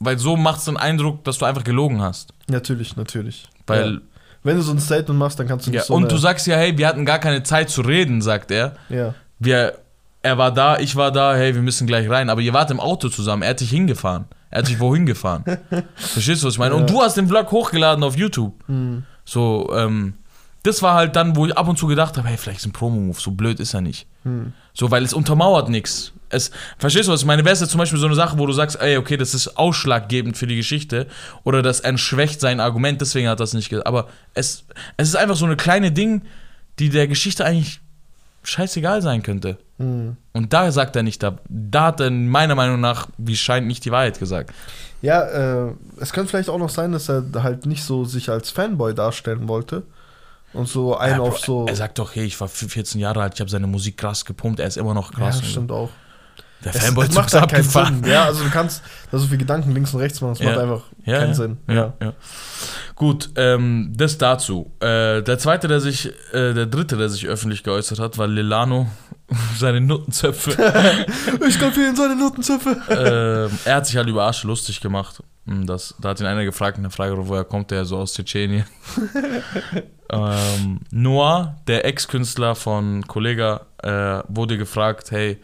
Weil 0.00 0.18
so 0.18 0.36
macht 0.36 0.58
es 0.60 0.64
den 0.66 0.76
Eindruck, 0.76 1.24
dass 1.24 1.38
du 1.38 1.44
einfach 1.44 1.64
gelogen 1.64 2.00
hast. 2.00 2.32
Natürlich, 2.48 2.96
natürlich. 2.96 3.48
Weil, 3.66 3.94
ja. 3.94 4.00
Wenn 4.44 4.56
du 4.56 4.62
so 4.62 4.72
ein 4.72 4.78
Statement 4.78 5.18
machst, 5.18 5.38
dann 5.40 5.48
kannst 5.48 5.66
du 5.66 5.70
ja, 5.70 5.78
nicht 5.80 5.86
so 5.86 5.94
und 5.94 6.10
du 6.12 6.16
sagst 6.16 6.46
ja, 6.46 6.56
hey, 6.56 6.78
wir 6.78 6.86
hatten 6.86 7.04
gar 7.04 7.18
keine 7.18 7.42
Zeit 7.42 7.70
zu 7.70 7.80
reden, 7.82 8.22
sagt 8.22 8.50
er. 8.52 8.74
Ja, 8.88 9.14
Wir, 9.40 9.74
er 10.22 10.38
war 10.38 10.52
da, 10.52 10.78
ich 10.78 10.94
war 10.96 11.10
da, 11.10 11.34
hey, 11.34 11.54
wir 11.54 11.62
müssen 11.62 11.86
gleich 11.86 12.08
rein. 12.08 12.30
Aber 12.30 12.40
ihr 12.40 12.52
wart 12.52 12.70
im 12.70 12.78
Auto 12.80 13.08
zusammen, 13.08 13.42
er 13.42 13.50
hat 13.50 13.60
dich 13.60 13.70
hingefahren. 13.70 14.26
Er 14.50 14.60
hat 14.60 14.68
dich 14.68 14.78
wohin 14.80 15.04
gefahren. 15.06 15.44
Verstehst 15.96 16.42
du, 16.42 16.46
was 16.46 16.54
ich 16.54 16.58
meine? 16.58 16.74
Und 16.74 16.82
Ja. 16.82 16.86
du 16.86 17.02
hast 17.02 17.16
den 17.16 17.28
Vlog 17.28 17.50
hochgeladen 17.50 18.02
auf 18.04 18.16
YouTube. 18.16 18.54
hm. 18.66 19.04
So, 19.24 19.70
ähm, 19.76 20.14
das 20.62 20.82
war 20.82 20.94
halt 20.94 21.16
dann, 21.16 21.36
wo 21.36 21.44
ich 21.46 21.56
ab 21.56 21.68
und 21.68 21.78
zu 21.78 21.86
gedacht 21.86 22.16
habe, 22.16 22.26
hey, 22.28 22.36
vielleicht 22.38 22.60
ist 22.60 22.66
ein 22.66 22.72
Promo-Move, 22.72 23.20
so 23.20 23.30
blöd 23.32 23.60
ist 23.60 23.74
er 23.74 23.80
nicht. 23.82 24.06
Hm. 24.24 24.52
So, 24.72 24.90
weil 24.90 25.04
es 25.04 25.12
untermauert 25.12 25.68
nichts. 25.68 26.12
Es, 26.30 26.50
verstehst 26.78 27.08
du, 27.08 27.12
was 27.12 27.20
ich 27.20 27.26
meine? 27.26 27.44
Wäre 27.44 27.54
es 27.54 27.60
jetzt 27.60 27.70
zum 27.70 27.78
Beispiel 27.78 27.98
so 27.98 28.06
eine 28.06 28.14
Sache, 28.14 28.38
wo 28.38 28.46
du 28.46 28.52
sagst, 28.52 28.80
ey, 28.80 28.96
okay, 28.96 29.16
das 29.16 29.34
ist 29.34 29.56
ausschlaggebend 29.56 30.36
für 30.36 30.46
die 30.46 30.56
Geschichte 30.56 31.06
oder 31.44 31.62
das 31.62 31.80
entschwächt 31.80 32.40
sein 32.40 32.60
Argument, 32.60 33.00
deswegen 33.00 33.28
hat 33.28 33.40
das 33.40 33.54
nicht 33.54 33.68
gesagt. 33.68 33.86
Aber 33.86 34.08
es, 34.34 34.64
es 34.96 35.08
ist 35.08 35.16
einfach 35.16 35.36
so 35.36 35.46
eine 35.46 35.56
kleine 35.56 35.92
Ding, 35.92 36.22
die 36.78 36.90
der 36.90 37.08
Geschichte 37.08 37.44
eigentlich 37.44 37.80
scheißegal 38.42 39.02
sein 39.02 39.22
könnte. 39.22 39.58
Hm. 39.78 40.16
Und 40.32 40.52
da 40.52 40.70
sagt 40.72 40.96
er 40.96 41.02
nicht, 41.02 41.22
da, 41.22 41.38
da 41.48 41.86
hat 41.86 42.00
er 42.00 42.10
meiner 42.10 42.54
Meinung 42.54 42.80
nach, 42.80 43.08
wie 43.18 43.36
scheint, 43.36 43.66
nicht 43.66 43.84
die 43.84 43.90
Wahrheit 43.90 44.18
gesagt. 44.18 44.52
Ja, 45.02 45.22
äh, 45.22 45.72
es 46.00 46.12
könnte 46.12 46.30
vielleicht 46.30 46.48
auch 46.48 46.58
noch 46.58 46.70
sein, 46.70 46.92
dass 46.92 47.08
er 47.08 47.24
halt 47.42 47.66
nicht 47.66 47.84
so 47.84 48.04
sich 48.04 48.30
als 48.30 48.50
Fanboy 48.50 48.94
darstellen 48.94 49.48
wollte. 49.48 49.84
Und 50.52 50.66
so 50.66 50.96
einen 50.96 51.16
Ja, 51.16 51.20
auf 51.20 51.38
so. 51.38 51.66
Er 51.66 51.76
sagt 51.76 51.98
doch, 51.98 52.14
hey, 52.14 52.24
ich 52.24 52.40
war 52.40 52.48
14 52.48 53.00
Jahre 53.00 53.22
alt, 53.22 53.34
ich 53.34 53.40
habe 53.40 53.50
seine 53.50 53.66
Musik 53.66 53.98
krass 53.98 54.24
gepumpt, 54.24 54.60
er 54.60 54.66
ist 54.66 54.78
immer 54.78 54.94
noch 54.94 55.12
ja, 55.12 55.18
krass. 55.18 55.40
das 55.40 55.50
stimmt 55.50 55.70
auch. 55.70 55.90
Der 56.64 56.72
Fanboy 56.72 57.06
macht 57.14 57.32
halt 57.32 57.50
keinen. 57.50 57.62
Sinn. 57.62 58.04
Ja, 58.04 58.24
also 58.24 58.42
du 58.42 58.50
kannst 58.50 58.82
da 59.12 59.18
so 59.18 59.26
viele 59.26 59.38
Gedanken 59.38 59.72
links 59.72 59.94
und 59.94 60.00
rechts 60.00 60.20
machen, 60.20 60.32
es 60.32 60.38
Ja. 60.40 60.46
macht 60.50 60.58
einfach 60.58 60.82
Ja, 61.04 61.18
keinen 61.20 61.28
ja, 61.28 61.34
Sinn. 61.34 61.56
Ja. 61.68 61.94
Gut, 62.96 63.30
ähm, 63.36 63.92
das 63.96 64.18
dazu. 64.18 64.72
Äh, 64.80 65.22
der 65.22 65.38
zweite, 65.38 65.68
der 65.68 65.80
sich, 65.80 66.06
äh, 66.32 66.52
der 66.54 66.66
dritte, 66.66 66.96
der 66.96 67.08
sich 67.08 67.26
öffentlich 67.28 67.62
geäußert 67.62 68.00
hat, 68.00 68.18
war 68.18 68.26
Lilano. 68.26 68.88
Seine 69.58 69.80
Nuttenzöpfe. 69.80 70.50
Ich 71.48 71.60
kaufe 71.60 71.80
ihn 71.80 71.94
seine 71.94 72.16
Notenzöpfe. 72.16 72.76
ähm, 73.50 73.58
er 73.64 73.76
hat 73.76 73.86
sich 73.86 73.96
halt 73.96 74.08
über 74.08 74.24
Asche 74.24 74.46
lustig 74.46 74.80
gemacht. 74.80 75.22
Hm, 75.46 75.66
Das, 75.66 75.94
da 76.00 76.08
hat 76.10 76.20
ihn 76.20 76.26
einer 76.26 76.44
gefragt, 76.44 76.78
eine 76.78 76.90
Frage, 76.90 77.14
woher 77.28 77.44
kommt 77.44 77.70
der 77.70 77.84
so 77.84 77.98
aus 77.98 78.14
Tschetschenien? 78.14 78.64
ähm, 80.10 80.80
Noah, 80.90 81.56
der 81.66 81.84
Ex-Künstler 81.84 82.54
von 82.54 83.06
Kollega, 83.06 83.60
äh, 83.82 84.22
wurde 84.28 84.58
gefragt, 84.58 85.10
hey, 85.10 85.38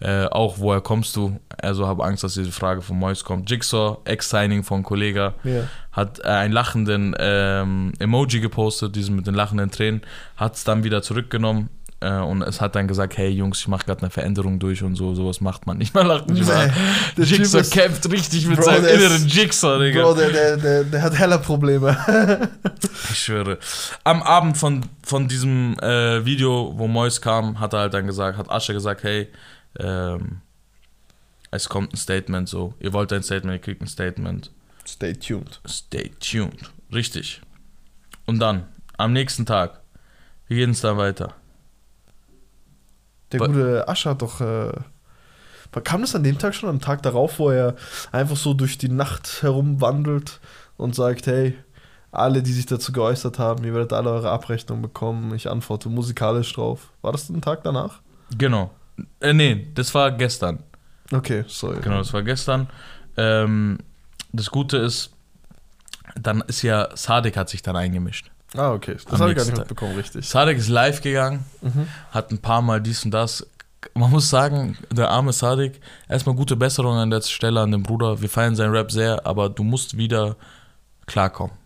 äh, 0.00 0.24
auch 0.26 0.58
woher 0.58 0.80
kommst 0.80 1.14
du? 1.16 1.38
Also 1.60 1.86
habe 1.86 2.04
Angst, 2.04 2.24
dass 2.24 2.34
diese 2.34 2.52
Frage 2.52 2.80
von 2.82 2.98
Mois 2.98 3.22
kommt. 3.24 3.50
Jigsaw, 3.50 3.98
Ex-Signing 4.04 4.62
von 4.64 4.82
Kollega, 4.82 5.34
Ja. 5.44 5.62
hat 5.92 6.20
äh, 6.20 6.28
einen 6.28 6.52
lachenden 6.52 7.14
ähm, 7.18 7.92
Emoji 7.98 8.40
gepostet, 8.40 8.96
diesen 8.96 9.14
mit 9.16 9.26
den 9.26 9.34
lachenden 9.34 9.70
Tränen, 9.70 10.00
hat 10.36 10.56
es 10.56 10.64
dann 10.64 10.84
wieder 10.84 11.02
zurückgenommen 11.02 11.68
äh, 12.00 12.14
und 12.16 12.40
es 12.40 12.62
hat 12.62 12.76
dann 12.76 12.88
gesagt, 12.88 13.18
hey 13.18 13.28
Jungs, 13.28 13.58
ich 13.60 13.68
mache 13.68 13.84
gerade 13.84 14.00
eine 14.00 14.08
Veränderung 14.10 14.58
durch 14.58 14.82
und 14.82 14.96
so, 14.96 15.14
sowas 15.14 15.42
macht 15.42 15.66
man 15.66 15.76
nicht. 15.76 15.92
Man 15.94 16.06
lacht 16.06 16.30
nicht 16.30 16.46
mehr. 16.46 16.72
Nee, 17.16 17.24
Jigsaw 17.24 17.62
kämpft 17.62 18.10
richtig 18.10 18.46
mit 18.46 18.56
Bro, 18.56 18.64
seinem 18.64 18.86
inneren 18.86 19.26
Jigsaw, 19.28 19.78
Digga. 19.78 20.00
Bro, 20.02 20.14
der, 20.14 20.30
der, 20.30 20.56
der, 20.56 20.84
der 20.84 21.02
hat 21.02 21.18
heller 21.18 21.38
Probleme. 21.38 21.96
Ich 23.12 23.18
schwöre. 23.18 23.58
Am 24.04 24.22
Abend 24.22 24.56
von, 24.56 24.82
von 25.02 25.26
diesem 25.26 25.76
äh, 25.80 26.24
Video, 26.24 26.72
wo 26.76 26.86
Mois 26.86 27.20
kam, 27.20 27.58
hat 27.58 27.72
er 27.72 27.80
halt 27.80 27.94
dann 27.94 28.06
gesagt, 28.06 28.38
hat 28.38 28.50
Asche 28.50 28.72
gesagt, 28.72 29.02
hey, 29.02 29.28
ähm, 29.78 30.40
es 31.50 31.68
kommt 31.68 31.92
ein 31.92 31.96
Statement 31.96 32.48
so. 32.48 32.74
Ihr 32.80 32.92
wollt 32.92 33.12
ein 33.12 33.22
Statement, 33.22 33.54
ihr 33.54 33.60
kriegt 33.60 33.82
ein 33.82 33.88
Statement. 33.88 34.50
Stay 34.86 35.14
tuned. 35.14 35.60
Stay 35.66 36.10
tuned. 36.20 36.70
Richtig. 36.92 37.40
Und 38.26 38.38
dann, 38.38 38.68
am 38.96 39.12
nächsten 39.12 39.46
Tag, 39.46 39.80
wie 40.46 40.56
geht 40.56 40.68
es 40.68 40.80
dann 40.80 40.96
weiter? 40.96 41.34
Der 43.32 43.40
gute 43.40 43.88
Ascher 43.88 44.10
hat 44.10 44.22
doch. 44.22 44.40
Äh, 44.40 44.72
kam 45.84 46.00
das 46.00 46.16
an 46.16 46.24
dem 46.24 46.38
Tag 46.38 46.54
schon, 46.54 46.68
am 46.68 46.80
Tag 46.80 47.02
darauf, 47.02 47.38
wo 47.38 47.50
er 47.50 47.76
einfach 48.10 48.36
so 48.36 48.54
durch 48.54 48.76
die 48.76 48.88
Nacht 48.88 49.42
herumwandelt 49.42 50.40
und 50.76 50.94
sagt: 50.94 51.26
Hey, 51.26 51.56
alle, 52.10 52.42
die 52.42 52.52
sich 52.52 52.66
dazu 52.66 52.92
geäußert 52.92 53.38
haben, 53.38 53.64
ihr 53.64 53.72
werdet 53.72 53.92
alle 53.92 54.10
eure 54.10 54.30
Abrechnung 54.30 54.82
bekommen. 54.82 55.34
Ich 55.34 55.48
antworte 55.48 55.88
musikalisch 55.88 56.52
drauf. 56.52 56.92
War 57.02 57.12
das 57.12 57.28
ein 57.28 57.40
Tag 57.40 57.62
danach? 57.62 58.00
Genau. 58.36 58.70
Äh, 59.20 59.32
nee, 59.32 59.66
das 59.74 59.94
war 59.94 60.10
gestern. 60.12 60.62
Okay, 61.12 61.44
sorry. 61.48 61.80
Genau, 61.82 61.98
das 61.98 62.12
war 62.12 62.22
gestern. 62.22 62.68
Ähm, 63.16 63.78
das 64.32 64.50
Gute 64.50 64.76
ist, 64.78 65.10
dann 66.20 66.42
ist 66.46 66.62
ja, 66.62 66.88
Sadik 66.94 67.36
hat 67.36 67.48
sich 67.48 67.62
dann 67.62 67.76
eingemischt. 67.76 68.30
Ah, 68.56 68.72
okay. 68.72 68.96
Das 69.08 69.20
habe 69.20 69.30
ich 69.30 69.36
gar 69.36 69.44
nicht 69.44 69.56
mitbekommen, 69.58 69.94
richtig. 69.96 70.28
Sadek 70.28 70.58
ist 70.58 70.68
live 70.68 71.00
gegangen, 71.02 71.44
Mhm. 71.62 71.86
hat 72.10 72.30
ein 72.32 72.38
paar 72.38 72.62
Mal 72.62 72.80
dies 72.80 73.04
und 73.04 73.12
das. 73.12 73.46
Man 73.94 74.10
muss 74.10 74.28
sagen, 74.28 74.76
der 74.90 75.08
arme 75.08 75.32
Sadik, 75.32 75.80
erstmal 76.08 76.34
gute 76.34 76.54
Besserung 76.56 76.96
an 76.96 77.10
der 77.10 77.22
Stelle 77.22 77.60
an 77.60 77.70
den 77.70 77.82
Bruder. 77.82 78.20
Wir 78.20 78.28
feiern 78.28 78.54
seinen 78.56 78.72
Rap 78.72 78.90
sehr, 78.92 79.24
aber 79.26 79.48
du 79.48 79.62
musst 79.62 79.96
wieder 79.96 80.36
klarkommen. 81.06 81.56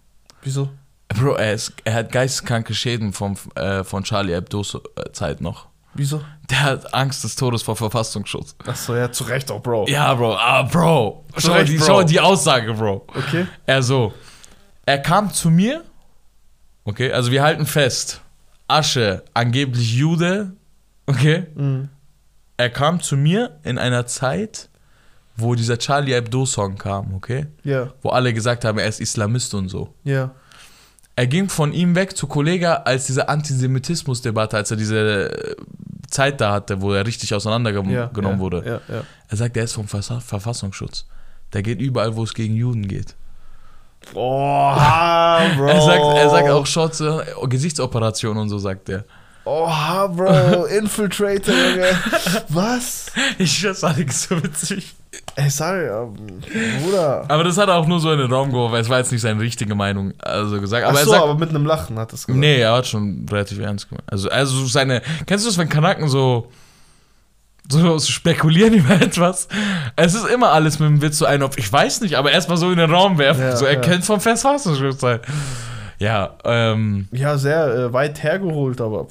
Wieso? 0.43 0.69
Bro, 1.09 1.35
er, 1.35 1.55
ist, 1.55 1.73
er 1.85 1.95
hat 1.95 2.13
geisteskranke 2.13 2.75
Schäden 2.75 3.13
vom, 3.13 3.37
äh, 3.57 3.83
von 3.85 4.05
Charlie 4.05 4.35
Hebdo's 4.35 4.75
äh, 4.75 5.11
Zeit 5.13 5.41
noch. 5.41 5.67
Wieso? 5.95 6.21
Der 6.51 6.63
hat 6.63 6.93
Angst 6.95 7.25
des 7.25 7.37
Todes 7.37 7.63
vor 7.63 7.77
Verfassungsschutz. 7.77 8.55
Achso, 8.67 8.95
ja, 8.97 9.11
zu 9.11 9.25
Recht 9.25 9.51
auch, 9.51 9.63
Bro. 9.63 9.87
Ja, 9.89 10.13
Bro, 10.15 10.35
ah, 10.37 10.63
Bro. 10.63 11.25
Schau, 11.39 11.53
Recht, 11.53 11.71
die, 11.73 11.77
Bro. 11.79 11.85
schau 11.87 12.03
die 12.03 12.21
Aussage, 12.21 12.75
Bro. 12.75 13.07
Okay. 13.09 13.47
Er 13.67 13.83
so, 13.83 14.13
er 14.87 14.99
kam 14.99 15.33
zu 15.33 15.51
mir, 15.51 15.83
okay, 16.85 17.13
also 17.13 17.31
wir 17.31 17.43
halten 17.43 17.65
fest, 17.67 18.21
Asche, 18.69 19.23
angeblich 19.35 19.95
Jude, 19.95 20.53
okay, 21.07 21.47
Mhm. 21.55 21.89
er 22.57 22.71
kam 22.71 23.01
zu 23.01 23.17
mir 23.17 23.59
in 23.63 23.79
einer 23.79 24.07
Zeit, 24.07 24.69
wo 25.37 25.55
dieser 25.55 25.79
Charlie 25.79 26.13
Hebdo-Song 26.15 26.77
kam, 26.79 27.15
okay, 27.15 27.47
Ja, 27.65 27.89
wo 28.03 28.11
alle 28.11 28.33
gesagt 28.35 28.65
haben, 28.65 28.79
er 28.79 28.87
ist 28.87 29.01
Islamist 29.01 29.55
und 29.55 29.69
so. 29.69 29.95
ja. 30.05 30.31
Er 31.17 31.27
ging 31.27 31.49
von 31.49 31.73
ihm 31.73 31.95
weg 31.95 32.17
zu 32.17 32.27
Kollega, 32.27 32.75
als 32.85 33.07
diese 33.07 33.29
Antisemitismus-Debatte, 33.29 34.57
als 34.57 34.71
er 34.71 34.77
diese 34.77 35.31
äh, 35.31 35.57
Zeit 36.11 36.41
da 36.41 36.53
hatte, 36.53 36.81
wo 36.81 36.93
er 36.93 37.07
richtig 37.07 37.33
auseinandergenommen 37.35 37.93
ja, 37.95 38.11
ja, 38.13 38.39
wurde. 38.39 38.81
Ja. 38.89 39.03
Er 39.29 39.37
sagt, 39.37 39.57
er 39.57 39.65
ist 39.65 39.75
vom 39.75 39.87
Verfassungsschutz. 39.87 41.07
Der 41.53 41.63
geht 41.63 41.81
überall, 41.81 42.17
wo 42.17 42.25
es 42.25 42.35
gegen 42.35 42.57
Juden 42.57 42.89
geht. 42.89 43.15
Oha, 44.13 45.41
Bro. 45.57 45.67
Er 45.67 45.81
sagt, 45.81 46.19
er 46.19 46.31
sagt 46.31 46.51
auch 46.51 46.67
Shots, 46.67 47.01
äh, 47.01 47.25
Gesichtsoperation 47.49 48.37
und 48.37 48.49
so, 48.49 48.59
sagt 48.59 48.89
er. 48.89 49.05
Oha, 49.45 50.07
Bro. 50.09 50.65
Infiltrator, 50.67 51.55
Junge. 51.55 51.87
Was? 52.49 53.13
Ich 53.39 53.57
schwör's, 53.59 53.85
Alex, 53.85 54.25
so 54.25 54.43
witzig. 54.43 54.95
Ey, 55.37 55.51
sorry, 55.51 55.87
ähm, 55.87 56.15
Bruder. 56.83 57.25
Aber 57.29 57.43
das 57.43 57.59
hat 57.59 57.69
er 57.69 57.75
auch 57.75 57.87
nur 57.89 57.99
so 57.99 58.13
in 58.13 58.19
den 58.19 58.33
Raum 58.33 58.51
geworfen, 58.51 58.77
es 58.77 58.89
war 58.89 58.99
jetzt 58.99 59.11
nicht 59.11 59.21
seine 59.23 59.41
richtige 59.41 59.75
Meinung, 59.75 60.13
also 60.23 60.61
gesagt. 60.61 60.85
Aber 60.87 60.95
Ach 60.97 61.01
er 61.01 61.05
so, 61.05 61.11
sagt, 61.11 61.23
aber 61.25 61.35
mit 61.37 61.49
einem 61.51 61.67
Lachen 61.67 61.99
hat 61.99 62.13
es 62.13 62.27
gesagt. 62.27 62.39
nee, 62.39 62.59
er 62.61 62.73
hat 62.73 62.87
schon 62.87 63.27
relativ 63.29 63.59
ernst 63.59 63.89
gemeint. 63.89 64.05
Also, 64.11 64.29
also 64.31 64.65
seine, 64.67 65.03
kennst 65.27 65.45
du 65.45 65.49
das, 65.49 65.59
wenn 65.59 65.69
Kanaken 65.69 66.09
so, 66.09 66.53
so, 67.69 67.99
so 67.99 68.13
spekulieren 68.13 68.75
über 68.75 68.95
etwas? 68.95 69.49
Es 69.97 70.15
ist 70.15 70.27
immer 70.29 70.53
alles 70.53 70.79
mit 70.79 70.89
dem 70.89 71.03
Witz 71.03 71.19
so 71.19 71.25
ein 71.27 71.43
auf, 71.43 71.59
ich 71.59 71.73
weiß 71.73 72.03
nicht, 72.03 72.15
aber 72.15 72.31
erstmal 72.31 72.57
so 72.57 72.71
in 72.71 72.79
den 72.79 72.91
Raum 72.93 73.19
werfen, 73.19 73.43
Ja, 73.43 73.57
so 73.57 73.65
er 73.65 73.75
ja. 73.75 73.81
kennt 73.81 74.05
vom 74.05 74.21
Verfassungsschutz 74.21 75.01
sein. 75.01 75.19
Ja, 75.99 76.37
ähm, 76.45 77.09
Ja, 77.11 77.39
sehr 77.39 77.67
äh, 77.75 77.93
weit 77.93 78.23
hergeholt, 78.23 78.81
aber. 78.81 79.09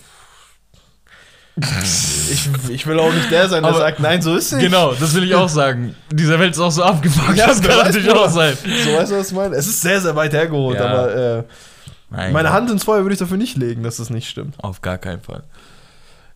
Ich, 1.55 2.49
ich 2.69 2.87
will 2.87 2.99
auch 2.99 3.13
nicht 3.13 3.29
der 3.29 3.47
sein, 3.49 3.61
der 3.63 3.71
Aber- 3.71 3.79
sagt, 3.79 3.99
nein, 3.99 4.21
so 4.21 4.35
ist 4.35 4.47
es 4.47 4.51
nicht. 4.53 4.63
genau, 4.65 4.93
das 4.93 5.13
will 5.13 5.23
ich 5.23 5.35
auch 5.35 5.49
sagen. 5.49 5.95
Dieser 6.11 6.39
Welt 6.39 6.53
ist 6.53 6.59
auch 6.59 6.71
so 6.71 6.83
abgefuckt, 6.83 7.37
Ja, 7.37 7.47
das 7.47 7.61
kann 7.61 7.77
natürlich 7.77 8.09
auch 8.11 8.29
sein. 8.29 8.57
So 8.83 8.93
weißt 8.93 9.11
du, 9.11 9.17
was 9.19 9.27
ich 9.29 9.35
meine? 9.35 9.55
Es 9.55 9.67
ist 9.67 9.81
sehr, 9.81 10.01
sehr 10.01 10.15
weit 10.15 10.33
hergeholt, 10.33 10.79
Ja. 10.79 10.85
aber 10.85 11.15
äh, 11.15 11.43
meine 12.31 12.51
Hand 12.51 12.69
ins 12.71 12.83
Feuer 12.83 13.03
würde 13.03 13.13
ich 13.13 13.19
dafür 13.19 13.37
nicht 13.37 13.57
legen, 13.57 13.83
dass 13.83 13.97
das 13.97 14.09
nicht 14.09 14.29
stimmt. 14.29 14.55
Auf 14.63 14.81
gar 14.81 14.97
keinen 14.97 15.21
Fall. 15.21 15.43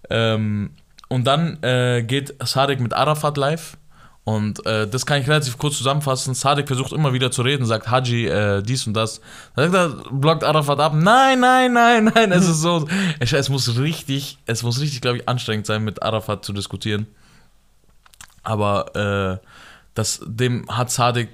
Ähm, 0.09 0.71
und 1.07 1.25
dann 1.25 1.61
äh, 1.63 2.03
geht 2.03 2.35
Sadek 2.43 2.79
mit 2.79 2.93
Arafat 2.93 3.37
live. 3.37 3.77
Und 4.27 4.65
äh, 4.65 4.85
das 4.85 5.05
kann 5.05 5.21
ich 5.21 5.29
relativ 5.29 5.57
kurz 5.57 5.77
zusammenfassen. 5.77 6.33
Sadek 6.33 6.67
versucht 6.67 6.91
immer 6.91 7.13
wieder 7.13 7.31
zu 7.31 7.43
reden, 7.43 7.65
sagt 7.65 7.89
Haji 7.89 8.27
äh, 8.27 8.61
dies 8.61 8.85
und 8.85 8.93
das. 8.93 9.21
Dann 9.55 9.71
sagt 9.71 10.05
er, 10.05 10.11
blockt 10.11 10.43
Arafat 10.43 10.81
ab. 10.81 10.91
Nein, 10.93 11.39
nein, 11.39 11.71
nein, 11.71 12.11
nein. 12.13 12.33
Es 12.33 12.45
ist 12.45 12.59
so. 12.59 12.89
Es, 13.21 13.31
es 13.31 13.47
muss 13.47 13.77
richtig, 13.77 14.37
es 14.45 14.63
muss 14.63 14.81
richtig, 14.81 14.99
glaube 14.99 15.19
ich, 15.19 15.29
anstrengend 15.29 15.65
sein, 15.65 15.81
mit 15.85 16.03
Arafat 16.03 16.43
zu 16.43 16.51
diskutieren. 16.51 17.07
Aber 18.43 19.39
äh, 19.41 19.47
das, 19.93 20.19
dem 20.25 20.67
hat 20.67 20.91
Sadek, 20.91 21.29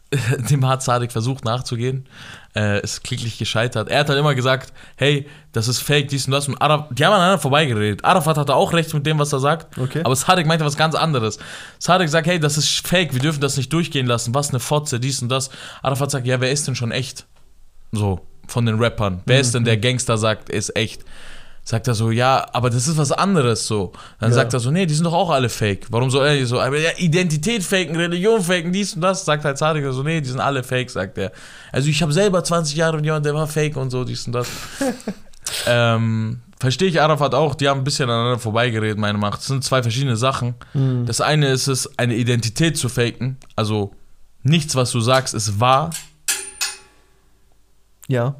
dem 0.50 0.66
hat 0.66 0.82
Sadek 0.82 1.12
versucht 1.12 1.44
nachzugehen. 1.44 2.08
Äh, 2.54 2.82
ist 2.82 3.02
kläglich 3.02 3.38
gescheitert. 3.38 3.88
Er 3.88 4.00
hat 4.00 4.10
halt 4.10 4.18
immer 4.18 4.34
gesagt, 4.34 4.74
hey, 4.96 5.26
das 5.52 5.68
ist 5.68 5.78
fake, 5.78 6.08
dies 6.08 6.26
und 6.26 6.32
das. 6.32 6.48
Und 6.48 6.60
Araf, 6.60 6.88
die 6.90 7.02
haben 7.02 7.14
aneinander 7.14 7.38
vorbeigeredet. 7.38 8.04
Arafat 8.04 8.36
hatte 8.36 8.54
auch 8.54 8.74
recht 8.74 8.92
mit 8.92 9.06
dem, 9.06 9.18
was 9.18 9.32
er 9.32 9.40
sagt. 9.40 9.78
Okay. 9.78 10.02
Aber 10.04 10.14
Sadek 10.14 10.46
meinte 10.46 10.62
was 10.62 10.76
ganz 10.76 10.94
anderes. 10.94 11.38
Sadek 11.78 12.10
sagt, 12.10 12.26
hey, 12.26 12.38
das 12.38 12.58
ist 12.58 12.86
fake, 12.86 13.14
wir 13.14 13.20
dürfen 13.20 13.40
das 13.40 13.56
nicht 13.56 13.72
durchgehen 13.72 14.06
lassen. 14.06 14.34
Was 14.34 14.50
eine 14.50 14.60
Fotze, 14.60 15.00
dies 15.00 15.22
und 15.22 15.30
das. 15.30 15.48
Arafat 15.80 16.10
sagt, 16.10 16.26
ja, 16.26 16.42
wer 16.42 16.52
ist 16.52 16.68
denn 16.68 16.74
schon 16.74 16.92
echt? 16.92 17.24
So, 17.90 18.20
von 18.48 18.66
den 18.66 18.78
Rappern. 18.78 19.22
Wer 19.24 19.40
ist 19.40 19.54
denn 19.54 19.64
der 19.64 19.78
Gangster 19.78 20.18
sagt, 20.18 20.50
ist 20.50 20.76
echt? 20.76 21.04
Sagt 21.64 21.86
er 21.86 21.94
so, 21.94 22.10
ja, 22.10 22.44
aber 22.52 22.70
das 22.70 22.88
ist 22.88 22.96
was 22.96 23.12
anderes 23.12 23.68
so. 23.68 23.92
Dann 24.18 24.30
Ja. 24.30 24.34
sagt 24.36 24.52
er 24.52 24.58
so, 24.58 24.72
nee, 24.72 24.84
die 24.84 24.94
sind 24.94 25.04
doch 25.04 25.12
auch 25.12 25.30
alle 25.30 25.48
fake. 25.48 25.86
Warum 25.90 26.10
soll 26.10 26.26
er 26.26 26.44
so, 26.46 26.60
aber 26.60 26.78
ja, 26.78 26.90
Identität 26.96 27.62
faken, 27.62 27.94
Religion 27.94 28.42
faken, 28.42 28.72
dies 28.72 28.94
und 28.94 29.00
das. 29.00 29.24
Sagt 29.24 29.44
halt 29.44 29.58
Sadek 29.58 29.84
so, 29.92 30.02
nee, 30.02 30.20
die 30.20 30.28
sind 30.28 30.40
alle 30.40 30.64
fake, 30.64 30.90
sagt 30.90 31.18
er. 31.18 31.30
Also 31.70 31.88
ich 31.88 32.02
habe 32.02 32.12
selber 32.12 32.42
20 32.42 32.74
Jahre 32.76 32.96
mit 32.96 33.04
jemandem, 33.04 33.32
der 33.32 33.40
war 33.40 33.46
fake 33.46 33.76
und 33.76 33.90
so, 33.90 34.02
dies 34.02 34.26
und 34.26 34.32
das. 34.32 34.48
ähm, 35.68 36.40
verstehe 36.58 36.88
ich 36.88 37.00
Arafat 37.00 37.34
auch, 37.34 37.54
die 37.54 37.68
haben 37.68 37.80
ein 37.80 37.84
bisschen 37.84 38.10
aneinander 38.10 38.40
vorbeigeredet, 38.40 38.98
meine 38.98 39.18
Macht. 39.18 39.38
Das 39.38 39.46
sind 39.46 39.62
zwei 39.62 39.82
verschiedene 39.82 40.16
Sachen. 40.16 40.54
Hm. 40.72 41.06
Das 41.06 41.20
eine 41.20 41.48
ist 41.48 41.68
es, 41.68 41.96
eine 41.98 42.14
Identität 42.16 42.76
zu 42.76 42.88
faken. 42.88 43.36
Also 43.54 43.92
nichts, 44.42 44.74
was 44.74 44.90
du 44.90 45.00
sagst, 45.00 45.32
ist 45.32 45.60
wahr. 45.60 45.90
Ja, 48.08 48.34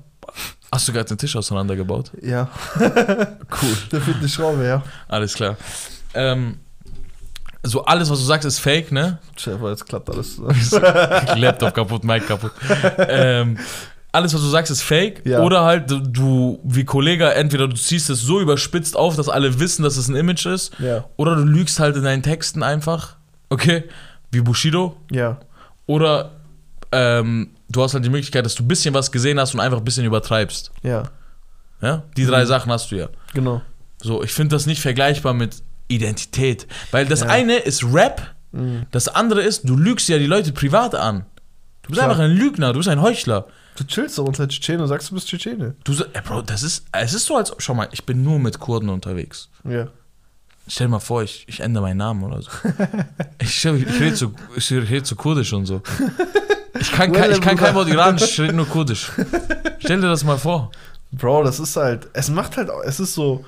Hast 0.72 0.88
du 0.88 0.92
gerade 0.92 1.06
den 1.08 1.18
Tisch 1.18 1.36
auseinandergebaut? 1.36 2.10
ja. 2.22 2.48
Cool. 2.80 3.76
Der 3.92 4.00
fehlt 4.00 4.16
eine 4.18 4.28
Schraube, 4.28 4.64
ja. 4.66 4.82
Alles 5.08 5.34
klar. 5.34 5.56
Ähm, 6.14 6.58
so 7.62 7.84
alles, 7.84 8.10
was 8.10 8.18
du 8.18 8.24
sagst, 8.24 8.44
ist 8.46 8.58
fake, 8.58 8.90
ne? 8.90 9.18
Schäfer, 9.36 9.70
jetzt 9.70 9.86
klappt 9.86 10.08
alles. 10.10 10.38
Laptop 11.36 11.74
kaputt, 11.74 12.02
Mic 12.04 12.26
kaputt. 12.26 12.52
ähm, 12.98 13.58
alles, 14.10 14.34
was 14.34 14.40
du 14.40 14.48
sagst, 14.48 14.70
ist 14.72 14.82
fake. 14.82 15.22
Ja. 15.24 15.40
Oder 15.42 15.62
halt, 15.64 15.90
du- 15.90 16.00
du, 16.00 16.60
wie 16.64 16.84
Kollege, 16.84 17.32
entweder 17.34 17.68
du 17.68 17.76
ziehst 17.76 18.10
es 18.10 18.20
so 18.22 18.40
überspitzt 18.40 18.96
auf, 18.96 19.14
dass 19.16 19.28
alle 19.28 19.60
wissen, 19.60 19.82
dass 19.84 19.96
es 19.96 20.08
ein 20.08 20.16
Image 20.16 20.46
ist. 20.46 20.72
ja, 20.80 21.04
Oder 21.16 21.36
du 21.36 21.42
lügst 21.44 21.78
halt 21.80 21.96
in 21.96 22.02
deinen 22.04 22.22
Texten 22.22 22.62
einfach. 22.62 23.16
Okay? 23.50 23.84
Wie 24.30 24.40
Bushido. 24.40 24.96
ja. 25.10 25.38
Oder 25.86 26.30
ähm, 26.93 27.51
du 27.68 27.82
hast 27.82 27.95
halt 27.95 28.05
die 28.05 28.11
Möglichkeit, 28.11 28.45
dass 28.45 28.55
du 28.55 28.62
ein 28.62 28.68
bisschen 28.68 28.95
was 28.95 29.11
gesehen 29.11 29.38
hast 29.40 29.55
und 29.55 29.61
einfach 29.61 29.78
ein 29.78 29.84
bisschen 29.84 30.05
übertreibst. 30.05 30.70
Ja, 30.82 31.05
Ja? 31.80 32.05
Die 32.16 32.24
drei 32.26 32.43
Mhm. 32.45 32.49
Sachen 32.49 32.70
hast 32.72 32.90
du 32.93 32.97
ja. 32.97 33.09
genau. 33.34 33.62
So, 34.01 34.22
ich 34.22 34.32
finde 34.32 34.55
das 34.57 34.66
nicht 34.66 34.80
vergleichbar 34.80 35.32
mit 35.34 35.62
Identität. 35.88 36.66
Weil 36.90 37.07
das 37.07 37.20
Ja. 37.20 37.28
eine 37.28 37.57
ist 37.57 37.84
Rap, 37.84 38.34
Mhm. 38.53 38.86
das 38.90 39.09
andere 39.09 39.43
ist, 39.43 39.68
du 39.68 39.76
lügst 39.76 40.09
ja 40.09 40.18
die 40.18 40.26
Leute 40.26 40.53
privat 40.53 40.95
an. 40.95 41.24
Du 41.82 41.88
bist 41.88 41.99
Klar. 42.01 42.11
einfach 42.11 42.22
ein 42.22 42.30
Lügner, 42.32 42.72
du 42.72 42.78
bist 42.78 42.88
ein 42.88 43.01
Heuchler. 43.03 43.47
Du 43.76 43.84
chillst 43.84 44.18
doch 44.18 44.24
unter 44.24 44.47
Tschetschenen 44.47 44.82
und 44.82 44.88
sagst, 44.88 45.11
du 45.11 45.14
bist 45.14 45.26
Tschetschene. 45.28 45.74
Du 45.84 45.93
sa- 45.95 46.05
ey, 46.12 46.20
Bro, 46.22 46.43
das 46.43 46.62
ist, 46.62 46.84
es 46.93 47.14
ist 47.14 47.24
so 47.26 47.36
als, 47.36 47.53
schau 47.59 47.74
mal, 47.74 47.88
ich 47.93 48.05
bin 48.05 48.22
nur 48.22 48.38
mit 48.38 48.59
Kurden 48.61 48.88
unterwegs. 48.90 49.49
Ja. 49.64 49.88
Stell 50.68 50.86
dir 50.86 50.90
mal 50.93 51.01
vor, 51.01 51.22
ich, 51.22 51.45
ich 51.49 51.61
ändere 51.61 51.82
meinen 51.84 51.97
Namen 51.97 52.22
oder 52.22 52.43
so. 52.43 52.51
Ich, 53.40 53.64
ich, 53.64 53.72
ich 53.82 54.01
rede 54.01 54.14
zu, 54.14 54.34
ich 54.55 54.70
rede 54.70 55.03
zu 55.03 55.16
Kurdisch 55.16 55.53
und 55.55 55.66
so. 55.66 55.82
Ich 56.78 56.90
kann, 56.92 57.12
kein, 57.12 57.30
ich 57.32 57.40
kann 57.40 57.56
kein 57.56 57.74
Wort 57.74 57.88
Iranisch, 57.88 58.22
ich 58.22 58.40
rede 58.40 58.54
nur 58.54 58.66
Kurdisch. 58.68 59.12
Stell 59.78 60.00
dir 60.00 60.08
das 60.08 60.24
mal 60.24 60.38
vor. 60.38 60.70
Bro, 61.12 61.44
das 61.44 61.60
ist 61.60 61.76
halt, 61.76 62.08
es 62.14 62.30
macht 62.30 62.56
halt, 62.56 62.70
auch- 62.70 62.82
es 62.84 62.98
ist 63.00 63.14
so, 63.14 63.44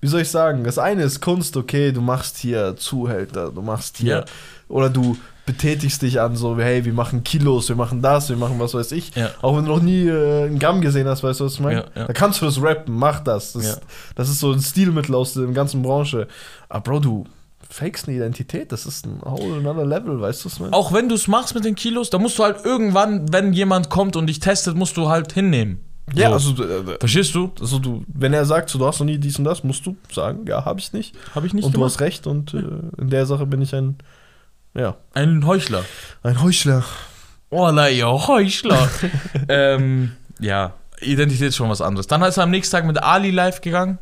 wie 0.00 0.06
soll 0.08 0.20
ich 0.20 0.30
sagen, 0.30 0.64
das 0.64 0.78
eine 0.78 1.02
ist 1.02 1.20
Kunst, 1.20 1.56
okay, 1.56 1.92
du 1.92 2.00
machst 2.02 2.36
hier 2.36 2.76
Zuhälter, 2.76 3.50
du 3.50 3.62
machst 3.62 3.96
hier, 3.98 4.16
Ja. 4.18 4.24
oder 4.68 4.90
du 4.90 5.16
betätigst 5.46 6.02
dich 6.02 6.20
an 6.20 6.36
so, 6.36 6.58
hey, 6.58 6.84
wir 6.84 6.92
machen 6.92 7.24
Kilos, 7.24 7.70
wir 7.70 7.76
machen 7.76 8.02
das, 8.02 8.28
wir 8.28 8.36
machen 8.36 8.60
was 8.60 8.74
weiß 8.74 8.92
ich. 8.92 9.14
Ja. 9.16 9.30
Auch 9.40 9.56
wenn 9.56 9.64
du 9.64 9.70
noch 9.74 9.80
nie 9.82 10.06
äh, 10.06 10.44
einen 10.44 10.58
Gramm 10.58 10.82
gesehen 10.82 11.08
hast, 11.08 11.22
weißt 11.22 11.40
du, 11.40 11.46
was 11.46 11.54
ich 11.54 11.60
meine? 11.60 11.86
Ja. 11.94 12.04
Da 12.04 12.12
kannst 12.12 12.42
du 12.42 12.44
das 12.44 12.60
rappen, 12.60 12.94
mach 12.94 13.20
das. 13.20 13.54
Das, 13.54 13.80
das 14.14 14.28
ist 14.28 14.40
so 14.40 14.52
ein 14.52 14.60
Stilmittel 14.60 15.14
aus 15.14 15.32
der 15.32 15.46
ganzen 15.46 15.80
Branche. 15.82 16.28
Aber 16.68 16.82
Bro, 16.82 17.00
du 17.00 17.26
fakest 17.70 18.08
eine 18.08 18.16
Identität, 18.16 18.72
das 18.72 18.86
ist 18.86 19.06
ein 19.06 19.20
whole 19.22 19.56
another 19.58 19.84
level, 19.86 20.20
weißt 20.20 20.44
du, 20.44 20.48
ich 20.48 20.60
meine? 20.60 20.72
Auch 20.72 20.92
wenn 20.92 21.08
du 21.08 21.14
es 21.14 21.28
machst 21.28 21.54
mit 21.54 21.64
den 21.64 21.74
Kilos, 21.74 22.10
da 22.10 22.18
musst 22.18 22.38
du 22.38 22.44
halt 22.44 22.64
irgendwann, 22.64 23.32
wenn 23.32 23.52
jemand 23.52 23.90
kommt 23.90 24.16
und 24.16 24.26
dich 24.26 24.40
testet, 24.40 24.76
musst 24.76 24.96
du 24.96 25.08
halt 25.08 25.32
hinnehmen. 25.32 25.84
Ja, 26.14 26.38
so. 26.38 26.52
also, 26.52 26.64
äh, 26.64 26.96
Verstehst 26.98 27.34
du? 27.34 27.52
also 27.60 27.78
du, 27.78 28.02
wenn 28.08 28.32
er 28.32 28.46
sagt, 28.46 28.70
so, 28.70 28.78
du 28.78 28.86
hast 28.86 28.98
noch 29.00 29.06
nie 29.06 29.18
dies 29.18 29.38
und 29.38 29.44
das, 29.44 29.62
musst 29.64 29.84
du 29.84 29.96
sagen, 30.10 30.46
ja, 30.46 30.64
habe 30.64 30.80
ich 30.80 30.92
nicht. 30.94 31.14
Habe 31.34 31.46
ich 31.46 31.52
nicht 31.52 31.64
und 31.64 31.72
du 31.74 31.78
gemacht. 31.80 31.92
hast 31.92 32.00
recht 32.00 32.26
und 32.26 32.54
äh, 32.54 32.62
in 32.98 33.10
der 33.10 33.26
Sache 33.26 33.44
bin 33.44 33.60
ich 33.60 33.74
ein, 33.74 33.98
ja, 34.74 34.96
Ein 35.12 35.46
Heuchler. 35.46 35.84
ein 36.22 36.42
Heuchler. 36.42 36.84
Oh, 37.50 37.70
na 37.72 37.88
ja, 37.88 38.06
Heuchler. 38.26 38.88
ähm, 39.48 40.12
ja, 40.40 40.74
Identität 41.00 41.48
ist 41.48 41.56
schon 41.56 41.68
was 41.70 41.80
anderes. 41.80 42.06
Dann 42.06 42.22
ist 42.22 42.36
er 42.36 42.44
am 42.44 42.50
nächsten 42.50 42.72
Tag 42.76 42.86
mit 42.86 43.02
Ali 43.02 43.30
live 43.30 43.60
gegangen. 43.60 43.98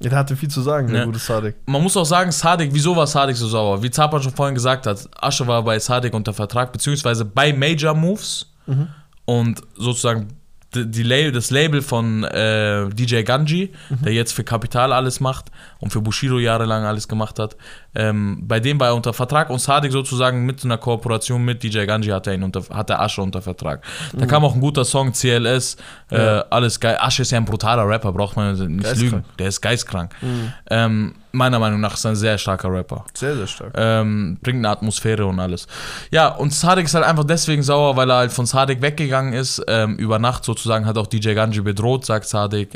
Der 0.00 0.12
hatte 0.12 0.36
viel 0.36 0.50
zu 0.50 0.60
sagen, 0.60 0.88
der 0.88 1.00
Ja. 1.00 1.04
gute 1.06 1.18
Sadek. 1.18 1.56
Man 1.66 1.82
muss 1.82 1.96
auch 1.96 2.04
sagen, 2.04 2.32
Sadik, 2.32 2.70
wieso 2.72 2.94
war 2.96 3.06
Sadik 3.06 3.36
so 3.36 3.46
sauer? 3.48 3.82
Wie 3.82 3.90
Zapan 3.90 4.22
schon 4.22 4.32
vorhin 4.32 4.54
gesagt 4.54 4.86
hat, 4.86 5.08
Asche 5.20 5.46
war 5.46 5.62
bei 5.62 5.78
Sadik 5.78 6.12
unter 6.14 6.34
Vertrag, 6.34 6.72
beziehungsweise 6.72 7.24
bei 7.24 7.52
Major 7.52 7.94
Moves 7.94 8.46
Mhm. 8.66 8.88
und 9.26 9.60
sozusagen 9.76 10.28
die, 10.74 11.04
Label, 11.04 11.30
das 11.30 11.50
Label 11.52 11.80
von 11.82 12.24
äh, 12.24 12.88
DJ 12.88 13.22
Ganji, 13.22 13.72
der 13.90 14.12
jetzt 14.12 14.32
für 14.32 14.42
Kapital 14.42 14.92
alles 14.92 15.20
macht 15.20 15.52
und 15.78 15.92
für 15.92 16.00
Bushido 16.00 16.40
jahrelang 16.40 16.84
alles 16.84 17.06
gemacht 17.06 17.38
hat. 17.38 17.56
Ähm, 17.94 18.38
bei 18.46 18.60
dem 18.60 18.78
war 18.80 18.88
er 18.88 18.94
unter 18.94 19.12
Vertrag 19.12 19.50
und 19.50 19.58
Sadik 19.60 19.92
sozusagen 19.92 20.44
mit 20.46 20.64
einer 20.64 20.78
Kooperation 20.78 21.44
mit 21.44 21.62
DJ 21.62 21.84
Ganji 21.86 22.10
hat 22.10 22.26
er 22.26 22.34
ihn 22.34 22.42
unter, 22.42 22.62
hat 22.74 22.90
er 22.90 23.00
Asche 23.00 23.22
unter 23.22 23.40
Vertrag. 23.42 23.82
Da 24.12 24.26
kam 24.26 24.44
auch 24.44 24.54
ein 24.54 24.60
guter 24.60 24.84
Song, 24.84 25.12
CLS, 25.12 25.76
äh, 26.10 26.16
Ja. 26.16 26.44
alles 26.50 26.80
geil. 26.80 26.96
Asche 27.00 27.22
ist 27.22 27.30
ja 27.30 27.38
ein 27.38 27.44
brutaler 27.44 27.88
Rapper, 27.88 28.12
braucht 28.12 28.36
man 28.36 28.52
nicht 28.54 28.82
Geistkrank. 28.84 29.00
lügen. 29.12 29.24
Der 29.38 29.48
ist 29.48 29.60
geistkrank. 29.60 30.12
Mhm. 30.20 30.52
Ähm, 30.70 31.14
meiner 31.32 31.58
Meinung 31.58 31.80
nach 31.80 31.94
ist 31.94 32.04
er 32.04 32.10
ein 32.12 32.16
sehr 32.16 32.38
starker 32.38 32.70
Rapper. 32.72 33.04
Sehr, 33.14 33.36
sehr 33.36 33.46
stark. 33.46 33.72
Ähm, 33.76 34.38
bringt 34.42 34.58
eine 34.58 34.68
Atmosphäre 34.70 35.26
und 35.26 35.40
alles. 35.40 35.66
Ja, 36.10 36.28
und 36.28 36.52
Sadik 36.54 36.84
ist 36.86 36.94
halt 36.94 37.04
einfach 37.04 37.24
deswegen 37.24 37.62
sauer, 37.62 37.96
weil 37.96 38.08
er 38.10 38.16
halt 38.16 38.32
von 38.32 38.46
Sadik 38.46 38.82
weggegangen 38.82 39.32
ist. 39.32 39.62
Ähm, 39.66 39.96
über 39.96 40.18
Nacht 40.18 40.44
sozusagen 40.44 40.86
hat 40.86 40.96
auch 40.96 41.06
DJ 41.08 41.34
Ganji 41.34 41.60
bedroht, 41.60 42.04
sagt 42.04 42.26
Sadik. 42.26 42.74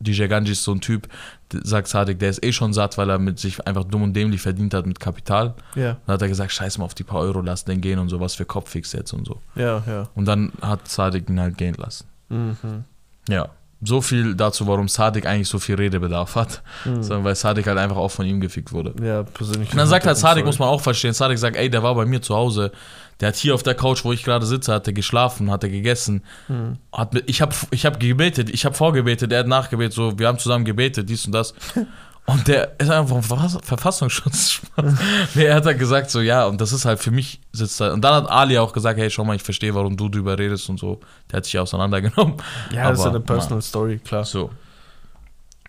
DJ 0.00 0.26
Ganji 0.26 0.52
ist 0.52 0.62
so 0.64 0.72
ein 0.72 0.80
Typ, 0.80 1.08
sagt 1.52 1.88
Sadik, 1.88 2.18
der 2.18 2.30
ist 2.30 2.44
eh 2.44 2.52
schon 2.52 2.72
satt, 2.72 2.98
weil 2.98 3.10
er 3.10 3.18
mit 3.18 3.38
sich 3.38 3.66
einfach 3.66 3.84
dumm 3.84 4.02
und 4.02 4.14
dämlich 4.14 4.40
verdient 4.40 4.74
hat 4.74 4.86
mit 4.86 5.00
Kapital. 5.00 5.54
Ja, 5.74 5.96
Dann 6.06 6.14
hat 6.14 6.22
er 6.22 6.28
gesagt, 6.28 6.52
scheiß 6.52 6.78
mal 6.78 6.84
auf 6.84 6.94
die 6.94 7.04
paar 7.04 7.20
Euro, 7.20 7.40
lass 7.40 7.64
den 7.64 7.80
gehen 7.80 7.98
und 7.98 8.08
so, 8.08 8.20
was 8.20 8.34
für 8.34 8.44
Kopffix 8.44 8.92
jetzt 8.92 9.12
und 9.12 9.26
so. 9.26 9.40
ja, 9.56 9.82
ja. 9.86 10.08
Und 10.14 10.26
dann 10.26 10.52
hat 10.62 10.86
Sadik 10.88 11.28
ihn 11.28 11.40
halt 11.40 11.58
gehen 11.58 11.74
lassen. 11.74 12.06
Mhm. 12.28 12.84
Ja. 13.28 13.48
So 13.80 14.00
viel 14.00 14.34
dazu, 14.34 14.66
warum 14.66 14.88
Sadik 14.88 15.24
eigentlich 15.24 15.48
so 15.48 15.60
viel 15.60 15.76
Redebedarf 15.76 16.34
hat. 16.34 16.62
Mhm. 16.84 17.02
Sondern 17.02 17.24
weil 17.24 17.34
Sadik 17.36 17.66
halt 17.66 17.78
einfach 17.78 17.96
auch 17.96 18.10
von 18.10 18.26
ihm 18.26 18.40
gefickt 18.40 18.72
wurde. 18.72 18.92
Ja, 19.04 19.22
persönlich. 19.22 19.70
Und 19.70 19.78
dann 19.78 19.86
sagt 19.86 20.04
halt 20.06 20.16
Sadik, 20.16 20.44
muss 20.44 20.58
man 20.58 20.68
auch 20.68 20.80
verstehen, 20.80 21.12
Sadik 21.14 21.38
sagt, 21.38 21.56
ey, 21.56 21.70
der 21.70 21.82
war 21.82 21.94
bei 21.94 22.04
mir 22.04 22.20
zu 22.20 22.34
Hause, 22.34 22.72
der 23.20 23.28
hat 23.28 23.36
hier 23.36 23.54
auf 23.54 23.62
der 23.62 23.74
Couch, 23.74 24.04
wo 24.04 24.12
ich 24.12 24.22
gerade 24.24 24.46
sitze, 24.46 24.72
hat 24.72 24.86
er 24.86 24.92
geschlafen, 24.92 25.50
hat 25.50 25.62
er 25.64 25.70
gegessen, 25.70 26.22
Mhm. 26.48 26.78
hat 26.92 27.14
ich 27.26 27.40
habe 27.42 27.54
ich 27.70 27.84
hab 27.86 27.98
gebetet, 28.00 28.48
ich 28.50 28.64
habe 28.64 28.74
vorgebetet, 28.74 29.32
er 29.32 29.40
hat 29.40 29.46
nachgebetet, 29.48 29.92
so, 29.92 30.18
wir 30.18 30.28
haben 30.28 30.38
zusammen 30.38 30.64
gebetet, 30.64 31.08
dies 31.08 31.26
und 31.26 31.32
das. 31.32 31.54
Und 32.26 32.46
der 32.46 32.78
ist 32.78 32.90
einfach 32.90 33.08
vom 33.08 33.22
Verfass- 33.22 33.58
Verfassungsschutz. 33.64 34.60
nee, 35.34 35.44
er 35.44 35.54
hat 35.54 35.64
halt 35.64 35.78
gesagt, 35.78 36.10
so, 36.10 36.20
ja, 36.20 36.44
und 36.44 36.60
das 36.60 36.72
ist 36.74 36.84
halt 36.84 36.98
für 37.00 37.10
mich, 37.10 37.40
sitzt 37.52 37.80
da. 37.80 37.90
Und 37.94 38.02
dann 38.02 38.12
hat 38.16 38.30
Ali 38.30 38.58
auch 38.58 38.74
gesagt, 38.74 38.98
hey, 38.98 39.08
schau 39.10 39.24
mal, 39.24 39.34
ich 39.34 39.42
verstehe, 39.42 39.74
warum 39.74 39.96
du 39.96 40.10
drüber 40.10 40.38
redest 40.38 40.68
und 40.68 40.78
so. 40.78 41.00
Der 41.30 41.38
hat 41.38 41.46
sich 41.46 41.58
auseinandergenommen. 41.58 42.34
Ja, 42.70 42.90
das 42.90 42.98
ist 42.98 43.06
Aber, 43.06 43.14
eine 43.14 43.20
Personal 43.24 43.62
Story, 43.62 43.98
klar. 44.04 44.26
So. 44.26 44.50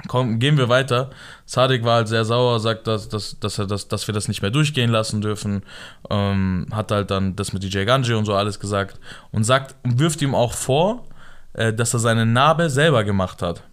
Komm, 0.08 0.40
gehen 0.40 0.58
wir 0.58 0.70
weiter. 0.70 1.10
Sadik 1.46 1.84
war 1.84 1.96
halt 1.96 2.08
sehr 2.08 2.24
sauer, 2.24 2.60
sagt, 2.60 2.88
dass, 2.88 3.10
dass, 3.10 3.38
dass, 3.40 3.60
er 3.60 3.68
das, 3.68 3.90
dass 3.90 4.08
wir 4.08 4.14
das 4.14 4.30
nicht 4.30 4.42
mehr 4.42 4.52
durchgehen 4.52 4.90
lassen 4.90 5.20
dürfen. 5.20 5.64
Ähm, 6.10 6.68
hat 6.72 6.92
halt 6.92 7.12
dann 7.12 7.36
das 7.36 7.52
mit 7.52 7.64
DJ 7.64 7.84
Ganji 7.84 8.14
und 8.14 8.26
so 8.26 8.34
alles 8.34 8.60
gesagt. 8.60 9.00
Und 9.32 9.44
sagt, 9.44 9.76
und 9.84 10.00
wirft 10.00 10.22
ihm 10.22 10.36
auch 10.36 10.54
vor, 10.54 11.06
äh, 11.54 11.74
dass 11.74 11.94
er 11.94 12.00
seine 12.00 12.26
Narbe 12.26 12.70
selber 12.70 13.04
gemacht 13.04 13.42
hat. 13.42 13.64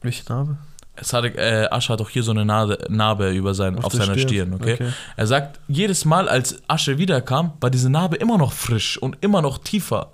Welche 0.00 0.24
Narbe? 0.28 0.58
Sadik, 1.00 1.36
äh, 1.36 1.68
Asche 1.70 1.92
hat 1.92 2.00
auch 2.00 2.10
hier 2.10 2.24
so 2.24 2.32
eine 2.32 2.44
Narbe, 2.44 2.78
Narbe 2.88 3.30
über 3.30 3.54
sein, 3.54 3.78
auf, 3.78 3.92
der 3.92 4.04
seiner 4.04 4.18
Stirn, 4.18 4.54
okay? 4.54 4.74
okay. 4.74 4.92
Er 5.16 5.26
sagt, 5.28 5.60
jedes 5.68 6.04
Mal, 6.04 6.28
als 6.28 6.60
Asche 6.66 6.98
wiederkam, 6.98 7.52
war 7.60 7.70
diese 7.70 7.88
Narbe 7.88 8.16
immer 8.16 8.36
noch 8.36 8.52
frisch 8.52 8.98
und 8.98 9.16
immer 9.20 9.42
noch 9.42 9.58
tiefer. 9.58 10.12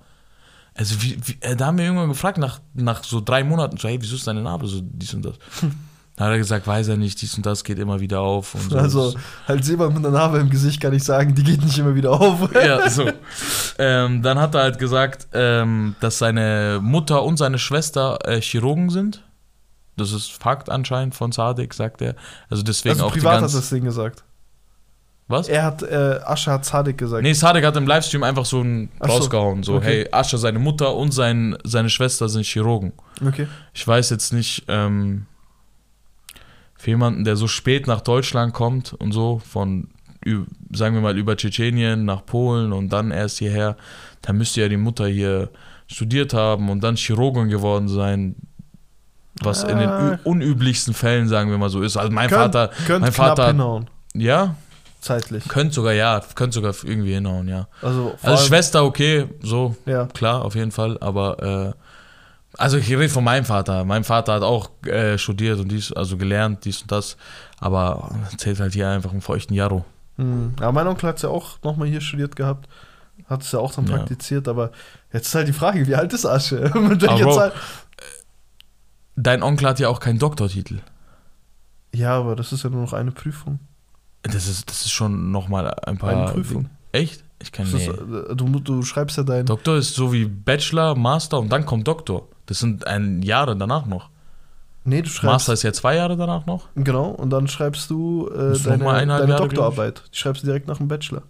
Also, 0.77 1.01
wie, 1.01 1.17
wie, 1.23 1.37
äh, 1.39 1.55
da 1.55 1.67
haben 1.67 1.77
wir 1.77 1.85
irgendwann 1.85 2.09
gefragt, 2.09 2.37
nach, 2.37 2.59
nach 2.73 3.03
so 3.03 3.21
drei 3.21 3.43
Monaten, 3.43 3.77
so, 3.77 3.87
hey, 3.87 3.97
wieso 4.01 4.15
ist 4.15 4.27
deine 4.27 4.41
Narbe 4.41 4.67
so 4.67 4.81
dies 4.81 5.13
und 5.13 5.23
das? 5.23 5.35
Da 6.17 6.25
hat 6.25 6.31
er 6.31 6.37
gesagt, 6.37 6.65
weiß 6.65 6.87
er 6.87 6.95
nicht, 6.97 7.21
dies 7.21 7.35
und 7.35 7.45
das 7.45 7.65
geht 7.65 7.77
immer 7.77 7.99
wieder 7.99 8.21
auf 8.21 8.55
so. 8.69 8.77
Also, 8.77 9.15
halt 9.47 9.65
jemand 9.67 9.95
mit 9.95 10.05
einer 10.05 10.17
Narbe 10.17 10.37
im 10.37 10.49
Gesicht 10.49 10.79
kann 10.79 10.93
ich 10.93 11.03
sagen, 11.03 11.35
die 11.35 11.43
geht 11.43 11.61
nicht 11.61 11.77
immer 11.77 11.93
wieder 11.93 12.11
auf. 12.11 12.53
ja, 12.55 12.89
so. 12.89 13.09
Ähm, 13.77 14.21
dann 14.21 14.39
hat 14.39 14.55
er 14.55 14.61
halt 14.61 14.79
gesagt, 14.79 15.27
ähm, 15.33 15.95
dass 15.99 16.17
seine 16.17 16.79
Mutter 16.81 17.23
und 17.23 17.35
seine 17.35 17.59
Schwester 17.59 18.19
äh, 18.23 18.39
Chirurgen 18.39 18.89
sind. 18.89 19.25
Das 19.97 20.13
ist 20.13 20.31
Fakt 20.31 20.69
anscheinend 20.69 21.15
von 21.15 21.33
Sadik, 21.33 21.73
sagt 21.73 22.01
er. 22.01 22.15
Also 22.49 22.63
deswegen 22.63 22.95
Also 22.95 23.05
auch 23.07 23.11
die 23.11 23.19
privat 23.19 23.35
hat 23.35 23.41
ganze... 23.41 23.57
das 23.57 23.69
Ding 23.69 23.83
gesagt. 23.83 24.23
Was? 25.27 25.47
Er 25.49 25.63
hat, 25.63 25.81
äh, 25.81 26.19
Asche 26.23 26.51
hat 26.51 26.65
Sadek 26.65 26.99
gesagt. 26.99 27.23
Nee, 27.23 27.33
Sadek 27.33 27.65
hat 27.65 27.75
im 27.77 27.87
Livestream 27.87 28.21
einfach 28.23 28.45
so 28.45 28.61
ein 28.61 28.89
Ach 28.99 29.07
so, 29.09 29.13
rausgehauen. 29.15 29.63
So, 29.63 29.75
okay. 29.75 29.85
hey, 30.03 30.07
Asche, 30.11 30.37
seine 30.37 30.59
Mutter 30.59 30.95
und 30.95 31.11
sein, 31.13 31.57
seine 31.63 31.89
Schwester 31.89 32.29
sind 32.29 32.45
Chirurgen. 32.45 32.93
Okay. 33.25 33.47
Ich 33.73 33.87
weiß 33.87 34.11
jetzt 34.11 34.33
nicht, 34.33 34.65
ähm, 34.67 35.25
für 36.75 36.91
jemanden, 36.91 37.23
der 37.23 37.35
so 37.37 37.47
spät 37.47 37.87
nach 37.87 38.01
Deutschland 38.01 38.53
kommt 38.53 38.93
und 38.93 39.13
so, 39.13 39.39
von, 39.43 39.87
sagen 40.71 40.93
wir 40.93 41.01
mal, 41.01 41.17
über 41.17 41.35
Tschetschenien 41.35 42.05
nach 42.05 42.23
Polen 42.25 42.71
und 42.71 42.89
dann 42.93 43.09
erst 43.09 43.39
hierher, 43.39 43.77
da 44.21 44.31
müsste 44.33 44.61
ja 44.61 44.67
die 44.69 44.77
Mutter 44.77 45.07
hier 45.07 45.49
studiert 45.87 46.33
haben 46.35 46.69
und 46.69 46.83
dann 46.83 46.95
Chirurgin 46.97 47.49
geworden 47.49 47.87
sein. 47.87 48.35
Was 49.41 49.63
in 49.63 49.77
den 49.79 49.89
Ah. 49.89 50.19
unüblichsten 50.23 50.93
Fällen, 50.93 51.27
sagen 51.27 51.49
wir 51.49 51.57
mal 51.57 51.69
so, 51.69 51.81
ist. 51.81 51.97
Also 51.97 52.11
mein 52.11 52.29
Könnt- 52.29 52.53
Vater, 52.53 52.67
Könnte 52.85 53.01
mein 53.01 53.11
Vater- 53.11 53.47
hinhauen. 53.47 53.89
ja, 54.13 54.55
Zeitlich. 55.05 55.47
könnte 55.47 55.75
sogar, 55.75 55.93
ja, 55.93 56.19
könnte 56.33 56.55
sogar 56.55 56.73
irgendwie 56.83 57.13
hinhauen, 57.13 57.47
ja. 57.47 57.67
Also, 57.81 58.15
Also 58.23 58.43
Schwester, 58.45 58.83
okay, 58.83 59.27
so, 59.41 59.75
Ja. 59.85 60.05
klar, 60.07 60.43
auf 60.43 60.55
jeden 60.55 60.71
Fall, 60.71 60.97
aber 60.99 61.73
äh, 61.73 61.73
also 62.57 62.77
ich 62.77 62.89
rede 62.89 63.09
von 63.09 63.23
meinem 63.23 63.45
Vater. 63.45 63.83
Mein 63.85 64.03
Vater 64.03 64.33
hat 64.33 64.41
auch 64.41 64.69
äh, 64.85 65.17
studiert 65.17 65.59
und 65.59 65.67
dies, 65.69 65.91
also 65.93 66.17
gelernt, 66.17 66.65
dies 66.65 66.81
und 66.81 66.91
das, 66.91 67.17
aber 67.59 68.15
zählt 68.37 68.59
halt 68.59 68.73
hier 68.73 68.89
einfach 68.89 69.11
einen 69.11 69.21
feuchten 69.21 69.53
Jarro. 69.53 69.85
Hm. 70.17 70.53
Aber 70.59 70.71
mein 70.71 70.87
Onkel 70.87 71.09
hat 71.09 71.17
es 71.17 71.21
ja 71.21 71.29
auch 71.29 71.61
nochmal 71.63 71.87
hier 71.87 72.01
studiert 72.01 72.35
gehabt. 72.35 72.67
Hat 73.29 73.41
es 73.43 73.51
ja 73.51 73.59
auch 73.59 73.73
dann 73.73 73.85
Ja. 73.87 73.97
praktiziert, 73.97 74.47
aber 74.47 74.71
jetzt 75.13 75.27
ist 75.27 75.35
halt 75.35 75.47
die 75.47 75.53
Frage, 75.53 75.85
wie 75.87 75.95
alt 75.95 76.13
ist 76.13 76.25
Asche? 76.25 76.71
Zeit? 77.35 77.53
Dein 79.15 79.43
Onkel 79.43 79.67
hat 79.69 79.79
ja 79.79 79.89
auch 79.89 79.99
keinen 79.99 80.19
Doktortitel. 80.19 80.79
Ja, 81.93 82.17
aber 82.17 82.35
das 82.35 82.51
ist 82.51 82.63
ja 82.63 82.69
nur 82.69 82.81
noch 82.81 82.93
eine 82.93 83.11
Prüfung. 83.11 83.59
Das 84.31 84.47
ist, 84.47 84.69
das 84.69 84.81
ist 84.81 84.91
schon 84.91 85.31
nochmal 85.31 85.73
ein 85.85 85.97
paar. 85.97 86.09
Eine 86.09 86.31
Prüfung. 86.31 86.69
Echt? 86.91 87.23
Ich 87.41 87.51
kann 87.51 87.69
Das 87.71 87.81
nee. 87.81 87.87
äh, 87.87 88.35
du, 88.35 88.59
du 88.59 88.81
schreibst 88.83 89.17
ja 89.17 89.23
dein. 89.23 89.45
Doktor 89.45 89.77
ist 89.77 89.93
so 89.93 90.11
wie 90.13 90.25
Bachelor, 90.25 90.95
Master 90.95 91.39
und 91.39 91.49
dann 91.49 91.65
kommt 91.65 91.87
Doktor. 91.87 92.27
Das 92.45 92.59
sind 92.59 92.87
ein 92.87 93.21
Jahre 93.21 93.55
danach 93.55 93.85
noch. 93.85 94.09
Nee, 94.83 95.01
du 95.01 95.09
schreibst. 95.09 95.23
Master 95.23 95.53
ist 95.53 95.63
ja 95.63 95.73
zwei 95.73 95.95
Jahre 95.95 96.15
danach 96.15 96.45
noch. 96.45 96.67
Genau, 96.75 97.09
und 97.09 97.31
dann 97.31 97.47
schreibst 97.47 97.89
du 97.89 98.29
äh, 98.29 98.57
deine, 98.57 98.83
deine 98.83 99.11
Jahre, 99.11 99.35
Doktorarbeit. 99.35 100.03
Die 100.13 100.17
schreibst 100.17 100.43
du 100.43 100.47
direkt 100.47 100.67
nach 100.67 100.77
dem 100.77 100.87
Bachelor. 100.87 101.23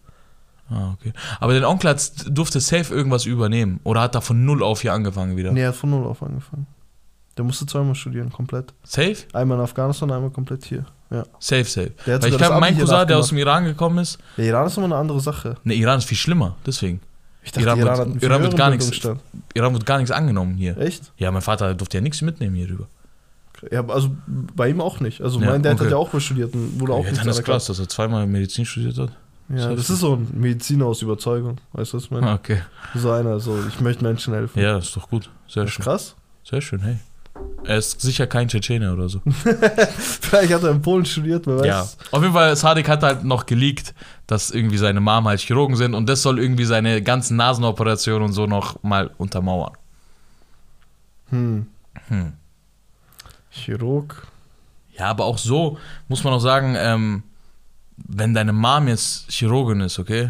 Ah, 0.70 0.94
okay. 0.94 1.14
Aber 1.40 1.54
dein 1.54 1.64
Onkel 1.64 1.92
hat, 1.92 2.12
durfte 2.28 2.60
safe 2.60 2.94
irgendwas 2.94 3.26
übernehmen. 3.26 3.80
Oder 3.84 4.02
hat 4.02 4.16
da 4.16 4.22
von 4.22 4.46
null 4.46 4.64
auf 4.64 4.82
hier 4.82 4.94
angefangen 4.94 5.38
wieder? 5.38 5.52
Nee, 5.52 5.62
er 5.62 5.70
hat 5.70 5.76
von 5.76 5.90
null 5.90 6.06
auf 6.06 6.22
angefangen. 6.24 6.68
Der 7.38 7.44
musste 7.46 7.66
zweimal 7.66 7.96
studieren, 7.96 8.32
komplett. 8.32 8.74
Safe? 8.84 9.16
Einmal 9.34 9.58
in 9.58 9.64
Afghanistan, 9.64 10.10
einmal 10.12 10.30
komplett 10.30 10.64
hier. 10.66 10.86
Ja. 11.12 11.24
Safe, 11.40 11.66
safe. 11.66 11.92
Weil 12.06 12.16
ich 12.16 12.20
das 12.30 12.38
glaube, 12.38 12.60
mein 12.60 12.78
Cousin, 12.78 13.08
der 13.08 13.18
aus 13.20 13.30
dem 13.30 13.38
Iran 13.38 13.66
gekommen 13.66 13.98
ist, 14.00 14.18
Der 14.38 14.46
Iran 14.46 14.68
ist 14.68 14.76
nochmal 14.78 14.92
eine 14.94 15.00
andere 15.02 15.20
Sache. 15.20 15.56
ne, 15.64 15.74
Iran 15.74 15.98
ist 16.00 16.06
viel 16.06 16.18
schlimmer, 16.18 16.56
deswegen. 16.66 17.02
Ich 17.44 17.52
dachte, 17.52 17.68
Iran, 17.68 17.80
Iran 17.80 18.14
wird, 18.14 18.24
Iran, 18.24 18.42
wird 18.42 18.58
gar 18.58 18.70
nichts. 18.72 18.90
Iran 19.54 19.74
wird 19.74 19.86
gar 19.86 19.98
nichts 19.98 20.12
angenommen 20.12 20.56
hier. 20.56 20.78
Echt? 20.78 21.12
Ja, 21.18 21.30
mein 21.30 21.44
Vater 21.44 21.76
durfte 21.76 21.98
ja 21.98 22.02
nichts 22.02 22.22
mitnehmen 22.24 22.56
hier 22.56 22.70
rüber. 22.70 22.88
Ja, 23.72 23.86
also 23.88 24.10
bei 24.28 24.70
ihm 24.70 24.82
auch 24.82 25.00
nicht. 25.00 25.22
Also 25.22 25.40
Ja, 25.40 25.52
mein 25.52 25.62
Dad 25.62 25.76
okay. 25.76 25.86
hat 25.86 25.92
ja 25.92 25.98
auch 25.98 26.12
mal 26.12 26.20
studiert 26.20 26.54
und 26.56 26.80
wurde 26.80 26.94
auch 26.94 27.04
ja, 27.06 27.12
nicht 27.12 27.22
dann 27.22 27.30
ist 27.30 27.44
krass, 27.44 27.66
dass 27.66 27.80
er 27.80 27.88
zweimal 27.88 28.26
Medizin 28.28 28.66
studiert 28.66 28.98
hat. 28.98 29.12
Ja, 29.50 29.76
das 29.76 29.90
ist 29.92 30.00
so 30.00 30.16
ein 30.16 30.28
Mediziner 30.34 30.86
aus 30.88 31.02
Überzeugung. 31.04 31.58
Weißt 31.74 31.94
du, 31.94 31.98
was 31.98 32.06
ich 32.06 32.12
meine? 32.12 32.28
Ah, 32.28 32.34
okay. 32.34 32.62
So 32.96 33.12
einer, 33.12 33.40
so, 33.40 33.58
ich 33.68 33.80
möchte 33.80 34.04
Menschen 34.04 34.34
helfen. 34.34 34.60
Ja, 34.60 34.74
das 34.74 34.86
ist 34.86 34.98
doch 34.98 35.08
gut. 35.08 35.30
Sehr 35.48 35.64
Das 35.64 35.70
ist 35.70 35.76
schön. 35.76 35.84
krass. 35.86 36.16
Sehr 36.44 36.62
schön, 36.62 36.80
hey. 36.82 36.98
Er 37.66 37.78
ist 37.78 38.00
sicher 38.00 38.28
kein 38.28 38.48
Tschetschener 38.48 38.94
oder 38.94 39.10
so. 39.10 39.22
Vielleicht 39.98 40.54
hat 40.54 40.64
er 40.64 40.70
in 40.70 40.82
Polen 40.82 41.06
studiert, 41.06 41.48
wer 41.48 41.60
weiß. 41.60 41.66
Ja. 41.66 41.82
Auf 42.12 42.22
jeden 42.22 42.34
Fall, 42.34 42.56
Sadik 42.56 42.88
hat 42.88 43.02
halt 43.02 43.24
noch 43.24 43.46
geleakt, 43.48 43.96
dass 44.28 44.52
irgendwie 44.52 44.78
seine 44.78 45.02
Mom 45.02 45.28
halt 45.28 45.40
Chirurgen 45.40 45.76
sind 45.76 45.96
und 45.96 46.08
das 46.08 46.22
soll 46.22 46.40
irgendwie 46.40 46.66
seine 46.66 47.02
ganzen 47.02 47.38
Nasenoperationen 47.38 48.28
und 48.28 48.34
so 48.34 48.46
noch 48.46 48.82
mal 48.84 49.10
untermauern. 49.18 49.74
Hm. 51.30 51.66
Hm. 52.08 52.34
Chirurg. 53.50 54.28
Ja, 54.98 55.08
aber 55.08 55.26
auch 55.26 55.40
so 55.40 55.78
muss 56.08 56.24
man 56.24 56.34
auch 56.34 56.40
sagen, 56.40 56.76
ähm, 56.78 57.24
wenn 57.98 58.34
deine 58.34 58.54
Mom 58.54 58.88
jetzt 58.88 59.32
Chirurgin 59.32 59.82
ist, 59.82 59.98
okay, 59.98 60.30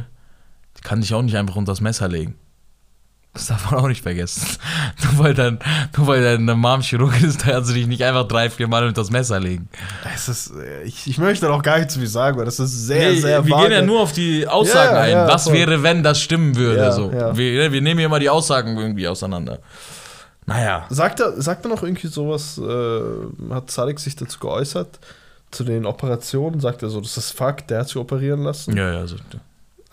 die 0.77 0.81
kann 0.81 1.01
dich 1.01 1.13
auch 1.13 1.21
nicht 1.21 1.35
einfach 1.35 1.55
unter 1.57 1.71
das 1.71 1.81
Messer 1.81 2.07
legen. 2.07 2.35
Das 3.35 3.47
darf 3.47 3.69
man 3.69 3.81
auch 3.81 3.87
nicht 3.87 4.01
vergessen. 4.01 4.47
Nur 5.03 5.23
weil, 5.25 5.33
dein, 5.33 5.59
nur 5.95 6.07
weil 6.07 6.23
deine 6.23 6.55
Mom 6.55 6.81
Chirurgin 6.81 7.25
ist, 7.25 7.43
kannst 7.43 7.69
du 7.69 7.73
dich 7.73 7.85
nicht 7.85 8.01
einfach 8.03 8.27
drei, 8.27 8.49
vier 8.49 8.67
Mal 8.67 8.83
unter 8.87 9.01
das 9.01 9.11
Messer 9.11 9.39
legen. 9.39 9.67
Es 10.15 10.27
ist, 10.29 10.53
äh, 10.55 10.83
ich, 10.83 11.05
ich 11.05 11.17
möchte 11.17 11.45
da 11.45 11.51
auch 11.53 11.61
gar 11.61 11.77
nicht 11.77 11.91
zu 11.91 11.99
viel 11.99 12.07
sagen, 12.07 12.37
weil 12.37 12.45
das 12.45 12.59
ist 12.59 12.87
sehr, 12.87 13.11
Nee, 13.11 13.19
sehr 13.19 13.45
wir 13.45 13.51
vage. 13.53 13.63
gehen 13.67 13.71
ja 13.73 13.81
nur 13.81 13.99
auf 14.01 14.13
die 14.13 14.47
Aussagen 14.47 14.95
Ja, 14.95 15.01
ein. 15.01 15.11
ja, 15.11 15.27
Was 15.27 15.43
voll. 15.43 15.53
wäre, 15.53 15.83
wenn 15.83 16.01
das 16.01 16.19
stimmen 16.21 16.55
würde? 16.55 16.77
Ja, 16.79 16.91
so. 16.91 17.11
Wir, 17.11 17.71
wir 17.71 17.81
nehmen 17.81 17.99
hier 17.99 18.09
mal 18.09 18.19
die 18.19 18.29
Aussagen 18.29 18.77
irgendwie 18.77 19.07
auseinander. 19.07 19.59
Naja. 20.45 20.85
Sagt 20.89 21.19
er, 21.19 21.41
sagt 21.41 21.65
er 21.65 21.69
noch 21.69 21.83
irgendwie 21.83 22.07
sowas, 22.07 22.57
äh, 22.57 23.53
hat 23.53 23.69
Sadek 23.69 23.99
sich 23.99 24.15
dazu 24.15 24.39
geäußert, 24.39 24.99
zu 25.51 25.63
den 25.63 25.85
Operationen, 25.85 26.59
sagt 26.59 26.83
er 26.83 26.89
so, 26.89 27.01
das 27.01 27.17
ist 27.17 27.31
Fakt, 27.31 27.69
der 27.69 27.79
hat 27.79 27.87
sich 27.87 27.97
operieren 27.97 28.43
lassen. 28.43 28.77
Ja, 28.77 28.91
ja, 28.93 29.07
so. 29.07 29.15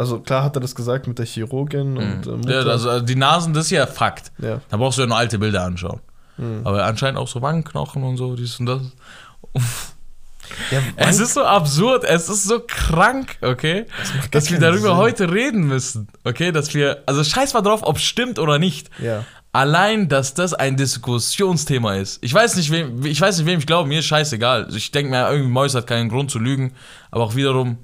Also 0.03 0.21
klar 0.21 0.45
hat 0.45 0.57
er 0.57 0.61
das 0.61 0.75
gesagt 0.75 1.07
mit 1.07 1.19
der 1.19 1.27
Chirurgin 1.27 1.97
und 1.97 2.27
äh, 2.27 2.31
Mhm. 2.31 2.37
Mutter. 2.41 2.65
ja, 2.65 2.71
also 2.71 3.01
die 3.01 3.15
Nasen, 3.17 3.55
das 3.55 3.67
ist 3.67 3.71
ja 3.71 3.87
Fakt. 3.87 4.33
ja. 4.39 4.61
Da 4.69 4.77
brauchst 4.77 4.99
du 4.99 5.03
ja 5.03 5.09
nur 5.09 5.17
alte 5.17 5.39
Bilder 5.39 5.65
anschauen. 5.65 6.01
Mhm. 6.37 6.61
Aber 6.65 6.85
anscheinend 6.85 7.19
auch 7.19 7.29
so 7.29 7.41
Wangenknochen 7.43 8.03
und 8.03 8.17
so, 8.17 8.35
dies 8.37 8.59
und 8.61 8.67
das. 8.67 8.81
Ja, 10.71 10.81
Es 10.97 11.19
ist 11.19 11.35
so 11.35 11.45
absurd, 11.45 12.05
es 12.05 12.29
ist 12.29 12.45
so 12.45 12.61
krank, 12.67 13.37
okay? 13.41 13.87
Dass 14.33 14.51
wir 14.51 14.59
darüber 14.59 14.89
Sinn. 14.89 14.97
heute 14.97 15.33
reden 15.33 15.63
müssen, 15.67 16.09
okay? 16.25 16.53
Dass 16.53 16.75
wir, 16.75 17.03
also 17.07 17.25
scheiß 17.25 17.55
mal 17.55 17.63
drauf, 17.63 17.81
ob 17.85 17.97
es 17.97 18.03
stimmt 18.03 18.39
oder 18.39 18.59
nicht. 18.59 18.91
ja. 19.01 19.25
Allein, 19.55 20.09
dass 20.09 20.33
das 20.33 20.55
ein 20.55 20.79
Diskussionsthema 20.79 21.97
ist. 21.97 22.25
Ich 22.25 22.33
weiß 22.33 22.57
nicht, 22.57 22.71
wem, 22.71 23.05
ich 23.05 23.21
weiß 23.21 23.37
nicht, 23.37 23.45
wem 23.47 23.59
ich 23.59 23.67
glaube, 23.67 23.87
mir 23.87 23.99
ist 23.99 24.07
scheißegal. 24.07 24.69
Ich 24.75 24.93
denke 24.93 25.11
mir, 25.11 25.29
irgendwie 25.31 25.51
Mäus 25.53 25.75
hat 25.75 25.87
keinen 25.87 26.09
Grund 26.09 26.31
zu 26.31 26.39
lügen. 26.39 26.73
Aber 27.11 27.25
auch 27.25 27.35
wiederum, 27.35 27.77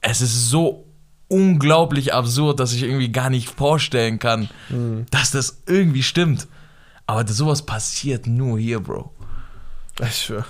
es 0.00 0.20
ist 0.20 0.50
so 0.50 0.84
unglaublich 1.30 2.12
absurd, 2.12 2.60
dass 2.60 2.72
ich 2.72 2.82
irgendwie 2.82 3.10
gar 3.10 3.30
nicht 3.30 3.48
vorstellen 3.48 4.18
kann, 4.18 4.48
Mhm. 4.68 5.06
dass 5.10 5.30
das 5.30 5.62
irgendwie 5.66 6.02
stimmt. 6.02 6.46
Aber 7.06 7.26
sowas 7.26 7.62
passiert 7.64 8.26
nur 8.26 8.58
hier, 8.58 8.80
Bro. 8.80 9.10
Ich 10.02 10.16
schwör. 10.24 10.44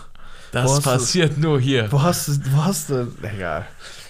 Das 0.53 0.65
hast 0.71 0.79
du- 0.79 0.83
passiert 0.91 1.39
nur 1.39 1.61
hier. 1.61 1.91
Wo 1.93 2.03
hast 2.03 2.29
du, 2.29 2.33
wo 2.53 2.65
hast 2.65 2.91
du, 2.91 3.07
egal. 3.23 3.67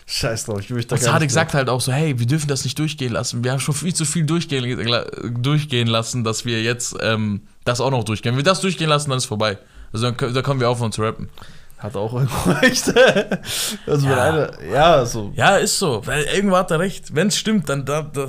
Scheiß 0.06 0.46
drauf, 0.46 0.58
ich 0.60 0.70
will 0.70 0.78
mich 0.78 0.88
da 0.88 0.96
gar 0.96 1.20
nicht 1.20 1.30
sagt 1.30 1.54
halt 1.54 1.68
auch 1.68 1.80
so, 1.80 1.92
hey, 1.92 2.18
wir 2.18 2.26
dürfen 2.26 2.48
das 2.48 2.64
nicht 2.64 2.76
durchgehen 2.78 3.12
lassen. 3.12 3.44
Wir 3.44 3.52
haben 3.52 3.60
schon 3.60 3.74
viel 3.74 3.94
zu 3.94 4.04
viel 4.04 4.24
durchgehen, 4.26 4.88
durchgehen 5.40 5.86
lassen, 5.86 6.24
dass 6.24 6.44
wir 6.44 6.62
jetzt 6.64 6.96
ähm, 7.00 7.42
das 7.64 7.80
auch 7.80 7.90
noch 7.92 8.02
durchgehen. 8.02 8.32
Wenn 8.32 8.38
wir 8.38 8.42
das 8.44 8.60
durchgehen 8.60 8.88
lassen, 8.88 9.10
dann 9.10 9.18
ist 9.18 9.26
vorbei. 9.26 9.58
Also 9.92 10.10
dann, 10.10 10.34
dann 10.34 10.42
kommen 10.42 10.58
wir 10.58 10.68
aufhören 10.68 10.90
zu 10.90 11.02
rappen. 11.02 11.28
Hat 11.80 11.96
auch 11.96 12.12
irgendwo 12.14 12.50
recht. 12.60 12.92
also 13.86 14.06
Ja. 14.06 14.22
einer, 14.22 14.50
ja, 14.72 15.04
so. 15.06 15.32
Ja, 15.34 15.56
ist 15.56 15.78
so. 15.78 16.02
Weil 16.06 16.24
irgendwo 16.24 16.56
hat 16.56 16.70
er 16.70 16.78
recht. 16.78 17.14
Wenn 17.14 17.28
es 17.28 17.36
stimmt, 17.38 17.68
dann 17.68 17.84
da, 17.84 18.02
da. 18.02 18.28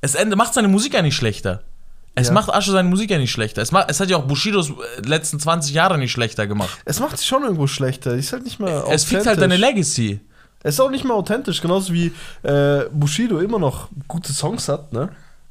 Es 0.00 0.16
macht 0.36 0.54
seine 0.54 0.68
Musik 0.68 0.94
ja 0.94 1.02
nicht 1.02 1.16
schlechter. 1.16 1.62
Es 2.14 2.28
Ja. 2.28 2.34
macht 2.34 2.52
Asche 2.52 2.72
seine 2.72 2.88
Musik 2.88 3.10
ja 3.10 3.18
nicht 3.18 3.30
schlechter. 3.32 3.62
Es, 3.62 3.72
macht, 3.72 3.90
es 3.90 4.00
hat 4.00 4.10
ja 4.10 4.16
auch 4.16 4.24
Bushidos 4.26 4.70
äh, 4.70 5.00
letzten 5.06 5.38
20 5.40 5.72
Jahre 5.74 5.98
nicht 5.98 6.12
schlechter 6.12 6.46
gemacht. 6.46 6.76
Es 6.84 7.00
macht 7.00 7.16
sich 7.18 7.26
schon 7.26 7.42
irgendwo 7.42 7.66
schlechter. 7.66 8.14
Ist 8.14 8.32
halt 8.32 8.44
nicht 8.44 8.60
mehr 8.60 8.84
Es 8.90 9.04
fickt 9.04 9.26
halt 9.26 9.40
deine 9.40 9.56
Legacy. 9.56 10.20
Es 10.62 10.74
ist 10.74 10.80
auch 10.80 10.90
nicht 10.90 11.04
mehr 11.04 11.14
authentisch, 11.14 11.60
genauso 11.62 11.92
wie 11.92 12.12
äh, 12.42 12.84
Bushido 12.92 13.38
immer 13.38 13.58
noch 13.60 13.88
gute 14.08 14.32
Songs 14.32 14.68
hat, 14.68 14.92
ne? 14.92 15.08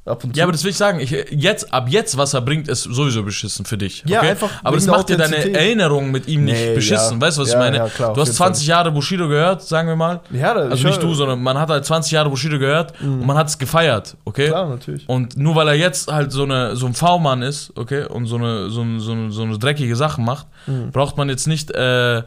Ab 0.08 0.24
und 0.24 0.34
zu. 0.34 0.38
Ja, 0.38 0.44
aber 0.44 0.52
das 0.52 0.64
will 0.64 0.70
ich 0.70 0.76
sagen. 0.76 1.00
Ich, 1.00 1.10
jetzt, 1.30 1.72
ab 1.72 1.88
jetzt, 1.88 2.16
was 2.16 2.34
er 2.34 2.40
bringt, 2.40 2.66
ist 2.68 2.82
sowieso 2.84 3.22
beschissen 3.22 3.64
für 3.64 3.76
dich. 3.78 4.02
Ja, 4.06 4.18
okay? 4.20 4.30
einfach 4.30 4.50
Aber 4.64 4.76
das 4.76 4.86
macht 4.86 5.08
dir 5.08 5.16
deine. 5.16 5.36
Erinnerung 5.54 6.10
mit 6.10 6.26
ihm 6.28 6.44
nicht 6.44 6.54
Nee, 6.58 6.74
beschissen. 6.74 7.20
ja. 7.20 7.26
Weißt 7.26 7.38
du, 7.38 7.42
was 7.42 7.48
Ja, 7.52 7.54
ich 7.54 7.58
meine? 7.64 7.76
ja, 7.76 7.88
klar, 7.88 8.14
du 8.14 8.20
hast 8.20 8.28
jeden 8.28 8.36
20 8.36 8.66
Jahre 8.66 8.90
Bushido 8.92 9.28
gehört, 9.28 9.62
sagen 9.62 9.88
wir 9.88 9.96
mal. 9.96 10.20
ja, 10.30 10.54
da, 10.54 10.60
Also 10.62 10.74
ich 10.76 10.84
nicht 10.84 11.02
du, 11.02 11.14
sondern 11.14 11.42
man 11.42 11.58
hat 11.58 11.68
halt 11.70 11.84
20 11.84 12.12
Jahre 12.12 12.30
Bushido 12.30 12.58
gehört 12.58 12.92
und 13.00 13.26
man 13.26 13.36
hat 13.36 13.48
es 13.48 13.58
gefeiert, 13.58 14.16
okay? 14.24 14.48
Klar, 14.48 14.68
natürlich. 14.68 15.08
Und 15.08 15.36
nur 15.36 15.54
weil 15.54 15.68
er 15.68 15.74
jetzt 15.74 16.10
halt 16.10 16.32
so, 16.32 16.44
eine, 16.44 16.74
so 16.76 16.86
ein 16.86 16.94
V-Mann 16.94 17.42
ist, 17.42 17.72
okay, 17.76 18.04
und 18.06 18.26
so 18.26 18.36
eine, 18.36 18.70
so, 18.70 18.80
eine, 18.82 19.00
so, 19.00 19.12
eine, 19.12 19.30
so 19.32 19.42
eine 19.42 19.58
dreckige 19.58 19.94
Sachen 19.96 20.24
macht, 20.24 20.46
braucht 20.92 21.16
man 21.16 21.28
jetzt 21.28 21.46
nicht, 21.46 21.70
äh, 21.70 22.22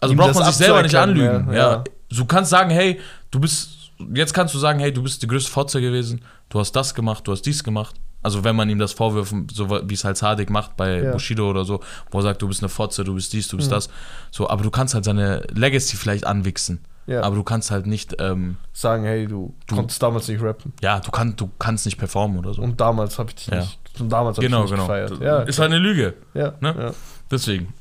also 0.00 0.12
Ihm 0.14 0.18
braucht 0.18 0.30
das 0.30 0.36
man 0.38 0.46
sich 0.46 0.56
selber 0.56 0.82
nicht 0.82 0.94
anlügen. 0.94 1.48
ja, 1.50 1.54
Ja, 1.54 1.70
ja. 1.72 1.84
Du 2.10 2.24
kannst 2.26 2.50
sagen, 2.50 2.70
hey, 2.70 3.00
du 3.30 3.40
bist, 3.40 3.70
jetzt 4.14 4.32
kannst 4.34 4.54
du 4.54 4.58
sagen, 4.58 4.78
hey, 4.78 4.92
du 4.92 5.02
bist 5.02 5.22
die 5.22 5.26
größte 5.26 5.50
Fotze 5.50 5.80
gewesen, 5.80 6.20
du 6.48 6.58
hast 6.60 6.72
das 6.72 6.94
gemacht, 6.94 7.26
du 7.26 7.32
hast 7.32 7.42
dies 7.42 7.62
gemacht. 7.64 7.94
Also 8.22 8.42
wenn 8.42 8.56
man 8.56 8.68
ihm 8.68 8.78
das 8.80 8.92
vorwirft, 8.92 9.32
so 9.52 9.70
wie 9.88 9.94
es 9.94 10.04
halt 10.04 10.16
Sadik 10.16 10.50
macht 10.50 10.76
bei 10.76 11.00
Ja. 11.02 11.12
Bushido 11.12 11.48
oder 11.48 11.64
so, 11.64 11.80
wo 12.10 12.18
er 12.18 12.22
sagt, 12.22 12.42
du 12.42 12.48
bist 12.48 12.60
eine 12.60 12.68
Fotze, 12.68 13.04
du 13.04 13.14
bist 13.14 13.32
dies, 13.32 13.46
du 13.48 13.56
bist 13.56 13.70
das. 13.70 13.88
So, 14.32 14.48
aber 14.50 14.62
du 14.64 14.70
kannst 14.70 14.94
halt 14.94 15.04
seine 15.04 15.42
Legacy 15.54 15.96
vielleicht 15.96 16.26
anwichsen. 16.26 16.80
Ja. 17.06 17.22
Aber 17.22 17.36
du 17.36 17.44
kannst 17.44 17.70
halt 17.70 17.86
nicht, 17.86 18.16
ähm, 18.18 18.56
Sagen, 18.72 19.04
hey, 19.04 19.28
du, 19.28 19.54
Du- 19.68 19.76
konntest 19.76 20.02
damals 20.02 20.26
nicht 20.26 20.42
rappen. 20.42 20.72
ja, 20.82 20.98
du, 20.98 21.12
kann, 21.12 21.36
du 21.36 21.48
kannst 21.56 21.86
nicht 21.86 21.98
performen 21.98 22.38
oder 22.38 22.52
so. 22.52 22.62
Und 22.62 22.80
damals 22.80 23.16
habe 23.20 23.28
ich 23.30 23.36
dich 23.36 23.46
Ja. 23.46 23.60
nicht, 23.60 23.78
und 24.00 24.08
damals 24.10 24.38
habe 24.38 24.46
genau, 24.48 24.64
ich 24.64 24.70
dich 24.70 24.78
nicht 24.80 24.88
genau. 24.88 25.04
gefeiert. 25.06 25.20
Ja, 25.22 25.42
ist 25.42 25.60
halt 25.60 25.70
eine 25.70 25.78
Lüge. 25.78 26.14
ja, 26.34 26.54
ne? 26.60 26.74
ja. 26.76 26.90
Deswegen. 27.30 27.72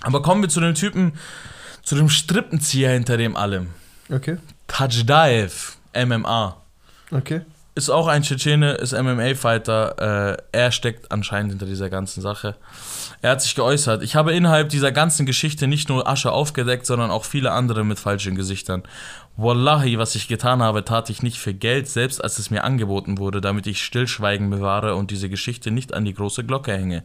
Aber 0.00 0.20
kommen 0.20 0.42
wir 0.42 0.48
zu 0.48 0.60
dem 0.60 0.74
Typen, 0.74 1.12
zu 1.84 1.94
dem 1.94 2.08
Strippenzieher 2.08 2.90
hinter 2.90 3.16
dem 3.16 3.36
allem. 3.36 3.68
Okay, 4.12 4.38
Tajdaev, 4.66 5.76
MMA. 5.94 6.56
okay. 7.12 7.42
Ist 7.76 7.88
auch 7.88 8.08
ein 8.08 8.22
Tschetschene, 8.22 8.72
ist 8.72 8.92
MMA-Fighter. 8.92 10.32
Äh, 10.32 10.42
er 10.52 10.72
steckt 10.72 11.12
anscheinend 11.12 11.52
hinter 11.52 11.66
dieser 11.66 11.88
ganzen 11.88 12.20
Sache. 12.20 12.56
Er 13.22 13.30
hat 13.30 13.42
sich 13.42 13.54
geäußert. 13.54 14.02
Ich 14.02 14.16
habe 14.16 14.32
innerhalb 14.32 14.70
dieser 14.70 14.90
ganzen 14.90 15.24
Geschichte 15.24 15.68
nicht 15.68 15.88
nur 15.88 16.08
Asche 16.08 16.32
aufgedeckt, 16.32 16.84
sondern 16.84 17.12
auch 17.12 17.24
viele 17.24 17.52
andere 17.52 17.84
mit 17.84 18.00
falschen 18.00 18.34
Gesichtern. 18.34 18.82
Wallahi, 19.36 19.98
was 19.98 20.16
ich 20.16 20.26
getan 20.26 20.62
habe, 20.62 20.84
tat 20.84 21.10
ich 21.10 21.22
nicht 21.22 21.38
für 21.38 21.54
Geld, 21.54 21.88
selbst 21.88 22.22
als 22.22 22.38
es 22.38 22.50
mir 22.50 22.64
angeboten 22.64 23.18
wurde, 23.18 23.40
damit 23.40 23.68
ich 23.68 23.82
Stillschweigen 23.82 24.50
bewahre 24.50 24.96
und 24.96 25.12
diese 25.12 25.28
Geschichte 25.28 25.70
nicht 25.70 25.94
an 25.94 26.04
die 26.04 26.14
große 26.14 26.44
Glocke 26.44 26.72
hänge. 26.72 27.04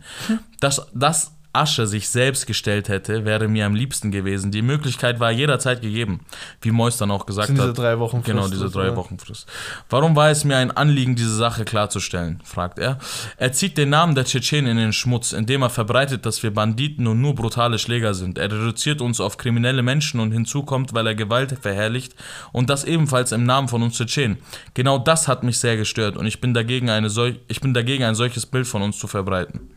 Dass, 0.60 0.88
dass 0.94 1.35
Asche 1.56 1.88
sich 1.88 2.10
selbst 2.10 2.48
gestellt 2.48 2.90
hätte, 2.90 3.26
wäre 3.26 3.48
mir 3.48 3.66
am 3.66 3.76
liebsten 3.76 4.12
gewesen. 4.12 4.52
Die 4.52 4.62
Möglichkeit 4.62 5.20
war 5.20 5.32
jederzeit 5.32 5.82
gegeben, 5.82 6.22
wie 6.62 6.72
Mois 6.72 6.98
dann 6.98 7.12
auch 7.12 7.26
gesagt 7.26 7.48
Sind 7.48 7.58
diese 7.58 7.70
hat. 7.70 7.78
drei 7.78 8.00
Wochen 8.00 8.18
Frist 8.18 8.26
Genau, 8.26 8.48
diese 8.48 8.66
oder 8.66 8.74
drei 8.74 8.88
ja. 8.88 8.96
Wochen 8.96 9.18
Frist. 9.18 9.48
Warum 9.90 10.16
war 10.16 10.30
es 10.30 10.44
mir 10.44 10.58
ein 10.58 10.72
Anliegen, 10.72 11.16
diese 11.16 11.36
Sache 11.36 11.66
klarzustellen? 11.66 12.42
fragt 12.44 12.80
er. 12.80 13.00
Er 13.38 13.52
zieht 13.52 13.78
den 13.78 13.90
Namen 13.90 14.16
der 14.16 14.26
Tschetschenen 14.26 14.72
in 14.72 14.78
den 14.78 14.94
Schmutz, 14.94 15.34
indem 15.34 15.62
er 15.62 15.70
verbreitet, 15.70 16.26
dass 16.26 16.44
wir 16.44 16.54
Banditen 16.54 17.08
und 17.08 17.22
nur 17.22 17.36
brutale 17.36 17.80
Schläger 17.80 18.14
sind. 18.14 18.38
Er 18.38 18.52
reduziert 18.52 19.02
uns 19.02 19.20
auf 19.20 19.38
kriminelle 19.38 19.82
Menschen 19.82 20.20
und 20.20 20.32
hinzu 20.32 20.64
kommt, 20.64 20.94
weil 20.94 21.08
er 21.08 21.16
Gewalt 21.16 21.58
verherrlicht 21.62 22.16
und 22.52 22.70
das 22.70 22.84
ebenfalls 22.84 23.32
im 23.32 23.44
Namen 23.44 23.68
von 23.68 23.84
uns 23.84 23.98
Tschetschenen. 23.98 24.38
Genau 24.74 24.98
das 24.98 25.28
hat 25.28 25.44
mich 25.44 25.60
sehr 25.60 25.78
gestört 25.78 26.18
und 26.18 26.26
ich 26.26 26.42
bin 26.42 26.54
dagegen, 26.54 26.90
eine 26.90 27.10
solch, 27.10 27.40
ich 27.48 27.62
bin 27.62 27.74
dagegen 27.74 28.04
ein 28.04 28.16
solches 28.16 28.46
Bild 28.46 28.68
von 28.68 28.82
uns 28.82 28.98
zu 28.98 29.08
verbreiten. 29.08 29.75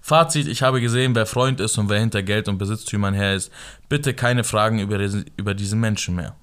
Fazit, 0.00 0.46
ich 0.48 0.62
habe 0.62 0.80
gesehen, 0.80 1.14
wer 1.14 1.26
Freund 1.26 1.60
ist 1.60 1.78
und 1.78 1.88
wer 1.88 2.00
hinter 2.00 2.22
Geld 2.22 2.48
und 2.48 2.58
Besitztümern 2.58 3.14
her 3.14 3.34
ist. 3.34 3.50
Bitte 3.88 4.14
keine 4.14 4.44
Fragen 4.44 4.78
über, 4.78 4.98
diesen- 4.98 5.26
über 5.36 5.54
diesen 5.54 5.80
Menschen 5.80 6.14
mehr. 6.16 6.34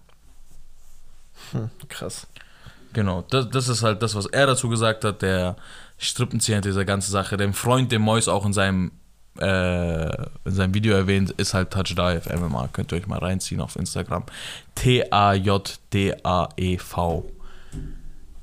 Hm, 1.51 1.69
krass. 1.87 2.27
Genau, 2.93 3.23
das, 3.29 3.49
das 3.49 3.67
ist 3.69 3.83
halt 3.83 4.01
das, 4.01 4.15
was 4.15 4.25
er 4.25 4.47
dazu 4.47 4.67
gesagt 4.69 5.03
hat, 5.03 5.21
der 5.21 5.55
Strippenzieher 5.97 6.61
dieser 6.61 6.85
ganzen 6.85 7.11
Sache. 7.11 7.37
Der 7.37 7.53
Freund, 7.53 7.91
den 7.91 8.01
Mois 8.01 8.27
auch 8.27 8.45
in 8.45 8.53
seinem, 8.53 8.91
äh, 9.39 10.05
in 10.45 10.51
seinem 10.51 10.73
Video 10.73 10.95
erwähnt, 10.95 11.31
ist 11.31 11.53
halt 11.53 11.71
Touchdive 11.71 12.21
MMA. 12.35 12.69
Könnt 12.73 12.91
ihr 12.91 12.97
euch 12.97 13.05
mal 13.07 13.19
reinziehen 13.19 13.61
auf 13.61 13.75
Instagram. 13.75 14.23
T-A-J-D-A-E-V. 15.99 17.31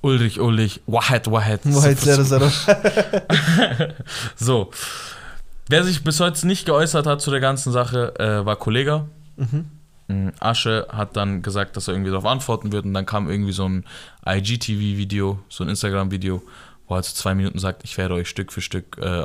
Ulrich, 0.06 0.40
Ulrich, 0.40 0.80
halt 1.82 1.98
sehr, 1.98 2.24
sehr, 2.24 2.38
So. 4.36 4.70
Wer 5.68 5.82
sich 5.82 6.04
bis 6.04 6.20
heute 6.20 6.46
nicht 6.46 6.64
geäußert 6.64 7.06
hat 7.06 7.20
zu 7.20 7.32
der 7.32 7.40
ganzen 7.40 7.72
Sache, 7.72 8.14
äh, 8.20 8.46
war 8.46 8.54
Kollege. 8.54 9.06
Mm, 10.06 10.28
Asche 10.38 10.86
hat 10.90 11.16
dann 11.16 11.42
gesagt, 11.42 11.76
dass 11.76 11.88
er 11.88 11.94
irgendwie 11.94 12.12
darauf 12.12 12.26
antworten 12.26 12.70
wird 12.70 12.84
und 12.84 12.94
dann 12.94 13.04
kam 13.04 13.28
irgendwie 13.28 13.50
so 13.50 13.68
ein 13.68 13.84
IGTV-Video, 14.24 15.40
so 15.48 15.64
ein 15.64 15.70
Instagram-Video, 15.70 16.40
wo 16.86 16.94
er 16.94 16.98
also 16.98 17.12
zwei 17.12 17.34
Minuten 17.34 17.58
sagt, 17.58 17.82
ich 17.82 17.98
werde 17.98 18.14
euch 18.14 18.28
Stück 18.28 18.52
für 18.52 18.60
Stück 18.60 18.96
äh, 18.98 19.24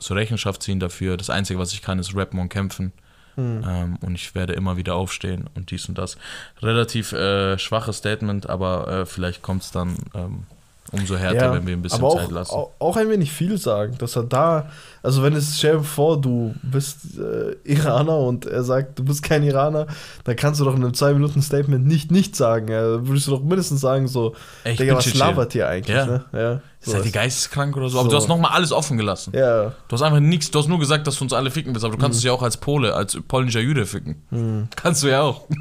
zur 0.00 0.16
Rechenschaft 0.16 0.60
ziehen 0.64 0.80
dafür. 0.80 1.16
Das 1.16 1.30
Einzige, 1.30 1.60
was 1.60 1.72
ich 1.72 1.82
kann, 1.82 2.00
ist 2.00 2.16
rappen 2.16 2.40
und 2.40 2.48
kämpfen. 2.48 2.92
Hm. 3.36 3.64
Ähm, 3.66 3.98
und 4.00 4.14
ich 4.14 4.34
werde 4.34 4.52
immer 4.52 4.76
wieder 4.76 4.94
aufstehen 4.94 5.48
und 5.54 5.70
dies 5.70 5.88
und 5.88 5.98
das. 5.98 6.16
Relativ 6.62 7.12
äh, 7.12 7.58
schwaches 7.58 7.98
Statement, 7.98 8.48
aber 8.48 8.88
äh, 8.88 9.06
vielleicht 9.06 9.42
kommt 9.42 9.62
es 9.62 9.70
dann 9.70 9.96
ähm, 10.14 10.44
umso 10.98 11.16
härter, 11.16 11.52
wenn 11.52 11.66
wir 11.66 11.74
ein 11.74 11.82
bisschen 11.82 12.02
auch, 12.02 12.16
Zeit 12.16 12.30
lassen. 12.30 12.54
Auch, 12.54 12.70
auch 12.78 12.96
ein 12.96 13.08
wenig 13.08 13.32
viel 13.32 13.58
sagen, 13.58 13.96
dass 13.98 14.16
er 14.16 14.22
da, 14.24 14.70
also 15.02 15.22
wenn 15.22 15.34
es, 15.34 15.58
stell 15.58 15.78
dir 15.78 15.84
vor, 15.84 16.20
du 16.20 16.54
bist 16.62 17.18
äh, 17.18 17.56
Iraner 17.70 18.18
und 18.18 18.46
er 18.46 18.64
sagt, 18.64 18.98
du 18.98 19.04
bist 19.04 19.22
kein 19.22 19.42
Iraner, 19.42 19.86
dann 20.24 20.36
kannst 20.36 20.60
du 20.60 20.64
doch 20.64 20.74
in 20.76 20.82
einem 20.82 20.92
2-Minuten-Statement 20.92 21.86
nicht 21.86 22.10
nicht 22.10 22.36
sagen. 22.36 22.68
Ja. 22.68 23.06
Würdest 23.06 23.26
du 23.26 23.32
doch 23.32 23.42
mindestens 23.42 23.80
sagen, 23.80 24.08
so, 24.08 24.34
Ey, 24.64 24.72
ich 24.72 24.78
Digga, 24.78 24.96
was 24.96 25.12
labert 25.14 25.54
ihr 25.54 25.68
eigentlich? 25.68 25.96
Ja. 25.96 26.06
Ne? 26.06 26.24
Ja, 26.32 26.60
Seid 26.80 27.06
ihr 27.06 27.12
geisteskrank 27.12 27.74
oder 27.78 27.88
so? 27.88 27.98
Aber 27.98 28.08
So. 28.08 28.10
du 28.10 28.16
hast 28.18 28.28
nochmal 28.28 28.50
alles 28.52 28.70
offen 28.70 28.98
gelassen. 28.98 29.32
Ja, 29.34 29.72
Du 29.88 29.92
hast 29.94 30.02
einfach 30.02 30.20
nichts, 30.20 30.50
du 30.50 30.58
hast 30.58 30.68
nur 30.68 30.78
gesagt, 30.78 31.06
dass 31.06 31.16
du 31.16 31.24
uns 31.24 31.32
alle 31.32 31.50
ficken 31.50 31.72
willst, 31.74 31.84
aber 31.84 31.92
du 31.92 31.98
Mhm. 31.98 32.02
kannst 32.02 32.18
es 32.18 32.24
ja 32.24 32.32
auch 32.32 32.42
als 32.42 32.58
Pole, 32.58 32.94
als 32.94 33.18
polnischer 33.26 33.60
Jude 33.60 33.86
ficken. 33.86 34.68
Kannst 34.76 35.02
du 35.02 35.08
ja 35.08 35.22
auch. 35.22 35.42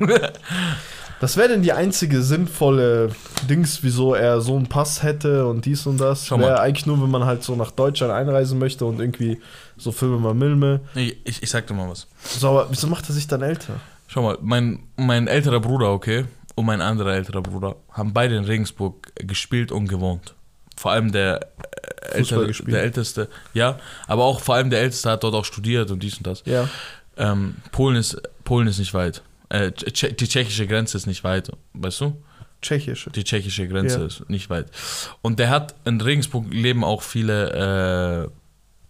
Das 1.23 1.37
wäre 1.37 1.47
denn 1.47 1.61
die 1.61 1.71
einzige 1.71 2.21
sinnvolle 2.21 3.11
Dings, 3.49 3.81
wieso 3.81 4.13
er 4.13 4.41
so 4.41 4.57
einen 4.57 4.67
Pass 4.67 5.03
hätte 5.03 5.47
und 5.47 5.63
dies 5.63 5.87
und 5.87 5.97
das. 5.97 6.27
Schau 6.27 6.37
mal. 6.37 6.47
Wäre 6.47 6.59
eigentlich 6.59 6.85
nur, 6.85 7.01
wenn 7.01 7.09
man 7.09 7.23
halt 7.23 7.43
so 7.43 7.55
nach 7.55 7.71
Deutschland 7.71 8.11
einreisen 8.11 8.59
möchte 8.59 8.83
und 8.83 8.99
irgendwie 8.99 9.39
so 9.77 9.93
Filme 9.93 10.17
mal 10.17 10.33
Milme. 10.33 10.81
Nee, 10.95 11.15
ich, 11.23 11.41
ich 11.41 11.49
sag 11.49 11.65
dir 11.65 11.75
mal 11.75 11.89
was. 11.89 12.07
So, 12.25 12.49
aber 12.49 12.67
wieso 12.69 12.87
macht 12.87 13.07
er 13.09 13.13
sich 13.13 13.25
dann 13.25 13.41
älter? 13.41 13.75
Schau 14.07 14.21
mal, 14.21 14.37
mein, 14.41 14.83
mein 14.97 15.27
älterer 15.27 15.61
Bruder, 15.61 15.93
okay, 15.93 16.25
und 16.55 16.65
mein 16.65 16.81
anderer 16.81 17.13
älterer 17.13 17.41
Bruder 17.41 17.77
haben 17.93 18.11
beide 18.11 18.35
in 18.35 18.43
Regensburg 18.43 19.13
gespielt 19.15 19.71
und 19.71 19.87
gewohnt. 19.87 20.35
Vor 20.75 20.91
allem 20.91 21.13
der, 21.13 21.39
äh, 22.11 22.17
ältere, 22.17 22.51
der 22.51 22.83
Älteste, 22.83 23.29
ja, 23.53 23.79
aber 24.07 24.25
auch 24.25 24.41
vor 24.41 24.55
allem 24.55 24.69
der 24.69 24.81
Älteste 24.81 25.09
hat 25.09 25.23
dort 25.23 25.35
auch 25.35 25.45
studiert 25.45 25.89
und 25.89 26.03
dies 26.03 26.17
und 26.17 26.27
das. 26.27 26.43
Ja. 26.43 26.67
Ähm, 27.15 27.55
Polen, 27.71 27.95
ist, 27.95 28.21
Polen 28.43 28.67
ist 28.67 28.79
nicht 28.79 28.93
weit. 28.93 29.21
Äh, 29.53 29.71
die 29.71 30.27
tschechische 30.27 30.65
Grenze 30.67 30.97
ist 30.97 31.05
nicht 31.05 31.23
weit, 31.23 31.51
weißt 31.73 32.01
du? 32.01 32.17
Tschechische. 32.61 33.11
Die 33.11 33.23
tschechische 33.23 33.67
Grenze 33.67 33.99
Ja. 33.99 34.05
ist 34.05 34.29
nicht 34.29 34.49
weit. 34.49 34.67
Und 35.21 35.37
der 35.37 35.49
hat 35.49 35.75
in 35.85 36.01
Regensburg 36.01 36.51
leben 36.51 36.83
auch 36.83 37.01
viele 37.03 38.25
äh, 38.25 38.29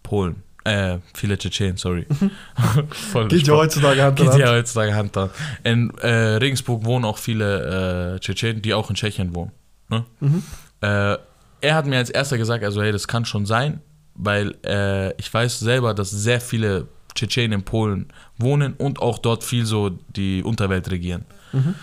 Polen. 0.04 0.44
Äh, 0.64 1.00
viele 1.14 1.38
Tschetschenen, 1.38 1.76
sorry. 1.76 2.08
Voll 3.12 3.28
Geht 3.28 3.48
ja 3.48 3.56
heutzutage 3.56 4.02
Hand 4.02 4.20
in 4.22 4.30
Geht 4.32 4.40
ja 4.40 4.52
heutzutage 4.54 4.96
Hand 4.96 5.18
an. 5.18 5.30
In 5.66 5.90
äh, 5.98 6.08
Regensburg 6.38 6.86
wohnen 6.86 7.04
auch 7.04 7.18
viele 7.18 8.14
äh, 8.16 8.20
Tschetschenen, 8.20 8.62
die 8.62 8.74
auch 8.74 8.90
in 8.90 8.96
Tschechien 8.96 9.36
wohnen. 9.36 9.52
Ne? 9.90 10.06
Mhm. 10.22 10.44
Äh, 10.80 11.18
er 11.60 11.76
hat 11.76 11.86
mir 11.86 11.98
als 11.98 12.10
erster 12.10 12.38
gesagt, 12.38 12.64
also 12.64 12.82
hey, 12.82 12.94
das 12.94 13.08
kann 13.10 13.26
schon 13.26 13.46
sein, 13.46 13.82
weil 14.16 14.56
äh, 14.66 15.14
ich 15.20 15.34
weiß 15.34 15.60
selber, 15.60 15.94
dass 15.94 16.12
sehr 16.12 16.40
viele 16.40 16.88
Tschetschenen 17.16 17.60
in 17.60 17.64
Polen 17.64 18.08
wohnen 18.38 18.74
und 18.74 19.00
auch 19.00 19.18
dort 19.18 19.44
viel 19.44 19.66
so 19.66 19.92
die 20.16 20.44
Unterwelt 20.44 20.90
regieren. 20.90 21.26
Mhm. 21.52 21.76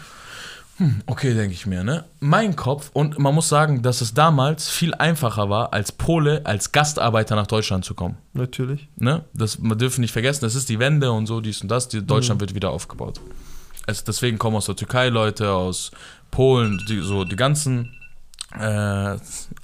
Hm, 0.81 1.03
okay, 1.05 1.35
denke 1.35 1.53
ich 1.53 1.67
mir, 1.67 1.85
ne? 1.85 2.07
Mein 2.21 2.57
Kopf, 2.57 2.89
und 2.95 3.19
man 3.19 3.35
muss 3.35 3.51
sagen, 3.51 3.83
dass 3.83 4.01
es 4.01 4.15
damals 4.15 4.71
viel 4.71 4.95
einfacher 4.95 5.51
war, 5.51 5.75
als 5.75 5.93
Pole, 5.93 6.41
als 6.45 6.73
Gastarbeiter 6.73 7.37
nach 7.37 7.47
Deutschland 7.47 7.85
zu 7.85 7.93
kommen. 7.93 8.17
Natürlich. 8.33 8.89
Ne? 8.97 9.27
Das, 9.35 9.59
man 9.59 9.77
dürfen 9.77 10.01
nicht 10.01 10.13
vergessen, 10.13 10.41
das 10.41 10.55
ist 10.55 10.71
die 10.71 10.79
Wende 10.79 11.13
und 11.13 11.27
so, 11.27 11.43
dies 11.43 11.61
und 11.61 11.69
das. 11.69 11.89
Die, 11.89 12.01
Deutschland 12.01 12.41
wird 12.41 12.55
wieder 12.55 12.71
aufgebaut. 12.71 13.21
Also 13.87 14.05
deswegen 14.07 14.39
kommen 14.39 14.57
aus 14.57 14.67
der 14.67 14.77
Türkei 14.77 15.11
Leute, 15.11 15.51
aus 15.51 15.91
Polen, 16.31 16.81
die, 16.89 17.01
so 17.01 17.25
die 17.25 17.37
ganzen 17.37 17.95
äh, 18.59 19.17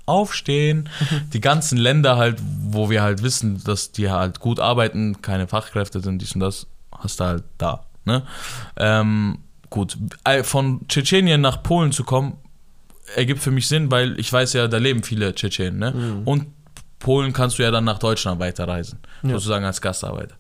Aufstehen, 0.06 0.88
die 1.32 1.40
ganzen 1.40 1.78
Länder 1.78 2.16
halt, 2.16 2.38
wo 2.62 2.90
wir 2.90 3.02
halt 3.02 3.22
wissen, 3.22 3.62
dass 3.64 3.90
die 3.92 4.10
halt 4.10 4.38
gut 4.40 4.60
arbeiten, 4.60 5.20
keine 5.22 5.48
Fachkräfte 5.48 6.00
sind, 6.00 6.22
dies 6.22 6.32
und 6.34 6.40
das, 6.40 6.66
hast 6.92 7.20
du 7.20 7.24
halt 7.24 7.44
da. 7.58 7.84
Ne? 8.04 8.22
Ähm, 8.76 9.38
gut, 9.70 9.98
äh, 10.24 10.44
von 10.44 10.86
Tschetschenien 10.88 11.40
nach 11.40 11.62
Polen 11.62 11.90
zu 11.90 12.04
kommen, 12.04 12.38
ergibt 13.16 13.40
für 13.40 13.50
mich 13.50 13.66
Sinn, 13.68 13.90
weil 13.90 14.18
ich 14.20 14.32
weiß 14.32 14.52
ja, 14.52 14.68
da 14.68 14.78
leben 14.78 15.02
viele 15.02 15.34
Tschetschenen. 15.34 15.78
Ne? 15.78 15.90
Mhm. 15.92 16.22
Und 16.24 16.46
Polen 16.98 17.32
kannst 17.32 17.58
du 17.58 17.62
ja 17.64 17.70
dann 17.70 17.84
nach 17.84 17.98
Deutschland 17.98 18.40
weiterreisen, 18.40 18.98
Ja. 19.22 19.30
sozusagen 19.30 19.64
als 19.64 19.80
Gastarbeiter. 19.80 20.36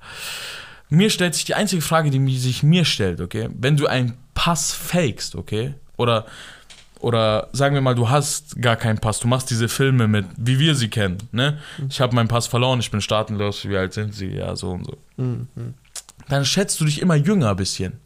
Mir 0.88 1.10
stellt 1.10 1.34
sich 1.34 1.44
die 1.44 1.54
einzige 1.54 1.82
Frage, 1.82 2.10
die 2.10 2.38
sich 2.38 2.62
mir 2.62 2.84
stellt, 2.84 3.20
okay, 3.20 3.48
wenn 3.52 3.76
du 3.76 3.86
einen 3.88 4.16
Pass 4.34 4.72
fakest, 4.72 5.34
okay, 5.34 5.74
oder, 5.96 6.26
oder 7.00 7.48
sagen 7.52 7.74
wir 7.74 7.82
mal, 7.82 7.94
du 7.94 8.08
hast 8.08 8.60
gar 8.60 8.76
keinen 8.76 8.98
Pass, 8.98 9.20
du 9.20 9.28
machst 9.28 9.50
diese 9.50 9.68
Filme 9.68 10.08
mit, 10.08 10.26
wie 10.36 10.58
wir 10.58 10.74
sie 10.74 10.88
kennen, 10.88 11.18
ne? 11.32 11.58
Ich 11.88 12.00
habe 12.00 12.14
meinen 12.14 12.28
Pass 12.28 12.46
verloren, 12.46 12.80
ich 12.80 12.90
bin 12.90 13.00
staatenlos, 13.00 13.68
wie 13.68 13.76
alt 13.76 13.92
sind 13.92 14.14
sie? 14.14 14.28
Ja, 14.28 14.56
so 14.56 14.70
und 14.72 14.86
so. 14.86 14.96
Mhm. 15.16 15.48
mhm. 15.54 15.74
Dann 16.28 16.44
schätzt 16.44 16.80
du 16.80 16.84
dich 16.84 17.00
immer 17.00 17.14
jünger 17.14 17.50
ein 17.50 17.56
bisschen. 17.56 18.00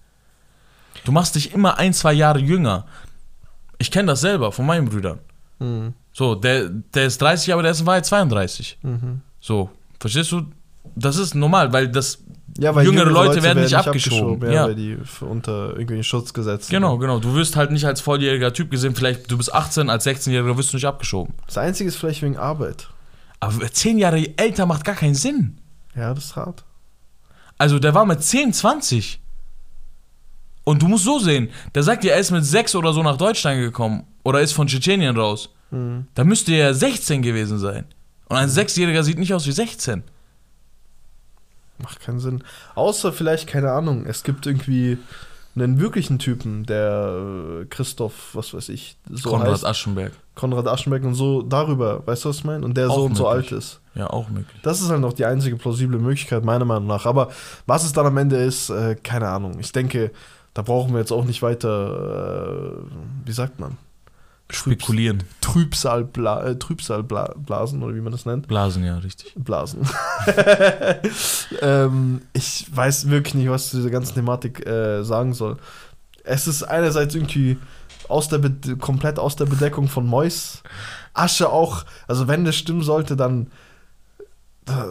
Du 1.05 1.13
machst 1.13 1.35
dich 1.37 1.55
immer 1.55 1.79
ein, 1.79 1.95
zwei 1.95 2.13
Jahre 2.13 2.39
jünger. 2.39 2.87
Ich 3.79 3.91
kenne 3.91 4.09
das 4.09 4.21
selber 4.21 4.53
von 4.53 4.67
meinen 4.67 4.87
Brüdern. 4.87 5.21
Mhm. 5.59 5.95
So, 6.13 6.35
der, 6.35 6.69
der 6.69 7.07
ist 7.07 7.23
30, 7.23 7.53
aber 7.53 7.63
der 7.63 7.73
ist 7.73 7.81
in 7.81 7.87
Wahrheit 7.87 8.07
32. 8.07 8.79
Mhm. 8.83 9.23
So, 9.41 9.71
verstehst 9.99 10.33
du? 10.33 10.43
Das 10.95 11.17
ist 11.17 11.35
normal, 11.35 11.73
weil 11.73 11.89
das. 11.89 12.19
Ja, 12.61 12.79
Jüngere 12.83 13.09
Leute 13.09 13.43
werden 13.43 13.63
nicht 13.63 13.75
abgeschoben, 13.75 14.49
ja, 14.49 14.55
ja. 14.55 14.67
weil 14.67 14.75
die 14.75 14.99
unter 15.21 15.71
irgendwelchen 15.71 16.05
Schutzgesetzen. 16.05 16.71
Genau, 16.71 16.99
genau. 16.99 17.19
Du 17.19 17.35
wirst 17.35 17.57
halt 17.57 17.71
nicht 17.71 17.87
als 17.87 18.03
volljähriger 18.03 18.53
Typ 18.53 18.71
gesehen, 18.71 18.95
vielleicht 18.95 19.31
du 19.31 19.39
bist 19.39 19.53
18, 19.53 19.89
als 19.89 20.07
16-Jähriger 20.07 20.59
wirst 20.59 20.73
du 20.73 20.77
nicht 20.77 20.87
abgeschoben. 20.87 21.33
Das 21.47 21.57
Einzige 21.57 21.89
ist 21.89 21.97
vielleicht 21.97 22.21
wegen 22.21 22.37
Arbeit. 22.37 22.89
Aber 23.41 23.73
10 23.73 23.99
Jahre 23.99 24.37
älter 24.37 24.67
macht 24.67 24.85
gar 24.85 24.95
keinen 24.95 25.15
Sinn. 25.15 25.57
Ja, 25.97 26.13
das 26.13 26.27
ist 26.27 26.37
hart. 26.37 26.65
Also 27.57 27.79
der 27.79 27.95
war 27.95 28.05
mit 28.05 28.23
10, 28.23 28.53
20. 28.53 29.21
Und 30.65 30.83
du 30.83 30.89
musst 30.89 31.05
so 31.05 31.19
sehen, 31.19 31.49
der 31.75 31.83
sagt 31.83 32.05
dir, 32.05 32.13
er 32.13 32.21
ist 32.21 32.31
mit 32.31 32.45
6 32.45 32.75
oder 32.75 32.93
so 32.93 33.03
nach 33.03 33.17
Deutschland 33.17 33.59
gekommen 33.59 34.05
oder 34.23 34.43
ist 34.43 34.53
von 34.53 34.67
Tschetschenien 34.67 35.17
raus. 35.17 35.49
Mhm. 35.71 36.07
Da 36.15 36.25
müsste 36.25 36.53
er 36.53 36.75
16 36.75 37.23
gewesen 37.23 37.59
sein. 37.59 37.87
Und 38.29 38.37
ein 38.37 38.51
Sechsjähriger 38.51 39.03
sieht 39.03 39.19
nicht 39.19 39.33
aus 39.33 39.47
wie 39.47 39.53
16. 39.53 40.05
Macht 41.83 42.01
keinen 42.01 42.21
Sinn. 42.21 42.43
Außer 42.75 43.13
vielleicht, 43.13 43.47
keine 43.47 43.73
Ahnung, 43.73 44.07
es 44.07 44.23
gibt 44.23 44.47
irgendwie 44.47 44.99
einen 45.57 45.81
wirklichen 45.81 46.19
Typen, 46.19 46.65
der 46.65 47.63
äh, 47.63 47.65
Christoph, 47.67 48.31
was 48.35 48.55
weiß 48.55 48.69
ich, 48.69 48.97
so 49.11 49.31
Konrad 49.31 49.53
heißt. 49.53 49.67
Aschenberg. 49.67 50.13
Konrad 50.35 50.69
Aschenberg 50.69 51.03
und 51.05 51.15
so 51.15 51.43
darüber, 51.43 52.07
weißt 52.07 52.25
du, 52.25 52.29
was 52.29 52.37
ich 52.37 52.45
meine? 52.45 52.65
Und 52.65 52.77
der 52.77 52.89
Auch 52.89 52.95
so 52.97 53.03
und 53.05 53.17
so 53.17 53.25
möglich. 53.25 53.53
alt 53.53 53.59
ist. 53.59 53.81
Ja, 53.95 54.09
auch 54.09 54.29
möglich. 54.29 54.61
Das 54.63 54.81
ist 54.81 54.91
halt 54.91 55.01
noch 55.01 55.13
die 55.13 55.25
einzige 55.25 55.57
plausible 55.57 55.99
Möglichkeit, 55.99 56.45
meiner 56.45 56.65
Meinung 56.65 56.87
nach. 56.87 57.05
Aber 57.05 57.31
was 57.67 57.85
es 57.85 57.93
dann 57.93 58.07
am 58.07 58.17
Ende 58.17 58.37
ist, 58.37 58.71
äh, 58.71 58.95
keine 59.03 59.29
Ahnung. 59.29 59.59
Ich 59.59 59.73
denke, 59.73 60.13
da 60.55 60.63
brauchen 60.63 60.93
wir 60.93 61.01
jetzt 61.01 61.13
auch 61.13 61.25
nicht 61.25 61.43
weiter, 61.43 62.77
äh, 62.79 63.27
wie 63.27 63.33
sagt 63.33 63.59
man? 63.61 63.77
Spekulieren. 64.53 65.23
Trübsalbla 65.41 66.45
äh, 66.45 66.59
Trübsalblasen 66.59 67.83
oder 67.83 67.95
wie 67.95 68.01
man 68.01 68.13
das 68.13 68.27
nennt. 68.27 68.49
Blasen, 68.49 68.85
ja, 68.85 68.99
richtig. 68.99 69.35
Blasen. 69.37 69.89
ähm, 71.63 72.23
ich 72.33 72.67
weiß 72.75 73.09
wirklich 73.09 73.35
nicht, 73.35 73.51
was 73.51 73.71
zu 73.71 73.79
dieser 73.79 73.91
ganzen 73.91 74.15
Thematik 74.15 74.67
äh, 74.67 75.03
sagen 75.03 75.35
soll. 75.35 75.57
Es 76.25 76.47
ist 76.47 76.63
einerseits 76.63 77.15
irgendwie 77.15 77.59
aus 78.09 78.29
der 78.29 78.41
komplett 78.79 79.19
aus 79.19 79.37
der 79.37 79.47
Bedeckung 79.47 79.89
von 79.89 80.07
Mois. 80.07 80.63
Asche 81.15 81.49
auch, 81.49 81.85
also 82.07 82.29
wenn 82.29 82.45
das 82.45 82.57
stimmen 82.57 82.83
sollte, 82.83 83.17
dann 83.17 83.51
da, 84.65 84.87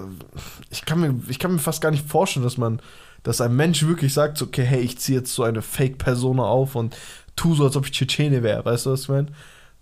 ich 0.70 0.86
kann 0.86 1.00
mir 1.00 1.16
ich 1.28 1.40
kann 1.40 1.54
mir 1.54 1.60
fast 1.60 1.82
gar 1.82 1.92
nicht 1.92 2.08
vorstellen, 2.08 2.44
dass 2.44 2.58
man 2.58 2.82
dass 3.24 3.42
ein 3.42 3.56
Mensch 3.56 3.86
wirklich 3.86 4.14
sagt, 4.14 4.42
okay, 4.42 4.64
hey, 4.64 4.80
ich 4.80 4.98
ziehe 4.98 5.20
jetzt 5.20 5.34
so 5.34 5.44
eine 5.44 5.62
Fake-Persona 5.62 6.44
auf 6.44 6.76
und 6.76 6.96
tu 7.40 7.56
so, 7.56 7.64
als 7.64 7.76
ob 7.78 7.86
ich 7.86 7.92
Tschetschene 7.92 8.44
wäre, 8.44 8.66
weißt 8.66 8.86
du, 8.86 8.92
was 8.92 9.04
ich 9.04 9.10
meine? 9.10 9.28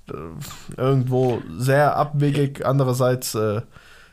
Äh, 0.09 0.77
Irgendwo 0.77 1.41
sehr 1.57 1.95
abwegig, 1.95 2.65
andererseits 2.65 3.33
äh, 3.33 3.61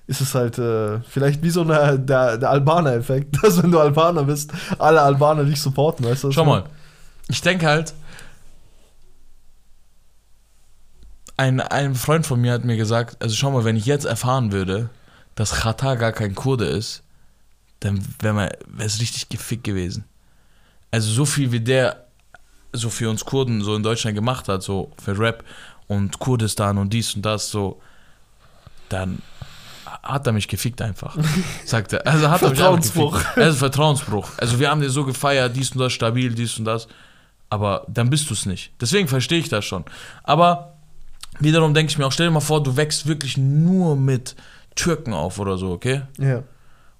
ist 0.06 0.22
es 0.22 0.34
halt 0.34 0.58
äh, 0.58 1.00
vielleicht 1.00 1.42
wie 1.42 1.50
so 1.50 1.60
eine, 1.60 1.98
der, 1.98 2.38
der 2.38 2.50
Albaner-Effekt, 2.50 3.36
dass 3.42 3.62
wenn 3.62 3.70
du 3.70 3.78
Albaner 3.78 4.24
bist, 4.24 4.52
alle 4.78 5.02
Albaner 5.02 5.44
dich 5.44 5.60
supporten, 5.60 6.06
weißt 6.06 6.24
du? 6.24 6.32
Schau 6.32 6.46
mal. 6.46 6.64
Ich 7.28 7.42
denke 7.42 7.66
halt, 7.66 7.94
ein, 11.36 11.60
ein 11.60 11.94
Freund 11.94 12.26
von 12.26 12.40
mir 12.40 12.52
hat 12.52 12.64
mir 12.64 12.76
gesagt, 12.76 13.22
also 13.22 13.34
schau 13.34 13.50
mal, 13.50 13.64
wenn 13.64 13.76
ich 13.76 13.86
jetzt 13.86 14.04
erfahren 14.04 14.52
würde, 14.52 14.88
dass 15.34 15.62
Chata 15.62 15.96
gar 15.96 16.12
kein 16.12 16.34
Kurde 16.34 16.64
ist, 16.64 17.02
dann 17.80 18.02
wäre 18.20 18.56
es 18.78 19.00
richtig 19.00 19.28
gefickt 19.28 19.64
gewesen. 19.64 20.04
Also 20.90 21.10
so 21.10 21.26
viel 21.26 21.50
wie 21.50 21.60
der 21.60 22.03
so 22.74 22.90
für 22.90 23.08
uns 23.08 23.24
Kurden 23.24 23.62
so 23.62 23.74
in 23.74 23.82
Deutschland 23.82 24.14
gemacht 24.14 24.48
hat, 24.48 24.62
so 24.62 24.90
für 25.02 25.18
Rap 25.18 25.44
und 25.88 26.18
Kurdistan 26.18 26.78
und 26.78 26.92
dies 26.92 27.14
und 27.14 27.22
das, 27.22 27.50
so, 27.50 27.80
dann 28.88 29.22
hat 30.02 30.26
er 30.26 30.32
mich 30.32 30.48
gefickt 30.48 30.82
einfach. 30.82 31.16
Sagt 31.64 31.92
er. 31.92 32.06
Also 32.06 32.28
hat 32.28 32.42
er 32.42 32.48
Vertrauensbruch. 32.48 33.20
Also 33.36 33.58
Vertrauensbruch. 33.58 34.30
Also 34.38 34.58
wir 34.58 34.70
haben 34.70 34.80
den 34.80 34.90
so 34.90 35.04
gefeiert, 35.04 35.56
dies 35.56 35.72
und 35.72 35.78
das, 35.78 35.92
stabil, 35.92 36.34
dies 36.34 36.58
und 36.58 36.64
das. 36.64 36.88
Aber 37.50 37.84
dann 37.88 38.10
bist 38.10 38.28
du 38.30 38.34
es 38.34 38.46
nicht. 38.46 38.72
Deswegen 38.80 39.08
verstehe 39.08 39.38
ich 39.38 39.48
das 39.48 39.64
schon. 39.64 39.84
Aber 40.24 40.74
wiederum 41.38 41.74
denke 41.74 41.90
ich 41.90 41.98
mir 41.98 42.06
auch, 42.06 42.12
stell 42.12 42.26
dir 42.26 42.32
mal 42.32 42.40
vor, 42.40 42.62
du 42.62 42.76
wächst 42.76 43.06
wirklich 43.06 43.36
nur 43.36 43.96
mit 43.96 44.34
Türken 44.74 45.12
auf 45.12 45.38
oder 45.38 45.56
so, 45.56 45.70
okay? 45.72 46.02
Ja. 46.18 46.42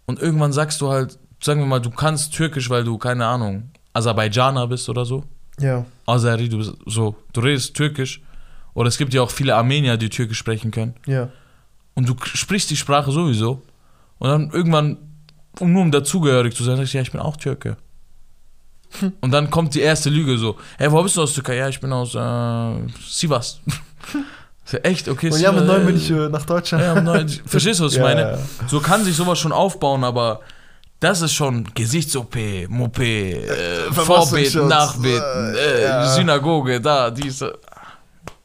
Und 0.06 0.20
irgendwann 0.20 0.52
sagst 0.52 0.80
du 0.80 0.90
halt, 0.90 1.18
sagen 1.40 1.60
wir 1.60 1.66
mal, 1.66 1.80
du 1.80 1.90
kannst 1.90 2.34
Türkisch, 2.34 2.70
weil 2.70 2.84
du, 2.84 2.98
keine 2.98 3.26
Ahnung, 3.26 3.70
Aserbaidschaner 3.92 4.66
bist 4.66 4.88
oder 4.88 5.04
so. 5.04 5.24
Ja. 5.60 5.84
Azeri, 6.06 6.48
du 6.48 6.58
bist 6.58 6.72
so, 6.86 7.16
du 7.32 7.40
redest 7.40 7.74
Türkisch. 7.74 8.20
Oder 8.74 8.88
es 8.88 8.98
gibt 8.98 9.14
ja 9.14 9.22
auch 9.22 9.30
viele 9.30 9.54
Armenier, 9.54 9.96
die 9.96 10.08
Türkisch 10.08 10.38
sprechen 10.38 10.70
können. 10.72 10.94
Ja. 11.06 11.28
Und 11.94 12.08
du 12.08 12.16
sprichst 12.24 12.70
die 12.70 12.76
Sprache 12.76 13.12
sowieso. 13.12 13.62
Und 14.18 14.28
dann 14.28 14.50
irgendwann, 14.50 14.96
um 15.60 15.72
nur 15.72 15.82
um 15.82 15.92
dazugehörig 15.92 16.56
zu 16.56 16.64
sein, 16.64 16.76
sagst 16.76 16.92
du, 16.92 16.98
ja, 16.98 17.02
ich 17.02 17.12
bin 17.12 17.20
auch 17.20 17.36
Türke. 17.36 17.76
Und 19.20 19.30
dann 19.32 19.50
kommt 19.50 19.74
die 19.74 19.80
erste 19.80 20.10
Lüge 20.10 20.38
so, 20.38 20.56
hey, 20.78 20.90
wo 20.90 21.02
bist 21.02 21.16
du 21.16 21.22
aus 21.22 21.32
Türkei? 21.34 21.56
Ja, 21.56 21.68
ich 21.68 21.80
bin 21.80 21.92
aus 21.92 22.14
äh, 22.14 22.88
Sivas. 23.06 23.60
So, 24.66 24.78
Echt? 24.78 25.10
Okay, 25.10 25.30
Und 25.30 25.38
ja, 25.40 25.52
mit 25.52 25.66
neun 25.66 25.82
äh, 25.82 25.84
bin 25.84 25.96
ich 25.98 26.10
äh, 26.10 26.30
nach 26.30 26.46
Deutschland. 26.46 26.82
ja, 26.82 26.94
mit 26.94 27.04
neun. 27.04 27.28
Verstehst 27.28 27.80
du, 27.80 27.84
was 27.84 27.92
ich 27.92 27.98
Ja, 27.98 28.04
meine? 28.04 28.20
ja. 28.22 28.38
So 28.66 28.80
kann 28.80 29.04
sich 29.04 29.14
sowas 29.14 29.38
schon 29.38 29.52
aufbauen, 29.52 30.04
aber 30.04 30.40
das 31.04 31.20
ist 31.22 31.32
schon 31.32 31.64
Gesichts-OP, 31.74 32.34
Mopé, 32.68 33.34
äh, 33.34 33.92
Vorbeten, 33.92 34.68
Nachbeten, 34.68 35.54
äh, 35.54 35.58
äh, 35.58 35.82
ja. 35.84 36.06
Synagoge, 36.08 36.80
da, 36.80 37.10
diese. 37.10 37.58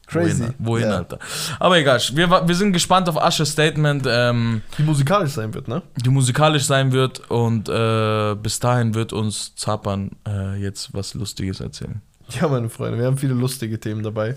Crazy. 0.06 0.40
Wohin, 0.42 0.54
wohin 0.58 0.88
Ja. 0.88 0.96
Alter. 0.96 1.18
Aber 1.60 1.78
egal, 1.78 2.00
wir, 2.12 2.28
wir 2.28 2.54
sind 2.54 2.72
gespannt 2.72 3.08
auf 3.08 3.16
Asches 3.22 3.50
Statement, 3.50 4.04
ähm, 4.08 4.60
Die 4.76 4.82
musikalisch 4.82 5.30
sein 5.32 5.54
wird, 5.54 5.68
ne? 5.68 5.82
die 5.96 6.10
musikalisch 6.10 6.64
sein 6.64 6.90
wird 6.90 7.30
und 7.30 7.68
äh, 7.68 8.34
bis 8.34 8.58
dahin 8.58 8.94
wird 8.94 9.12
uns 9.12 9.54
Zapan 9.54 10.10
äh, 10.26 10.60
jetzt 10.60 10.92
was 10.92 11.14
Lustiges 11.14 11.60
erzählen. 11.60 12.02
Ja, 12.40 12.48
meine 12.48 12.68
Freunde, 12.68 12.98
wir 12.98 13.06
haben 13.06 13.18
viele 13.18 13.34
lustige 13.34 13.78
Themen 13.78 14.02
dabei. 14.02 14.36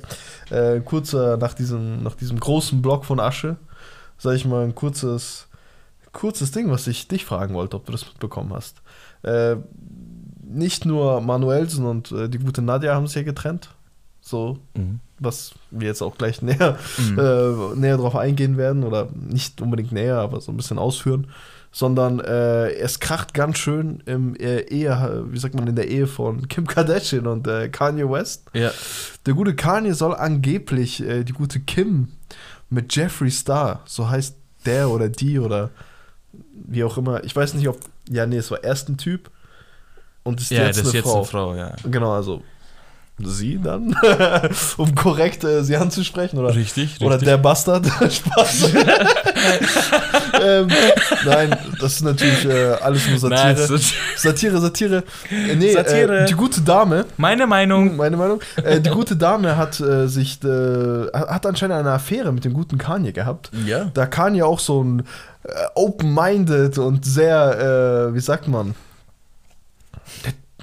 Äh, 0.50 0.80
kurzer, 0.82 1.38
nach 1.38 1.54
diesem, 1.54 2.04
nach 2.04 2.16
diesem 2.16 2.40
großen 2.40 2.82
Block 2.82 3.04
von 3.06 3.20
Asche, 3.20 3.58
sag 4.18 4.36
ich 4.36 4.46
mal, 4.46 4.64
ein 4.64 4.76
kurzes, 4.76 5.48
kurzes 6.14 6.52
Ding, 6.52 6.70
was 6.72 6.88
ich 6.88 7.08
dich 7.08 7.26
fragen 7.26 7.54
wollte, 7.54 7.76
ob 7.76 7.86
du 7.86 7.92
das 7.92 8.06
mitbekommen 8.06 8.54
hast. 8.54 8.82
Äh, 9.24 9.58
nicht 10.46 10.86
nur 10.86 11.22
Manuelsen 11.22 11.86
und 11.86 12.12
äh, 12.12 12.30
die 12.30 12.38
gute 12.40 12.62
Nadja 12.62 12.96
haben 12.96 13.08
sich 13.08 13.16
ja 13.18 13.24
getrennt. 13.24 13.70
So, 14.22 14.60
Mhm. 14.78 15.00
was 15.20 15.54
wir 15.72 15.88
jetzt 15.88 16.02
auch 16.02 16.18
gleich 16.18 16.42
näher, 16.42 16.78
Mhm. 16.98 17.20
äh, 17.20 17.76
näher 17.76 17.98
drauf 17.98 18.16
eingehen 18.16 18.56
werden 18.58 18.84
oder 18.84 19.10
nicht 19.14 19.60
unbedingt 19.62 19.92
näher, 19.92 20.18
aber 20.18 20.40
so 20.40 20.52
ein 20.52 20.58
bisschen 20.58 20.78
ausführen, 20.80 21.28
sondern 21.72 22.20
äh, 22.20 22.70
es 22.74 23.00
kracht 23.00 23.34
ganz 23.34 23.58
schön 23.58 24.02
im 24.06 24.36
äh, 24.36 24.60
Ehe, 24.62 25.26
wie 25.30 25.40
sagt 25.40 25.56
man, 25.56 25.68
in 25.68 25.76
der 25.76 25.88
Ehe 25.90 26.06
von 26.08 26.48
Kim 26.48 26.68
Kardashian 26.68 27.26
und 27.28 27.48
äh, 27.48 27.68
Kanye 27.70 28.10
West. 28.10 28.46
Ja. 28.54 28.72
Der 29.26 29.34
gute 29.34 29.56
Kanye 29.56 29.94
soll 29.94 30.14
angeblich 30.16 30.98
die 31.06 31.34
gute 31.34 31.60
Kim 31.60 32.10
mit 32.70 32.96
Jeffree 32.96 33.30
Star, 33.32 33.82
so 33.86 34.08
heißt 34.10 34.36
der 34.66 34.90
oder 34.90 35.10
die 35.10 35.40
oder 35.40 35.72
wie 36.68 36.84
auch 36.84 36.98
immer, 36.98 37.24
ich 37.24 37.36
weiß 37.36 37.54
nicht, 37.56 37.68
ob, 37.68 37.78
ja, 38.10 38.26
nee, 38.26 38.38
es 38.38 38.52
war 38.52 38.64
erst 38.64 38.90
ein 38.90 38.98
Typ 38.98 39.30
und 40.24 40.42
ist 40.42 40.52
Ja, 40.52 40.66
jetzt, 40.66 40.80
das 40.80 40.88
ist 40.88 40.90
eine, 40.92 40.98
jetzt 41.00 41.04
Frau. 41.10 41.18
eine 41.18 41.26
Frau, 41.26 41.56
ja. 41.56 41.76
Genau, 41.84 42.12
also 42.14 42.42
sie 43.20 43.60
dann, 43.64 43.96
um 44.78 44.96
korrekt 44.96 45.44
äh, 45.44 45.64
sie 45.64 45.78
anzusprechen 45.78 46.40
oder 46.40 46.56
Richtig, 46.56 46.98
oder 47.00 47.12
richtig. 47.12 47.28
der 47.28 47.38
Bastard. 47.38 47.86
Spaß. 48.12 48.74
ähm, 50.44 50.68
nein, 51.26 51.56
das 51.80 51.94
ist 51.94 52.02
natürlich 52.02 52.44
äh, 52.46 52.72
alles 52.82 53.08
nur 53.08 53.20
Satire. 53.20 53.54
Nein, 53.70 53.80
Satire, 54.18 54.60
Satire. 54.60 55.04
Äh, 55.30 55.56
nee, 55.56 55.72
Satire. 55.74 56.24
Äh, 56.24 56.26
die 56.26 56.34
gute 56.34 56.62
Dame, 56.62 57.06
Meine 57.18 57.46
Meinung. 57.46 57.96
meine 57.98 58.18
Meinung, 58.18 58.42
äh, 58.64 58.82
die 58.82 58.90
gute 58.90 59.16
Dame 59.16 59.58
hat 59.58 59.80
äh, 59.80 60.08
sich, 60.08 60.40
hat 60.44 61.46
anscheinend 61.46 61.78
eine 61.78 61.92
Affäre 61.92 62.32
mit 62.32 62.44
dem 62.46 62.54
guten 62.54 62.80
Kanye 62.80 63.14
gehabt. 63.14 63.52
Ja. 63.66 63.92
Da 63.94 64.08
Kanye 64.08 64.44
auch 64.44 64.60
so 64.60 64.84
ein 64.84 65.04
open-minded 65.76 66.78
und 66.78 67.06
sehr, 67.06 68.10
äh, 68.10 68.16
wie 68.16 68.20
sagt 68.20 68.48
man, 68.48 68.76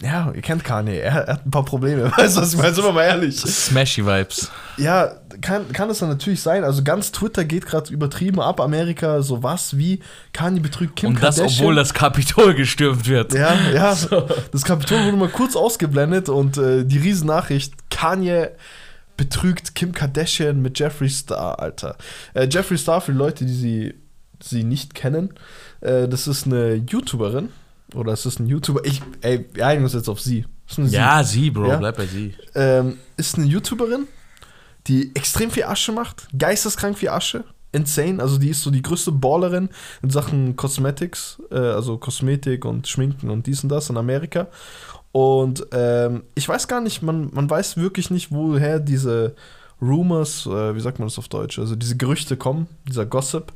ja, 0.03 0.33
ihr 0.35 0.41
kennt 0.41 0.65
Kanye, 0.65 0.99
er, 0.99 1.27
er 1.27 1.35
hat 1.35 1.47
ein 1.47 1.51
paar 1.51 1.65
Probleme, 1.65 2.11
weißt 2.17 2.37
du, 2.37 2.41
was 2.41 2.55
ich 2.55 2.59
meine, 2.59 2.75
sind 2.75 2.85
wir 2.85 2.93
mal 2.93 3.03
ehrlich. 3.05 3.39
Smashy 3.39 4.05
Vibes. 4.05 4.51
Ja, 4.79 5.13
kann, 5.43 5.71
kann 5.73 5.91
es 5.91 5.99
dann 5.99 6.09
natürlich 6.09 6.41
sein. 6.41 6.65
Also 6.65 6.83
ganz 6.83 7.13
Twitter 7.13 7.45
geht 7.45 7.67
gerade 7.67 7.93
übertrieben 7.93 8.41
ab. 8.41 8.61
Amerika, 8.61 9.21
so 9.23 9.43
was 9.43 9.77
wie 9.77 10.01
Kanye 10.33 10.61
betrügt 10.61 10.97
Kim 10.97 11.11
Und 11.11 11.23
das, 11.23 11.37
Kardashian. 11.37 11.61
obwohl 11.61 11.75
das 11.75 11.93
Kapitol 11.93 12.55
gestürmt 12.55 13.07
wird. 13.09 13.35
ja, 13.35 13.55
ja. 13.75 13.95
Das 14.53 14.65
Kapitol 14.65 15.05
wurde 15.05 15.17
mal 15.17 15.29
kurz 15.29 15.55
ausgeblendet 15.57 16.29
und 16.31 16.57
äh, 16.57 16.85
die 16.85 16.99
Riesennachricht: 16.99 17.75
Kanye 17.91 18.49
betrügt 19.19 19.75
Kim 19.75 19.93
Kardashian 19.93 20.63
mit 20.63 20.79
Jeffree 20.79 21.09
Star, 21.11 21.59
Alter. 21.59 21.97
Äh, 22.33 22.49
Jeffree 22.51 22.79
Star, 22.79 23.03
für 23.03 23.13
die 23.13 23.19
Leute, 23.19 23.45
die 23.45 23.55
sie, 23.55 23.95
sie 24.43 24.65
nicht 24.65 24.95
kennen, 24.95 25.35
äh, 25.81 26.09
das 26.09 26.27
ist 26.29 26.47
eine 26.47 26.75
YouTuberin. 26.75 27.49
Oder 27.95 28.13
es 28.13 28.25
ist 28.25 28.39
ein 28.39 28.47
YouTuber. 28.47 28.85
Ich, 28.85 29.03
ey, 29.21 29.47
wir 29.53 29.67
einigen 29.67 29.83
uns 29.85 29.95
jetzt 29.95 30.09
auf 30.09 30.21
sie. 30.21 30.45
Sie 30.69 30.83
Ja, 30.85 31.25
sie, 31.25 31.51
Bro, 31.51 31.67
Ja. 31.67 31.77
bleib 31.79 31.97
bei 31.97 32.07
sie. 32.07 32.35
ähm, 32.55 32.99
ist 33.17 33.37
eine 33.37 33.47
YouTuberin, 33.47 34.07
die 34.87 35.11
extrem 35.17 35.51
viel 35.51 35.65
Asche 35.65 35.91
macht, 35.91 36.29
geisteskrank 36.39 36.97
viel 36.97 37.09
Asche, 37.09 37.43
insane. 37.73 38.23
Also 38.23 38.39
die 38.39 38.51
ist 38.51 38.63
so 38.63 38.71
die 38.71 38.83
größte 38.83 39.11
Ballerin 39.11 39.69
in 40.03 40.11
Sachen 40.11 40.55
Cosmetics, 40.55 41.43
äh, 41.51 41.57
also 41.59 41.99
Kosmetik 41.99 42.65
und 42.65 42.87
Schminken 42.87 43.29
und 43.31 43.49
dies 43.49 43.65
und 43.65 43.71
das 43.71 43.91
in 43.91 43.97
Amerika. 43.97 44.47
Und 45.11 45.67
ähm, 45.73 46.23
ich 46.37 46.49
weiß 46.49 46.69
gar 46.69 46.81
nicht, 46.81 47.03
man, 47.03 47.31
man 47.33 47.51
weiß 47.51 47.77
wirklich 47.77 48.11
nicht, 48.11 48.31
woher 48.31 48.79
diese 48.79 49.35
Rumors, 49.83 50.47
äh, 50.47 50.75
wie 50.77 50.81
sagt 50.81 51.01
man 51.01 51.09
das 51.09 51.19
auf 51.19 51.27
Deutsch, 51.29 51.59
also 51.59 51.75
diese 51.75 51.97
Gerüchte 51.97 52.37
kommen, 52.37 52.69
dieser 52.89 53.07
Gossip. 53.07 53.53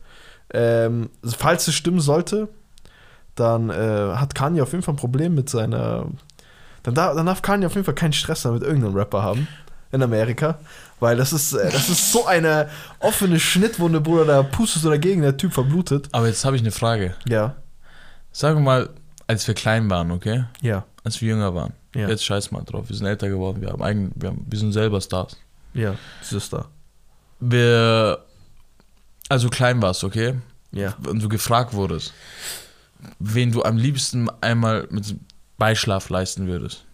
Ähm, 0.52 1.10
falls 1.24 1.66
es 1.68 1.74
stimmen 1.74 2.00
sollte, 2.00 2.48
dann 3.34 3.70
äh, 3.70 4.14
hat 4.16 4.34
Kanye 4.34 4.62
auf 4.62 4.72
jeden 4.72 4.82
Fall 4.82 4.94
ein 4.94 4.98
Problem 4.98 5.34
mit 5.34 5.48
seiner. 5.48 6.06
Dann, 6.82 6.94
darf- 6.94 7.16
dann 7.16 7.26
darf 7.26 7.42
Kanye 7.42 7.66
auf 7.66 7.74
jeden 7.74 7.84
Fall 7.84 7.94
keinen 7.94 8.12
Stress 8.12 8.44
mehr 8.44 8.52
mit 8.52 8.62
irgendeinem 8.62 8.94
Rapper 8.94 9.22
haben 9.22 9.48
in 9.90 10.02
Amerika. 10.02 10.58
Weil 11.00 11.16
das 11.16 11.32
ist, 11.32 11.52
äh, 11.54 11.70
das 11.72 11.88
ist 11.88 12.12
so 12.12 12.26
eine 12.26 12.68
offene 13.00 13.40
Schnittwunde, 13.40 14.00
Bruder, 14.00 14.24
da 14.26 14.42
pustest 14.42 14.84
du 14.84 14.90
dagegen, 14.90 15.22
der 15.22 15.36
Typ 15.36 15.52
verblutet. 15.52 16.08
Aber 16.12 16.26
jetzt 16.28 16.44
habe 16.44 16.56
ich 16.56 16.62
eine 16.62 16.70
Frage. 16.70 17.14
Ja. 17.28 17.56
Sagen 18.30 18.58
wir 18.58 18.62
mal, 18.62 18.90
als 19.26 19.46
wir 19.48 19.54
klein 19.54 19.88
waren, 19.90 20.10
okay? 20.12 20.44
Ja. 20.60 20.84
Als 21.02 21.20
wir 21.20 21.28
jünger 21.28 21.54
waren. 21.54 21.72
Ja. 21.94 22.08
Jetzt 22.08 22.24
scheiß 22.24 22.50
mal 22.52 22.62
drauf. 22.62 22.88
Wir 22.88 22.96
sind 22.96 23.06
älter 23.06 23.28
geworden. 23.28 23.60
Wir, 23.60 23.70
haben 23.70 23.82
eigen, 23.82 24.12
wir, 24.14 24.30
haben, 24.30 24.46
wir 24.48 24.58
sind 24.58 24.72
selber 24.72 25.00
Stars. 25.00 25.36
Ja. 25.74 25.94
Sie 26.22 26.36
ist 26.36 26.52
da. 26.52 26.66
Wir. 27.40 28.18
Also 29.28 29.48
klein 29.48 29.80
warst, 29.82 30.04
okay? 30.04 30.34
Ja. 30.72 30.94
Und 31.06 31.22
du 31.22 31.28
gefragt 31.28 31.72
wurdest, 31.72 32.12
wen 33.18 33.52
du 33.52 33.62
am 33.62 33.76
liebsten 33.76 34.28
einmal 34.40 34.86
mit 34.90 35.16
Beischlaf 35.56 36.08
leisten 36.10 36.46
würdest. 36.46 36.84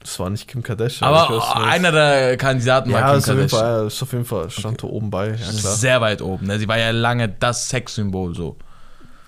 Das 0.00 0.18
war 0.18 0.30
nicht 0.30 0.48
Kim 0.48 0.62
Kardashian. 0.62 1.08
Aber 1.08 1.36
weiß 1.36 1.64
einer 1.64 1.92
der 1.92 2.36
Kandidaten 2.36 2.90
ja, 2.90 3.00
war 3.00 3.10
Kim 3.10 3.18
ist 3.18 3.28
auf, 3.28 3.36
jeden 3.36 3.48
Kardashian. 3.48 3.76
Fall, 3.76 3.86
ist 3.86 4.02
auf 4.02 4.12
jeden 4.12 4.24
Fall, 4.24 4.50
stand 4.50 4.82
da 4.82 4.86
oben 4.88 5.10
bei. 5.10 5.28
Ja. 5.30 5.36
Sehr 5.36 6.00
weit 6.00 6.22
oben. 6.22 6.46
Ne? 6.46 6.58
Sie 6.58 6.66
war 6.66 6.78
ja 6.78 6.90
lange 6.90 7.28
das 7.28 7.68
Sexsymbol 7.68 8.34
so. 8.34 8.56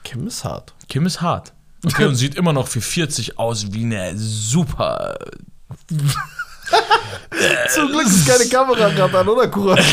Kim 0.02 0.26
ist 0.26 0.44
hart. 0.44 0.74
Kim 0.88 1.06
ist 1.06 1.20
hart. 1.20 1.52
Okay, 1.84 2.06
und 2.06 2.14
sieht 2.14 2.34
immer 2.34 2.52
noch 2.52 2.66
für 2.66 2.80
40 2.80 3.38
aus 3.38 3.72
wie 3.72 3.84
eine 3.84 4.16
super. 4.16 5.18
Zum 7.74 7.88
Glück 7.88 8.06
ist 8.06 8.26
keine 8.26 8.48
Kamera 8.48 8.88
gerade 8.90 9.18
an, 9.18 9.28
oder, 9.28 9.48
Kurat? 9.48 9.80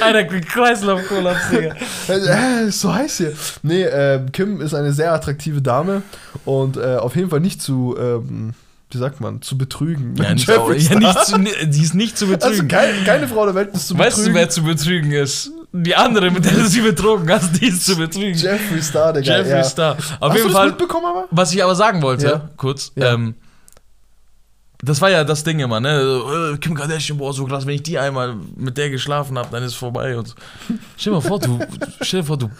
Einer 0.00 0.24
Kreislaufkollaps, 0.24 1.50
Digga. 1.50 1.74
Äh, 2.08 2.68
ist 2.68 2.80
so 2.80 2.92
heiß 2.92 3.16
hier. 3.18 3.32
Nee, 3.62 3.84
ähm, 3.84 4.30
Kim 4.32 4.60
ist 4.60 4.74
eine 4.74 4.92
sehr 4.92 5.12
attraktive 5.12 5.62
Dame 5.62 6.02
und 6.44 6.76
äh, 6.76 6.96
auf 6.96 7.16
jeden 7.16 7.30
Fall 7.30 7.40
nicht 7.40 7.62
zu, 7.62 7.96
ähm, 7.98 8.52
wie 8.90 8.98
sagt 8.98 9.20
man, 9.20 9.40
zu 9.40 9.56
betrügen. 9.56 10.14
Ja, 10.16 10.34
nicht, 10.34 10.46
Jeffree 10.46 10.76
ja, 10.76 10.98
nicht 10.98 11.24
zu, 11.24 11.38
die 11.38 11.82
ist 11.82 11.94
nicht 11.94 12.18
zu 12.18 12.26
also 12.26 12.36
betrügen. 12.36 12.68
keine, 12.68 12.92
keine 13.04 13.28
Frau 13.28 13.46
der 13.46 13.54
Welt 13.54 13.70
ist 13.74 13.88
zu 13.88 13.96
weißt 13.98 14.18
du, 14.18 14.22
betrügen. 14.22 14.38
wer 14.38 14.50
zu 14.50 14.62
betrügen 14.64 15.12
ist? 15.12 15.50
Die 15.74 15.96
andere, 15.96 16.30
mit 16.30 16.44
der 16.44 16.52
du 16.52 16.66
sie 16.66 16.82
betrogen 16.82 17.30
hast, 17.30 17.58
die 17.60 17.66
ist 17.66 17.86
zu 17.86 17.96
betrügen. 17.96 18.34
Jeffree 18.38 18.82
Star, 18.82 19.12
Digga. 19.12 19.38
Jeffree 19.38 19.50
ja. 19.50 19.64
Star. 19.64 19.92
Auf 19.96 20.00
Hast 20.00 20.20
du 20.20 20.26
jeden 20.34 20.44
das 20.48 20.52
Fall, 20.52 20.66
mitbekommen 20.68 21.06
aber? 21.06 21.24
was 21.30 21.52
ich 21.54 21.62
aber 21.64 21.74
sagen 21.74 22.02
wollte, 22.02 22.26
Ja. 22.26 22.50
kurz, 22.58 22.92
Ja. 22.94 23.14
ähm, 23.14 23.34
das 24.84 25.00
war 25.00 25.10
ja 25.10 25.22
das 25.24 25.44
Ding 25.44 25.60
immer, 25.60 25.80
ne? 25.80 26.52
Äh, 26.54 26.58
Kim 26.58 26.74
Kardashian, 26.74 27.16
boah, 27.16 27.32
so 27.32 27.46
krass, 27.46 27.64
wenn 27.66 27.74
ich 27.76 27.84
die 27.84 27.98
einmal 27.98 28.34
mit 28.56 28.76
der 28.76 28.90
geschlafen 28.90 29.38
habe, 29.38 29.48
dann 29.50 29.62
ist 29.62 29.72
es 29.72 29.78
vorbei. 29.78 30.18
Und 30.18 30.28
so. 30.28 30.34
Stell 30.96 31.12
dir 31.12 31.20
mal 31.20 31.26
vor, 31.26 31.38
du, 31.38 31.58
stell 32.02 32.20
dir 32.20 32.26
vor, 32.26 32.36
du, 32.36 32.50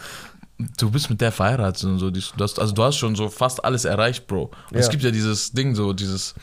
du 0.79 0.89
bist 0.89 1.09
mit 1.09 1.19
der 1.21 1.31
verheiratet 1.33 1.83
und 1.83 1.99
so. 1.99 2.09
das. 2.09 2.57
Also 2.57 2.73
du 2.73 2.81
hast 2.83 2.95
schon 2.97 3.15
so 3.15 3.27
fast 3.29 3.63
alles 3.65 3.85
erreicht, 3.85 4.25
Bro. 4.27 4.51
Und 4.71 4.77
es 4.77 4.85
Ja. 4.85 4.91
gibt 4.91 5.03
ja 5.03 5.11
dieses 5.11 5.51
Ding, 5.51 5.75
so 5.75 5.91
dieses 5.93 6.33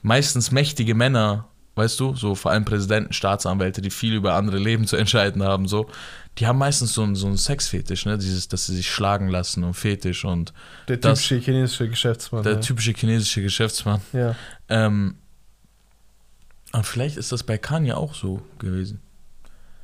meistens 0.00 0.50
mächtige 0.50 0.94
Männer 0.94 1.44
weißt 1.74 1.98
du, 2.00 2.14
so 2.14 2.34
vor 2.34 2.50
allem 2.50 2.64
Präsidenten, 2.64 3.12
Staatsanwälte, 3.12 3.80
die 3.80 3.90
viel 3.90 4.14
über 4.14 4.34
andere 4.34 4.58
Leben 4.58 4.86
zu 4.86 4.96
entscheiden 4.96 5.42
haben, 5.42 5.66
so, 5.68 5.88
die 6.38 6.46
haben 6.46 6.58
meistens 6.58 6.92
so 6.94 7.02
einen, 7.02 7.14
so 7.14 7.26
einen 7.26 7.36
Sexfetisch, 7.36 8.04
ne? 8.06 8.16
Dieses, 8.18 8.48
dass 8.48 8.66
sie 8.66 8.74
sich 8.76 8.90
schlagen 8.90 9.28
lassen 9.28 9.64
und 9.64 9.74
Fetisch 9.74 10.24
und 10.24 10.52
Der 10.88 10.96
Das- 10.98 11.20
typische 11.20 11.36
chinesische 11.44 11.88
Geschäftsmann. 11.88 12.42
der 12.42 12.54
ja. 12.54 12.58
typische 12.60 12.92
chinesische 12.92 13.42
Geschäftsmann. 13.42 14.00
ja. 14.12 14.34
Ähm, 14.68 15.16
aber 16.72 16.84
vielleicht 16.84 17.16
ist 17.18 17.32
das 17.32 17.42
bei 17.42 17.58
Kanye 17.58 17.92
auch 17.96 18.14
so 18.14 18.40
gewesen. 18.58 19.00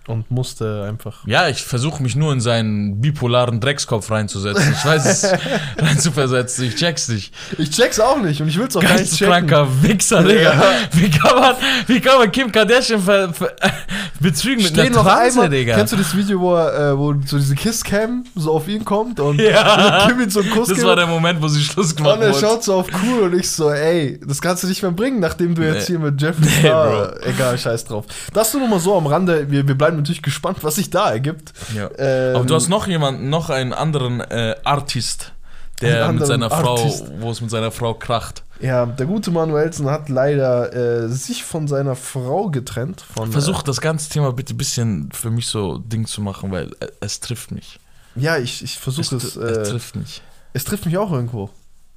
Und 0.09 0.31
musste 0.31 0.85
einfach. 0.89 1.27
Ja, 1.27 1.49
ich 1.49 1.63
versuche 1.63 2.03
mich 2.03 2.17
nur 2.17 2.33
in 2.33 2.41
seinen 2.41 3.01
bipolaren 3.01 3.61
Dreckskopf 3.61 4.11
reinzusetzen. 4.11 4.75
Ich 4.77 4.85
weiß 4.85 5.05
es 5.07 5.33
reinzuversetzen, 5.79 6.65
ich 6.67 6.75
check's 6.77 7.09
nicht. 7.09 7.33
Ich 7.59 7.71
check's 7.71 8.01
auch 8.01 8.21
nicht 8.21 8.41
und 8.41 8.49
ich 8.49 8.59
will's 8.59 8.77
auch 8.77 8.81
gar 8.83 8.95
nicht 8.95 9.15
checken. 9.15 9.29
Geisteskranker 9.49 9.83
Wichser, 9.83 10.23
Digga. 10.23 10.41
Ja. 10.55 10.63
Wie, 10.93 11.11
kann 11.11 11.39
man, 11.39 11.55
wie 11.87 12.01
kann 12.01 12.19
man 12.19 12.33
Kim 12.33 12.51
Kardashian 12.51 13.01
ver, 13.01 13.33
ver, 13.33 13.53
betrügen 14.21 14.63
mit 14.63 14.73
Stehen 14.73 14.87
einer 14.87 14.97
noch 14.97 15.05
Transe, 15.05 15.41
einmal, 15.43 15.51
Digga? 15.51 15.75
Kennst 15.77 15.93
du 15.93 15.97
das 15.97 16.17
Video, 16.17 16.41
wo, 16.41 16.55
er, 16.55 16.93
äh, 16.93 16.99
wo 16.99 17.15
so 17.27 17.37
diese 17.39 17.55
Kisscam 17.55 18.25
so 18.35 18.53
auf 18.55 18.67
ihn 18.69 18.85
kommt 18.85 19.21
und 19.21 19.41
Ja. 19.41 20.07
Kim 20.09 20.21
ihm 20.21 20.31
so 20.31 20.41
einen 20.41 20.51
Kuss 20.51 20.69
das 20.69 20.77
gibt? 20.79 20.87
war 20.89 20.97
der 20.97 21.07
Moment, 21.07 21.41
wo 21.43 21.49
sie 21.49 21.63
Schluss 21.63 21.95
gemacht 21.95 22.17
und 22.17 22.23
er 22.23 22.31
wurde. 22.31 22.41
schaut 22.41 22.65
so 22.65 22.75
auf 22.77 22.87
cool 23.05 23.25
und 23.25 23.39
ich 23.39 23.51
so, 23.51 23.71
ey, 23.71 24.19
das 24.27 24.41
kannst 24.41 24.63
du 24.63 24.67
nicht 24.69 24.83
mehr 24.83 24.91
bringen, 24.93 25.21
nachdem 25.21 25.55
du 25.55 25.63
jetzt 25.63 25.89
Nee. 25.91 25.97
hier 25.97 25.99
mit 25.99 26.21
Jeffrey 26.21 26.45
Nee, 26.47 26.61
Star, 26.61 27.15
egal, 27.27 27.59
scheiß 27.59 27.85
drauf. 27.85 28.07
Das 28.33 28.53
nur 28.55 28.63
noch 28.63 28.69
mal 28.71 28.81
so 28.81 28.97
am 28.97 29.07
Rande, 29.07 29.51
wir, 29.51 29.67
wir 29.69 29.77
bleiben 29.77 29.98
natürlich 29.99 30.23
gespannt, 30.23 30.59
was 30.63 30.77
sich 30.77 30.91
da 30.91 31.11
ergibt. 31.11 31.53
Ja. 31.75 31.91
Ähm, 31.99 32.37
Aber 32.37 32.45
du 32.45 32.55
hast 32.55 32.69
noch 32.69 32.87
jemanden, 32.87 33.29
noch 33.31 33.51
einen 33.51 33.73
anderen 33.73 34.21
äh, 34.21 34.55
Artist, 34.65 35.33
der 35.81 36.11
mit 36.13 36.27
seiner 36.27 36.51
Frau, 36.51 36.77
Artist. 36.77 37.05
wo 37.21 37.31
es 37.31 37.41
mit 37.41 37.51
seiner 37.51 37.71
Frau 37.71 37.95
kracht. 37.95 38.43
Ja, 38.61 38.87
der 38.87 39.07
gute 39.07 39.31
Manuelsen 39.31 39.89
hat 39.89 40.09
leider 40.09 40.75
äh, 41.05 41.09
sich 41.09 41.45
von 41.45 41.69
seiner 41.69 41.95
Frau 41.95 42.51
getrennt. 42.51 43.01
Von, 43.15 43.31
Versuch 43.31 43.63
das 43.63 43.81
ganze 43.81 44.11
Thema 44.11 44.33
bitte 44.33 44.55
ein 44.55 44.57
bisschen 44.57 45.11
für 45.13 45.31
mich 45.31 45.47
so 45.47 45.79
Ding 45.79 46.07
zu 46.07 46.21
machen, 46.21 46.51
weil 46.51 46.73
äh, 46.81 46.89
es 47.01 47.21
trifft 47.21 47.53
mich. 47.53 47.79
Äh, 48.17 48.21
ja, 48.23 48.37
ich, 48.39 48.65
ich 48.65 48.77
versuche 48.79 49.15
es. 49.17 49.37
es 49.37 49.37
Äh, 49.37 49.63
trifft 49.71 49.95
mich. 49.95 50.23
es 50.55 50.65
trifft 50.65 50.87
mich 50.87 50.99
auch 50.99 51.13
irgendwo. 51.13 51.51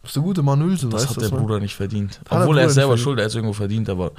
Das 0.04 0.10
ist 0.12 0.16
der 0.18 0.24
gute 0.24 0.44
Manuelsen, 0.44 0.90
Das 0.92 1.10
hat 1.10 1.20
der 1.22 1.30
man- 1.32 1.40
Bruder 1.42 1.60
nicht 1.60 1.76
verdient. 1.76 2.20
Obwohl 2.30 2.58
er 2.60 2.66
ist 2.68 2.76
selber 2.76 2.98
schuld, 2.98 3.20
er 3.20 3.26
ist 3.26 3.36
irgendwo 3.36 3.54
verdient, 3.54 3.90
aber 3.90 4.12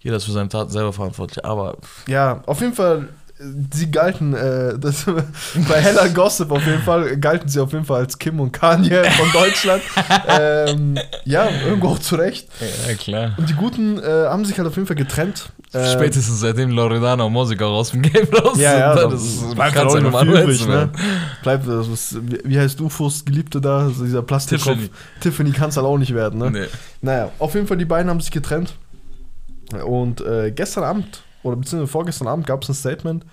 jeder 0.00 0.16
ist 0.16 0.24
für 0.24 0.32
seine 0.32 0.48
Taten 0.48 0.70
selber 0.70 0.92
verantwortlich. 0.92 1.44
Aber 1.44 1.76
Ja, 2.08 2.42
auf 2.46 2.60
jeden 2.60 2.74
Fall, 2.74 3.02
äh, 3.02 3.23
sie 3.72 3.90
galten, 3.90 4.32
äh, 4.34 4.78
das, 4.78 5.04
bei 5.68 5.80
Hella 5.80 6.06
Gossip 6.08 6.50
auf 6.52 6.64
jeden 6.64 6.82
Fall, 6.82 7.16
galten 7.16 7.48
sie 7.48 7.60
auf 7.60 7.72
jeden 7.72 7.84
Fall 7.84 8.00
als 8.02 8.18
Kim 8.18 8.38
und 8.40 8.52
Kanye 8.52 9.04
von 9.04 9.32
Deutschland. 9.32 9.82
ähm, 10.28 10.96
ja, 11.24 11.48
irgendwo 11.66 11.88
auch 11.88 11.98
zu 11.98 12.14
Recht. 12.14 12.48
ja, 12.88 12.94
klar. 12.94 13.34
Und 13.36 13.48
die 13.48 13.54
Guten 13.54 13.98
äh, 13.98 14.02
haben 14.26 14.44
sich 14.44 14.56
halt 14.58 14.68
auf 14.68 14.76
jeden 14.76 14.86
Fall 14.86 14.96
getrennt. 14.96 15.48
Ähm, 15.72 15.86
Spätestens 15.92 16.38
seitdem 16.38 16.70
Loredana 16.70 17.24
und 17.24 17.32
Mosika 17.32 17.64
aus 17.64 17.90
dem 17.90 18.02
Game 18.02 18.28
raus 18.32 18.56
Ja, 18.56 18.78
ja, 18.78 18.96
sind, 18.96 19.12
das 19.12 19.22
ist- 19.24 19.54
bleibt 19.56 19.74
kann's 19.74 19.92
halt 19.94 20.04
normal 20.04 20.28
übrig, 20.28 20.60
sein, 20.60 20.68
ne? 20.68 20.90
Bleibt, 21.42 21.66
das 21.66 21.88
ist, 21.88 22.16
wie 22.30 22.38
wie 22.44 22.58
heißt 22.60 22.80
Ufos 22.80 23.24
Geliebte 23.24 23.60
da, 23.60 23.78
also 23.80 24.04
dieser 24.04 24.22
Plastikkopf? 24.22 24.66
Tiffany. 24.74 24.90
Tiffany 25.20 25.50
kann 25.50 25.70
es 25.70 25.76
halt 25.76 25.86
auch 25.86 25.98
nicht 25.98 26.14
werden, 26.14 26.38
ne? 26.38 26.50
Nee. 26.52 26.66
Naja, 27.02 27.30
auf 27.40 27.54
jeden 27.54 27.66
Fall, 27.66 27.76
die 27.78 27.84
beiden 27.84 28.08
haben 28.08 28.20
sich 28.20 28.30
getrennt. 28.30 28.74
Und 29.84 30.20
äh, 30.20 30.52
gestern 30.52 30.84
Abend, 30.84 31.23
oder 31.44 31.56
beziehungsweise 31.56 31.92
vorgestern 31.92 32.26
Abend, 32.26 32.46
gab 32.46 32.62
es 32.62 32.68
ein 32.70 32.74
Statement 32.74 33.24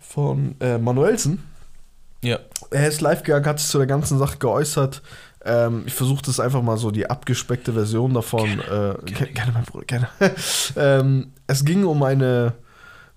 von 0.00 0.56
äh, 0.60 0.78
Manuelsen. 0.78 1.44
Ja. 2.22 2.38
Er 2.70 2.88
ist 2.88 3.00
live 3.00 3.22
gegangen, 3.22 3.46
hat 3.46 3.60
sich 3.60 3.68
zu 3.68 3.78
der 3.78 3.86
ganzen 3.86 4.18
Sache 4.18 4.38
geäußert. 4.38 5.02
Ähm, 5.44 5.84
ich 5.86 5.94
versuche 5.94 6.22
das 6.22 6.38
einfach 6.38 6.62
mal 6.62 6.76
so 6.76 6.90
die 6.90 7.08
abgespeckte 7.08 7.72
Version 7.72 8.12
davon. 8.12 8.46
Gerne, 8.46 8.98
äh, 9.02 9.10
gerne, 9.10 9.32
gerne 9.32 9.52
mein 9.52 9.64
Bruder, 9.64 9.84
gerne. 9.86 10.08
ähm, 10.76 11.32
es 11.46 11.64
ging 11.64 11.84
um 11.84 12.02
eine, 12.02 12.54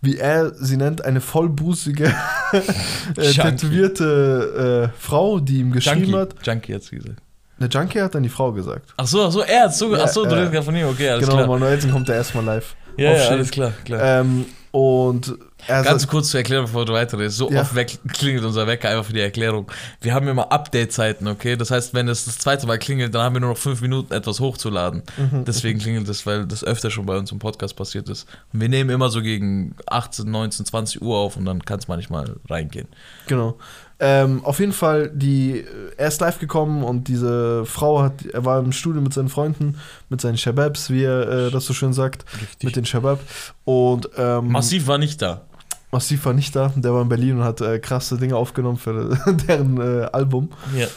wie 0.01 0.17
er 0.17 0.53
sie 0.53 0.77
nennt, 0.77 1.03
eine 1.03 1.19
vollbusige, 1.19 2.05
äh, 3.17 3.31
tätowierte 3.31 4.91
äh, 4.93 4.97
Frau, 4.97 5.39
die 5.39 5.59
ihm 5.59 5.71
geschrieben 5.71 6.11
Junkie. 6.11 6.17
hat. 6.17 6.47
Junkie 6.47 6.75
hat's 6.75 6.89
gesagt. 6.89 7.17
Eine 7.59 7.69
Junkie 7.69 8.01
hat 8.01 8.15
dann 8.15 8.23
die 8.23 8.29
Frau 8.29 8.51
gesagt. 8.51 8.93
Ach 8.97 9.05
so, 9.05 9.25
ach 9.25 9.31
so, 9.31 9.41
er 9.41 9.63
hat 9.63 9.75
so, 9.75 9.93
ach 9.95 10.07
so, 10.07 10.23
du 10.23 10.31
redest 10.31 10.51
gerade 10.51 10.65
von 10.65 10.75
ihm, 10.75 10.87
okay, 10.87 11.09
alles 11.09 11.25
genau, 11.25 11.37
klar. 11.37 11.47
Manuelsen 11.47 11.91
kommt 11.91 12.07
ja 12.07 12.15
erstmal 12.15 12.45
live. 12.45 12.75
Ja, 12.97 13.11
ja, 13.13 13.27
alles 13.29 13.51
klar, 13.51 13.73
klar. 13.85 14.21
Ähm, 14.21 14.45
und 14.71 15.37
er 15.67 15.83
Ganz 15.83 16.07
kurz 16.07 16.31
zu 16.31 16.37
erklären, 16.37 16.63
bevor 16.65 16.85
du 16.85 16.93
weiterredest. 16.93 17.37
So 17.37 17.49
Ja. 17.49 17.61
oft 17.61 17.75
weg, 17.75 17.97
klingelt 18.11 18.43
unser 18.43 18.67
Wecker 18.67 18.89
einfach 18.89 19.05
für 19.05 19.13
die 19.13 19.21
Erklärung. 19.21 19.71
Wir 20.01 20.13
haben 20.13 20.27
immer 20.27 20.51
Update-Zeiten, 20.51 21.27
okay? 21.27 21.55
Das 21.55 21.71
heißt, 21.71 21.93
wenn 21.93 22.07
es 22.09 22.25
das 22.25 22.37
zweite 22.39 22.67
Mal 22.67 22.79
klingelt, 22.79 23.15
dann 23.15 23.21
haben 23.21 23.35
wir 23.35 23.39
nur 23.39 23.51
noch 23.51 23.57
fünf 23.57 23.81
Minuten, 23.81 24.13
etwas 24.13 24.39
hochzuladen. 24.39 25.03
Mhm. 25.15 25.45
Deswegen 25.45 25.79
klingelt 25.79 26.09
das, 26.09 26.25
weil 26.25 26.45
das 26.45 26.63
öfter 26.63 26.91
schon 26.91 27.05
bei 27.05 27.17
uns 27.17 27.31
im 27.31 27.39
Podcast 27.39 27.75
passiert 27.75 28.09
ist. 28.09 28.27
Und 28.51 28.59
wir 28.61 28.67
nehmen 28.69 28.89
immer 28.89 29.09
so 29.09 29.21
gegen 29.21 29.75
18, 29.85 30.29
19, 30.29 30.65
20 30.65 31.01
Uhr 31.01 31.17
auf 31.17 31.37
und 31.37 31.45
dann 31.45 31.63
kann 31.63 31.79
es 31.79 31.87
manchmal 31.87 32.35
reingehen. 32.49 32.87
Genau. 33.27 33.57
Ähm, 34.05 34.43
auf 34.43 34.59
jeden 34.59 34.73
Fall, 34.73 35.09
die, 35.13 35.63
er 35.95 36.09
ist 36.09 36.19
live 36.19 36.37
gekommen 36.37 36.83
und 36.83 37.07
diese 37.07 37.65
Frau 37.65 38.01
hat, 38.01 38.25
er 38.25 38.43
war 38.43 38.59
im 38.59 38.73
Studio 38.73 39.01
mit 39.01 39.13
seinen 39.13 39.29
Freunden, 39.29 39.77
mit 40.09 40.19
seinen 40.19 40.37
Shababs, 40.37 40.89
wie 40.89 41.03
er 41.03 41.47
äh, 41.47 41.51
das 41.51 41.65
so 41.65 41.73
schön 41.73 41.93
sagt, 41.93 42.25
Richtig. 42.33 42.63
mit 42.63 42.75
den 42.75 42.85
Shabab. 42.85 43.21
Und 43.63 44.09
ähm, 44.17 44.49
Massiv 44.49 44.87
war 44.87 44.97
nicht 44.97 45.21
da. 45.21 45.43
Massiv 45.89 46.25
war 46.25 46.33
nicht 46.33 46.53
da, 46.53 46.73
der 46.75 46.93
war 46.93 47.01
in 47.01 47.07
Berlin 47.07 47.37
und 47.37 47.43
hat 47.45 47.61
äh, 47.61 47.79
krasse 47.79 48.17
Dinge 48.17 48.35
aufgenommen 48.35 48.77
für 48.77 49.17
deren 49.47 49.79
äh, 49.79 50.03
Album. 50.11 50.49
Ja. 50.75 50.87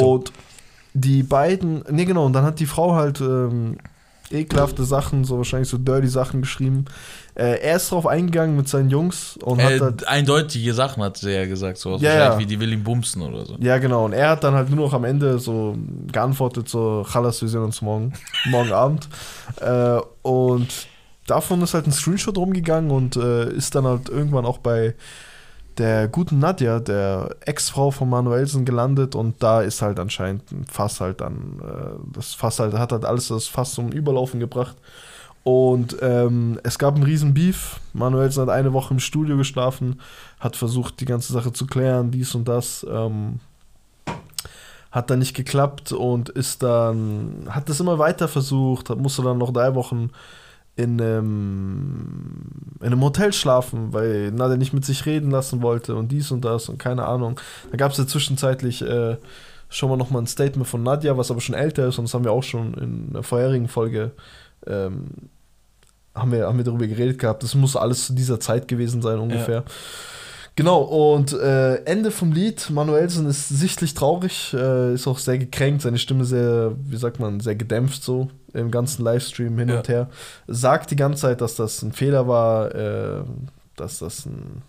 Und 0.00 0.32
die 0.94 1.22
beiden, 1.22 1.84
nee 1.88 2.04
genau, 2.04 2.26
und 2.26 2.32
dann 2.32 2.42
hat 2.42 2.58
die 2.58 2.66
Frau 2.66 2.96
halt 2.96 3.20
ähm, 3.20 3.78
ekelhafte 4.30 4.82
Sachen, 4.82 5.22
so 5.22 5.36
wahrscheinlich 5.36 5.68
so 5.68 5.78
dirty 5.78 6.08
Sachen 6.08 6.40
geschrieben. 6.40 6.86
Äh, 7.38 7.60
er 7.60 7.76
ist 7.76 7.92
drauf 7.92 8.04
eingegangen 8.06 8.56
mit 8.56 8.68
seinen 8.68 8.90
Jungs 8.90 9.36
und 9.44 9.62
hat 9.62 9.70
Äh, 9.70 9.80
halt 9.80 10.08
eindeutige 10.08 10.74
Sachen 10.74 11.04
hat 11.04 11.18
sie 11.18 11.30
ja 11.30 11.46
gesagt, 11.46 11.78
so 11.78 11.96
Ja, 11.98 12.14
ja. 12.14 12.38
wie 12.38 12.46
die 12.46 12.58
will 12.58 12.72
ihn 12.72 12.82
bumsen 12.82 13.22
oder 13.22 13.46
so. 13.46 13.56
Ja, 13.60 13.78
genau. 13.78 14.06
Und 14.06 14.12
er 14.12 14.30
hat 14.30 14.42
dann 14.42 14.54
halt 14.54 14.70
nur 14.70 14.86
noch 14.86 14.92
am 14.92 15.04
Ende 15.04 15.38
so 15.38 15.76
geantwortet, 16.10 16.68
so, 16.68 17.06
Chalas, 17.08 17.40
wir 17.40 17.48
sehen 17.48 17.62
uns 17.62 17.80
morgen, 17.80 18.12
morgen 18.46 18.72
Abend. 18.72 19.08
Äh, 19.60 19.98
und 20.22 20.68
davon 21.26 21.62
ist 21.62 21.74
halt 21.74 21.86
ein 21.86 21.92
Screenshot 21.92 22.36
rumgegangen 22.36 22.90
und 22.92 23.16
äh, 23.16 23.50
ist 23.50 23.74
dann 23.74 23.86
halt 23.86 24.08
irgendwann 24.08 24.44
auch 24.46 24.58
bei 24.58 24.94
der 25.78 26.06
guten 26.06 26.38
Nadja, 26.38 26.78
der 26.80 27.34
Ex-Frau 27.40 27.90
von 27.90 28.08
Manuelsen, 28.08 28.64
gelandet 28.64 29.14
und 29.14 29.42
da 29.42 29.62
ist 29.62 29.80
halt 29.82 29.98
anscheinend 29.98 30.50
ein 30.52 30.64
Fass 30.70 31.00
halt 31.00 31.20
dann, 31.22 31.60
äh, 31.62 32.14
das 32.14 32.34
Fass 32.34 32.60
halt, 32.60 32.74
hat 32.74 32.92
halt 32.92 33.04
alles 33.04 33.28
das 33.28 33.46
Fass 33.48 33.72
zum 33.74 33.90
Überlaufen 33.90 34.38
gebracht. 34.38 34.76
Und 35.44 35.96
ähm, 36.02 36.60
es 36.62 36.78
gab 36.78 36.94
einen 36.94 37.04
riesen 37.04 37.32
Beef. 37.34 37.80
Manuelsen 37.92 38.42
hat 38.42 38.50
eine 38.50 38.72
Woche 38.72 38.94
im 38.94 39.00
Studio 39.00 39.36
geschlafen, 39.36 40.00
hat 40.40 40.56
versucht, 40.56 41.00
die 41.00 41.06
ganze 41.06 41.32
Sache 41.32 41.52
zu 41.52 41.66
klären, 41.66 42.10
dies 42.10 42.34
und 42.34 42.46
das. 42.48 42.86
Ähm, 42.88 43.40
hat 44.90 45.10
dann 45.10 45.18
nicht 45.18 45.34
geklappt 45.34 45.92
und 45.92 46.28
ist 46.30 46.62
dann, 46.62 47.46
hat 47.50 47.68
das 47.68 47.80
immer 47.80 47.98
weiter 47.98 48.26
versucht, 48.26 48.88
musste 48.96 49.22
dann 49.22 49.38
noch 49.38 49.52
drei 49.52 49.74
Wochen 49.74 50.10
in 50.76 51.00
einem, 51.00 52.44
in 52.80 52.86
einem 52.86 53.02
Hotel 53.02 53.32
schlafen, 53.32 53.92
weil 53.92 54.30
Nadja 54.30 54.56
nicht 54.56 54.72
mit 54.72 54.84
sich 54.84 55.04
reden 55.06 55.30
lassen 55.30 55.60
wollte 55.60 55.94
und 55.96 56.12
dies 56.12 56.30
und 56.30 56.44
das 56.44 56.68
und 56.68 56.78
keine 56.78 57.04
Ahnung. 57.04 57.38
Da 57.70 57.76
gab 57.76 57.92
es 57.92 57.98
ja 57.98 58.06
zwischenzeitlich 58.06 58.82
äh, 58.82 59.16
schon 59.68 59.90
mal 59.90 59.96
nochmal 59.96 60.22
ein 60.22 60.26
Statement 60.26 60.68
von 60.68 60.82
Nadja, 60.82 61.18
was 61.18 61.30
aber 61.30 61.40
schon 61.40 61.54
älter 61.54 61.88
ist 61.88 61.98
und 61.98 62.04
das 62.04 62.14
haben 62.14 62.24
wir 62.24 62.32
auch 62.32 62.44
schon 62.44 62.74
in 62.74 63.12
der 63.12 63.22
vorherigen 63.22 63.68
Folge 63.68 64.12
ähm, 64.68 65.06
haben, 66.14 66.32
wir, 66.32 66.46
haben 66.46 66.58
wir 66.58 66.64
darüber 66.64 66.86
geredet 66.86 67.18
gehabt. 67.18 67.42
Das 67.42 67.54
muss 67.54 67.76
alles 67.76 68.06
zu 68.06 68.12
dieser 68.12 68.40
Zeit 68.40 68.68
gewesen 68.68 69.02
sein 69.02 69.18
ungefähr. 69.18 69.64
Genau, 70.56 70.80
und 70.80 71.32
äh, 71.34 71.76
Ende 71.84 72.10
vom 72.10 72.32
Lied, 72.32 72.68
Manuelsen 72.70 73.28
ist 73.28 73.48
sichtlich 73.48 73.94
traurig, 73.94 74.52
äh, 74.54 74.92
ist 74.92 75.06
auch 75.06 75.18
sehr 75.18 75.38
gekränkt, 75.38 75.82
seine 75.82 75.98
Stimme 75.98 76.24
sehr, 76.24 76.72
wie 76.84 76.96
sagt 76.96 77.20
man, 77.20 77.38
sehr 77.38 77.54
gedämpft 77.54 78.02
so 78.02 78.28
im 78.54 78.72
ganzen 78.72 79.04
Livestream 79.04 79.56
hin 79.56 79.68
Ja. 79.68 79.76
und 79.76 79.88
her. 79.88 80.08
Sagt 80.48 80.90
die 80.90 80.96
ganze 80.96 81.20
Zeit, 81.22 81.40
dass 81.42 81.54
das 81.54 81.80
ein 81.82 81.92
Fehler 81.92 82.26
war, 82.26 82.74
äh, 82.74 83.22
dass 83.76 84.00
das 84.00 84.26
ein. 84.26 84.62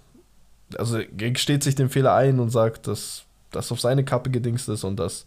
Also 0.78 1.00
gesteht 1.18 1.64
sich 1.64 1.74
den 1.74 1.90
Fehler 1.90 2.14
ein 2.14 2.40
und 2.40 2.52
sagt, 2.52 2.86
dass 2.86 3.24
das 3.50 3.72
auf 3.72 3.80
seine 3.80 4.06
Kappe 4.06 4.30
gedingst 4.30 4.70
ist 4.70 4.84
und 4.84 5.00
dass 5.00 5.26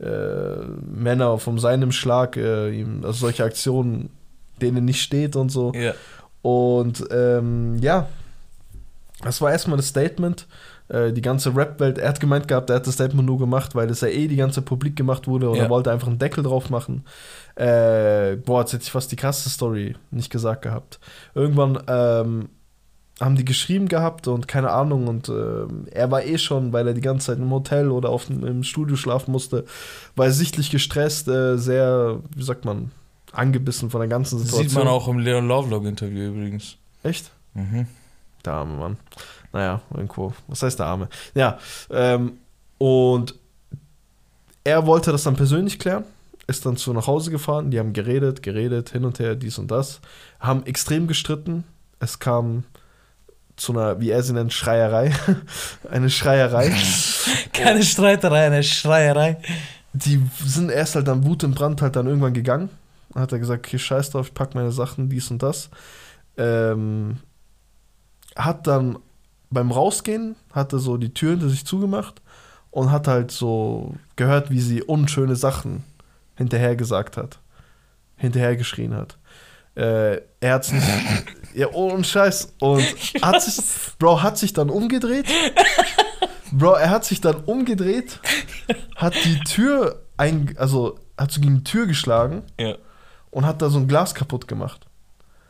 äh, 0.00 0.64
Männer 0.86 1.38
von 1.38 1.58
seinem 1.58 1.92
Schlag 1.92 2.36
äh, 2.36 2.70
ihm, 2.70 3.04
also 3.04 3.18
solche 3.20 3.44
Aktionen 3.44 4.10
denen 4.60 4.84
nicht 4.84 5.02
steht 5.02 5.36
und 5.36 5.50
so. 5.50 5.72
Ja. 5.74 5.94
Und 6.42 7.04
ähm, 7.10 7.76
ja, 7.80 8.08
das 9.22 9.40
war 9.40 9.50
erstmal 9.52 9.76
das 9.76 9.88
Statement. 9.88 10.46
Äh, 10.88 11.12
die 11.12 11.22
ganze 11.22 11.56
Rap-Welt, 11.56 11.96
er 11.96 12.10
hat 12.10 12.20
gemeint 12.20 12.46
gehabt, 12.46 12.68
er 12.68 12.76
hat 12.76 12.86
das 12.86 12.94
Statement 12.94 13.26
nur 13.26 13.38
gemacht, 13.38 13.74
weil 13.74 13.88
es 13.88 14.02
ja 14.02 14.08
eh 14.08 14.28
die 14.28 14.36
ganze 14.36 14.60
publik 14.60 14.96
gemacht 14.96 15.26
wurde 15.26 15.48
und 15.48 15.56
Ja. 15.56 15.64
er 15.64 15.70
wollte 15.70 15.90
einfach 15.90 16.08
einen 16.08 16.18
Deckel 16.18 16.44
drauf 16.44 16.68
machen. 16.68 17.04
Äh, 17.56 18.36
boah, 18.36 18.60
jetzt 18.60 18.74
hätte 18.74 18.82
ich 18.82 18.90
fast 18.90 19.10
die 19.10 19.16
krasse 19.16 19.48
Story 19.48 19.96
nicht 20.10 20.30
gesagt 20.30 20.62
gehabt. 20.62 21.00
Irgendwann 21.34 21.82
ähm, 21.88 22.48
haben 23.20 23.36
die 23.36 23.44
geschrieben 23.44 23.88
gehabt 23.88 24.26
und 24.26 24.48
keine 24.48 24.70
Ahnung 24.70 25.06
und 25.06 25.28
ähm, 25.28 25.86
er 25.90 26.10
war 26.10 26.24
eh 26.24 26.38
schon, 26.38 26.72
weil 26.72 26.88
er 26.88 26.94
die 26.94 27.00
ganze 27.00 27.26
Zeit 27.26 27.38
im 27.38 27.50
Hotel 27.50 27.90
oder 27.90 28.08
auf, 28.08 28.28
im 28.28 28.64
Studio 28.64 28.96
schlafen 28.96 29.30
musste, 29.30 29.64
war 30.16 30.26
er 30.26 30.32
sichtlich 30.32 30.70
gestresst, 30.70 31.28
äh, 31.28 31.56
sehr, 31.56 32.20
wie 32.34 32.42
sagt 32.42 32.64
man, 32.64 32.90
angebissen 33.32 33.90
von 33.90 34.00
der 34.00 34.08
ganzen 34.08 34.38
Das 34.38 34.46
Situation. 34.46 34.68
sieht 34.68 34.78
man 34.78 34.88
auch 34.88 35.06
im 35.08 35.18
Leon 35.18 35.46
Lovelock-Interview 35.46 36.32
übrigens. 36.32 36.76
Echt? 37.02 37.30
Mhm. 37.54 37.86
Der 38.44 38.52
arme 38.54 38.76
Mann. 38.76 38.96
Naja, 39.52 39.80
irgendwo. 39.94 40.34
Was 40.48 40.62
heißt 40.62 40.78
der 40.80 40.86
arme? 40.86 41.08
Ja, 41.34 41.58
ähm, 41.90 42.38
und 42.78 43.34
er 44.64 44.86
wollte 44.86 45.12
das 45.12 45.22
dann 45.22 45.36
persönlich 45.36 45.78
klären, 45.78 46.04
ist 46.46 46.66
dann 46.66 46.76
zu 46.76 46.92
nach 46.92 47.06
Hause 47.06 47.30
gefahren, 47.30 47.70
die 47.70 47.78
haben 47.78 47.92
geredet, 47.92 48.42
geredet, 48.42 48.90
hin 48.90 49.04
und 49.04 49.20
her, 49.20 49.36
dies 49.36 49.58
und 49.58 49.70
das, 49.70 50.00
haben 50.40 50.66
extrem 50.66 51.06
gestritten. 51.06 51.64
Es 52.00 52.18
kam 52.18 52.64
zu 53.56 53.72
einer, 53.72 54.00
wie 54.00 54.10
er 54.10 54.22
sie 54.22 54.32
nennt, 54.32 54.52
Schreierei. 54.52 55.12
Eine 55.90 56.10
Schreierei. 56.10 56.72
Keine 57.52 57.82
Streiterei, 57.82 58.46
eine 58.46 58.62
Schreierei. 58.62 59.38
die 59.92 60.20
sind 60.44 60.70
erst 60.70 60.96
halt 60.96 61.06
dann 61.06 61.24
Wut 61.24 61.44
und 61.44 61.54
Brand 61.54 61.80
halt 61.82 61.94
dann 61.96 62.06
irgendwann 62.06 62.34
gegangen. 62.34 62.68
Dann 63.12 63.22
hat 63.22 63.32
er 63.32 63.38
gesagt, 63.38 63.66
okay, 63.66 63.78
scheiß 63.78 64.10
drauf, 64.10 64.28
ich 64.28 64.34
pack 64.34 64.54
meine 64.54 64.72
Sachen, 64.72 65.08
dies 65.08 65.30
und 65.30 65.42
das. 65.42 65.70
Ähm, 66.36 67.18
hat 68.34 68.66
dann 68.66 68.98
beim 69.50 69.70
Rausgehen, 69.70 70.34
hatte 70.52 70.80
so 70.80 70.96
die 70.96 71.14
Tür 71.14 71.30
hinter 71.30 71.48
sich 71.48 71.64
zugemacht 71.64 72.20
und 72.72 72.90
hat 72.90 73.06
halt 73.06 73.30
so 73.30 73.94
gehört, 74.16 74.50
wie 74.50 74.60
sie 74.60 74.82
unschöne 74.82 75.36
Sachen 75.36 75.84
hinterher 76.34 76.74
gesagt 76.74 77.16
hat. 77.16 77.38
Hinterher 78.16 78.56
geschrien 78.56 78.94
hat. 78.94 79.16
Äh, 79.76 80.20
er 80.40 80.54
hat's 80.54 80.72
nicht. 80.72 80.86
ja, 81.54 81.68
ohne 81.72 82.04
Scheiß. 82.04 82.54
Und 82.60 82.82
hat 83.22 83.42
sich, 83.42 83.56
Bro, 83.98 84.22
hat 84.22 84.38
sich 84.38 84.52
dann 84.52 84.70
umgedreht. 84.70 85.26
Bro, 86.52 86.72
er 86.74 86.90
hat 86.90 87.04
sich 87.04 87.20
dann 87.20 87.36
umgedreht, 87.44 88.20
hat 88.96 89.14
die 89.24 89.38
Tür 89.40 90.02
ein, 90.16 90.54
also 90.58 90.98
hat 91.18 91.32
so 91.32 91.40
gegen 91.40 91.58
die 91.58 91.64
Tür 91.64 91.86
geschlagen 91.86 92.42
Ja. 92.60 92.76
und 93.30 93.44
hat 93.46 93.60
da 93.62 93.68
so 93.70 93.78
ein 93.78 93.88
Glas 93.88 94.14
kaputt 94.14 94.46
gemacht. 94.46 94.86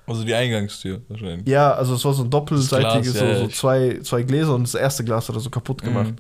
Also 0.07 0.25
die 0.25 0.35
Eingangstür 0.35 1.01
wahrscheinlich. 1.09 1.47
Ja, 1.49 1.73
also 1.75 1.95
es 1.95 2.05
war 2.05 2.13
so 2.15 2.25
ein 2.25 2.31
doppelseitiges, 2.31 3.13
Glas, 3.15 3.19
so, 3.19 3.25
ja, 3.25 3.39
so 3.39 3.45
ich- 3.47 3.55
zwei, 3.57 4.01
zwei 4.03 4.23
Gläser 4.23 4.55
und 4.55 4.65
das 4.65 4.75
erste 4.75 5.05
Glas 5.05 5.29
hat 5.29 5.37
er 5.37 5.41
so 5.41 5.51
kaputt 5.51 5.83
gemacht. 5.83 6.11
Mhm. 6.13 6.17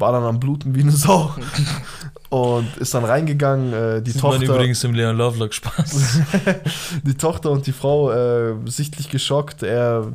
War 0.00 0.12
dann 0.12 0.24
am 0.24 0.40
Bluten 0.40 0.74
wie 0.74 0.80
eine 0.80 0.90
Sau. 0.92 1.34
und 2.30 2.76
ist 2.78 2.94
dann 2.94 3.04
reingegangen, 3.04 3.72
äh, 3.72 4.02
die 4.02 4.10
Sieht 4.12 4.22
man 4.22 4.32
Tochter. 4.40 4.54
übrigens 4.54 4.82
im 4.84 4.94
Leon 4.94 5.16
Lovelock 5.16 5.52
Spaß. 5.54 6.20
die 7.04 7.14
Tochter 7.14 7.50
und 7.50 7.66
die 7.66 7.72
Frau 7.72 8.10
äh, 8.12 8.54
sichtlich 8.66 9.08
geschockt. 9.10 9.62
Er 9.62 10.12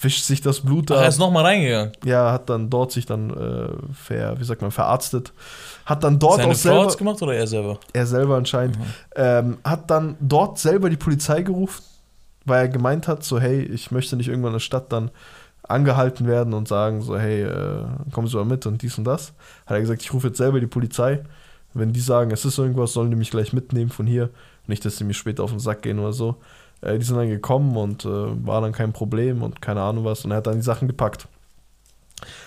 wischt 0.00 0.24
sich 0.24 0.40
das 0.40 0.60
Blut 0.60 0.90
Ach, 0.92 0.96
ab. 0.96 1.02
er 1.02 1.08
ist 1.08 1.18
nochmal 1.18 1.44
reingegangen. 1.44 1.92
Ja, 2.04 2.30
hat 2.32 2.48
dann 2.50 2.70
dort 2.70 2.92
sich 2.92 3.04
dann 3.06 3.30
äh, 3.30 3.68
ver, 3.94 4.38
wie 4.38 4.44
sagt 4.44 4.62
man, 4.62 4.70
verarztet. 4.70 5.32
Hat 5.86 6.04
dann 6.04 6.18
dort 6.18 6.36
Seine 6.36 6.48
auch 6.52 6.56
Frau 6.56 6.58
selber, 6.58 6.82
hat's 6.84 6.96
gemacht 6.98 7.22
oder 7.22 7.34
er 7.34 7.46
selber? 7.46 7.78
er 7.92 8.06
selber 8.06 8.36
anscheinend, 8.36 8.78
Mhm. 8.78 8.84
ähm, 9.16 9.56
hat 9.64 9.90
dann 9.90 10.16
dort 10.20 10.58
selber 10.58 10.88
die 10.90 10.96
Polizei 10.96 11.42
gerufen, 11.42 11.82
weil 12.44 12.60
er 12.66 12.68
gemeint 12.68 13.08
hat, 13.08 13.24
so 13.24 13.40
hey, 13.40 13.60
ich 13.62 13.90
möchte 13.90 14.16
nicht 14.16 14.28
irgendwann 14.28 14.50
in 14.52 14.54
der 14.56 14.60
Stadt 14.60 14.92
dann 14.92 15.10
angehalten 15.62 16.26
werden 16.26 16.54
und 16.54 16.68
sagen 16.68 17.02
so 17.02 17.18
hey, 17.18 17.42
äh, 17.42 17.84
kommen 18.12 18.26
Sie 18.26 18.36
mal 18.36 18.44
mit 18.44 18.66
und 18.66 18.82
dies 18.82 18.98
und 18.98 19.04
das. 19.04 19.32
Hat 19.66 19.76
er 19.76 19.80
gesagt, 19.80 20.02
ich 20.02 20.12
rufe 20.12 20.28
jetzt 20.28 20.38
selber 20.38 20.60
die 20.60 20.66
Polizei. 20.66 21.22
Wenn 21.74 21.92
die 21.92 22.00
sagen, 22.00 22.30
es 22.30 22.44
ist 22.44 22.58
irgendwas, 22.58 22.92
sollen 22.92 23.10
die 23.10 23.16
mich 23.16 23.30
gleich 23.30 23.52
mitnehmen 23.52 23.90
von 23.90 24.06
hier. 24.06 24.30
Nicht, 24.66 24.84
dass 24.84 24.96
sie 24.96 25.04
mir 25.04 25.14
später 25.14 25.44
auf 25.44 25.50
den 25.50 25.60
Sack 25.60 25.82
gehen 25.82 25.98
oder 25.98 26.12
so. 26.12 26.36
Äh, 26.80 26.98
die 26.98 27.04
sind 27.04 27.16
dann 27.16 27.28
gekommen 27.28 27.76
und 27.76 28.04
äh, 28.04 28.08
war 28.08 28.60
dann 28.60 28.72
kein 28.72 28.92
Problem 28.92 29.42
und 29.42 29.60
keine 29.60 29.82
Ahnung 29.82 30.04
was. 30.04 30.24
Und 30.24 30.30
er 30.30 30.38
hat 30.38 30.46
dann 30.46 30.56
die 30.56 30.62
Sachen 30.62 30.88
gepackt. 30.88 31.28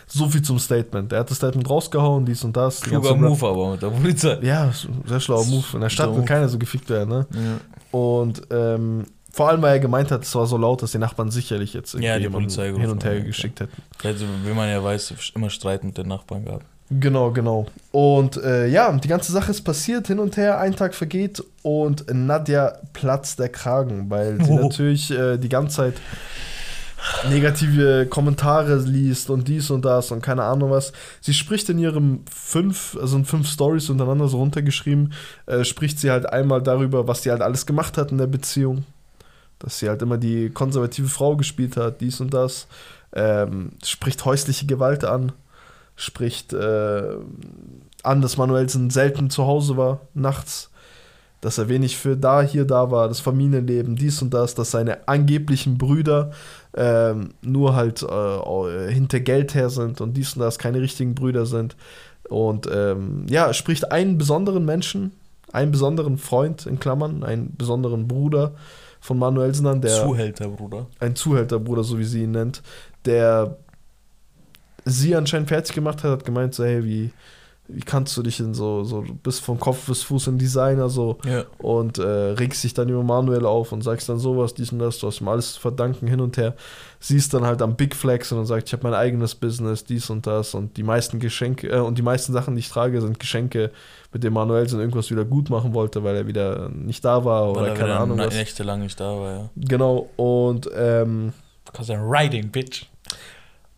So 0.06 0.28
viel 0.28 0.42
zum 0.42 0.60
Statement. 0.60 1.14
Er 1.14 1.20
hat 1.22 1.30
das 1.30 1.38
Statement 1.38 1.70
rausgehauen, 1.70 2.26
dies 2.26 2.44
und 2.44 2.58
das. 2.58 2.82
Kluger 2.82 3.16
Move 3.16 3.48
aber 3.48 3.72
mit 3.72 3.82
der 3.82 3.88
Polizei. 3.88 4.40
Ja, 4.42 4.72
sehr 5.06 5.20
schlauer 5.20 5.46
Move. 5.46 5.66
In 5.74 5.82
der 5.82 5.90
Stadt 5.90 6.14
will 6.16 6.26
keiner 6.26 6.50
so 6.50 6.58
gefickt 6.58 6.90
werden, 6.90 7.10
ne? 7.10 7.28
Ja. 7.34 7.98
Und 7.98 8.42
ähm, 8.50 9.06
vor 9.32 9.50
allem, 9.50 9.62
weil 9.62 9.74
er 9.74 9.80
gemeint 9.80 10.12
hat, 10.12 10.24
es 10.24 10.36
war 10.36 10.46
so 10.46 10.58
laut, 10.58 10.82
dass 10.82 10.92
die 10.92 10.98
Nachbarn 10.98 11.32
sicherlich 11.32 11.74
jetzt 11.74 11.94
irgendwie 11.94 12.08
Ja, 12.08 12.20
die 12.20 12.30
Polizei 12.30 12.68
hin 12.74 12.90
und 12.90 13.04
her 13.04 13.12
haben, 13.12 13.20
ja, 13.20 13.26
geschickt 13.26 13.60
hätten. 13.62 13.82
Also, 14.04 14.26
wie 14.46 14.54
man 14.54 14.70
ja 14.70 14.84
weiß, 14.84 15.14
immer 15.36 15.50
Streit 15.50 15.84
mit 15.84 15.98
den 15.98 16.08
Nachbarn 16.08 16.46
gehabt. 16.46 16.66
Genau, 16.90 17.32
genau. 17.32 17.68
Und 17.94 18.36
äh, 18.36 18.68
ja, 18.68 18.92
die 18.92 19.08
ganze 19.08 19.32
Sache 19.32 19.52
ist 19.52 19.62
passiert, 19.62 20.08
hin 20.08 20.20
und 20.20 20.36
her, 20.36 20.60
ein 20.60 20.76
Tag 20.76 20.94
vergeht 20.94 21.42
und 21.62 22.06
Nadja 22.14 22.74
platzt 22.92 23.40
der 23.40 23.48
Kragen, 23.48 24.10
weil 24.10 24.44
sie 24.44 24.52
Oh. 24.52 24.60
natürlich 24.60 25.10
äh, 25.12 25.38
die 25.38 25.48
ganze 25.48 25.78
Zeit 25.78 25.94
negative 27.30 28.06
Kommentare 28.08 28.76
liest 28.78 29.30
und 29.30 29.48
dies 29.48 29.70
und 29.72 29.86
das 29.86 30.12
und 30.12 30.22
keine 30.22 30.44
Ahnung 30.44 30.70
was. 30.70 30.92
Sie 31.22 31.34
spricht 31.34 31.70
in 31.70 31.80
ihrem 31.80 32.24
fünf, 32.32 32.98
also 33.00 33.18
in 33.18 33.26
fünf 33.26 33.48
Stories 33.50 33.90
untereinander 33.90 34.28
so 34.28 34.38
runtergeschrieben, 34.38 35.14
äh, 35.48 35.64
spricht 35.64 36.00
sie 36.00 36.12
halt 36.12 36.28
einmal 36.28 36.62
darüber, 36.62 37.08
was 37.08 37.24
sie 37.24 37.32
halt 37.32 37.42
alles 37.42 37.66
gemacht 37.66 37.98
hat 37.98 38.12
in 38.12 38.18
der 38.18 38.28
Beziehung. 38.28 38.84
Dass 39.62 39.80
sie 39.80 39.90
halt 39.90 40.02
immer 40.02 40.18
die 40.18 40.50
konservative 40.50 41.08
Frau 41.08 41.36
gespielt 41.36 41.78
hat, 41.78 42.02
dies 42.02 42.20
und 42.20 42.34
das. 42.34 42.68
Ähm, 43.14 43.72
spricht 43.84 44.26
häusliche 44.26 44.66
Gewalt 44.66 45.04
an 45.04 45.34
spricht 46.02 46.54
äh, 46.54 47.04
an, 48.04 48.22
dass 48.22 48.38
Manuelsen 48.38 48.90
selten 48.90 49.30
zu 49.30 49.46
Hause 49.46 49.78
war, 49.78 50.02
nachts, 50.14 50.72
dass 51.42 51.58
er 51.58 51.70
wenig 51.70 51.98
für 51.98 52.18
da, 52.18 52.42
hier, 52.42 52.66
da 52.66 52.92
war, 52.92 53.08
das 53.08 53.20
Familienleben, 53.20 53.96
dies 53.96 54.22
und 54.22 54.34
das, 54.34 54.56
dass 54.56 54.72
seine 54.72 55.08
angeblichen 55.08 55.78
Brüder 55.78 56.32
ähm, 56.76 57.34
nur 57.42 57.76
halt 57.76 58.04
äh, 58.04 58.92
hinter 58.92 59.20
Geld 59.20 59.54
her 59.54 59.70
sind 59.70 60.02
und 60.02 60.16
dies 60.16 60.36
und 60.36 60.42
das 60.42 60.60
keine 60.60 60.82
richtigen 60.82 61.16
Brüder 61.16 61.46
sind. 61.46 61.76
Und 62.30 62.68
ähm, 62.74 63.26
ja, 63.30 63.54
spricht 63.54 63.92
einen 63.92 64.18
besonderen 64.18 64.66
Menschen, 64.66 65.12
einen 65.52 65.72
besonderen 65.72 66.18
Freund 66.18 66.66
in 66.66 66.80
Klammern, 66.80 67.24
einen 67.24 67.56
besonderen 67.58 68.08
Bruder 68.08 68.54
von 69.02 69.20
Manuelsen 69.20 69.68
an, 69.68 69.82
der 69.82 70.04
Zuhälter, 70.04 70.48
Bruder. 70.48 70.88
ein 71.00 71.16
Zuhälterbruder, 71.16 71.84
so 71.84 71.98
wie 72.00 72.04
sie 72.06 72.24
ihn 72.24 72.32
nennt, 72.32 72.62
der 73.06 73.58
sie 74.86 75.16
anscheinend 75.16 75.50
fertig 75.50 75.76
gemacht 75.76 76.04
hat, 76.04 76.12
hat 76.12 76.26
gemeint, 76.26 76.56
so, 76.56 76.64
hey, 76.64 76.84
wie, 76.84 77.12
wie 77.68 77.82
kannst 77.82 78.16
du 78.18 78.24
dich 78.24 78.40
in 78.40 78.54
so, 78.54 78.84
so 78.84 79.04
bis 79.24 79.40
vom 79.40 79.60
Kopf 79.60 79.86
bis 79.88 80.04
Fuß 80.04 80.28
in 80.28 80.38
Designer 80.38 80.90
so 80.90 81.18
Ja. 81.26 81.46
und 81.60 81.98
äh, 82.00 82.04
regst 82.04 82.64
dich 82.64 82.74
dann 82.74 82.90
über 82.90 83.04
Manuel 83.04 83.46
auf 83.46 83.72
und 83.72 83.82
sagst 83.84 84.10
dann 84.10 84.20
sowas, 84.20 84.54
dies 84.54 84.72
und 84.72 84.80
das, 84.80 85.00
du 85.00 85.08
hast 85.08 85.22
ihm 85.22 85.28
alles 85.28 85.54
zu 85.54 85.62
verdanken, 85.62 86.08
hin 86.08 86.20
und 86.20 86.38
her. 86.38 86.56
Sie 87.00 87.16
ist 87.16 87.34
dann 87.34 87.46
halt 87.46 87.62
am 87.62 87.76
Big 87.76 87.96
Flex 87.96 88.32
und 88.32 88.46
sagt, 88.46 88.68
ich 88.68 88.74
habe 88.74 88.84
mein 88.84 88.94
eigenes 88.94 89.36
Business, 89.36 89.84
dies 89.84 90.10
und 90.10 90.28
das 90.28 90.54
und 90.54 90.78
die 90.78 90.84
meisten 90.84 91.20
Geschenke 91.20 91.70
äh, 91.70 91.80
und 91.80 91.98
die 91.98 92.04
meisten 92.04 92.34
Sachen, 92.34 92.56
die 92.56 92.60
ich 92.60 92.70
trage, 92.70 93.02
sind 93.02 93.20
Geschenke, 93.20 93.72
mit 94.14 94.24
denen 94.24 94.34
Manuel 94.34 94.68
sind 94.68 94.80
irgendwas 94.80 95.10
wieder 95.10 95.24
gut 95.26 95.50
machen 95.50 95.74
wollte, 95.74 96.04
weil 96.04 96.16
er 96.16 96.28
wieder 96.28 96.70
nicht 96.70 97.04
da 97.06 97.24
war 97.24 97.44
Weil 97.56 97.64
oder 97.64 97.68
er 97.70 97.74
keine 97.76 97.96
Ahnung 97.98 98.18
na- 98.18 98.28
was. 98.28 98.34
nächtelang 98.36 98.82
nicht 98.82 99.00
da 99.00 99.06
war, 99.20 99.32
ja. 99.32 99.50
Genau, 99.56 100.10
und 100.18 100.70
ähm, 100.76 101.34
Because 101.66 101.94
I'm 101.94 102.02
riding, 102.10 102.50
bitch. 102.50 102.86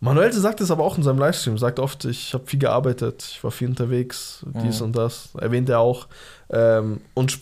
Manuel 0.00 0.32
sagt 0.32 0.60
es 0.60 0.70
aber 0.70 0.84
auch 0.84 0.98
in 0.98 1.02
seinem 1.02 1.18
Livestream, 1.18 1.56
sagt 1.56 1.78
oft, 1.78 2.04
ich 2.04 2.34
habe 2.34 2.44
viel 2.46 2.58
gearbeitet, 2.58 3.24
ich 3.30 3.42
war 3.44 3.50
viel 3.50 3.68
unterwegs, 3.68 4.44
dies 4.62 4.80
Mhm. 4.80 4.86
und 4.86 4.96
das, 4.96 5.30
erwähnt 5.40 5.68
er 5.70 5.80
auch. 5.80 6.08
Ähm, 6.50 7.00
und 7.14 7.38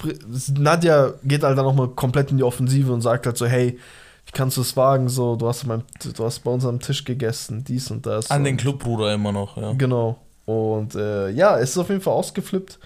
Nadja 0.59 1.15
geht 1.25 1.43
halt 1.43 1.59
dann 1.59 1.65
nochmal 1.65 1.89
komplett 1.89 2.31
in 2.31 2.37
die 2.37 2.45
Offensive 2.45 2.93
und 2.93 3.01
sagt 3.01 3.27
halt 3.27 3.37
so, 3.37 3.47
hey, 3.47 3.79
wie 4.27 4.31
kannst 4.33 4.57
du 4.59 4.61
es 4.61 4.77
wagen, 4.77 5.09
so, 5.09 5.35
du 5.35 5.49
hast, 5.49 5.67
meinem, 5.67 5.83
du 6.15 6.25
hast 6.25 6.41
bei 6.41 6.51
uns 6.53 6.65
am 6.65 6.79
Tisch 6.79 7.05
gegessen, 7.05 7.65
dies 7.65 7.91
und 7.91 8.07
das. 8.07 8.31
An 8.31 8.39
und, 8.39 8.45
den 8.45 8.57
Clubbruder 8.59 9.13
immer 9.13 9.33
noch, 9.33 9.57
ja. 9.57 9.73
Genau. 9.73 10.19
Und 10.47 10.95
äh, 10.95 11.31
ja, 11.31 11.59
es 11.59 11.71
ist 11.71 11.79
auf 11.79 11.89
jeden 11.89 12.01
Fall 12.01 12.15
ausgeflippt. 12.15 12.79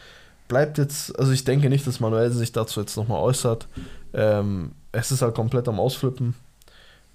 Bleibt 0.49 0.79
jetzt, 0.79 1.19
also 1.19 1.33
ich 1.33 1.45
denke 1.45 1.69
nicht, 1.69 1.87
dass 1.87 2.01
Manuel 2.01 2.31
sich 2.31 2.53
dazu 2.53 2.81
jetzt 2.81 2.97
nochmal 2.97 3.21
äußert. 3.21 3.67
Ähm, 4.15 4.73
es 4.93 5.11
ist 5.11 5.23
halt 5.23 5.35
komplett 5.35 5.69
am 5.69 5.81
Ausflippen. 5.81 6.35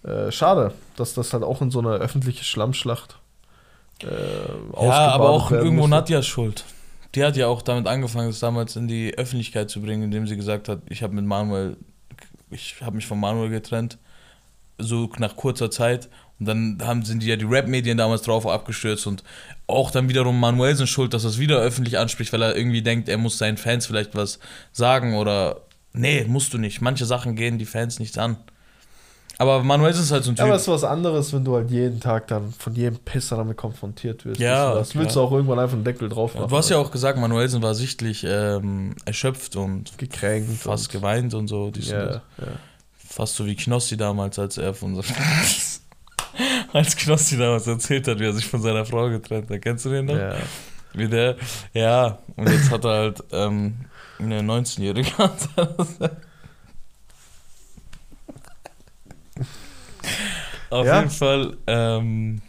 Äh, 0.04 0.32
schade, 0.32 0.74
dass 0.96 1.14
das 1.14 1.32
halt 1.34 1.44
auch 1.44 1.62
in 1.62 1.72
so 1.72 1.80
eine 1.80 1.92
öffentliche 1.96 2.44
Schlammschlacht 2.44 3.20
äh, 4.04 4.08
Ja, 4.82 5.12
aber 5.12 5.30
auch 5.30 5.52
irgendwo 5.52 5.82
musste. 5.82 5.90
Nadjas 5.92 6.26
Schuld. 6.26 6.66
Die 7.16 7.24
hat 7.24 7.36
ja 7.36 7.48
auch 7.48 7.62
damit 7.62 7.88
angefangen, 7.88 8.30
es 8.30 8.40
damals 8.40 8.76
in 8.76 8.88
die 8.88 9.18
Öffentlichkeit 9.18 9.70
zu 9.70 9.82
bringen, 9.82 10.04
indem 10.04 10.28
sie 10.28 10.38
gesagt 10.38 10.70
hat, 10.70 10.80
ich 10.90 11.04
habe 11.04 11.14
mit 11.14 11.26
Manuel, 11.26 11.78
ich 12.50 12.82
habe 12.82 12.96
mich 12.96 13.06
von 13.06 13.20
Manuel 13.20 13.50
getrennt, 13.50 13.98
so 14.78 15.10
nach 15.18 15.36
kurzer 15.36 15.70
Zeit. 15.70 16.10
Und 16.42 16.48
dann 16.48 16.78
haben, 16.84 17.06
sind 17.06 17.22
die 17.22 17.28
ja 17.28 17.36
die 17.36 17.46
Rap-Medien 17.46 17.98
damals 18.00 18.24
drauf 18.24 18.46
abgestürzt 18.48 19.06
und 19.06 19.24
auch 19.68 19.92
dann 19.92 20.10
wiederum 20.10 20.40
Manuelsen 20.40 20.88
schuld, 20.88 21.14
dass 21.14 21.24
er 21.24 21.30
es 21.30 21.38
wieder 21.38 21.60
öffentlich 21.60 22.00
anspricht, 22.00 22.34
weil 22.34 22.42
er 22.42 22.56
irgendwie 22.58 22.82
denkt, 22.82 23.08
er 23.08 23.20
muss 23.20 23.38
seinen 23.38 23.58
Fans 23.58 23.86
vielleicht 23.86 24.16
was 24.16 24.40
sagen 24.72 25.16
oder 25.16 25.62
nee, 25.94 26.26
musst 26.28 26.52
du 26.54 26.58
nicht. 26.58 26.82
Manche 26.82 27.06
Sachen 27.06 27.36
gehen 27.36 27.60
die 27.60 27.66
Fans 27.66 28.00
nichts 28.00 28.18
an. 28.18 28.38
Aber 29.38 29.64
Manuelsen 29.64 30.04
ist 30.04 30.12
halt 30.12 30.24
so 30.24 30.32
ein 30.32 30.36
Ja, 30.36 30.44
Typ. 30.44 30.48
aber 30.50 30.56
es 30.56 30.64
ist 30.64 30.68
was 30.68 30.84
anderes, 30.84 31.32
wenn 31.34 31.44
du 31.44 31.56
halt 31.56 31.72
jeden 31.72 32.00
Tag 32.00 32.28
dann 32.28 32.52
von 32.58 32.76
jedem 32.76 32.98
Pisser 33.00 33.38
damit 33.38 33.58
konfrontiert 33.58 34.26
wirst. 34.26 34.40
Ja, 34.40 34.74
das 34.76 34.96
willst 34.96 35.16
du 35.16 35.22
auch 35.22 35.32
irgendwann 35.32 35.58
einfach 35.60 35.76
einen 35.76 35.84
Deckel 35.84 36.10
drauf 36.10 36.36
machen. 36.36 36.48
du 36.50 36.58
hast 36.58 36.70
ja 36.70 36.78
auch 36.78 36.92
gesagt, 36.92 37.18
Manuelsen 37.20 37.62
war 37.62 37.74
sichtlich 37.76 38.24
ähm, 38.28 38.96
erschöpft 39.06 39.56
und 39.56 39.98
gekränkt. 39.98 40.62
fast 40.62 40.88
und, 40.88 40.92
geweint 40.92 41.34
und 41.34 41.48
so. 41.48 41.72
Ja, 41.76 42.16
ja. 42.16 42.22
Fast 42.98 43.36
so 43.36 43.46
wie 43.46 43.56
Knossi 43.56 43.98
damals, 43.98 44.38
als 44.40 44.58
er 44.58 44.74
von 44.74 44.96
so 44.96 45.02
als 46.74 46.96
Knossi 46.96 47.38
damals 47.38 47.68
erzählt 47.68 48.08
hat, 48.08 48.20
wie 48.20 48.26
er 48.26 48.34
sich 48.34 48.46
von 48.48 48.62
seiner 48.62 48.86
Frau 48.86 49.10
getrennt 49.10 49.50
hat. 49.50 49.62
Kennst 49.62 49.86
du 49.86 49.90
den 49.90 50.06
noch? 50.06 50.16
ja. 50.18 50.36
Wie 50.94 51.08
der, 51.08 51.38
ja, 51.74 52.20
und 52.36 52.50
jetzt 52.50 52.70
hat 52.70 52.84
er 52.84 52.92
halt, 52.92 53.24
ähm, 53.32 53.76
Eine 54.20 54.42
19-Jährige 54.42 55.18
hat 55.18 55.38
das. 55.56 55.98
Auf 60.70 60.86
Ja. 60.86 60.98
jeden 61.00 61.10
Fall, 61.12 61.58
ähm, 61.68 62.42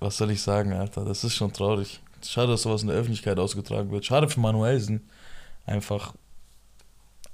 was 0.00 0.16
soll 0.16 0.30
ich 0.30 0.42
sagen, 0.42 0.72
Alter? 0.72 1.04
Das 1.04 1.24
ist 1.24 1.34
schon 1.34 1.52
traurig. 1.52 2.00
Schade, 2.24 2.48
dass 2.52 2.62
sowas 2.62 2.82
in 2.82 2.88
der 2.88 2.96
Öffentlichkeit 2.96 3.38
ausgetragen 3.38 3.90
wird. 3.90 4.04
Schade 4.04 4.28
für 4.28 4.40
Manuelsen. 4.40 5.08
Einfach, 5.66 6.14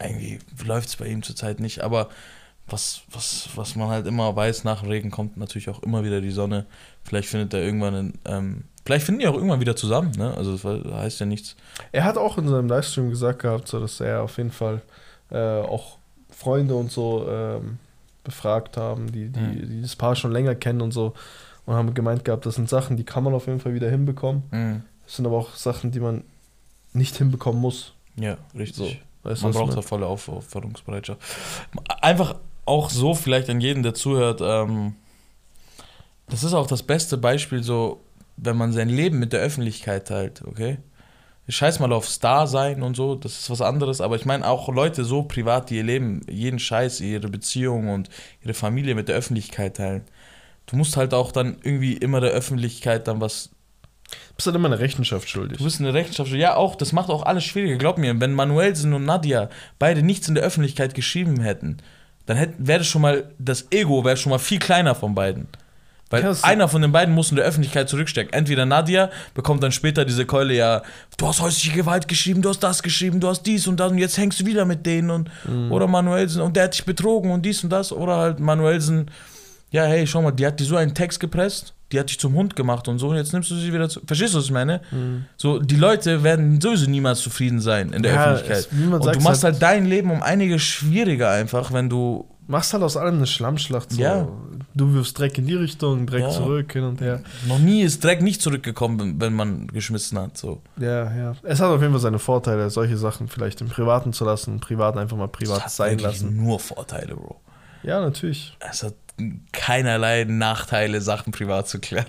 irgendwie 0.00 0.38
läuft 0.64 0.88
es 0.88 0.96
bei 0.96 1.06
ihm 1.06 1.22
zurzeit 1.22 1.60
nicht. 1.60 1.80
Aber 1.82 2.08
was, 2.70 3.02
was, 3.10 3.48
was 3.56 3.76
man 3.76 3.88
halt 3.88 4.06
immer 4.06 4.34
weiß, 4.34 4.64
nach 4.64 4.80
dem 4.82 4.90
Regen 4.90 5.10
kommt 5.10 5.36
natürlich 5.36 5.68
auch 5.68 5.82
immer 5.82 6.04
wieder 6.04 6.20
die 6.20 6.30
Sonne. 6.30 6.66
Vielleicht 7.04 7.28
findet 7.28 7.52
er 7.54 7.60
irgendwann, 7.62 7.94
einen, 7.94 8.18
ähm, 8.24 8.64
vielleicht 8.84 9.06
finden 9.06 9.20
die 9.20 9.26
auch 9.28 9.34
irgendwann 9.34 9.60
wieder 9.60 9.76
zusammen, 9.76 10.12
ne? 10.16 10.34
Also 10.36 10.56
das 10.56 10.64
heißt 10.92 11.20
ja 11.20 11.26
nichts. 11.26 11.56
Er 11.92 12.04
hat 12.04 12.16
auch 12.16 12.38
in 12.38 12.48
seinem 12.48 12.68
Livestream 12.68 13.10
gesagt 13.10 13.40
gehabt, 13.42 13.68
so 13.68 13.80
dass 13.80 14.00
er 14.00 14.22
auf 14.22 14.36
jeden 14.38 14.52
Fall 14.52 14.82
äh, 15.30 15.38
auch 15.60 15.98
Freunde 16.30 16.74
und 16.74 16.90
so 16.90 17.26
ähm, 17.28 17.78
befragt 18.24 18.76
haben, 18.76 19.10
die, 19.12 19.28
die, 19.28 19.40
Mhm. 19.40 19.68
die 19.68 19.82
das 19.82 19.96
Paar 19.96 20.14
schon 20.16 20.32
länger 20.32 20.54
kennen 20.54 20.80
und 20.80 20.92
so. 20.92 21.14
Und 21.66 21.74
haben 21.74 21.92
gemeint 21.94 22.24
gehabt, 22.24 22.46
das 22.46 22.54
sind 22.56 22.68
Sachen, 22.68 22.96
die 22.96 23.04
kann 23.04 23.22
man 23.22 23.34
auf 23.34 23.46
jeden 23.46 23.60
Fall 23.60 23.74
wieder 23.74 23.90
hinbekommen. 23.90 24.42
Mhm. 24.50 24.82
Das 25.04 25.16
sind 25.16 25.26
aber 25.26 25.36
auch 25.36 25.54
Sachen, 25.54 25.90
die 25.90 26.00
man 26.00 26.24
nicht 26.92 27.16
hinbekommen 27.16 27.60
muss. 27.60 27.92
Ja, 28.16 28.36
richtig. 28.56 28.76
So, 29.22 29.28
weißt 29.28 29.42
Man 29.42 29.52
braucht 29.52 29.76
da 29.76 29.82
volle 29.82 30.06
Aufopferungsbereitschaft. 30.06 31.20
Einfach 32.00 32.36
auch 32.70 32.88
so, 32.88 33.14
vielleicht 33.14 33.50
an 33.50 33.60
jeden, 33.60 33.82
der 33.82 33.94
zuhört, 33.94 34.40
ähm, 34.42 34.94
das 36.28 36.44
ist 36.44 36.54
auch 36.54 36.68
das 36.68 36.84
beste 36.84 37.18
Beispiel, 37.18 37.64
so, 37.64 38.00
wenn 38.36 38.56
man 38.56 38.72
sein 38.72 38.88
Leben 38.88 39.18
mit 39.18 39.32
der 39.32 39.40
Öffentlichkeit 39.40 40.06
teilt, 40.06 40.42
okay? 40.46 40.78
Ich 41.48 41.56
scheiß 41.56 41.80
mal 41.80 41.92
auf 41.92 42.08
Star 42.08 42.46
sein 42.46 42.82
und 42.82 42.94
so, 42.94 43.16
das 43.16 43.40
ist 43.40 43.50
was 43.50 43.60
anderes, 43.60 44.00
aber 44.00 44.14
ich 44.14 44.24
meine 44.24 44.46
auch 44.46 44.68
Leute 44.68 45.04
so 45.04 45.24
privat, 45.24 45.68
die 45.68 45.78
ihr 45.78 45.82
Leben, 45.82 46.20
jeden 46.30 46.60
Scheiß, 46.60 47.00
ihre 47.00 47.28
Beziehung 47.28 47.88
und 47.88 48.08
ihre 48.44 48.54
Familie 48.54 48.94
mit 48.94 49.08
der 49.08 49.16
Öffentlichkeit 49.16 49.76
teilen. 49.76 50.04
Du 50.66 50.76
musst 50.76 50.96
halt 50.96 51.12
auch 51.12 51.32
dann 51.32 51.56
irgendwie 51.64 51.94
immer 51.94 52.20
der 52.20 52.30
Öffentlichkeit 52.30 53.08
dann 53.08 53.20
was 53.20 53.50
bist 54.34 54.46
halt 54.46 54.56
immer 54.56 54.68
eine 54.68 54.80
Rechenschaft 54.80 55.28
schuldig. 55.28 55.58
Du 55.58 55.64
bist 55.64 55.80
eine 55.80 55.94
Rechenschaft. 55.94 56.32
Ja, 56.32 56.56
auch, 56.56 56.74
das 56.74 56.92
macht 56.92 57.10
auch 57.10 57.22
alles 57.22 57.44
schwieriger. 57.44 57.76
Glaub 57.76 57.96
mir, 57.96 58.18
wenn 58.20 58.32
Manuelsen 58.32 58.92
und 58.92 59.04
Nadia 59.04 59.50
beide 59.78 60.02
nichts 60.02 60.28
in 60.28 60.34
der 60.34 60.42
Öffentlichkeit 60.42 60.94
geschrieben 60.94 61.40
hätten, 61.40 61.76
dann 62.30 62.54
wäre 62.58 62.78
das 62.80 62.86
schon 62.88 63.02
mal, 63.02 63.24
das 63.38 63.66
Ego 63.70 64.04
wäre 64.04 64.16
schon 64.16 64.30
mal 64.30 64.38
viel 64.38 64.58
kleiner 64.58 64.94
von 64.94 65.14
beiden. 65.14 65.46
Weil 66.12 66.22
das- 66.22 66.42
einer 66.42 66.66
von 66.66 66.82
den 66.82 66.90
beiden 66.90 67.14
muss 67.14 67.30
in 67.30 67.36
der 67.36 67.44
Öffentlichkeit 67.44 67.88
zurückstecken. 67.88 68.32
Entweder 68.32 68.66
Nadia 68.66 69.10
bekommt 69.32 69.62
dann 69.62 69.70
später 69.70 70.04
diese 70.04 70.26
Keule, 70.26 70.54
ja, 70.54 70.82
du 71.16 71.26
hast 71.28 71.40
häusliche 71.40 71.76
Gewalt 71.76 72.08
geschrieben, 72.08 72.42
du 72.42 72.48
hast 72.48 72.58
das 72.64 72.82
geschrieben, 72.82 73.20
du 73.20 73.28
hast 73.28 73.42
dies 73.44 73.68
und 73.68 73.78
das 73.78 73.92
und 73.92 73.98
jetzt 73.98 74.18
hängst 74.18 74.40
du 74.40 74.46
wieder 74.46 74.64
mit 74.64 74.84
denen 74.86 75.10
und 75.10 75.30
Mhm. 75.44 75.70
oder 75.70 75.86
Manuelsen 75.86 76.42
und 76.42 76.56
der 76.56 76.64
hat 76.64 76.74
dich 76.74 76.84
betrogen 76.84 77.30
und 77.30 77.42
dies 77.42 77.62
und 77.62 77.70
das. 77.70 77.92
Oder 77.92 78.16
halt 78.16 78.40
Manuelsen, 78.40 79.08
ja, 79.70 79.84
hey, 79.84 80.04
schau 80.04 80.20
mal, 80.20 80.32
die 80.32 80.44
hat 80.44 80.58
dir 80.58 80.64
so 80.64 80.74
einen 80.76 80.94
Text 80.94 81.20
gepresst, 81.20 81.74
die 81.92 81.98
hat 81.98 82.08
dich 82.08 82.18
zum 82.20 82.34
Hund 82.34 82.54
gemacht 82.56 82.86
und 82.88 82.98
so 82.98 83.08
und 83.08 83.16
jetzt 83.16 83.32
nimmst 83.32 83.50
du 83.50 83.56
sie 83.56 83.72
wieder 83.72 83.88
zu. 83.88 84.00
Verstehst 84.06 84.34
du, 84.34 84.38
was 84.38 84.44
ich 84.46 84.52
meine? 84.52 84.80
So, 85.36 85.58
die 85.58 85.76
Leute 85.76 86.22
werden 86.22 86.60
sowieso 86.60 86.88
niemals 86.88 87.20
zufrieden 87.20 87.60
sein 87.60 87.92
in 87.92 88.02
der 88.02 88.12
Mhm. 88.12 88.18
Ja, 88.18 88.24
Öffentlichkeit. 88.32 88.58
es- 88.72 88.78
und 88.92 89.14
du 89.16 89.20
machst 89.20 89.44
halt- 89.44 89.54
halt 89.54 89.62
dein 89.62 89.86
Leben 89.86 90.10
um 90.10 90.22
einiges 90.22 90.62
schwieriger 90.62 91.30
einfach, 91.30 91.72
wenn 91.72 91.88
du 91.90 92.26
Machst 92.46 92.72
halt 92.72 92.82
aus 92.82 92.96
allem 92.96 93.14
eine 93.18 93.28
Schlammschlacht. 93.28 93.92
So. 93.92 94.00
Ja. 94.02 94.26
Du 94.74 94.92
wirfst 94.92 95.16
Dreck 95.16 95.38
in 95.38 95.46
die 95.46 95.54
Richtung, 95.54 96.04
Dreck 96.06 96.22
Ja. 96.22 96.30
zurück, 96.30 96.72
hin 96.72 96.82
und 96.82 97.00
her. 97.00 97.22
noch 97.46 97.60
nie 97.60 97.82
ist 97.82 98.02
Dreck 98.02 98.22
nicht 98.22 98.42
zurückgekommen, 98.42 99.20
wenn- 99.20 99.34
man 99.34 99.68
geschmissen 99.68 100.18
hat. 100.18 100.36
So. 100.36 100.60
Ja, 100.76 101.14
ja. 101.16 101.32
Es 101.44 101.60
hat 101.60 101.68
auf 101.68 101.80
jeden 101.80 101.92
Fall 101.92 102.00
seine 102.00 102.18
Vorteile, 102.18 102.68
solche 102.70 102.96
Sachen 102.96 103.28
vielleicht 103.28 103.60
im 103.60 103.68
Privaten 103.68 104.12
zu 104.12 104.24
lassen, 104.24 104.58
privat 104.58 104.96
einfach 104.96 105.16
mal 105.16 105.28
privat 105.28 105.70
sein 105.70 106.00
lassen. 106.00 106.36
nur 106.36 106.58
Vorteile, 106.58 107.14
Bro. 107.14 107.40
Ja, 107.82 108.00
natürlich. 108.00 108.56
Es 108.60 108.82
hat 108.82 108.94
keinerlei 109.52 110.24
Nachteile, 110.24 111.00
Sachen 111.00 111.32
privat 111.32 111.68
zu 111.68 111.78
klären. 111.78 112.06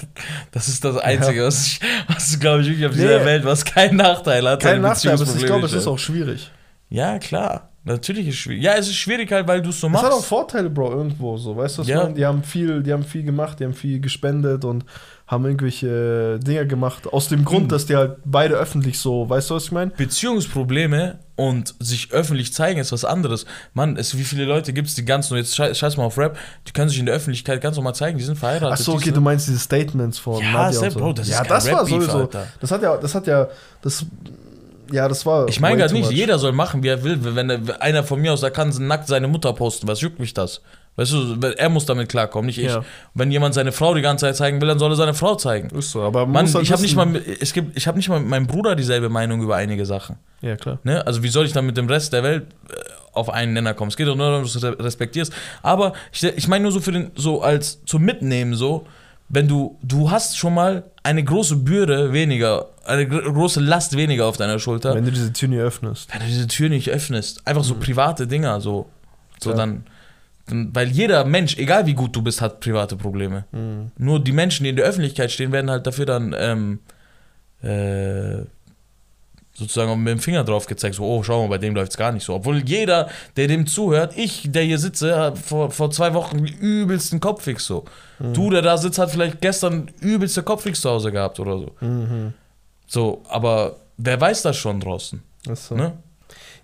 Das 0.51 0.67
ist 0.67 0.83
das 0.85 0.97
Einzige, 0.97 1.43
was, 1.45 1.67
ich, 1.67 1.79
was 2.07 2.39
glaube 2.39 2.61
ich, 2.61 2.67
wirklich 2.69 2.85
auf 2.85 2.93
dieser 2.93 3.19
Nee. 3.19 3.25
Welt, 3.25 3.45
was 3.45 3.65
keinen 3.65 3.97
Nachteil 3.97 4.47
hat. 4.47 4.61
Kein 4.61 4.81
Nachteil, 4.81 5.13
aber 5.13 5.23
es 5.23 5.29
ist- 5.29 5.37
ich 5.39 5.45
glaube, 5.45 5.65
es 5.65 5.73
ist 5.73 5.87
auch 5.87 5.99
schwierig. 5.99 6.49
Ja, 6.89 7.19
klar. 7.19 7.69
Natürlich 7.83 8.27
ist 8.27 8.35
es 8.35 8.39
schwierig. 8.41 8.63
Ja, 8.63 8.73
es 8.75 8.87
ist 8.87 8.95
schwierig 8.95 9.31
halt, 9.31 9.47
weil 9.47 9.61
du 9.61 9.69
es 9.71 9.79
so 9.79 9.87
Es 9.87 9.93
machst. 9.93 10.05
hat 10.05 10.11
auch 10.13 10.23
Vorteile, 10.23 10.69
Bro, 10.69 10.91
irgendwo 10.91 11.35
so. 11.37 11.57
Weißt 11.57 11.77
du, 11.77 11.81
was 11.81 11.87
Ja. 11.87 12.03
meine? 12.03 12.13
Die 12.13 12.25
haben 12.25 12.43
viel, 12.43 12.83
die 12.83 12.93
haben 12.93 13.03
viel 13.03 13.23
gemacht, 13.23 13.59
die 13.59 13.63
haben 13.65 13.73
viel 13.73 13.99
gespendet 13.99 14.63
und 14.65 14.85
haben 15.31 15.45
irgendwelche 15.45 16.39
Dinger 16.39 16.65
gemacht. 16.65 17.07
Aus 17.07 17.29
dem 17.29 17.45
Grund, 17.45 17.63
Mhm. 17.63 17.69
dass 17.69 17.85
die 17.85 17.95
halt 17.95 18.17
beide 18.25 18.55
öffentlich 18.55 18.99
so, 18.99 19.29
weißt 19.29 19.49
du, 19.49 19.55
was 19.55 19.63
ich 19.63 19.71
meine? 19.71 19.91
Beziehungsprobleme 19.91 21.19
und 21.37 21.73
sich 21.79 22.11
öffentlich 22.11 22.53
zeigen 22.53 22.79
ist 22.79 22.91
was 22.91 23.05
anderes. 23.05 23.45
Mann, 23.73 23.95
es, 23.97 24.17
wie 24.17 24.23
viele 24.23 24.43
Leute 24.45 24.73
gibt 24.73 24.89
es, 24.89 24.95
die 24.95 25.05
ganz, 25.05 25.29
nur 25.29 25.39
jetzt 25.39 25.55
schei- 25.55 25.73
scheiß 25.73 25.95
mal 25.97 26.03
auf 26.03 26.17
Rap, 26.17 26.37
die 26.67 26.73
können 26.73 26.89
sich 26.89 26.99
in 26.99 27.05
der 27.05 27.15
Öffentlichkeit 27.15 27.61
ganz 27.61 27.77
normal 27.77 27.95
zeigen, 27.95 28.17
die 28.17 28.23
sind 28.23 28.37
verheiratet. 28.37 28.77
Ach 28.79 28.83
so, 28.83 28.91
die 28.91 28.97
okay, 28.97 29.11
du 29.11 29.21
meinst 29.21 29.47
diese 29.47 29.59
Statements 29.59 30.19
von 30.19 30.43
Ja, 30.43 30.51
Nadia 30.51 30.79
und 30.81 30.91
so. 30.91 30.99
Bro, 30.99 31.13
das 31.13 31.29
ja, 31.29 31.43
das 31.43 31.71
war 31.71 31.85
sowieso. 31.85 32.17
Alter. 32.19 32.47
Das 32.59 32.71
hat 32.71 32.83
ja, 32.83 32.97
das 32.97 33.15
hat 33.15 33.25
ja, 33.25 33.47
das, 33.81 34.05
ja, 34.91 35.07
das 35.07 35.25
war. 35.25 35.47
Ich 35.47 35.61
meine 35.61 35.77
gerade 35.77 35.93
nicht, 35.93 36.11
jeder 36.11 36.37
soll 36.39 36.51
machen, 36.51 36.83
wie 36.83 36.89
er 36.89 37.03
will. 37.03 37.17
Wenn 37.21 37.49
er, 37.49 37.81
einer 37.81 38.03
von 38.03 38.19
mir 38.19 38.33
aus, 38.33 38.41
der 38.41 38.51
kann 38.51 38.69
nackt 38.85 39.07
seine 39.07 39.29
Mutter 39.29 39.53
posten, 39.53 39.87
was 39.87 40.01
juckt 40.01 40.19
mich 40.19 40.33
das? 40.33 40.61
Weißt 41.01 41.11
du, 41.13 41.47
er 41.57 41.69
muss 41.69 41.85
damit 41.85 42.09
klarkommen, 42.09 42.45
nicht 42.45 42.57
ich. 42.59 42.65
Ja. 42.67 42.83
Wenn 43.13 43.31
jemand 43.31 43.53
seine 43.55 43.71
Frau 43.71 43.93
die 43.95 44.01
ganze 44.01 44.25
Zeit 44.25 44.35
zeigen 44.35 44.61
will, 44.61 44.67
dann 44.67 44.79
soll 44.79 44.91
er 44.91 44.95
seine 44.95 45.13
Frau 45.13 45.35
zeigen. 45.35 45.69
Ist 45.77 45.91
so, 45.91 46.01
aber 46.03 46.21
man 46.25 46.31
Mann, 46.33 46.45
muss 46.45 46.55
halt 46.55 46.63
ich 46.65 46.71
habe 46.71 46.81
nicht 46.81 46.95
mal, 46.95 47.05
mit- 47.05 47.25
es 47.41 47.53
gibt, 47.53 47.75
ich 47.77 47.87
habe 47.87 47.97
nicht 47.97 48.09
mal 48.09 48.19
mit 48.19 48.29
meinem 48.29 48.47
Bruder 48.47 48.75
dieselbe 48.75 49.09
Meinung 49.09 49.41
über 49.41 49.55
einige 49.55 49.85
Sachen. 49.85 50.17
Ja, 50.41 50.55
klar. 50.55 50.79
Ne? 50.83 51.05
Also 51.05 51.23
wie 51.23 51.29
soll 51.29 51.45
ich 51.45 51.53
dann 51.53 51.65
mit 51.65 51.77
dem 51.77 51.87
Rest 51.87 52.13
der 52.13 52.23
Welt 52.23 52.43
äh, 52.69 52.73
auf 53.13 53.29
einen 53.29 53.53
Nenner 53.53 53.73
kommen? 53.73 53.89
Es 53.89 53.97
geht 53.97 54.07
doch 54.07 54.15
nur 54.15 54.27
darum, 54.27 54.43
dass 54.43 54.53
du 54.53 54.59
re- 54.59 54.77
respektierst. 54.83 55.33
Aber 55.63 55.93
ich, 56.11 56.23
ich 56.23 56.47
meine 56.47 56.63
nur 56.63 56.71
so 56.71 56.79
für 56.81 56.91
den, 56.91 57.11
so 57.15 57.41
als 57.41 57.83
zum 57.85 58.03
Mitnehmen 58.03 58.53
so, 58.55 58.85
wenn 59.33 59.47
du, 59.47 59.77
du 59.81 60.11
hast 60.11 60.37
schon 60.37 60.53
mal 60.53 60.83
eine 61.03 61.23
große 61.23 61.55
Bürde 61.55 62.11
weniger, 62.11 62.65
eine 62.85 63.07
gr- 63.07 63.21
große 63.31 63.59
Last 63.61 63.95
weniger 63.95 64.25
auf 64.25 64.35
deiner 64.35 64.59
Schulter, 64.59 64.93
Wenn 64.93 65.05
du 65.05 65.11
diese 65.11 65.31
Tür 65.31 65.47
nie 65.47 65.57
öffnest. 65.59 66.13
wenn 66.13 66.19
du 66.19 66.25
diese 66.27 66.47
Tür 66.47 66.67
nicht 66.69 66.89
öffnest. 66.89 67.47
Einfach 67.47 67.63
so 67.63 67.75
private 67.75 68.27
Dinger, 68.27 68.59
so. 68.59 68.87
So 69.39 69.51
dann, 69.51 69.57
dann, 69.57 69.83
weil 70.51 70.89
jeder 70.89 71.25
Mensch, 71.25 71.57
egal 71.57 71.85
wie 71.85 71.93
gut 71.93 72.15
du 72.15 72.21
bist, 72.21 72.41
hat 72.41 72.59
private 72.59 72.95
Probleme. 72.95 73.45
Mhm. 73.51 73.91
Nur 73.97 74.19
die 74.19 74.31
Menschen, 74.31 74.63
die 74.63 74.69
in 74.69 74.75
der 74.75 74.85
Öffentlichkeit 74.85 75.31
stehen, 75.31 75.51
werden 75.51 75.69
halt 75.69 75.87
dafür 75.87 76.05
dann 76.05 76.35
ähm, 76.37 76.79
äh, 77.61 78.45
sozusagen 79.53 80.01
mit 80.01 80.11
dem 80.11 80.19
Finger 80.19 80.43
drauf 80.43 80.65
gezeigt, 80.65 80.95
so, 80.95 81.03
oh, 81.03 81.23
schau 81.23 81.43
mal, 81.43 81.49
bei 81.49 81.57
dem 81.57 81.75
läuft 81.75 81.91
es 81.91 81.97
gar 81.97 82.11
nicht 82.11 82.23
so. 82.23 82.33
Obwohl 82.33 82.57
jeder, 82.59 83.09
der 83.35 83.47
dem 83.47 83.67
zuhört, 83.67 84.13
ich, 84.15 84.51
der 84.51 84.63
hier 84.63 84.77
sitze, 84.77 85.17
hat 85.17 85.37
vor, 85.37 85.71
vor 85.71 85.91
zwei 85.91 86.13
Wochen 86.13 86.39
übelsten 86.39 87.19
Kopfwix 87.19 87.65
so. 87.65 87.85
Du, 88.19 88.49
der 88.51 88.61
da 88.61 88.77
sitzt, 88.77 88.99
hat 88.99 89.11
vielleicht 89.11 89.41
gestern 89.41 89.89
übelste 89.99 90.43
Kopfwix 90.43 90.81
zu 90.81 90.89
Hause 90.89 91.11
gehabt 91.11 91.39
oder 91.39 91.57
so. 91.57 91.75
Mhm. 91.79 92.33
So, 92.87 93.23
aber 93.29 93.77
wer 93.97 94.19
weiß 94.19 94.43
das 94.43 94.57
schon 94.57 94.79
draußen, 94.79 95.23
so. 95.53 95.75
ne? 95.75 95.93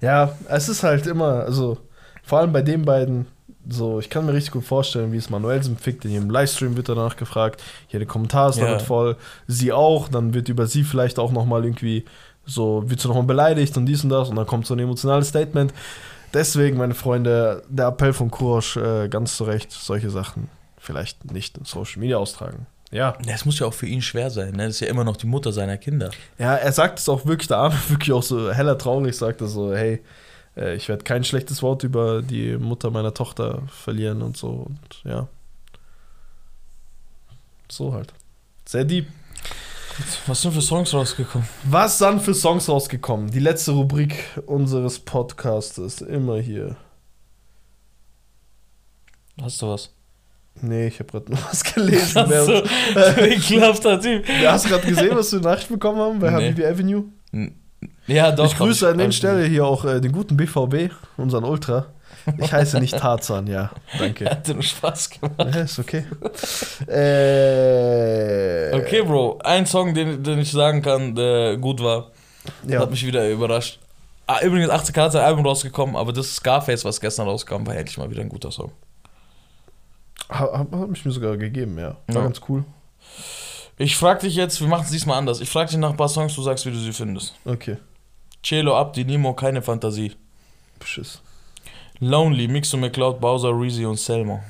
Ja, 0.02 0.36
es 0.50 0.70
ist 0.70 0.84
halt 0.84 1.08
immer, 1.08 1.44
also 1.46 1.78
vor 2.24 2.40
allem 2.40 2.52
bei 2.52 2.62
den 2.62 2.84
beiden, 2.84 3.26
so, 3.70 4.00
ich 4.00 4.10
kann 4.10 4.26
mir 4.26 4.34
richtig 4.34 4.52
gut 4.54 4.64
vorstellen, 4.66 5.12
wie 5.12 5.18
es 5.18 5.30
Manuelsen 5.30 5.78
fickt. 5.78 6.06
In 6.06 6.12
jedem 6.12 6.30
Livestream 6.30 6.76
wird 6.78 6.90
danach 6.90 7.18
gefragt, 7.18 7.62
hier 7.88 8.00
der 8.00 8.08
Kommentar 8.08 8.50
ist 8.50 8.58
Ja. 8.58 8.66
damit 8.66 8.82
voll, 8.82 9.18
sie 9.48 9.72
auch, 9.74 10.08
dann 10.10 10.34
wird 10.34 10.50
über 10.50 10.68
sie 10.68 10.84
vielleicht 10.84 11.20
auch 11.20 11.32
nochmal 11.32 11.64
irgendwie 11.66 12.06
so, 12.46 12.84
wird 12.90 13.00
sie 13.02 13.08
nochmal 13.08 13.24
beleidigt 13.26 13.76
und 13.78 13.86
dies 13.86 14.04
und 14.04 14.10
das 14.10 14.30
und 14.30 14.36
dann 14.38 14.48
kommt 14.48 14.66
so 14.68 14.74
ein 14.74 14.80
emotionales 14.80 15.30
Statement. 15.30 15.74
Deswegen, 16.34 16.78
meine 16.78 16.94
Freunde, 16.94 17.64
der 17.70 17.88
Appell 17.88 18.14
von 18.14 18.30
Kurosch, 18.32 18.78
äh, 18.78 19.08
ganz 19.10 19.38
zu 19.38 19.44
Recht, 19.46 19.72
solche 19.72 20.10
Sachen 20.10 20.50
vielleicht 20.78 21.32
nicht 21.32 21.58
in 21.58 21.66
Social 21.66 22.00
Media 22.00 22.18
austragen. 22.18 22.68
Ja. 22.92 23.18
Es 23.28 23.44
muss 23.44 23.60
ja 23.60 23.68
auch 23.68 23.74
für 23.74 23.86
ihn 23.88 24.02
schwer 24.02 24.30
sein, 24.30 24.52
ne? 24.54 24.66
Das 24.68 24.76
ist 24.76 24.80
ja 24.80 24.88
immer 24.88 25.04
noch 25.04 25.18
die 25.18 25.28
Mutter 25.28 25.52
seiner 25.52 25.76
Kinder. 25.78 26.10
Ja, 26.38 26.56
er 26.56 26.72
sagt 26.72 27.00
es 27.00 27.10
auch 27.10 27.26
wirklich, 27.26 27.48
der 27.50 27.58
Arme 27.58 27.76
wirklich 27.90 28.14
auch 28.14 28.24
so 28.24 28.52
heller 28.52 28.78
traurig, 28.78 29.16
sagt 29.18 29.42
er 29.42 29.48
so, 29.48 29.74
hey, 29.76 30.02
äh, 30.58 30.76
ich 30.76 30.90
werde 30.90 31.04
kein 31.04 31.24
schlechtes 31.24 31.62
Wort 31.62 31.84
über 31.84 32.22
die 32.22 32.58
Mutter 32.58 32.90
meiner 32.92 33.14
Tochter 33.14 33.62
verlieren 33.68 34.22
und 34.22 34.36
so. 34.38 34.50
Und 34.50 34.80
ja. 35.04 35.28
So 37.70 37.94
halt. 37.94 38.14
Sehr 38.66 38.86
deep. 38.86 39.08
Was 40.28 40.42
sind 40.44 40.54
für 40.54 40.62
Songs 40.62 40.94
rausgekommen? 40.94 41.48
Was 41.64 41.98
sind 41.98 42.22
für 42.22 42.34
Songs 42.36 42.70
rausgekommen? 42.70 43.32
Die 43.32 43.40
letzte 43.40 43.72
Rubrik 43.72 44.16
unseres 44.46 45.00
Podcasts 45.00 46.02
immer 46.02 46.38
hier. 46.40 46.76
Hast 49.42 49.62
du 49.62 49.70
was? 49.70 49.90
Nee, 50.62 50.88
ich 50.88 51.00
habe 51.00 51.12
gerade 51.12 51.32
nur 51.32 51.44
was 51.46 51.64
gelesen. 51.74 52.22
Hast 52.22 52.30
Wer- 52.30 53.14
du, 53.14 53.28
ekelhafter 53.28 54.00
Typ. 54.02 54.26
Du 54.26 54.52
hast 54.52 54.68
gerade 54.68 54.88
gesehen, 54.88 55.16
was 55.16 55.32
wir 55.32 55.40
Nachricht 55.40 55.70
bekommen 55.70 56.00
haben 56.00 56.20
bei 56.20 56.30
Nee. 56.32 56.36
Habibi 56.50 56.66
Avenue? 56.66 57.06
Ja, 58.08 58.32
doch. 58.32 58.46
ich 58.46 58.56
grüße 58.58 58.86
hab 58.86 58.94
an 58.94 59.00
den 59.00 59.12
Stelle 59.12 59.46
hier 59.46 59.66
auch 59.66 59.84
äh, 59.84 60.00
den 60.00 60.12
guten 60.14 60.38
BVB, 60.38 60.94
unseren 61.18 61.44
Ultra. 61.44 61.88
Ich 62.38 62.52
heiße 62.54 62.80
nicht 62.80 62.98
Tarzan, 62.98 63.48
ja. 63.48 63.70
Danke. 64.00 64.26
Hat 64.30 64.48
dir 64.48 64.54
nur 64.54 64.64
Spaß 64.64 65.10
gemacht. 65.12 65.36
Ja, 65.56 65.62
ist 65.62 65.80
okay. 65.80 66.04
äh, 66.88 68.76
Okay, 68.76 69.02
Bro. 69.04 69.40
Ein 69.44 69.66
Song, 69.66 69.94
den, 69.94 70.24
den 70.24 70.40
ich 70.40 70.52
sagen 70.52 70.82
kann, 70.82 71.16
der 71.16 71.58
gut 71.58 71.82
war, 71.82 72.12
Ja. 72.66 72.80
hat 72.82 72.92
mich 72.92 73.06
wieder 73.06 73.30
überrascht. 73.30 73.80
Ah, 74.26 74.40
übrigens, 74.44 74.70
18 74.70 74.94
Karat 74.94 75.10
ist 75.10 75.16
ein 75.16 75.26
Album 75.26 75.46
rausgekommen, 75.46 75.96
aber 75.96 76.12
das 76.12 76.36
Scarface, 76.36 76.84
was 76.86 77.00
gestern 77.00 77.28
rauskam, 77.28 77.66
war 77.66 77.76
endlich 77.76 77.98
mal 77.98 78.10
wieder 78.10 78.22
ein 78.22 78.30
guter 78.30 78.52
Song. 78.52 78.72
Hat, 80.30 80.52
hat, 80.52 80.68
hat 80.72 80.90
mich 80.90 81.06
mir 81.06 81.12
sogar 81.12 81.38
gegeben, 81.38 81.78
ja. 81.78 81.96
War 82.08 82.16
Ja. 82.16 82.22
ganz 82.24 82.42
cool. 82.50 82.66
Ich 83.80 83.96
frag 83.96 84.20
dich 84.22 84.36
jetzt, 84.36 84.60
wir 84.60 84.68
machen 84.68 84.86
es 84.86 84.92
diesmal 84.92 85.18
anders. 85.18 85.40
Ich 85.40 85.50
frag 85.50 85.68
dich 85.68 85.78
nach 85.78 85.92
ein 85.92 85.98
paar 85.98 86.10
Songs, 86.10 86.34
du 86.36 86.42
sagst, 86.42 86.66
wie 86.66 86.72
du 86.72 86.80
sie 86.80 86.94
findest. 86.94 87.36
Okay. 87.46 87.78
Cello, 88.42 88.76
Abdi, 88.76 89.06
Nimo, 89.06 89.34
keine 89.34 89.62
Fantasie. 89.62 90.14
Beschiss. 90.80 91.22
Lonely, 92.00 92.48
Mixo, 92.48 92.78
McCloud, 92.78 93.20
Bowser, 93.20 93.50
Reezy 93.50 93.86
und 93.86 94.00
Selmo. 94.00 94.42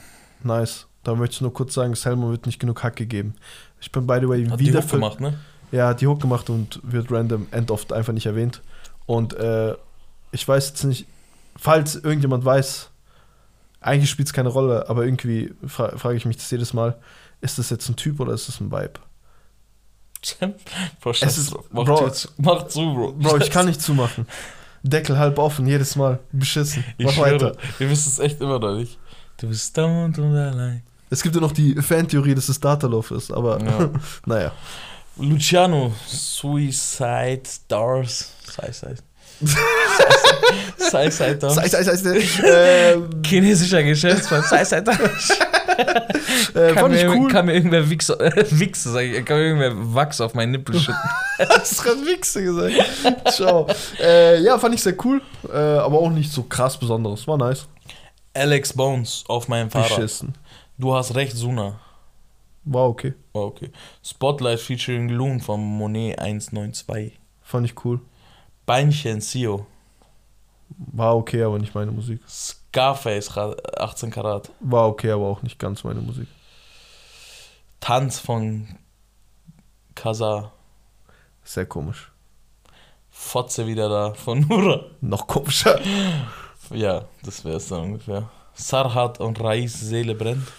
Nice. 0.44 0.88
Da 1.04 1.16
möchte 1.16 1.36
ich 1.36 1.42
nur 1.42 1.54
kurz 1.54 1.74
sagen, 1.74 1.96
Selma 1.96 2.30
wird 2.30 2.46
nicht 2.46 2.60
genug 2.60 2.84
Hack 2.84 2.96
gegeben. 2.96 3.36
Ich 3.80 3.92
bin, 3.92 4.08
by 4.08 4.18
the 4.22 4.28
way, 4.28 4.46
Hat 4.46 4.60
die 4.60 4.68
wieder 4.68 4.82
Hook 4.82 4.92
gemacht, 4.92 5.20
ne? 5.20 5.40
Ja, 5.72 5.90
hat 5.90 6.02
die 6.02 6.08
Hook 6.08 6.22
gemacht 6.22 6.50
und 6.50 6.80
wird 6.84 7.12
random 7.12 7.48
end 7.52 7.72
oft 7.72 7.92
einfach 7.92 8.14
nicht 8.14 8.26
erwähnt. 8.26 8.62
Und 9.06 9.34
äh, 9.34 9.76
ich 10.32 10.48
weiß 10.48 10.70
jetzt 10.70 10.84
nicht, 10.84 11.06
falls 11.58 11.96
irgendjemand 11.96 12.46
weiß, 12.46 12.90
eigentlich 13.82 14.10
spielt 14.10 14.28
es 14.28 14.34
keine 14.34 14.50
Rolle, 14.50 14.90
aber 14.90 15.06
irgendwie 15.06 15.54
fra 15.66 15.98
frage 15.98 16.18
ich 16.18 16.26
mich 16.26 16.38
das 16.38 16.52
jedes 16.52 16.74
Mal, 16.74 16.98
ist 17.42 17.58
das 17.58 17.70
jetzt 17.70 17.88
ein 17.90 17.96
Typ 17.96 18.20
oder 18.20 18.34
ist 18.34 18.48
das 18.48 18.60
ein 18.60 18.72
Vibe? 18.72 19.00
Bro, 21.02 21.12
Es 21.22 21.38
ist- 21.38 21.54
mach, 21.72 21.86
Bro- 21.86 22.06
jetzt, 22.08 22.32
mach 22.38 22.68
zu, 22.68 22.94
Bro. 22.94 23.12
Bro, 23.14 23.38
ich 23.38 23.50
kann 23.52 23.66
nicht 23.68 23.82
zumachen. 23.82 24.28
Deckel 24.84 25.18
halb 25.18 25.38
offen, 25.40 25.66
jedes 25.68 25.96
Mal. 25.96 26.20
Beschissen. 26.32 26.84
Ich 26.98 27.06
Mach 27.06 27.14
schwöre, 27.14 27.34
weiter. 27.34 27.52
wir 27.78 27.90
wissen 27.90 28.10
es 28.10 28.20
echt 28.20 28.40
immer 28.42 28.60
noch 28.60 28.76
nicht. 28.76 28.98
Du 29.38 29.48
bist 29.48 29.70
stoned 29.70 30.18
und 30.20 30.36
allein. 30.36 30.84
Es 31.10 31.22
gibt 31.24 31.36
ja 31.36 31.42
noch 31.42 31.52
die 31.52 31.76
Fantheorie, 31.82 32.36
dass 32.36 32.50
es 32.50 32.60
Datalov 32.60 33.12
ist, 33.12 33.32
aber 33.32 33.60
Ja. 33.64 33.90
naja. 34.26 34.52
Luciano, 35.18 35.94
Suicide 36.06 37.42
Stars. 37.48 38.32
Suicide. 38.46 38.98
Suicide 40.78 41.38
Stars. 41.38 41.56
Sei, 41.56 41.84
sei. 41.84 42.20
ähm, 42.94 43.10
Chinesischer 43.26 43.84
Geschäftsmann. 43.84 44.44
Suicide 44.44 44.84
Stars. 44.94 45.40
Äh, 46.56 46.74
fand 46.74 46.96
ich 46.96 47.04
mir, 47.04 47.12
cool. 47.12 47.32
kann 47.32 47.46
mir 47.46 47.54
irgendwer 47.54 47.90
Wichse, 47.90 48.20
äh, 48.20 48.46
Wichse 48.52 48.92
sag 48.92 49.02
ich, 49.02 49.26
kann 49.26 49.38
mir 49.38 49.46
irgendwer 49.46 49.96
Wachs 49.96 50.22
auf 50.22 50.34
meinen 50.34 50.52
Nippel 50.52 50.80
schütten. 50.80 51.00
Hast 51.50 51.84
gerade 51.84 52.06
Wichse 52.06 52.44
gesagt. 52.44 53.32
Ciao. 53.32 53.68
Äh, 54.00 54.42
ja, 54.42 54.58
fand 54.58 54.76
ich 54.76 54.84
sehr 54.84 54.96
cool, 55.06 55.22
äh, 55.52 55.58
aber 55.58 56.00
auch 56.00 56.10
nicht 56.10 56.32
so 56.32 56.44
krass 56.44 56.78
Besonderes. 56.78 57.28
War 57.28 57.38
nice. 57.38 57.68
Alex 58.34 58.74
Bones 58.74 59.24
auf 59.28 59.48
meinem 59.48 59.70
Fahrrad. 59.70 59.90
Beschissen. 59.90 60.34
Du 60.78 60.94
hast 60.94 61.16
recht, 61.16 61.36
Suna. 61.36 61.80
War 62.66 62.88
okay. 62.88 63.14
Oh, 63.34 63.46
okay. 63.46 63.72
Spotlight 64.04 64.60
featuring 64.60 65.10
Loon 65.10 65.40
von 65.40 65.60
Monet 65.60 66.20
192. 66.20 67.18
Fand 67.42 67.66
ich 67.66 67.86
cool. 67.86 68.00
Beinchen, 68.66 69.22
Sio. 69.22 69.66
War 70.70 71.16
okay, 71.16 71.44
aber 71.44 71.58
nicht 71.60 71.74
meine 71.74 71.92
Musik. 71.92 72.22
Scarface, 72.82 73.36
Ra- 73.36 73.56
18 73.78 74.12
Karat. 74.12 74.52
War 74.60 74.88
okay, 74.88 75.10
aber 75.10 75.26
auch 75.26 75.42
nicht 75.42 75.58
ganz 75.58 75.84
meine 75.84 76.00
Musik. 76.00 76.28
Tanz 77.80 78.20
von 78.20 78.68
Kaza. 79.96 80.52
Sehr 81.44 81.66
komisch. 81.66 82.12
Fotze 83.10 83.66
wieder 83.66 83.90
da 83.90 84.14
von 84.14 84.42
Nura. 84.42 84.82
Noch 85.02 85.26
komischer. 85.28 85.80
Ja, 86.70 87.06
das 87.24 87.46
wäre 87.46 87.56
es 87.56 87.70
dann 87.70 87.84
ungefähr. 87.84 88.30
Sarhat 88.54 89.22
und 89.22 89.40
Rais 89.40 89.72
Seele 89.80 90.16
brennt. 90.16 90.52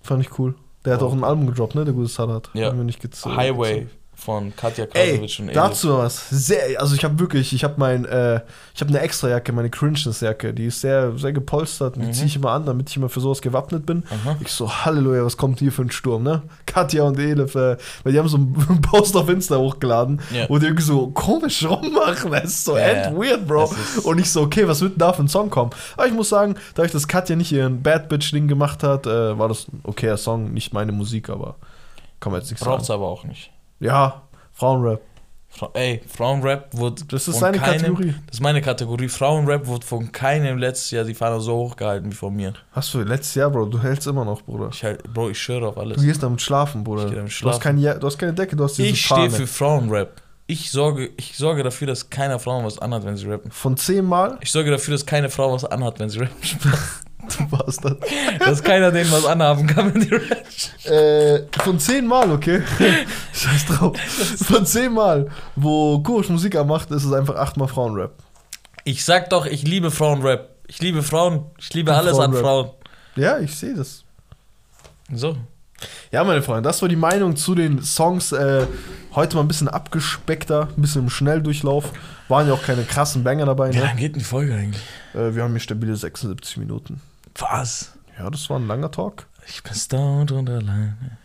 Fand 0.00 0.22
ich 0.24 0.38
cool. 0.38 0.54
Der 0.84 0.94
hat 0.94 1.02
Oh. 1.02 1.06
auch 1.08 1.12
ein 1.12 1.24
Album 1.24 1.48
gedroppt, 1.48 1.74
ne? 1.74 1.84
Der 1.84 1.92
gute 1.92 2.06
Sadat. 2.06 2.50
Ja. 2.54 2.72
Highway 2.72 3.88
von 4.18 4.56
Katja 4.56 4.86
Ey, 4.94 5.10
Krasowitsch 5.12 5.40
und 5.40 5.44
Edith. 5.50 5.54
dazu 5.56 5.98
was. 5.98 6.30
Sehr, 6.30 6.80
also 6.80 6.94
ich 6.96 7.04
habe 7.04 7.18
wirklich, 7.18 7.52
ich 7.52 7.62
habe 7.62 7.74
mein, 7.76 8.06
äh, 8.06 8.40
ich 8.74 8.80
habe 8.80 8.88
eine 8.88 9.00
Extrajacke, 9.00 9.52
meine 9.52 9.68
Cringeness-Jacke, 9.70 10.54
die 10.54 10.66
ist 10.66 10.80
sehr, 10.80 11.16
sehr 11.18 11.32
gepolstert 11.34 11.96
und 11.96 12.02
die 12.02 12.08
Mhm. 12.08 12.12
ziehe 12.14 12.26
ich 12.26 12.36
immer 12.36 12.50
an, 12.52 12.64
damit 12.64 12.88
ich 12.88 12.96
immer 12.96 13.10
für 13.10 13.20
sowas 13.20 13.42
gewappnet 13.42 13.84
bin. 13.84 14.04
Aha. 14.08 14.36
Ich 14.40 14.48
so, 14.50 14.70
Halleluja, 14.72 15.22
was 15.24 15.36
kommt 15.36 15.58
hier 15.58 15.70
für 15.70 15.82
ein 15.82 15.90
Sturm, 15.90 16.22
ne? 16.22 16.42
Katja 16.64 17.04
und 17.04 17.18
Elif, 17.18 17.54
äh, 17.54 17.76
weil 18.02 18.12
die 18.14 18.18
haben 18.18 18.26
so 18.28 18.38
einen 18.38 18.80
Post 18.82 19.14
auf 19.16 19.28
Insta 19.28 19.58
hochgeladen, 19.58 20.20
Ja. 20.32 20.48
wo 20.48 20.58
die 20.58 20.64
irgendwie 20.66 20.82
so 20.84 21.08
komisch 21.08 21.64
rummachen. 21.64 22.32
Das 22.32 22.44
ist 22.44 22.64
so 22.64 22.76
Ja, 22.76 22.84
end 22.84 23.16
weird, 23.16 23.46
Bro. 23.46 23.70
Und 24.04 24.18
ich 24.18 24.30
so, 24.32 24.40
okay, 24.42 24.66
was 24.66 24.80
wird 24.80 24.92
denn 24.92 24.98
da 25.00 25.12
für 25.12 25.22
ein 25.24 25.28
Song 25.28 25.50
kommen? 25.50 25.70
Aber 25.96 26.06
ich 26.06 26.14
muss 26.14 26.30
sagen, 26.30 26.56
dadurch, 26.74 26.92
dass 26.92 27.06
Katja 27.06 27.36
nicht 27.36 27.52
ihren 27.52 27.82
Bad 27.82 28.08
Bitch-Ding 28.08 28.48
gemacht 28.48 28.82
hat, 28.82 29.06
äh, 29.06 29.38
war 29.38 29.48
das 29.48 29.68
ein 29.68 29.80
okayer 29.84 30.16
Song, 30.16 30.52
nicht 30.54 30.72
meine 30.72 30.92
Musik, 30.92 31.28
aber 31.28 31.56
kann 32.18 32.32
man 32.32 32.40
jetzt 32.40 32.50
nichts 32.50 32.64
Braucht's 32.64 32.86
sagen. 32.86 33.00
aber 33.02 33.10
auch 33.10 33.24
nicht. 33.24 33.50
Ja, 33.80 34.22
Frauenrap. 34.52 35.00
Fra 35.48 35.70
ey, 35.72 36.02
Frauenrap 36.06 36.68
wurde. 36.72 37.02
Das 37.08 37.28
ist 37.28 37.38
seine 37.38 37.58
keinem, 37.58 37.80
Kategorie. 37.80 38.14
Das 38.26 38.34
ist 38.36 38.40
meine 38.42 38.60
Kategorie. 38.60 39.08
Frauenrap 39.08 39.66
wurde 39.66 39.86
von 39.86 40.12
keinem 40.12 40.58
letztes 40.58 40.90
Jahr 40.90 41.04
die 41.04 41.14
Fahne 41.14 41.40
so 41.40 41.54
hochgehalten 41.56 42.10
wie 42.10 42.14
von 42.14 42.34
mir. 42.36 42.52
Hast 42.72 42.92
du 42.92 43.00
letztes 43.00 43.34
Jahr, 43.36 43.48
Bro, 43.50 43.66
du 43.66 43.82
hältst 43.82 44.06
immer 44.06 44.24
noch, 44.26 44.42
Bruder. 44.42 44.68
Ich 44.70 44.84
halt, 44.84 45.02
Bro, 45.14 45.30
ich 45.30 45.38
schwöre 45.40 45.68
auf 45.68 45.78
alles. 45.78 45.96
Du 45.96 46.02
gehst 46.04 46.22
damit 46.22 46.42
schlafen, 46.42 46.84
Bruder. 46.84 47.04
Ich 47.06 47.10
damit 47.14 47.20
Du, 47.22 47.24
hast 47.28 47.34
schlafen. 47.36 47.60
kein, 47.60 47.78
Ja- 47.78 47.94
du 47.94 48.06
hast 48.06 48.18
keine 48.18 48.34
Decke, 48.34 48.54
du 48.54 48.64
hast 48.64 48.76
diese 48.76 48.88
Ich 48.88 49.04
stehe 49.04 49.30
für 49.30 49.46
Frauenrap. 49.46 50.20
Ich 50.48 50.70
sorge, 50.70 51.10
ich 51.16 51.36
sorge 51.36 51.62
dafür, 51.62 51.86
dass 51.88 52.08
keiner 52.10 52.38
Frauen 52.38 52.64
was 52.64 52.78
anhat, 52.78 53.04
wenn 53.04 53.16
sie 53.16 53.26
rappen. 53.26 53.50
Von 53.50 53.76
zehnmal, 53.76 54.38
Ich 54.42 54.52
sorge 54.52 54.70
dafür, 54.70 54.92
dass 54.92 55.04
keine 55.06 55.30
Frau 55.30 55.52
was 55.52 55.64
anhat, 55.64 55.98
wenn 55.98 56.08
sie 56.10 56.18
rappen. 56.20 56.34
du 57.28 57.50
warst 57.52 57.84
das. 57.84 57.94
dass 58.38 58.62
keiner 58.62 58.90
denen 58.90 59.10
was 59.12 59.24
anhaben 59.26 59.66
kann, 59.66 59.94
wenn 59.94 60.00
die 60.02 60.14
rappen. 60.14 60.92
Äh, 60.92 61.42
von 61.62 61.78
zehnmal, 61.78 62.30
okay? 62.30 62.62
Scheiß 63.32 63.66
drauf. 63.66 63.96
Von 63.98 64.66
zehnmal, 64.66 65.28
wo 65.56 65.98
Kurisch 66.00 66.28
Musik 66.28 66.54
macht, 66.66 66.90
ist 66.90 67.04
es 67.04 67.12
einfach 67.12 67.36
achtmal 67.36 67.68
Frauenrap. 67.68 68.12
Ich 68.84 69.04
sag 69.04 69.30
doch, 69.30 69.46
ich 69.46 69.62
liebe 69.62 69.90
Frauenrap. 69.90 70.50
Ich 70.68 70.80
liebe 70.80 71.02
Frauen. 71.02 71.46
Ich 71.58 71.72
liebe 71.74 71.90
Und 71.92 71.96
alles 71.96 72.18
an 72.18 72.32
Frauenrap. 72.32 72.40
Frauen. 72.42 72.70
Ja, 73.16 73.38
ich 73.38 73.54
sehe 73.56 73.74
das. 73.74 74.04
So. 75.12 75.36
Ja, 76.10 76.24
meine 76.24 76.40
Freunde, 76.42 76.62
das 76.62 76.80
war 76.80 76.88
die 76.88 76.96
Meinung 76.96 77.36
zu 77.36 77.54
den 77.54 77.82
Songs. 77.82 78.32
Äh, 78.32 78.66
heute 79.14 79.36
mal 79.36 79.42
ein 79.42 79.48
bisschen 79.48 79.68
abgespeckter, 79.68 80.68
ein 80.76 80.80
bisschen 80.80 81.02
im 81.02 81.10
Schnelldurchlauf. 81.10 81.92
Waren 82.28 82.48
ja 82.48 82.54
auch 82.54 82.62
keine 82.62 82.82
krassen 82.84 83.22
Banger 83.24 83.44
dabei. 83.46 83.72
Wie 83.72 83.76
Ne? 83.76 83.82
lange 83.84 84.00
geht 84.00 84.14
denn 84.14 84.20
die 84.20 84.24
Folge 84.24 84.54
eigentlich? 84.54 84.82
Äh, 85.14 85.34
wir 85.34 85.42
haben 85.42 85.50
hier 85.52 85.60
stabile 85.60 85.94
76 85.94 86.56
Minuten. 86.56 87.00
Was? 87.38 87.92
Ja, 88.18 88.30
das 88.30 88.48
war 88.50 88.58
ein 88.58 88.66
langer 88.66 88.90
Talk. 88.90 89.26
Ich 89.46 89.62
bin 89.62 89.74
stoned 89.74 90.32
und 90.32 90.50
allein. 90.50 91.18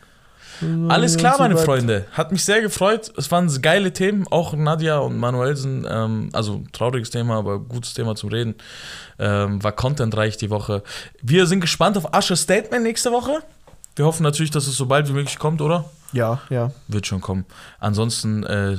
Alles 0.89 1.17
klar, 1.17 1.37
meine 1.39 1.57
Freunde. 1.57 2.05
Hat 2.11 2.31
mich 2.31 2.45
sehr 2.45 2.61
gefreut. 2.61 3.11
Es 3.17 3.31
waren 3.31 3.49
geile 3.61 3.93
Themen. 3.93 4.27
Auch 4.29 4.53
Nadja 4.53 4.99
und 4.99 5.17
Manuelsen, 5.17 5.87
ähm, 5.89 6.29
also 6.33 6.63
trauriges 6.71 7.09
Thema, 7.09 7.37
aber 7.37 7.59
gutes 7.59 7.93
Thema 7.95 8.15
zum 8.15 8.29
Reden. 8.29 8.55
Ähm, 9.17 9.63
war 9.63 9.71
contentreich 9.71 10.37
die 10.37 10.49
Woche. 10.49 10.83
Wir 11.21 11.47
sind 11.47 11.61
gespannt 11.61 11.97
auf 11.97 12.13
Asches 12.13 12.41
Statement 12.41 12.83
nächste 12.83 13.11
Woche. 13.11 13.39
Wir 13.95 14.05
hoffen 14.05 14.23
natürlich, 14.23 14.51
dass 14.51 14.67
es 14.67 14.77
so 14.77 14.85
bald 14.85 15.09
wie 15.09 15.13
möglich 15.13 15.39
kommt, 15.39 15.61
oder? 15.61 15.85
Ja, 16.13 16.41
ja. 16.49 16.71
Wird 16.87 17.07
schon 17.07 17.21
kommen. 17.21 17.45
Ansonsten 17.79 18.43
äh, 18.43 18.77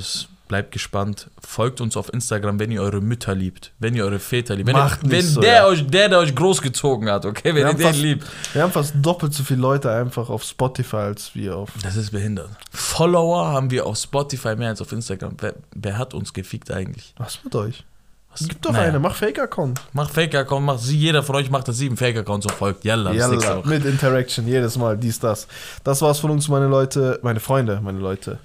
bleibt 0.53 0.71
gespannt. 0.71 1.31
Folgt 1.43 1.81
uns 1.81 1.97
auf 1.97 2.13
Instagram, 2.13 2.59
wenn 2.59 2.69
ihr 2.69 2.83
eure 2.83 3.01
Mütter 3.01 3.33
liebt, 3.33 3.71
wenn 3.79 3.95
ihr 3.95 4.05
eure 4.05 4.19
Väter 4.19 4.55
liebt. 4.55 4.67
Wenn, 4.67 4.75
Macht 4.75 5.01
ihr, 5.03 5.09
wenn 5.09 5.25
so, 5.25 5.41
der, 5.41 5.53
ja. 5.55 5.65
euch, 5.65 5.87
der, 5.87 6.09
der 6.09 6.19
euch 6.19 6.35
großgezogen 6.35 7.09
hat, 7.09 7.25
okay? 7.25 7.45
Wenn 7.45 7.55
Wir 7.55 7.67
ihr 7.69 7.73
den 7.73 7.81
fast- 7.87 7.97
liebt. 7.99 8.27
Wir 8.53 8.61
haben 8.61 8.71
fast 8.71 8.93
doppelt 9.01 9.33
so 9.33 9.43
viele 9.43 9.61
Leute 9.61 9.91
einfach 9.91 10.29
auf 10.29 10.43
Spotify 10.43 10.97
als 10.97 11.33
wir 11.33 11.57
auf. 11.57 11.71
Das 11.81 11.95
ist 11.95 12.11
behindert. 12.11 12.51
Follower 12.71 13.47
haben 13.47 13.71
wir 13.71 13.87
auf 13.87 13.97
Spotify 13.97 14.55
mehr 14.55 14.69
als 14.69 14.79
auf 14.81 14.91
Instagram. 14.91 15.35
Wer, 15.39 15.55
wer 15.73 15.97
hat 15.97 16.13
uns 16.13 16.31
gefickt 16.31 16.69
eigentlich? 16.69 17.15
Was 17.17 17.39
mit 17.43 17.55
euch? 17.55 17.83
Was? 18.31 18.47
Gib 18.47 18.61
doch 18.61 18.73
Naja. 18.73 18.89
eine, 18.89 18.99
mach 18.99 19.15
Fake-Account. 19.15 19.81
Macht 19.93 20.13
Fake-Account, 20.13 20.63
macht 20.67 20.81
sie, 20.81 20.95
jeder 20.99 21.23
von 21.23 21.35
euch 21.35 21.49
macht 21.49 21.67
das 21.67 21.77
sieben 21.77 21.97
Fake-Accounts 21.97 22.45
und 22.45 22.51
folgt. 22.53 22.83
Yalla, 22.85 23.11
Yalla, 23.11 23.63
mit 23.65 23.85
Interaction, 23.85 24.47
jedes 24.47 24.77
Mal, 24.77 24.97
dies, 24.99 25.19
das. 25.19 25.47
Das 25.83 25.99
war's 26.03 26.19
von 26.19 26.29
uns, 26.29 26.47
meine 26.47 26.67
Leute, 26.67 27.19
meine 27.23 27.39
Freunde, 27.39 27.79
meine 27.81 27.97
Leute. 27.97 28.37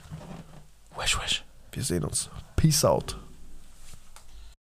Wesh, 0.98 1.18
wesh. 1.22 1.44
Wir 1.78 1.84
sehen 1.84 2.02
uns. 2.02 2.28
Peace 2.56 2.84
out. 2.84 3.16